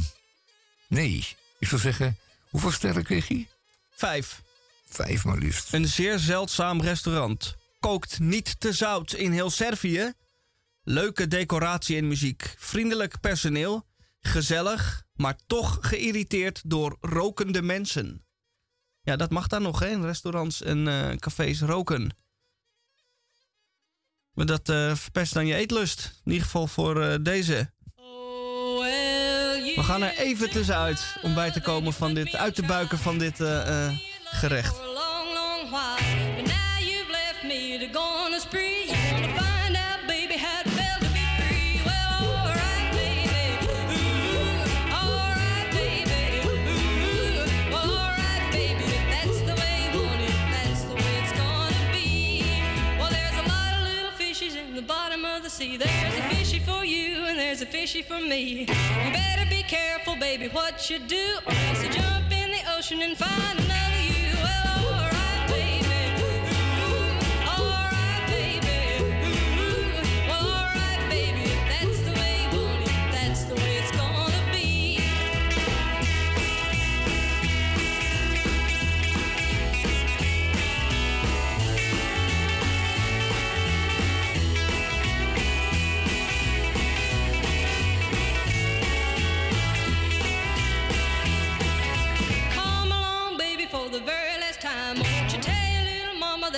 nee, 0.89 1.27
Ik 1.59 1.69
zou 1.69 1.81
zeggen, 1.81 2.19
hoeveel 2.51 2.71
sterren 2.71 3.05
kreeg 3.05 3.29
hij? 3.29 3.49
Vijf. 3.91 4.43
Vijf 4.89 5.25
maar 5.25 5.39
liefst. 5.39 5.73
Een 5.73 5.87
zeer 5.87 6.19
zeldzaam 6.19 6.81
restaurant. 6.81 7.57
Kookt 7.81 8.19
niet 8.19 8.61
te 8.61 8.73
zout 8.73 9.13
in 9.13 9.33
heel 9.33 9.51
Servië. 9.51 10.13
Leuke 10.83 11.29
decoratie 11.29 11.97
en 11.97 12.09
muziek. 12.09 12.55
Vriendelijk 12.59 13.21
personeel. 13.21 13.87
Gezellig, 14.21 15.03
maar 15.15 15.37
toch 15.47 15.79
geïrriteerd 15.81 16.61
door 16.65 16.97
rokende 17.01 17.63
mensen. 17.63 18.26
Ja, 19.07 19.17
dat 19.17 19.31
mag 19.31 19.47
daar 19.47 19.61
nog, 19.61 19.79
hè? 19.79 19.89
In 19.89 20.05
restaurants 20.05 20.63
en 20.63 20.89
eh, 20.89 21.17
cafés 21.17 21.61
roken. 21.61 22.17
Maar 24.33 24.47
dat 24.47 24.69
eh, 24.69 24.95
verpest 24.95 25.35
dan 25.35 25.47
je 25.47 25.55
eetlust. 25.55 26.21
In 26.25 26.33
ieder 26.33 26.45
geval 26.45 26.67
voor 26.67 27.03
eh, 27.03 27.15
deze. 27.21 27.71
We 29.75 29.83
gaan 29.83 30.03
er 30.03 30.19
even 30.19 30.51
tussenuit 30.51 31.17
om 31.23 31.35
bij 31.35 31.51
te 31.51 31.61
komen 31.61 31.93
van 31.93 32.15
dit, 32.15 32.37
uit 32.37 32.55
te 32.55 32.63
buiken 32.63 32.99
van 32.99 33.19
dit 33.19 33.37
gerecht. 34.25 34.86
Fishy 57.87 58.03
for 58.03 58.21
me. 58.21 58.67
You 58.67 58.67
better 59.13 59.49
be 59.49 59.63
careful, 59.63 60.17
baby, 60.17 60.49
what 60.49 60.91
you 60.91 60.99
do. 60.99 61.39
Or 61.47 61.53
else 61.53 61.85
you 61.85 61.91
jump 61.91 62.33
in 62.33 62.51
the 62.51 62.63
ocean 62.77 63.01
and 63.03 63.17
find 63.17 63.61
another 63.61 63.86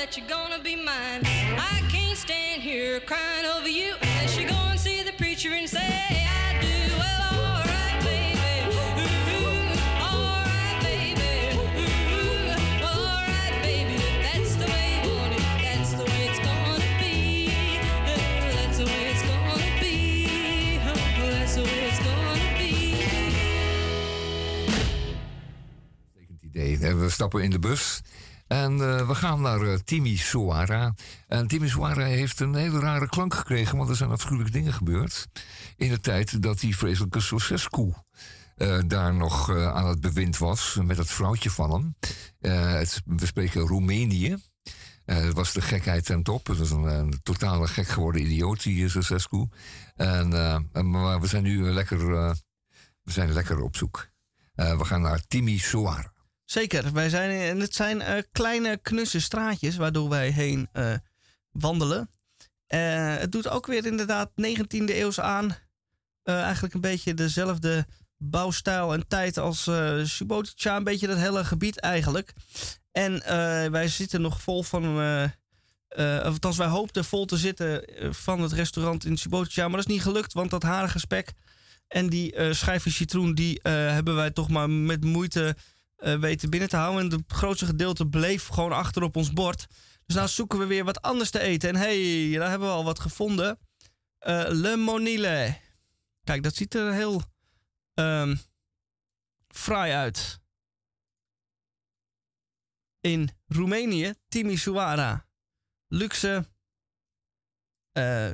that 0.08 0.16
you're 0.16 0.26
gonna 0.26 0.58
be 0.62 0.74
mine? 0.74 1.22
I 1.24 1.82
can't 1.90 2.16
stand 2.16 2.62
here 2.62 2.98
crying 3.00 3.44
over 3.44 3.68
you 3.68 3.94
unless 4.00 4.38
you 4.38 4.48
go 4.48 4.54
and 4.70 4.80
see 4.80 5.02
the 5.02 5.12
preacher 5.12 5.50
and 5.52 5.68
say, 5.68 5.78
I 5.80 6.58
do. 6.62 6.96
Well, 6.96 7.22
alright, 7.60 8.02
baby. 8.04 8.72
Ooh, 9.36 9.68
alright, 10.00 10.82
baby. 10.82 11.52
Ooh, 12.16 12.86
alright, 12.88 13.54
baby. 13.62 14.00
That's 14.24 14.56
the 14.56 14.64
way 14.64 15.00
you 15.04 15.10
want 15.12 15.34
it, 15.34 15.42
that's 15.62 15.92
the 15.92 16.04
way 16.04 16.20
it's 16.30 16.40
gonna 16.40 16.80
be. 17.02 17.50
Oh, 18.08 18.16
that's 18.56 18.78
the 18.78 18.84
way 18.86 19.02
it's 19.12 19.22
gonna 19.28 19.70
be. 19.82 20.80
Oh, 20.88 21.30
that's 21.36 21.54
the 21.56 21.62
way 21.64 21.80
it's 21.90 22.00
gonna 22.00 22.56
be. 22.56 22.72
idee. 26.54 26.86
Eh, 26.86 26.94
We 26.94 27.10
stappen 27.10 27.42
in 27.42 27.50
de 27.50 27.58
bus 27.58 27.97
eh, 28.72 29.08
we 29.08 29.14
gaan 29.14 29.40
naar 29.40 29.60
eh, 29.60 29.74
Timisoara. 29.74 30.94
En 31.28 31.46
Timisoara 31.46 32.04
heeft 32.04 32.40
een 32.40 32.54
hele 32.54 32.80
rare 32.80 33.08
klank 33.08 33.34
gekregen, 33.34 33.76
want 33.76 33.88
er 33.88 33.96
zijn 33.96 34.10
afschuwelijke 34.10 34.52
dingen 34.52 34.72
gebeurd. 34.72 35.26
In 35.76 35.88
de 35.88 36.00
tijd 36.00 36.42
dat 36.42 36.60
die 36.60 36.76
vreselijke 36.76 37.20
Sosescu 37.20 37.92
eh, 38.56 38.78
daar 38.86 39.14
nog 39.14 39.50
aan 39.50 39.86
het 39.86 40.00
bewind 40.00 40.38
was, 40.38 40.78
met 40.82 40.96
dat 40.96 41.10
vrouwtje 41.10 41.50
van 41.50 41.70
hem. 41.70 41.94
Het, 42.50 43.02
we 43.04 43.26
spreken 43.26 43.60
Roemenië. 43.60 44.36
Het 45.04 45.32
was 45.32 45.52
de 45.52 45.60
gekheid 45.60 46.04
ten 46.04 46.22
top. 46.22 46.46
Het 46.46 46.58
was 46.58 46.70
een, 46.70 47.20
totale 47.22 47.68
gek 47.68 47.88
geworden 47.88 48.22
idioot, 48.22 48.62
die 48.62 48.88
Sosescu. 48.88 49.48
En, 49.96 50.28
maar 50.90 51.20
we 51.20 51.26
zijn 51.26 51.42
nu 51.42 51.72
lekker, 51.72 52.06
we 53.02 53.12
zijn 53.12 53.32
lekker 53.32 53.60
op 53.60 53.76
zoek. 53.76 54.08
We 54.54 54.84
gaan 54.84 55.00
naar 55.00 55.20
Timisoara. 55.28 56.12
Zeker, 56.50 56.92
wij 56.92 57.08
zijn, 57.08 57.40
en 57.40 57.60
het 57.60 57.74
zijn 57.74 58.00
eh, 58.00 58.22
kleine 58.32 58.78
knusse 58.82 59.20
straatjes 59.20 59.76
waardoor 59.76 60.08
wij 60.08 60.30
heen 60.30 60.68
eh, 60.72 60.94
wandelen. 61.50 62.10
Eh, 62.66 63.16
het 63.16 63.32
doet 63.32 63.48
ook 63.48 63.66
weer 63.66 63.86
inderdaad 63.86 64.30
19e 64.30 64.84
eeuws 64.84 65.20
aan. 65.20 65.56
Eigenlijk 66.22 66.74
een 66.74 66.80
beetje 66.80 67.14
dezelfde 67.14 67.86
bouwstijl 68.16 68.92
en 68.92 69.08
tijd 69.08 69.38
als 69.38 69.66
eh 69.66 70.04
Subotica. 70.04 70.76
Een 70.76 70.84
beetje 70.84 71.06
dat 71.06 71.18
hele 71.18 71.44
gebied 71.44 71.80
eigenlijk. 71.80 72.32
En 72.92 73.22
wij 73.70 73.88
zitten 73.88 74.20
nog 74.20 74.40
vol 74.42 74.62
van... 74.62 74.84
althans, 76.22 76.56
wij 76.56 76.66
hoopten 76.66 77.04
vol 77.04 77.24
te 77.24 77.36
zitten 77.36 77.84
van 78.14 78.40
het 78.40 78.52
restaurant 78.52 79.04
in 79.04 79.16
Subotica. 79.16 79.62
Maar 79.62 79.76
dat 79.76 79.88
is 79.88 79.94
niet 79.94 80.02
gelukt, 80.02 80.32
want 80.32 80.50
dat 80.50 80.62
harige 80.62 80.98
spek 80.98 81.32
en 81.88 82.08
die 82.08 82.54
schijfje 82.54 82.90
citroen... 82.90 83.34
die 83.34 83.60
hebben 83.62 84.14
wij 84.14 84.30
toch 84.30 84.48
maar 84.48 84.70
met 84.70 85.04
moeite 85.04 85.56
weten 85.98 86.50
binnen 86.50 86.68
te 86.68 86.76
houden. 86.76 87.10
En 87.10 87.18
het 87.18 87.32
grootste 87.32 87.66
gedeelte 87.66 88.06
bleef 88.06 88.46
gewoon 88.46 88.72
achter 88.72 89.02
op 89.02 89.16
ons 89.16 89.32
bord. 89.32 89.66
Dus 90.06 90.16
nou 90.16 90.28
zoeken 90.28 90.58
we 90.58 90.66
weer 90.66 90.84
wat 90.84 91.02
anders 91.02 91.30
te 91.30 91.40
eten. 91.40 91.68
En 91.68 91.76
hey, 91.76 92.30
daar 92.38 92.50
hebben 92.50 92.68
we 92.68 92.74
al 92.74 92.84
wat 92.84 93.00
gevonden. 93.00 93.58
Eh, 94.18 94.44
Le 94.48 94.76
Monile. 94.76 95.60
Kijk, 96.24 96.42
dat 96.42 96.54
ziet 96.54 96.74
er 96.74 96.92
heel 96.92 97.22
ehm, 97.94 98.36
fraai 99.48 99.92
uit. 99.92 100.40
In 103.00 103.30
Roemenië, 103.46 104.14
Timisoara. 104.28 105.26
Luxe 105.88 106.48
eh, 107.92 108.30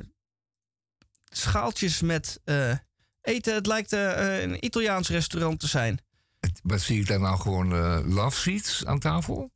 schaaltjes 1.23 2.01
met 2.01 2.41
eh, 2.43 2.77
eten. 3.21 3.53
Het 3.53 3.67
lijkt 3.67 3.93
eh, 3.93 4.41
een 4.41 4.65
Italiaans 4.65 5.09
restaurant 5.09 5.59
te 5.59 5.67
zijn. 5.67 6.04
Wat 6.63 6.81
zie 6.81 6.99
ik 6.99 7.07
daar 7.07 7.19
nou 7.19 7.39
gewoon 7.39 7.73
eh, 7.73 7.99
love 8.05 8.39
seats 8.39 8.85
aan 8.85 8.99
tafel? 8.99 9.53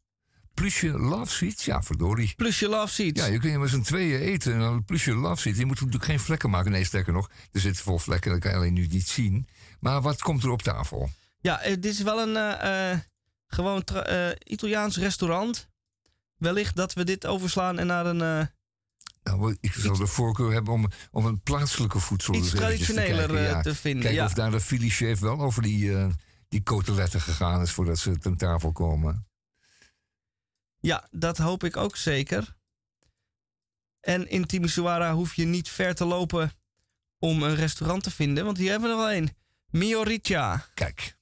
Plusje 0.54 1.00
love 1.00 1.34
seats? 1.34 1.66
Ja, 1.66 1.84
verdorie. 1.84 2.34
Plusje 2.36 2.68
love 2.68 2.94
seats? 2.94 3.22
Ja, 3.22 3.26
je 3.26 3.40
kunt 3.40 3.58
met 3.58 3.70
z'n 3.70 3.82
tweeën 3.82 4.20
eten. 4.20 4.54
En 4.54 4.60
dan 4.60 4.74
een 4.74 4.86
plusje 4.86 5.16
love 5.16 5.42
seats. 5.42 5.58
Je 5.58 5.66
moet 5.66 5.76
natuurlijk 5.76 6.06
geen 6.06 6.20
vlekken 6.20 6.50
maken. 6.50 6.72
Nee, 6.72 6.84
sterker 6.84 7.14
nog, 7.14 7.30
er 7.52 7.60
zitten 7.60 7.84
vol 7.84 8.00
vlekken. 8.00 8.32
Dat 8.32 8.40
kan 8.40 8.52
je 8.52 8.58
alleen 8.58 8.74
nu 8.74 8.88
niet 8.88 9.08
zien. 9.08 9.48
Maar 9.80 10.02
wat 10.02 10.22
komt 10.22 10.44
er 10.44 10.50
op 10.50 10.62
tafel? 10.62 11.10
Ja, 11.40 11.62
eh, 11.62 11.74
dit 11.74 11.86
is 11.86 12.02
wel 12.02 12.22
een 12.22 12.36
eh, 12.36 13.00
gewoon 13.48 13.84
Italiaans 14.44 14.98
restaurant. 14.98 15.70
Wellicht 16.38 16.76
dat 16.76 16.94
we 16.94 17.04
dit 17.04 17.26
overslaan 17.26 17.80
en 17.80 17.88
naar 17.88 18.06
een 18.06 18.50
Nou, 19.24 19.58
ik 19.62 19.74
zou 19.74 19.98
de 19.98 20.08
voorkeur 20.08 20.52
hebben 20.52 20.74
om, 20.74 20.88
om 21.12 21.26
een 21.26 21.42
plaatselijke 21.42 22.00
voedsel 22.00 22.34
Iets 22.34 22.54
eventjes 22.54 22.88
te 22.88 22.94
traditioneler, 22.94 23.28
kijken, 23.28 23.56
eh, 23.56 23.62
te 23.62 23.76
vinden, 23.76 24.02
Kijken 24.02 24.22
ja. 24.22 24.26
of 24.26 24.34
daar 24.34 24.52
de 24.52 24.60
Philly 24.60 24.90
chef 24.90 25.20
wel 25.20 25.40
over 25.40 25.62
die, 25.62 25.92
die 26.50 26.64
coteletten 26.64 27.22
gegaan 27.22 27.62
is 27.62 27.72
voordat 27.72 27.98
ze 27.98 28.18
ten 28.18 28.38
tafel 28.38 28.72
komen. 28.72 29.28
Ja, 30.80 31.08
dat 31.12 31.38
hoop 31.38 31.64
ik 31.64 31.78
ook 31.78 31.96
zeker. 31.96 32.58
En 34.00 34.30
in 34.30 34.46
Timisoara 34.46 35.14
hoef 35.14 35.36
je 35.36 35.46
niet 35.46 35.70
ver 35.70 35.96
te 35.96 36.06
lopen 36.06 36.52
om 37.20 37.44
een 37.44 37.56
restaurant 37.56 38.04
te 38.04 38.12
vinden, 38.12 38.46
want 38.46 38.58
hier 38.58 38.72
hebben 38.72 38.90
we 38.90 38.96
er 38.96 39.02
wel 39.02 39.14
een. 39.14 39.38
Miorica. 39.70 40.66
Kijk. 40.74 41.18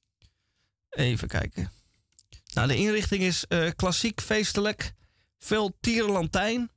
Even 0.90 1.28
kijken. 1.28 1.72
Nou, 2.54 2.68
de 2.68 2.78
inrichting 2.78 3.24
is 3.24 3.48
eh, 3.48 3.72
klassiek 3.76 4.22
feestelijk. 4.22 4.94
Veel 5.38 5.78
tierenlantijn. 5.80 6.72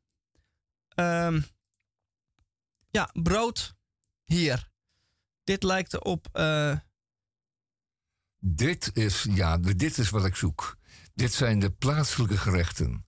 Ehm, 0.89 1.41
ja, 2.91 3.11
brood. 3.13 3.75
Hier. 4.25 4.71
Dit 5.45 5.63
lijkt 5.63 5.99
eh, 6.33 6.77
Dit 8.41 8.91
is, 8.95 9.27
ja, 9.31 9.59
dit 9.59 9.99
is 9.99 10.11
wat 10.11 10.25
ik 10.25 10.37
zoek. 10.37 10.77
Dit 11.15 11.33
zijn 11.33 11.59
de 11.59 11.71
plaatselijke 11.71 12.37
gerechten. 12.37 13.07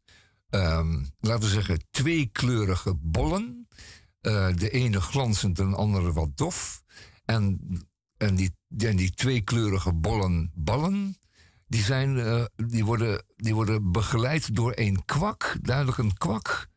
Ehm, 0.50 1.04
laten 1.20 1.44
we 1.44 1.54
zeggen, 1.54 1.84
tweekleurige 1.90 2.94
bollen. 2.94 3.68
Eh, 4.20 4.54
de 4.54 4.70
ene 4.70 5.00
glanzend 5.00 5.58
en 5.58 5.70
de 5.70 5.76
andere 5.76 6.12
wat 6.12 6.36
dof. 6.36 6.82
En, 7.24 7.60
en, 8.16 8.34
die, 8.34 8.56
en 8.78 8.96
die 8.96 9.10
tweekleurige 9.10 9.92
bollen, 9.92 10.50
ballen, 10.54 11.18
die, 11.66 11.82
zijn, 11.82 12.18
eh, 12.18 12.44
die, 12.56 12.84
worden, 12.84 13.24
die 13.36 13.54
worden 13.54 13.92
begeleid 13.92 14.54
door 14.54 14.72
een 14.74 15.04
kwak, 15.04 15.56
duidelijk 15.62 15.98
een 15.98 16.16
kwak, 16.16 16.68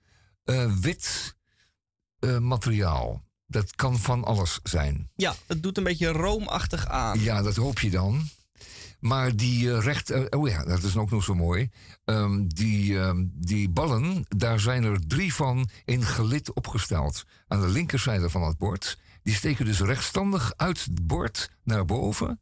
eh, 0.43 0.73
wit 0.75 1.35
materiaal. 2.39 3.23
Dat 3.47 3.75
kan 3.75 3.97
van 3.97 4.23
alles 4.23 4.59
zijn. 4.63 5.09
ja, 5.15 5.35
het 5.47 5.63
doet 5.63 5.77
een 5.77 5.83
beetje 5.83 6.07
roomachtig 6.07 6.87
aan. 6.87 7.19
Ja, 7.19 7.41
dat 7.41 7.55
hoop 7.55 7.79
je 7.79 7.89
dan. 7.89 8.29
Maar 9.05 9.35
die 9.35 9.71
eh, 9.71 9.83
recht... 9.83 10.09
eh, 10.09 10.23
oh 10.29 10.47
ja, 10.47 10.63
dat 10.63 10.83
is 10.83 10.97
ook 10.97 11.11
nog 11.11 11.23
zo 11.23 11.35
mooi. 11.35 11.69
Ehm, 12.05 12.47
die, 12.47 12.99
ehm, 12.99 13.25
die 13.33 13.69
ballen, 13.69 14.25
daar 14.27 14.59
zijn 14.59 14.83
er 14.83 15.07
drie 15.07 15.33
van 15.33 15.69
in 15.83 16.03
gelid 16.03 16.53
opgesteld. 16.53 17.25
Aan 17.47 17.61
de 17.61 17.67
linkerzijde 17.67 18.29
van 18.29 18.43
het 18.43 18.57
bord. 18.57 18.97
Die 19.23 19.33
steken 19.33 19.65
dus 19.65 19.79
rechtstandig 19.79 20.53
uit 20.55 20.83
het 20.83 21.07
bord 21.07 21.51
naar 21.63 21.85
boven. 21.85 22.41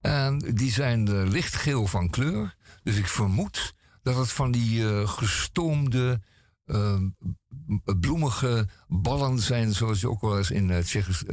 En 0.00 0.38
die 0.38 0.72
zijn 0.72 1.08
eh, 1.08 1.26
lichtgeel 1.26 1.86
van 1.86 2.10
kleur. 2.10 2.56
Dus 2.82 2.96
ik 2.96 3.06
vermoed 3.06 3.74
dat 4.02 4.16
het 4.16 4.32
van 4.32 4.50
die 4.50 5.06
gestoomde, 5.06 6.20
ehm, 6.64 7.08
bloemige 8.00 8.68
ballen 8.86 9.38
zijn... 9.38 9.74
zoals 9.74 10.00
je 10.00 10.10
ook 10.10 10.20
wel 10.20 10.38
eens 10.38 10.50
in 10.50 10.82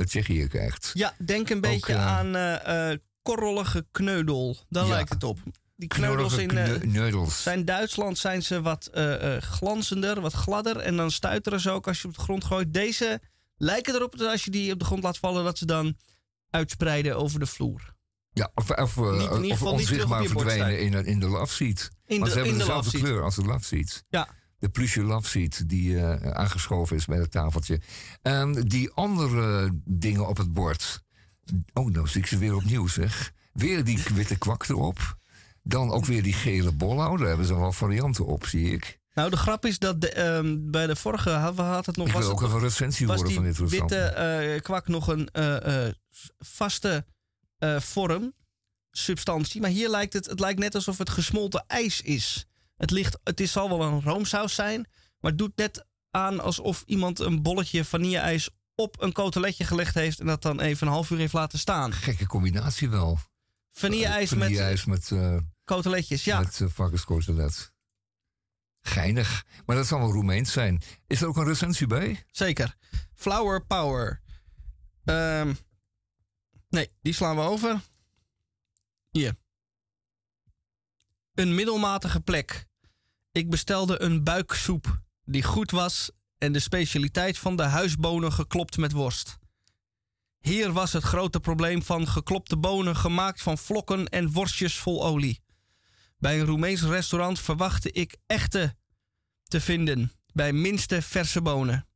Tsjechië 0.06 0.48
krijgt. 0.48 0.92
Ja, 0.94 1.14
denk 1.18 1.50
een 1.50 1.62
beetje 1.62 1.96
aan 1.96 2.36
korrelige 3.26 3.86
kneudel. 3.92 4.58
Daar 4.70 4.84
Ja. 4.86 4.90
lijkt 4.90 5.10
het 5.10 5.24
op. 5.24 5.40
Die 5.76 5.88
kneudels 5.88 6.38
in 6.38 6.48
kneudels. 6.80 7.44
zijn 7.44 7.66
Duitsland 7.66 8.18
zijn 8.18 8.44
ze 8.44 8.62
wat 8.62 8.86
eh, 8.86 9.36
eh, 9.36 9.42
glanzender, 9.42 10.22
wat 10.22 10.34
gladder. 10.34 10.78
En 10.78 10.96
dan 10.98 11.12
stuiteren 11.12 11.60
ze 11.60 11.72
ook 11.72 11.88
als 11.88 12.02
je 12.02 12.08
op 12.08 12.14
de 12.16 12.22
grond 12.22 12.44
gooit. 12.44 12.74
Deze 12.74 13.22
lijken 13.58 13.94
erop 13.96 14.18
dat 14.18 14.32
als 14.32 14.44
je 14.44 14.52
die 14.52 14.72
op 14.74 14.80
de 14.80 14.86
grond 14.86 15.04
laat 15.04 15.18
vallen, 15.18 15.44
dat 15.44 15.58
ze 15.58 15.66
dan 15.66 15.96
uitspreiden 16.50 17.18
over 17.18 17.40
de 17.40 17.46
vloer. 17.46 17.94
Ja, 18.32 18.52
of, 18.54 18.70
of, 18.72 18.96
Niet- 18.96 19.06
in 19.32 19.44
ieder 19.44 19.52
of 19.52 19.64
onzichtbaar 19.64 20.26
verdwijnen 20.26 20.80
in, 20.80 20.92
de- 20.92 21.04
in 21.06 21.20
de 21.20 21.28
love 21.28 21.54
seat. 21.54 21.90
In 22.06 22.20
Want 22.20 22.24
de- 22.24 22.30
ze 22.30 22.36
hebben 22.36 22.52
in 22.54 22.58
de 22.60 22.66
dezelfde 22.66 22.98
kleur 23.00 23.24
als 23.24 23.36
de 23.36 23.42
love 23.46 23.64
seat. 23.66 24.04
Ja. 24.10 24.28
De 24.60 24.70
pluche 24.70 25.02
love 25.04 25.28
seat 25.28 25.70
die 25.70 26.04
aangeschoven 26.34 26.96
is 26.96 27.06
bij 27.06 27.18
het 27.18 27.32
tafeltje. 27.32 27.82
En 28.22 28.54
die 28.54 28.92
andere 28.92 29.72
dingen 29.86 30.28
op 30.28 30.38
het 30.38 30.54
bord. 30.54 31.04
Oh, 31.74 31.92
nou 31.92 32.08
zie 32.08 32.22
ik 32.22 32.28
ze 32.28 32.38
weer 32.38 32.56
opnieuw 32.56 32.88
zeg. 32.88 33.34
Weer 33.54 33.84
die 33.84 34.04
witte 34.14 34.38
kwak 34.38 34.68
erop. 34.68 35.18
Dan 35.64 35.92
ook 35.92 36.06
weer 36.06 36.24
die 36.24 36.34
gele 36.34 36.72
bolhouder. 36.72 37.20
Daar 37.20 37.28
hebben 37.28 37.46
ze 37.46 37.56
wel 37.56 37.72
varianten 37.72 38.26
op, 38.26 38.46
zie 38.46 38.72
ik. 38.72 39.00
Nou, 39.14 39.30
de 39.30 39.38
grap 39.38 39.66
is 39.66 39.80
dat 39.80 40.02
de, 40.02 40.10
ehm, 40.10 40.58
bij 40.60 40.88
de 40.88 40.96
vorige 40.96 41.30
had, 41.30 41.56
we 41.56 41.62
had 41.62 41.86
het 41.86 41.98
nog... 41.98 42.08
Ik 42.08 42.14
was 42.14 42.24
wil 42.24 42.32
ook 42.32 42.42
het, 42.42 42.52
een 42.52 42.60
recensie 42.60 43.08
horen 43.08 43.32
van 43.32 43.44
dit 43.44 43.58
restaurant. 43.58 43.92
witte 43.92 44.06
eh, 44.06 44.62
kwak 44.62 44.88
nog 44.88 45.08
een 45.08 45.30
eh, 45.32 45.86
eh, 45.88 45.94
vaste 46.38 47.06
vorm, 47.80 48.34
substantie. 48.92 49.62
Maar 49.62 49.70
hier 49.70 49.90
lijkt 49.90 50.14
het, 50.14 50.26
het 50.26 50.40
lijkt 50.40 50.60
net 50.60 50.76
alsof 50.76 50.98
het 50.98 51.10
gesmolten 51.10 51.64
ijs 51.68 52.02
is. 52.02 52.46
Het, 52.78 52.92
ligt, 52.92 53.18
het 53.24 53.40
is, 53.40 53.52
zal 53.52 53.70
wel 53.70 53.82
een 53.82 54.02
roomsaus 54.02 54.56
zijn, 54.56 54.88
maar 55.20 55.32
het 55.32 55.40
doet 55.40 55.56
net 55.56 55.86
aan 56.12 56.40
alsof 56.40 56.84
iemand 56.86 57.20
een 57.20 57.42
bolletje 57.42 57.86
vanille-ijs 57.86 58.50
op 58.76 59.02
een 59.02 59.12
koteletje 59.12 59.64
gelegd 59.64 59.94
heeft 59.94 60.20
en 60.20 60.26
dat 60.26 60.42
dan 60.42 60.60
even 60.60 60.88
een 60.88 60.94
half 60.94 61.10
uur 61.10 61.18
heeft 61.18 61.34
laten 61.34 61.60
staan. 61.60 61.94
Gekke 61.94 62.28
combinatie 62.28 62.90
wel. 62.90 63.20
Vanille-ijs 63.72 64.34
met 64.34 64.40
Vanille-ijs 64.40 64.86
met, 64.86 65.12
eh 65.12 65.38
koteletjes, 65.64 66.24
ja. 66.24 66.40
met 66.40 66.60
uh, 66.60 66.70
varkenskotelet. 66.70 67.74
Geinig. 68.82 69.46
Maar 69.66 69.76
dat 69.76 69.88
zal 69.88 70.00
wel 70.00 70.12
Roemeens 70.12 70.52
zijn. 70.52 70.82
Is 71.08 71.22
er 71.22 71.28
ook 71.28 71.38
een 71.38 71.46
recensie 71.46 71.88
bij? 71.88 72.26
Zeker. 72.32 72.76
Flower 73.14 73.66
Power. 73.66 74.22
Ehm, 75.04 75.54
nee, 76.70 76.92
die 77.02 77.14
slaan 77.14 77.36
we 77.36 77.42
over. 77.42 77.82
Hier. 79.10 79.36
Een 81.34 81.56
middelmatige 81.56 82.20
plek. 82.20 82.66
Ik 83.32 83.50
bestelde 83.50 84.02
een 84.02 84.24
buiksoep 84.24 85.04
die 85.24 85.44
goed 85.44 85.72
was 85.72 86.12
en 86.46 86.52
de 86.52 86.60
specialiteit 86.60 87.38
van 87.38 87.56
de 87.56 87.64
huisbonen 87.64 88.34
geklopt 88.34 88.78
met 88.78 88.92
worst. 88.92 89.38
Hier 90.40 90.72
was 90.72 90.94
het 90.94 91.04
grote 91.04 91.40
probleem 91.40 91.84
van 91.84 92.08
geklopte 92.08 92.58
bonen 92.58 92.96
gemaakt 92.96 93.42
van 93.42 93.58
vlokken 93.58 94.08
en 94.08 94.32
worstjes 94.32 94.78
vol 94.78 95.06
olie. 95.06 95.44
Bij 96.18 96.40
een 96.40 96.46
Roemeens 96.46 96.82
restaurant 96.82 97.40
verwachtte 97.40 97.92
ik 97.92 98.18
echte 98.26 98.76
te 99.44 99.62
vinden, 99.62 100.12
bij 100.34 100.54
minste 100.54 101.02
verse 101.02 101.42
bonen. 101.42 101.88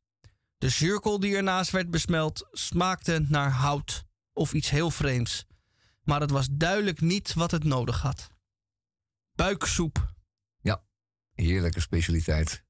De 0.57 0.69
zirkel 0.69 1.19
die 1.19 1.35
ernaast 1.35 1.71
werd 1.71 1.89
besmeld 1.89 2.47
smaakte 2.51 3.25
naar 3.27 3.51
hout 3.51 4.05
of 4.33 4.53
iets 4.53 4.69
heel 4.69 4.91
vreemds. 4.91 5.45
Maar 6.03 6.21
het 6.21 6.31
was 6.31 6.47
duidelijk 6.51 7.01
niet 7.01 7.33
wat 7.33 7.51
het 7.51 7.63
nodig 7.63 8.01
had. 8.01 8.29
Buiksoep. 9.35 10.13
Ja, 10.61 10.83
heerlijke 11.33 11.79
specialiteit. 11.79 12.63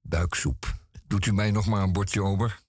Buiksoep. 0.00 0.80
Doet 1.12 1.26
u 1.26 1.32
mij 1.32 1.50
nog 1.50 1.66
maar 1.66 1.82
een 1.82 1.92
bordje 1.92 2.22
over? 2.22 2.60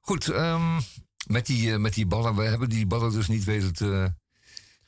Goed, 0.00 0.28
ehm, 0.28 0.80
met, 1.26 1.46
die, 1.46 1.72
eh, 1.72 1.78
met 1.78 1.94
die 1.94 2.06
ballen. 2.06 2.36
We 2.36 2.42
hebben 2.42 2.68
die 2.68 2.86
ballen 2.86 3.12
dus 3.12 3.28
niet 3.28 3.44
weten 3.44 3.72
te, 3.72 4.14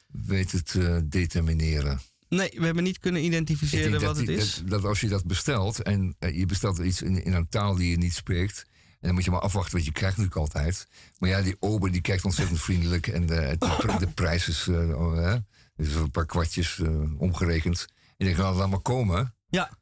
weten 0.06 0.64
te 0.64 1.06
determineren. 1.08 2.00
Nee, 2.28 2.50
we 2.56 2.64
hebben 2.64 2.82
niet 2.82 2.98
kunnen 2.98 3.20
Ik 3.20 3.26
identificeren 3.26 3.90
denk 3.90 4.02
wat 4.04 4.16
dat, 4.16 4.26
het 4.26 4.36
is. 4.38 4.54
Dat, 4.54 4.68
dat 4.68 4.84
als 4.84 5.00
je 5.00 5.08
dat 5.08 5.24
bestelt 5.26 5.82
en 5.82 6.16
eh, 6.18 6.36
je 6.38 6.46
bestelt 6.46 6.78
iets 6.78 7.02
in, 7.02 7.24
in 7.24 7.32
een 7.32 7.48
taal 7.48 7.74
die 7.74 7.90
je 7.90 7.96
niet 7.98 8.14
spreekt. 8.14 8.64
En 8.90 8.98
dan 9.06 9.14
moet 9.14 9.24
je 9.24 9.30
maar 9.30 9.40
afwachten 9.40 9.76
wat 9.76 9.84
je 9.84 9.92
krijgt 9.92 10.16
natuurlijk 10.16 10.46
altijd. 10.54 10.86
Maar 11.18 11.28
ja, 11.30 11.42
die 11.42 11.56
ober 11.58 11.92
die 11.92 12.00
kijkt 12.00 12.24
ontzettend 12.24 12.60
vriendelijk. 12.60 13.06
En 13.06 13.26
de, 13.26 13.34
het- 13.34 13.60
de 13.98 14.08
prijs 14.14 14.48
is 14.48 14.66
eh, 14.68 15.14
hè, 15.14 15.36
dus 15.76 15.94
een 15.94 16.10
paar 16.10 16.26
kwartjes 16.26 16.78
eh, 16.78 17.20
omgerekend. 17.20 17.86
En 17.88 17.96
je 18.16 18.24
denkt, 18.24 18.40
nou, 18.40 18.56
laat 18.56 18.70
maar 18.70 18.80
komen. 18.80 19.34
Ja, 19.48 19.78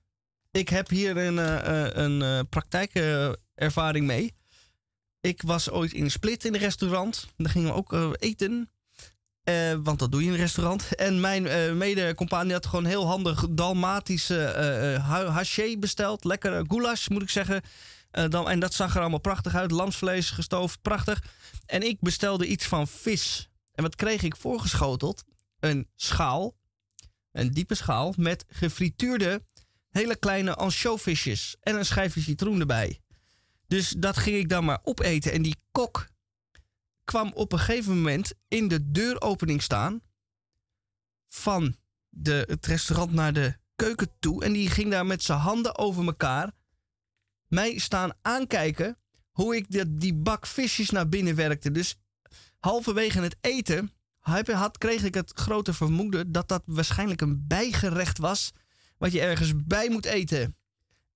ik 0.51 0.69
heb 0.69 0.89
hier 0.89 1.17
een, 1.17 1.39
eh, 1.39 1.87
eh, 1.87 1.91
een 1.95 2.23
eh, 2.23 2.41
praktijkervaring 2.49 4.07
mee. 4.07 4.35
Ik 5.21 5.43
was 5.43 5.71
ooit 5.71 5.93
in 5.93 6.11
Split 6.11 6.45
in 6.45 6.55
een 6.55 6.61
restaurant. 6.61 7.27
Daar 7.37 7.51
gingen 7.51 7.69
we 7.69 7.75
ook 7.75 8.17
eten. 8.19 8.71
Want 9.83 9.99
dat 9.99 10.13
doe 10.13 10.21
je 10.21 10.27
in 10.27 10.33
een 10.33 10.39
restaurant. 10.39 10.95
En 10.97 11.21
mijn 11.21 11.47
eh 11.47 11.73
mede-compagnie 11.73 12.53
had 12.53 12.67
gewoon 12.67 12.85
heel 12.85 13.07
handig 13.07 13.47
Dalmatische 13.51 14.35
ha- 15.03 15.27
haché 15.27 15.77
besteld. 15.79 16.25
Lekkere 16.25 16.65
goulash, 16.67 17.09
moet 17.09 17.23
ik 17.23 17.31
zeggen. 17.31 17.63
Dan, 18.29 18.51
en 18.51 18.61
dat 18.61 18.75
zag 18.75 18.95
er 18.95 19.01
allemaal 19.01 19.19
prachtig 19.19 19.55
uit. 19.55 19.71
Lamsvlees 19.71 20.31
gestoofd, 20.31 20.83
prachtig. 20.83 21.23
En 21.67 21.83
ik 21.83 22.01
bestelde 22.01 22.47
iets 22.47 22.67
van 22.67 22.89
vis. 22.89 23.49
En 23.75 23.83
wat 23.83 23.97
kreeg 23.97 24.23
ik 24.23 24.37
voorgeschoteld? 24.37 25.25
Een 25.61 25.89
schaal. 25.97 26.57
Een 27.33 27.51
diepe 27.51 27.75
schaal 27.75 28.15
met 28.17 28.45
gefrituurde 28.49 29.43
hele 29.89 30.17
kleine 30.17 30.55
ansjovisjes 30.55 31.57
en 31.61 31.75
een 31.75 31.85
schijfje 31.85 32.21
citroen 32.21 32.61
erbij. 32.61 33.01
Dus 33.67 33.91
dat 33.91 34.17
ging 34.17 34.37
ik 34.37 34.49
dan 34.49 34.65
maar 34.65 34.81
opeten. 34.83 35.33
En 35.33 35.43
die 35.43 35.57
kok 35.73 36.09
kwam 37.05 37.33
op 37.35 37.53
een 37.53 37.59
gegeven 37.59 37.95
moment 37.95 38.33
in 38.49 38.69
de 38.69 38.91
deuropening 38.91 39.63
staan 39.63 40.01
van 41.29 41.77
de, 42.09 42.45
het 42.49 42.67
restaurant 42.67 43.13
naar 43.13 43.33
de 43.33 43.57
keuken 43.77 44.11
toe. 44.19 44.45
En 44.45 44.53
die 44.53 44.71
ging 44.71 44.91
daar 44.91 45.07
met 45.07 45.23
zijn 45.23 45.39
handen 45.39 45.79
over 45.79 46.07
elkaar 46.07 46.53
mij 47.49 47.79
staan 47.79 48.13
aankijken 48.23 48.99
hoe 49.31 49.57
ik 49.57 49.71
die, 49.71 49.97
die 49.97 50.15
bak 50.15 50.47
visjes 50.47 50.91
naar 50.91 51.09
binnen 51.09 51.35
werkte. 51.35 51.71
Dus 51.71 51.97
halverwege 52.59 53.21
het 53.21 53.37
eten 53.41 53.93
had, 54.21 54.79
kreeg 54.79 55.03
ik 55.03 55.15
het 55.15 55.33
grote 55.35 55.73
vermoeden 55.75 56.33
dat 56.33 56.49
dat 56.49 56.63
waarschijnlijk 56.67 57.21
een 57.21 57.47
bijgerecht 57.47 58.19
was. 58.19 58.53
Wat 58.99 59.13
je 59.13 59.21
ergens 59.21 59.53
bij 59.57 59.89
moet 59.91 60.05
eten. 60.07 60.57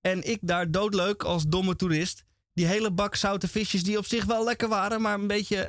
En 0.01 0.29
ik 0.29 0.39
daar 0.41 0.71
doodleuk 0.71 1.23
als 1.23 1.43
domme 1.47 1.75
toerist. 1.75 2.23
Die 2.53 2.65
hele 2.65 2.91
bak 2.91 3.15
zoute 3.15 3.47
visjes 3.47 3.83
die 3.83 3.97
op 3.97 4.05
zich 4.05 4.25
wel 4.25 4.43
lekker 4.43 4.67
waren. 4.67 5.01
Maar 5.01 5.13
een 5.19 5.27
beetje 5.27 5.67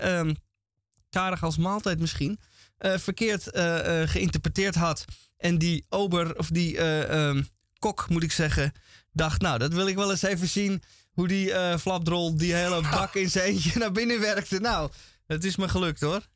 karig 1.11 1.43
als 1.43 1.57
maaltijd 1.57 2.01
misschien. 2.01 2.39
eh, 2.79 2.99
verkeerd 2.99 3.51
eh, 3.51 4.03
eh, 4.03 4.09
geïnterpreteerd 4.09 4.75
had. 4.75 5.05
En 5.37 5.59
die 5.59 5.87
ober, 5.89 6.39
of 6.39 6.49
die 6.49 6.79
eh, 6.79 7.29
ehm, 7.29 7.43
kok 7.79 8.09
moet 8.09 8.23
ik 8.23 8.33
zeggen. 8.33 8.73
Dacht 9.13 9.41
nou 9.41 9.59
dat 9.59 9.73
wil 9.73 9.87
ik 9.87 9.95
wel 9.95 10.11
eens 10.11 10.23
even 10.23 10.49
zien. 10.49 10.83
Hoe 11.13 11.29
die 11.29 11.79
flapdrol 11.79 12.37
die 12.37 12.55
hele 12.55 12.81
bak 12.81 13.15
in 13.15 13.31
zijn 13.31 13.45
eentje 13.45 13.79
naar 13.79 13.93
binnen 13.93 14.21
werkte. 14.21 14.61
Nou, 14.61 14.91
het 15.27 15.45
is 15.45 15.57
me 15.57 15.69
gelukt 15.69 16.01
hoor. 16.01 16.27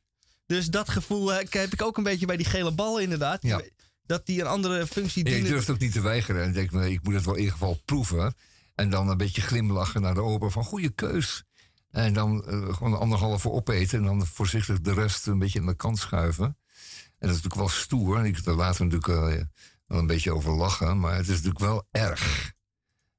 Dus 0.46 0.66
dat 0.66 0.88
gevoel 0.88 1.32
heb 1.32 1.72
ik 1.72 1.82
ook 1.82 1.96
een 1.96 2.02
beetje 2.02 2.26
bij 2.26 2.36
die 2.36 2.46
gele 2.46 2.72
bal 2.72 2.98
inderdaad. 2.98 3.42
Ja. 3.42 3.60
Dat 4.08 4.26
die 4.26 4.40
een 4.40 4.46
andere 4.46 4.86
functie 4.86 5.24
Ja, 5.24 5.28
ik 5.30 5.34
dienen. 5.34 5.50
durf 5.52 5.66
het 5.66 5.74
ook 5.74 5.80
niet 5.80 5.92
te 5.92 6.00
weigeren. 6.00 6.42
En 6.42 6.48
ik 6.48 6.54
denk, 6.54 6.70
nee, 6.70 6.92
ik 6.92 7.02
moet 7.02 7.14
het 7.14 7.24
wel 7.24 7.34
in 7.34 7.40
ieder 7.40 7.52
geval 7.58 7.80
proeven. 7.84 8.34
En 8.74 8.90
dan 8.90 9.08
een 9.08 9.16
beetje 9.16 9.40
glimlachen 9.40 10.00
naar 10.02 10.14
de 10.14 10.20
ober 10.22 10.50
van 10.50 10.64
goede 10.64 10.90
keus. 10.90 11.44
En 11.90 12.12
dan 12.12 12.44
eh, 12.44 12.74
gewoon 12.74 12.92
een 12.92 12.98
anderhalve 12.98 13.50
opeten. 13.50 13.98
En 13.98 14.04
dan 14.04 14.26
voorzichtig 14.26 14.80
de 14.80 14.92
rest 14.92 15.26
een 15.26 15.38
beetje 15.38 15.60
aan 15.60 15.66
de 15.66 15.74
kant 15.74 15.98
schuiven. 15.98 16.44
En 16.44 17.28
dat 17.28 17.30
is 17.30 17.42
natuurlijk 17.42 17.54
wel 17.54 17.68
stoer. 17.68 18.18
En 18.18 18.24
ik 18.24 18.38
er 18.46 18.54
later 18.54 18.84
natuurlijk 18.86 19.08
eh, 19.38 19.44
wel 19.86 19.98
een 19.98 20.06
beetje 20.06 20.32
over 20.32 20.52
lachen. 20.52 21.00
Maar 21.00 21.12
het 21.14 21.22
is 21.28 21.28
natuurlijk 21.42 21.58
wel 21.58 21.86
erg. 21.90 22.44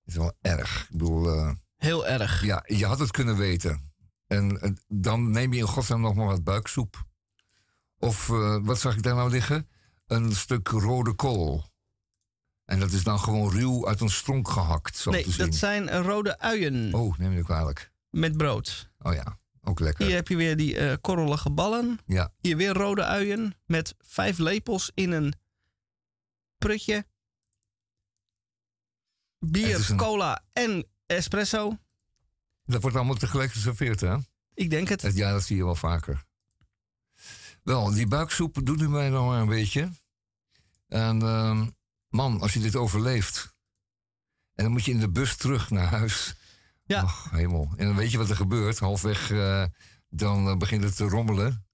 Het 0.06 0.14
is 0.14 0.16
wel 0.16 0.34
erg. 0.42 0.84
Ik 0.84 0.90
bedoel... 0.92 1.30
eh, 1.36 1.52
Heel 1.78 2.08
erg. 2.08 2.44
Ja, 2.44 2.64
je 2.68 2.86
had 2.86 3.00
het 3.00 3.12
kunnen 3.12 3.38
weten. 3.38 3.92
En 4.28 4.62
eh, 4.62 4.72
dan 4.88 5.32
neem 5.32 5.54
je 5.54 5.60
in 5.60 5.68
godsnaam 5.68 6.02
nog 6.02 6.16
maar 6.16 6.26
wat 6.26 6.44
buiksoep. 6.44 7.04
Of 8.00 8.30
eh, 8.30 8.58
wat 8.62 8.80
zag 8.80 8.96
ik 8.96 9.04
daar 9.04 9.16
nou 9.16 9.30
liggen? 9.30 9.70
Een 10.10 10.36
stuk 10.36 10.68
rode 10.68 11.14
kool. 11.14 11.64
En 12.66 12.80
dat 12.80 12.92
is 12.92 13.04
dan 13.04 13.20
gewoon 13.20 13.52
ruw 13.52 13.88
uit 13.88 14.02
een 14.02 14.10
stronk 14.10 14.50
gehakt, 14.50 14.98
zo 14.98 15.12
nee, 15.12 15.24
te 15.24 15.32
zien. 15.32 15.46
dat 15.46 15.56
zijn 15.56 15.90
eh, 15.90 16.02
rode 16.02 16.40
uien 16.40 16.94
Oh, 16.94 17.18
neem 17.18 17.32
je 17.32 17.44
kwalijk. 17.44 17.92
met 18.10 18.38
brood. 18.38 18.90
Oh 19.00 19.14
ja. 19.14 19.38
Ook 19.62 19.80
lekker. 19.80 20.06
Hier 20.06 20.16
heb 20.16 20.28
je 20.28 20.36
weer 20.36 20.58
die 20.58 20.78
eh, 20.78 20.96
korrelige 21.02 21.50
ballen. 21.52 22.00
Ja. 22.06 22.34
Hier 22.42 22.58
weer 22.58 22.74
rode 22.74 23.04
uien 23.04 23.56
met 23.66 23.96
vijf 24.00 24.38
lepels 24.38 24.92
in 24.94 25.12
een 25.12 25.34
prutje. 26.58 27.06
Bier, 29.40 29.90
een- 29.90 29.98
cola 29.98 30.44
en 30.54 30.88
espresso. 31.06 31.78
Dat 32.64 32.82
wordt 32.82 32.98
allemaal 32.98 33.16
tegelijk 33.16 33.52
geserveerd, 33.52 34.00
hè? 34.02 34.18
Ik 34.54 34.70
denk 34.70 34.88
het. 34.88 35.02
Ja, 35.16 35.32
dat 35.32 35.44
zie 35.44 35.56
je 35.56 35.64
wel 35.64 35.76
vaker. 35.76 36.26
Wel, 37.70 37.92
die 37.92 38.08
buiksoep 38.08 38.60
doet 38.64 38.82
u 38.82 38.90
mij 38.90 39.12
maar 39.12 39.42
een 39.42 39.48
beetje. 39.48 39.92
En 40.88 41.22
ehm, 41.22 41.66
man, 42.08 42.42
als 42.42 42.54
je 42.54 42.60
dit 42.60 42.76
overleeft... 42.76 43.56
en 44.56 44.64
dan 44.64 44.72
moet 44.72 44.86
je 44.86 44.92
in 44.92 45.00
de 45.00 45.10
bus 45.10 45.36
terug 45.36 45.70
naar 45.70 45.88
huis. 45.88 46.36
Ja. 46.86 47.04
Och, 47.04 47.30
hemel. 47.32 47.70
En 47.76 47.86
dan 47.86 47.96
weet 47.96 48.12
je 48.12 48.18
wat 48.18 48.30
er 48.30 48.36
gebeurt. 48.36 48.80
Halfweg, 48.80 49.32
eh, 49.32 49.66
dan 50.10 50.48
eh, 50.48 50.58
begint 50.58 50.84
het 50.84 50.96
te 50.96 51.04
rommelen. 51.04 51.66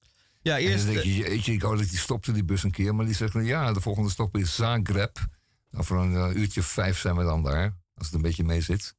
Ja, 0.41 0.57
eerst... 0.57 0.79
En 0.79 0.85
dan 0.85 0.93
denk 0.93 1.05
eh, 1.05 1.17
je, 1.17 1.23
jeetje, 1.23 1.53
ik 1.53 1.61
wou 1.61 1.77
dat 1.77 1.89
die 1.89 1.97
stopte 1.99 2.31
die 2.31 2.43
bus 2.43 2.63
een 2.63 2.71
keer. 2.71 2.95
Maar 2.95 3.05
die 3.05 3.15
zegt, 3.15 3.33
nou 3.33 3.45
ja, 3.45 3.73
de 3.73 3.81
volgende 3.81 4.09
stop 4.09 4.37
is 4.37 4.55
Zagreb. 4.55 5.27
Nou, 5.69 5.85
voor 5.85 6.01
een 6.01 6.15
eh, 6.15 6.35
uurtje 6.35 6.59
of 6.59 6.67
vijf 6.67 6.99
zijn 6.99 7.15
we 7.15 7.23
dan 7.23 7.43
daar. 7.43 7.77
Als 7.93 8.05
het 8.05 8.15
een 8.15 8.21
beetje 8.21 8.43
mee 8.43 8.61
zit. 8.61 8.95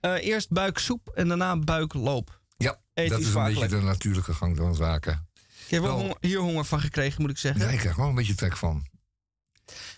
eh, 0.00 0.26
eerst 0.26 0.50
buiksoep 0.50 1.08
en 1.08 1.28
daarna 1.28 1.58
buikloop. 1.58 2.40
Ja, 2.56 2.80
Eet 2.94 3.10
dat 3.10 3.20
is 3.20 3.34
een 3.34 3.44
beetje 3.44 3.68
de 3.68 3.80
natuurlijke 3.80 4.34
gang 4.34 4.56
van 4.56 4.74
zaken. 4.74 5.28
Ik 5.66 5.72
heb 5.72 5.82
wel 5.82 5.98
honger- 5.98 6.16
hier 6.20 6.38
honger 6.38 6.64
van 6.64 6.80
gekregen, 6.80 7.22
moet 7.22 7.30
ik 7.30 7.38
zeggen. 7.38 7.62
Ja, 7.62 7.68
ik 7.70 7.78
krijg 7.78 7.96
wel 7.96 8.08
een 8.08 8.14
beetje 8.14 8.34
trek 8.34 8.56
van. 8.56 8.86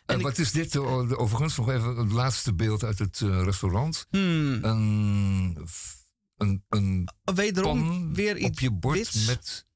En 0.07 0.21
wat 0.21 0.39
is 0.39 0.53
dit? 0.53 0.75
eh, 0.75 1.21
Overigens 1.21 1.57
nog 1.57 1.69
even 1.71 1.97
het 1.97 2.13
laatste 2.13 2.55
beeld 2.55 2.85
uit 2.85 2.99
het 2.99 3.21
eh, 3.21 3.43
restaurant. 3.43 4.07
Hmm. 4.11 4.65
Een, 4.65 5.59
een, 6.37 6.65
een 6.69 7.09
Wederom 7.35 7.87
pan 7.87 8.15
weer 8.15 8.35
op 8.35 8.41
iets 8.41 8.61
je 8.61 8.71
bord 8.71 8.97
wits. 8.97 9.27
met... 9.27 9.67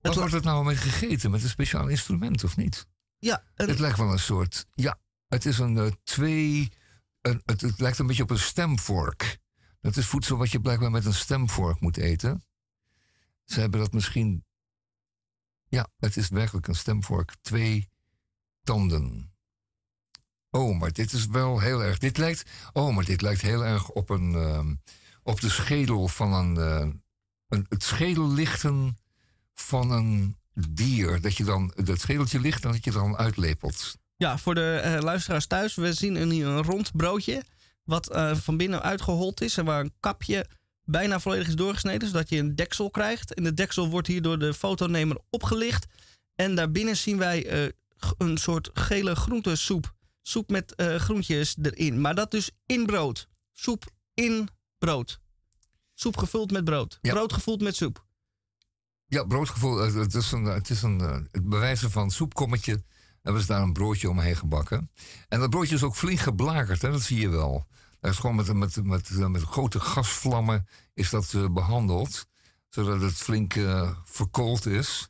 Wat 0.00 0.14
wordt 0.14 0.32
het 0.32 0.44
nou 0.44 0.64
mee 0.64 0.76
gegeten? 0.76 1.30
Met 1.30 1.42
een 1.42 1.48
speciaal 1.48 1.88
instrument 1.88 2.44
of 2.44 2.56
niet? 2.56 2.86
Ja, 3.18 3.44
een- 3.54 3.68
Het 3.68 3.78
lijkt 3.78 3.98
wel 3.98 4.12
een 4.12 4.18
soort... 4.18 4.66
Ja, 4.74 5.00
het 5.28 5.46
is 5.46 5.58
een 5.58 5.78
eh, 5.78 5.90
twee... 6.04 6.72
Een, 7.20 7.42
het, 7.44 7.60
het 7.60 7.80
lijkt 7.80 7.98
een 7.98 8.06
beetje 8.06 8.22
op 8.22 8.30
een 8.30 8.38
stemvork. 8.38 9.38
Dat 9.80 9.96
is 9.96 10.06
voedsel 10.06 10.36
wat 10.36 10.50
je 10.50 10.60
blijkbaar 10.60 10.90
met 10.90 11.04
een 11.04 11.14
stemvork 11.14 11.80
moet 11.80 11.96
eten. 11.96 12.44
Ze 13.44 13.60
hebben 13.60 13.80
dat 13.80 13.92
misschien... 13.92 14.46
Ja, 15.68 15.86
het 15.98 16.16
is 16.16 16.28
werkelijk 16.28 16.68
een 16.68 16.74
stemvork. 16.74 17.34
Twee 17.40 17.88
tanden. 18.62 19.32
Oh, 20.50 20.78
maar 20.78 20.92
dit 20.92 21.12
is 21.12 21.26
wel 21.26 21.60
heel 21.60 21.82
erg... 21.82 21.98
Dit 21.98 22.18
lijkt... 22.18 22.50
Oh, 22.72 22.94
maar 22.94 23.04
dit 23.04 23.20
lijkt 23.20 23.40
heel 23.40 23.64
erg 23.64 23.90
op 23.90 24.10
een... 24.10 24.34
ehm, 24.34 24.74
op 25.22 25.40
de 25.40 25.48
schedel 25.48 26.08
van 26.08 26.32
een... 26.32 26.56
eh, 26.56 26.88
een 27.48 27.66
het 27.68 27.82
schedellichten 27.82 28.98
van 29.54 29.90
een 29.90 30.36
dier. 30.68 31.20
Dat 31.20 31.36
je 31.36 31.44
dan... 31.44 31.72
Dat 31.74 32.00
schedeltje 32.00 32.40
ligt 32.40 32.64
en 32.64 32.72
dat 32.72 32.84
je 32.84 32.90
dan 32.90 33.16
uitlepelt. 33.16 33.96
Ja, 34.16 34.38
voor 34.38 34.54
de 34.54 34.74
eh, 34.76 35.02
luisteraars 35.02 35.46
thuis, 35.46 35.74
we 35.74 35.92
zien 35.92 36.30
hier 36.30 36.46
een 36.46 36.62
rond 36.62 36.96
broodje. 36.96 37.44
Wat 37.84 38.10
eh, 38.10 38.34
van 38.34 38.56
binnen 38.56 38.82
uitgehold 38.82 39.40
is 39.40 39.56
en 39.56 39.64
waar 39.64 39.80
een 39.80 39.94
kapje 40.00 40.46
bijna 40.90 41.20
volledig 41.20 41.48
is 41.48 41.54
doorgesneden, 41.56 42.08
zodat 42.08 42.28
je 42.28 42.36
een 42.38 42.54
deksel 42.54 42.90
krijgt. 42.90 43.34
En 43.34 43.42
de 43.44 43.54
deksel 43.54 43.88
wordt 43.88 44.06
hier 44.08 44.22
door 44.22 44.38
de 44.38 44.54
fotonemer 44.54 45.18
opgelicht. 45.30 45.86
En 46.34 46.54
daarbinnen 46.54 46.96
zien 46.96 47.18
wij 47.18 47.46
eh, 47.46 47.72
een 48.18 48.36
soort 48.36 48.70
gele 48.72 49.14
groentesoep. 49.14 49.94
Soep 50.22 50.50
met 50.50 50.74
eh, 50.74 50.94
groentjes 50.96 51.56
erin. 51.62 52.00
Maar 52.00 52.14
dat 52.14 52.30
dus 52.30 52.50
in 52.66 52.86
brood. 52.86 53.28
Soep 53.52 53.84
in 54.14 54.48
brood. 54.78 55.20
Soep 55.94 56.16
gevuld 56.16 56.50
met 56.50 56.64
brood. 56.64 56.98
Brood 57.00 57.32
gevuld 57.32 57.60
met 57.60 57.76
soep. 57.76 58.06
Ja, 59.06 59.24
broodgevoel. 59.24 59.84
eh, 59.84 59.94
Het 59.94 60.14
is 60.14 60.32
een, 60.32 60.44
het 60.44 60.70
is 60.70 60.82
een 60.82 60.98
het 61.30 61.48
bewijzen 61.48 61.90
van 61.90 62.10
soepkommetje. 62.10 62.82
Hebben 63.22 63.42
ze 63.42 63.48
daar 63.48 63.62
een 63.62 63.72
broodje 63.72 64.08
omheen 64.10 64.36
gebakken. 64.36 64.90
En 65.28 65.40
dat 65.40 65.50
broodje 65.50 65.74
is 65.74 65.82
ook 65.82 65.96
flink 65.96 66.18
geblakerd, 66.18 66.82
hè? 66.82 66.90
dat 66.90 67.02
zie 67.02 67.20
je 67.20 67.28
wel. 67.28 67.66
Dat 68.00 68.12
is 68.12 68.18
gewoon 68.18 68.36
met, 68.36 68.52
met, 68.52 68.84
met, 68.84 69.10
met 69.10 69.42
grote 69.42 69.80
gasvlammen 69.80 70.66
is 70.94 71.10
dat 71.10 71.34
eh, 71.34 71.48
behandeld. 71.50 72.26
Zodat 72.68 73.00
het 73.00 73.14
flink 73.14 73.54
eh, 73.54 73.90
verkoold 74.04 74.66
is. 74.66 75.08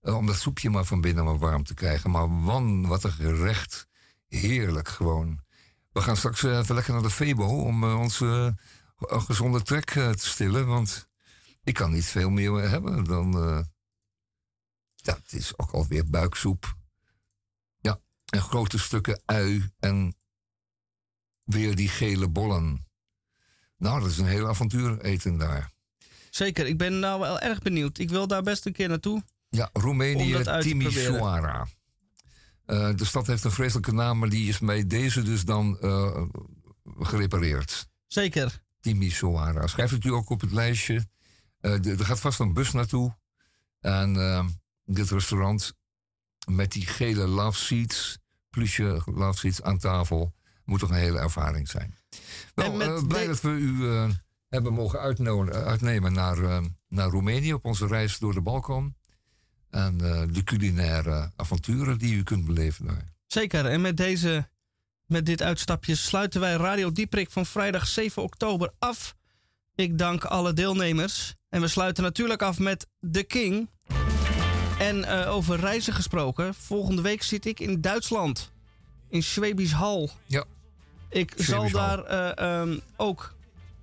Eh, 0.00 0.16
om 0.16 0.26
dat 0.26 0.36
soepje 0.36 0.70
maar 0.70 0.84
van 0.84 1.00
binnen 1.00 1.24
maar 1.24 1.38
warm 1.38 1.64
te 1.64 1.74
krijgen. 1.74 2.10
Maar 2.10 2.30
man, 2.30 2.86
wat 2.86 3.04
een 3.04 3.12
gerecht. 3.12 3.88
Heerlijk 4.28 4.88
gewoon. 4.88 5.40
We 5.92 6.00
gaan 6.00 6.16
straks 6.16 6.42
even 6.42 6.74
lekker 6.74 6.92
naar 6.92 7.02
de 7.02 7.10
Febo 7.10 7.44
om 7.44 7.84
onze 7.84 8.56
gezonde 8.96 9.62
trek 9.62 9.90
te 9.90 10.14
stillen. 10.16 10.66
Want 10.66 11.08
ik 11.62 11.74
kan 11.74 11.92
niet 11.92 12.04
veel 12.04 12.30
meer 12.30 12.68
hebben 12.68 13.04
dan. 13.04 13.34
het 15.02 15.32
is 15.32 15.58
ook 15.58 15.70
alweer 15.70 16.10
buiksoep. 16.10 16.76
Ja, 17.78 18.00
en 18.24 18.40
grote 18.40 18.78
stukken 18.78 19.22
ui 19.24 19.70
en 19.78 20.19
weer 21.52 21.74
die 21.76 21.88
gele 21.88 22.28
bollen. 22.28 22.86
Nou, 23.76 24.00
dat 24.00 24.10
is 24.10 24.18
een 24.18 24.26
heel 24.26 24.48
avontuur 24.48 25.00
eten 25.00 25.36
daar. 25.38 25.70
Zeker, 26.30 26.66
ik 26.66 26.78
ben 26.78 26.98
nou 26.98 27.20
wel 27.20 27.40
erg 27.40 27.58
benieuwd. 27.62 27.98
Ik 27.98 28.10
wil 28.10 28.26
daar 28.26 28.42
best 28.42 28.66
een 28.66 28.72
keer 28.72 28.88
naartoe. 28.88 29.22
Ja, 29.48 29.70
Roemenië, 29.72 30.42
Timișoara. 30.60 31.66
Eh, 32.66 32.90
de 32.96 33.04
stad 33.04 33.26
heeft 33.26 33.44
een 33.44 33.50
vreselijke 33.50 33.92
naam, 33.92 34.18
maar 34.18 34.28
die 34.28 34.48
is 34.48 34.58
bij 34.58 34.86
deze 34.86 35.22
dus 35.22 35.44
dan 35.44 35.78
eh, 35.80 36.22
gerepareerd. 36.98 37.88
Zeker. 38.06 38.62
Timișoara. 38.80 39.66
Schrijf 39.66 39.90
het 39.90 40.04
u 40.04 40.10
ook 40.10 40.30
op 40.30 40.40
het 40.40 40.52
lijstje. 40.52 41.08
Eh, 41.60 41.80
de- 41.80 41.90
er 41.98 42.04
gaat 42.04 42.20
vast 42.20 42.40
een 42.40 42.52
bus 42.52 42.72
naartoe. 42.72 43.16
En 43.80 44.14
dit 44.84 45.10
restaurant 45.10 45.72
met 46.50 46.72
die 46.72 46.86
gele 46.86 47.26
love 47.26 47.58
seats, 47.58 48.18
plusje 48.50 49.02
love 49.06 49.38
seats 49.38 49.62
aan 49.62 49.78
tafel, 49.78 50.34
moet 50.70 50.80
toch 50.80 50.90
een 50.90 50.96
hele 50.96 51.18
ervaring 51.18 51.68
zijn. 51.68 51.96
Wel, 52.54 52.82
eh, 52.82 53.06
blij 53.06 53.22
de- 53.22 53.26
dat 53.26 53.40
we 53.40 53.48
u 53.48 53.88
eh, 53.90 54.08
hebben 54.48 54.72
mogen 54.72 55.00
uitnemen 55.50 56.12
naar, 56.12 56.44
eh, 56.44 56.58
naar 56.88 57.08
Roemenië 57.08 57.52
op 57.54 57.64
onze 57.64 57.86
reis 57.86 58.18
door 58.18 58.34
de 58.34 58.40
Balkan. 58.40 58.94
En 59.70 59.98
de 60.32 60.44
culinaire 60.44 61.30
avonturen 61.36 61.98
die 61.98 62.14
u 62.14 62.22
kunt 62.22 62.44
beleven 62.46 62.86
daar. 62.86 63.04
Zeker. 63.26 63.66
En 63.66 63.80
met, 63.80 63.96
deze, 63.96 64.48
met 65.06 65.26
dit 65.26 65.42
uitstapje 65.42 65.94
sluiten 65.94 66.40
wij 66.40 66.54
Radio 66.54 66.92
Dieprik 66.92 67.30
van 67.30 67.46
vrijdag 67.46 67.86
7 67.86 68.22
oktober 68.22 68.72
af. 68.78 69.14
Ik 69.74 69.98
dank 69.98 70.24
alle 70.24 70.52
deelnemers. 70.52 71.34
En 71.48 71.60
we 71.60 71.68
sluiten 71.68 72.02
natuurlijk 72.02 72.42
af 72.42 72.58
met 72.58 72.86
The 73.12 73.22
King. 73.22 73.70
En 74.78 75.06
over 75.26 75.60
reizen 75.60 75.92
gesproken. 75.94 76.54
Volgende 76.54 77.02
week 77.02 77.22
zit 77.22 77.46
ik 77.46 77.60
in 77.60 77.80
Duitsland. 77.80 78.52
In 79.08 79.22
Schwäbisch 79.22 79.72
Hall. 79.72 80.08
Ja. 80.26 80.44
Ik 81.10 81.32
zal 81.36 81.60
Hall. 81.62 81.70
daar 81.72 81.98
eh, 82.04 82.60
ehm, 82.60 82.78
ook 82.96 83.34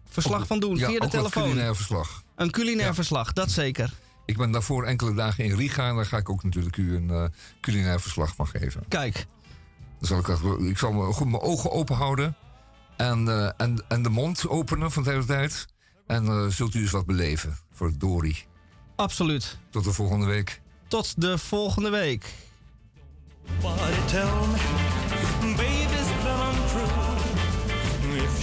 verslag 0.09 0.39
Ook- 0.41 0.47
van 0.47 0.59
doen 0.59 0.75
ja, 0.77 0.87
via 0.87 0.99
de 0.99 1.07
telefoon. 1.07 1.43
culinair 1.43 1.75
verslag. 1.75 2.23
Een 2.35 2.51
culinair 2.51 2.87
Ja. 2.87 2.93
verslag, 2.93 3.33
dat 3.33 3.51
zeker. 3.51 3.93
Ik 4.25 4.37
ben 4.37 4.51
daarvoor 4.51 4.83
enkele 4.85 5.13
dagen 5.13 5.43
in 5.43 5.55
Riga 5.55 5.87
en 5.89 5.95
daar 5.95 6.05
ga 6.05 6.17
ik 6.17 6.29
ook 6.29 6.43
natuurlijk 6.43 6.77
u 6.77 6.95
een 6.95 7.09
eh, 7.09 7.23
culinair 7.61 7.99
verslag 8.01 8.35
van 8.35 8.47
geven. 8.47 8.83
Kijk. 8.87 9.25
Dan 9.99 10.07
zal 10.07 10.19
ik, 10.19 10.61
ik 10.69 10.77
zal 10.77 10.91
me 10.91 11.13
goed 11.13 11.27
mijn 11.29 11.41
ogen 11.41 11.71
open 11.71 11.95
houden 11.95 12.35
en, 12.97 13.27
eh, 13.27 13.49
en, 13.57 13.83
en 13.87 14.03
de 14.03 14.09
mond 14.09 14.47
openen 14.47 14.91
van 14.91 15.03
de 15.03 15.09
hele 15.09 15.25
tijd. 15.25 15.65
En 16.07 16.27
eh, 16.27 16.47
zult 16.47 16.73
u 16.73 16.81
eens 16.81 16.91
wat 16.91 17.05
beleven 17.05 17.57
voor 17.73 17.91
Dori. 17.97 18.45
Absoluut. 18.95 19.57
Tot 19.69 19.83
de 19.83 19.93
volgende 19.93 20.25
week. 20.25 20.61
Tot 20.87 21.21
de 21.21 21.37
volgende 21.37 21.89
week. 21.89 22.33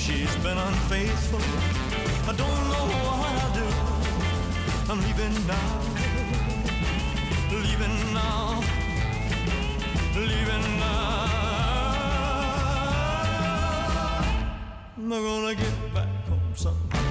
She's 0.04 0.36
been 0.36 0.58
unfaithful, 0.58 1.40
I 2.28 2.32
don't 2.36 2.62
know 2.72 2.84
what 2.92 3.18
I'll 3.24 3.52
do. 3.60 3.68
I'm 4.90 5.00
leaving 5.06 5.36
now, 5.46 5.70
leaving 7.50 7.98
now, 8.12 8.62
leaving 10.14 10.66
now. 10.78 11.24
I'm 14.98 15.08
gonna 15.08 15.54
get 15.54 15.76
back 15.94 16.12
home 16.28 16.54
somehow. 16.54 17.02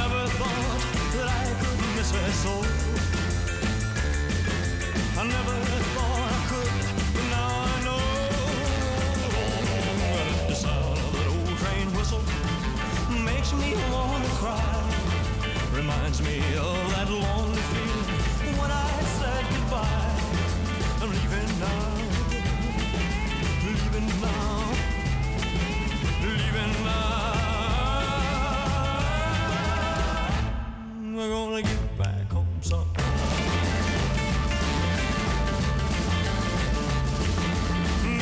Never 0.00 0.22
thought 0.38 0.82
that 1.14 1.28
I 1.40 1.44
could 1.60 1.80
miss 1.96 2.10
her 2.12 2.30
so. 2.42 2.54
I 5.20 5.22
never 5.26 5.81
me 13.58 13.74
wanna 13.92 14.28
cry. 14.40 14.78
Reminds 15.72 16.20
me 16.22 16.38
of 16.56 16.90
that 16.94 17.08
lonely 17.10 17.62
feeling 17.72 18.56
when 18.60 18.70
I 18.70 19.02
said 19.18 19.44
goodbye. 19.54 20.20
I'm 21.00 21.10
leaving 21.10 21.52
now, 21.58 21.94
leaving 23.66 24.08
now, 24.20 24.74
leaving 26.22 26.74
now. 26.84 27.32
We're 31.16 31.30
gonna 31.30 31.62
get 31.62 31.98
back 31.98 32.32
home 32.32 32.60
someday. 32.60 33.02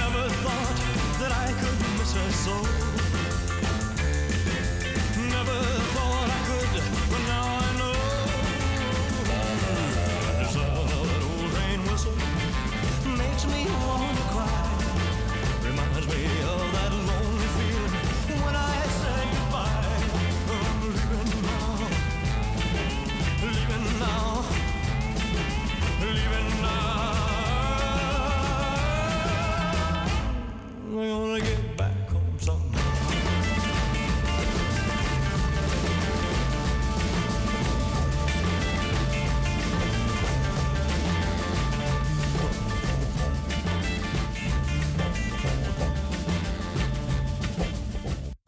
Never 0.01 0.28
thought 0.43 0.77
that 1.20 1.32
I 1.32 1.52
could 1.61 1.78
miss 1.98 2.12
her 2.15 2.31
so. 2.32 2.80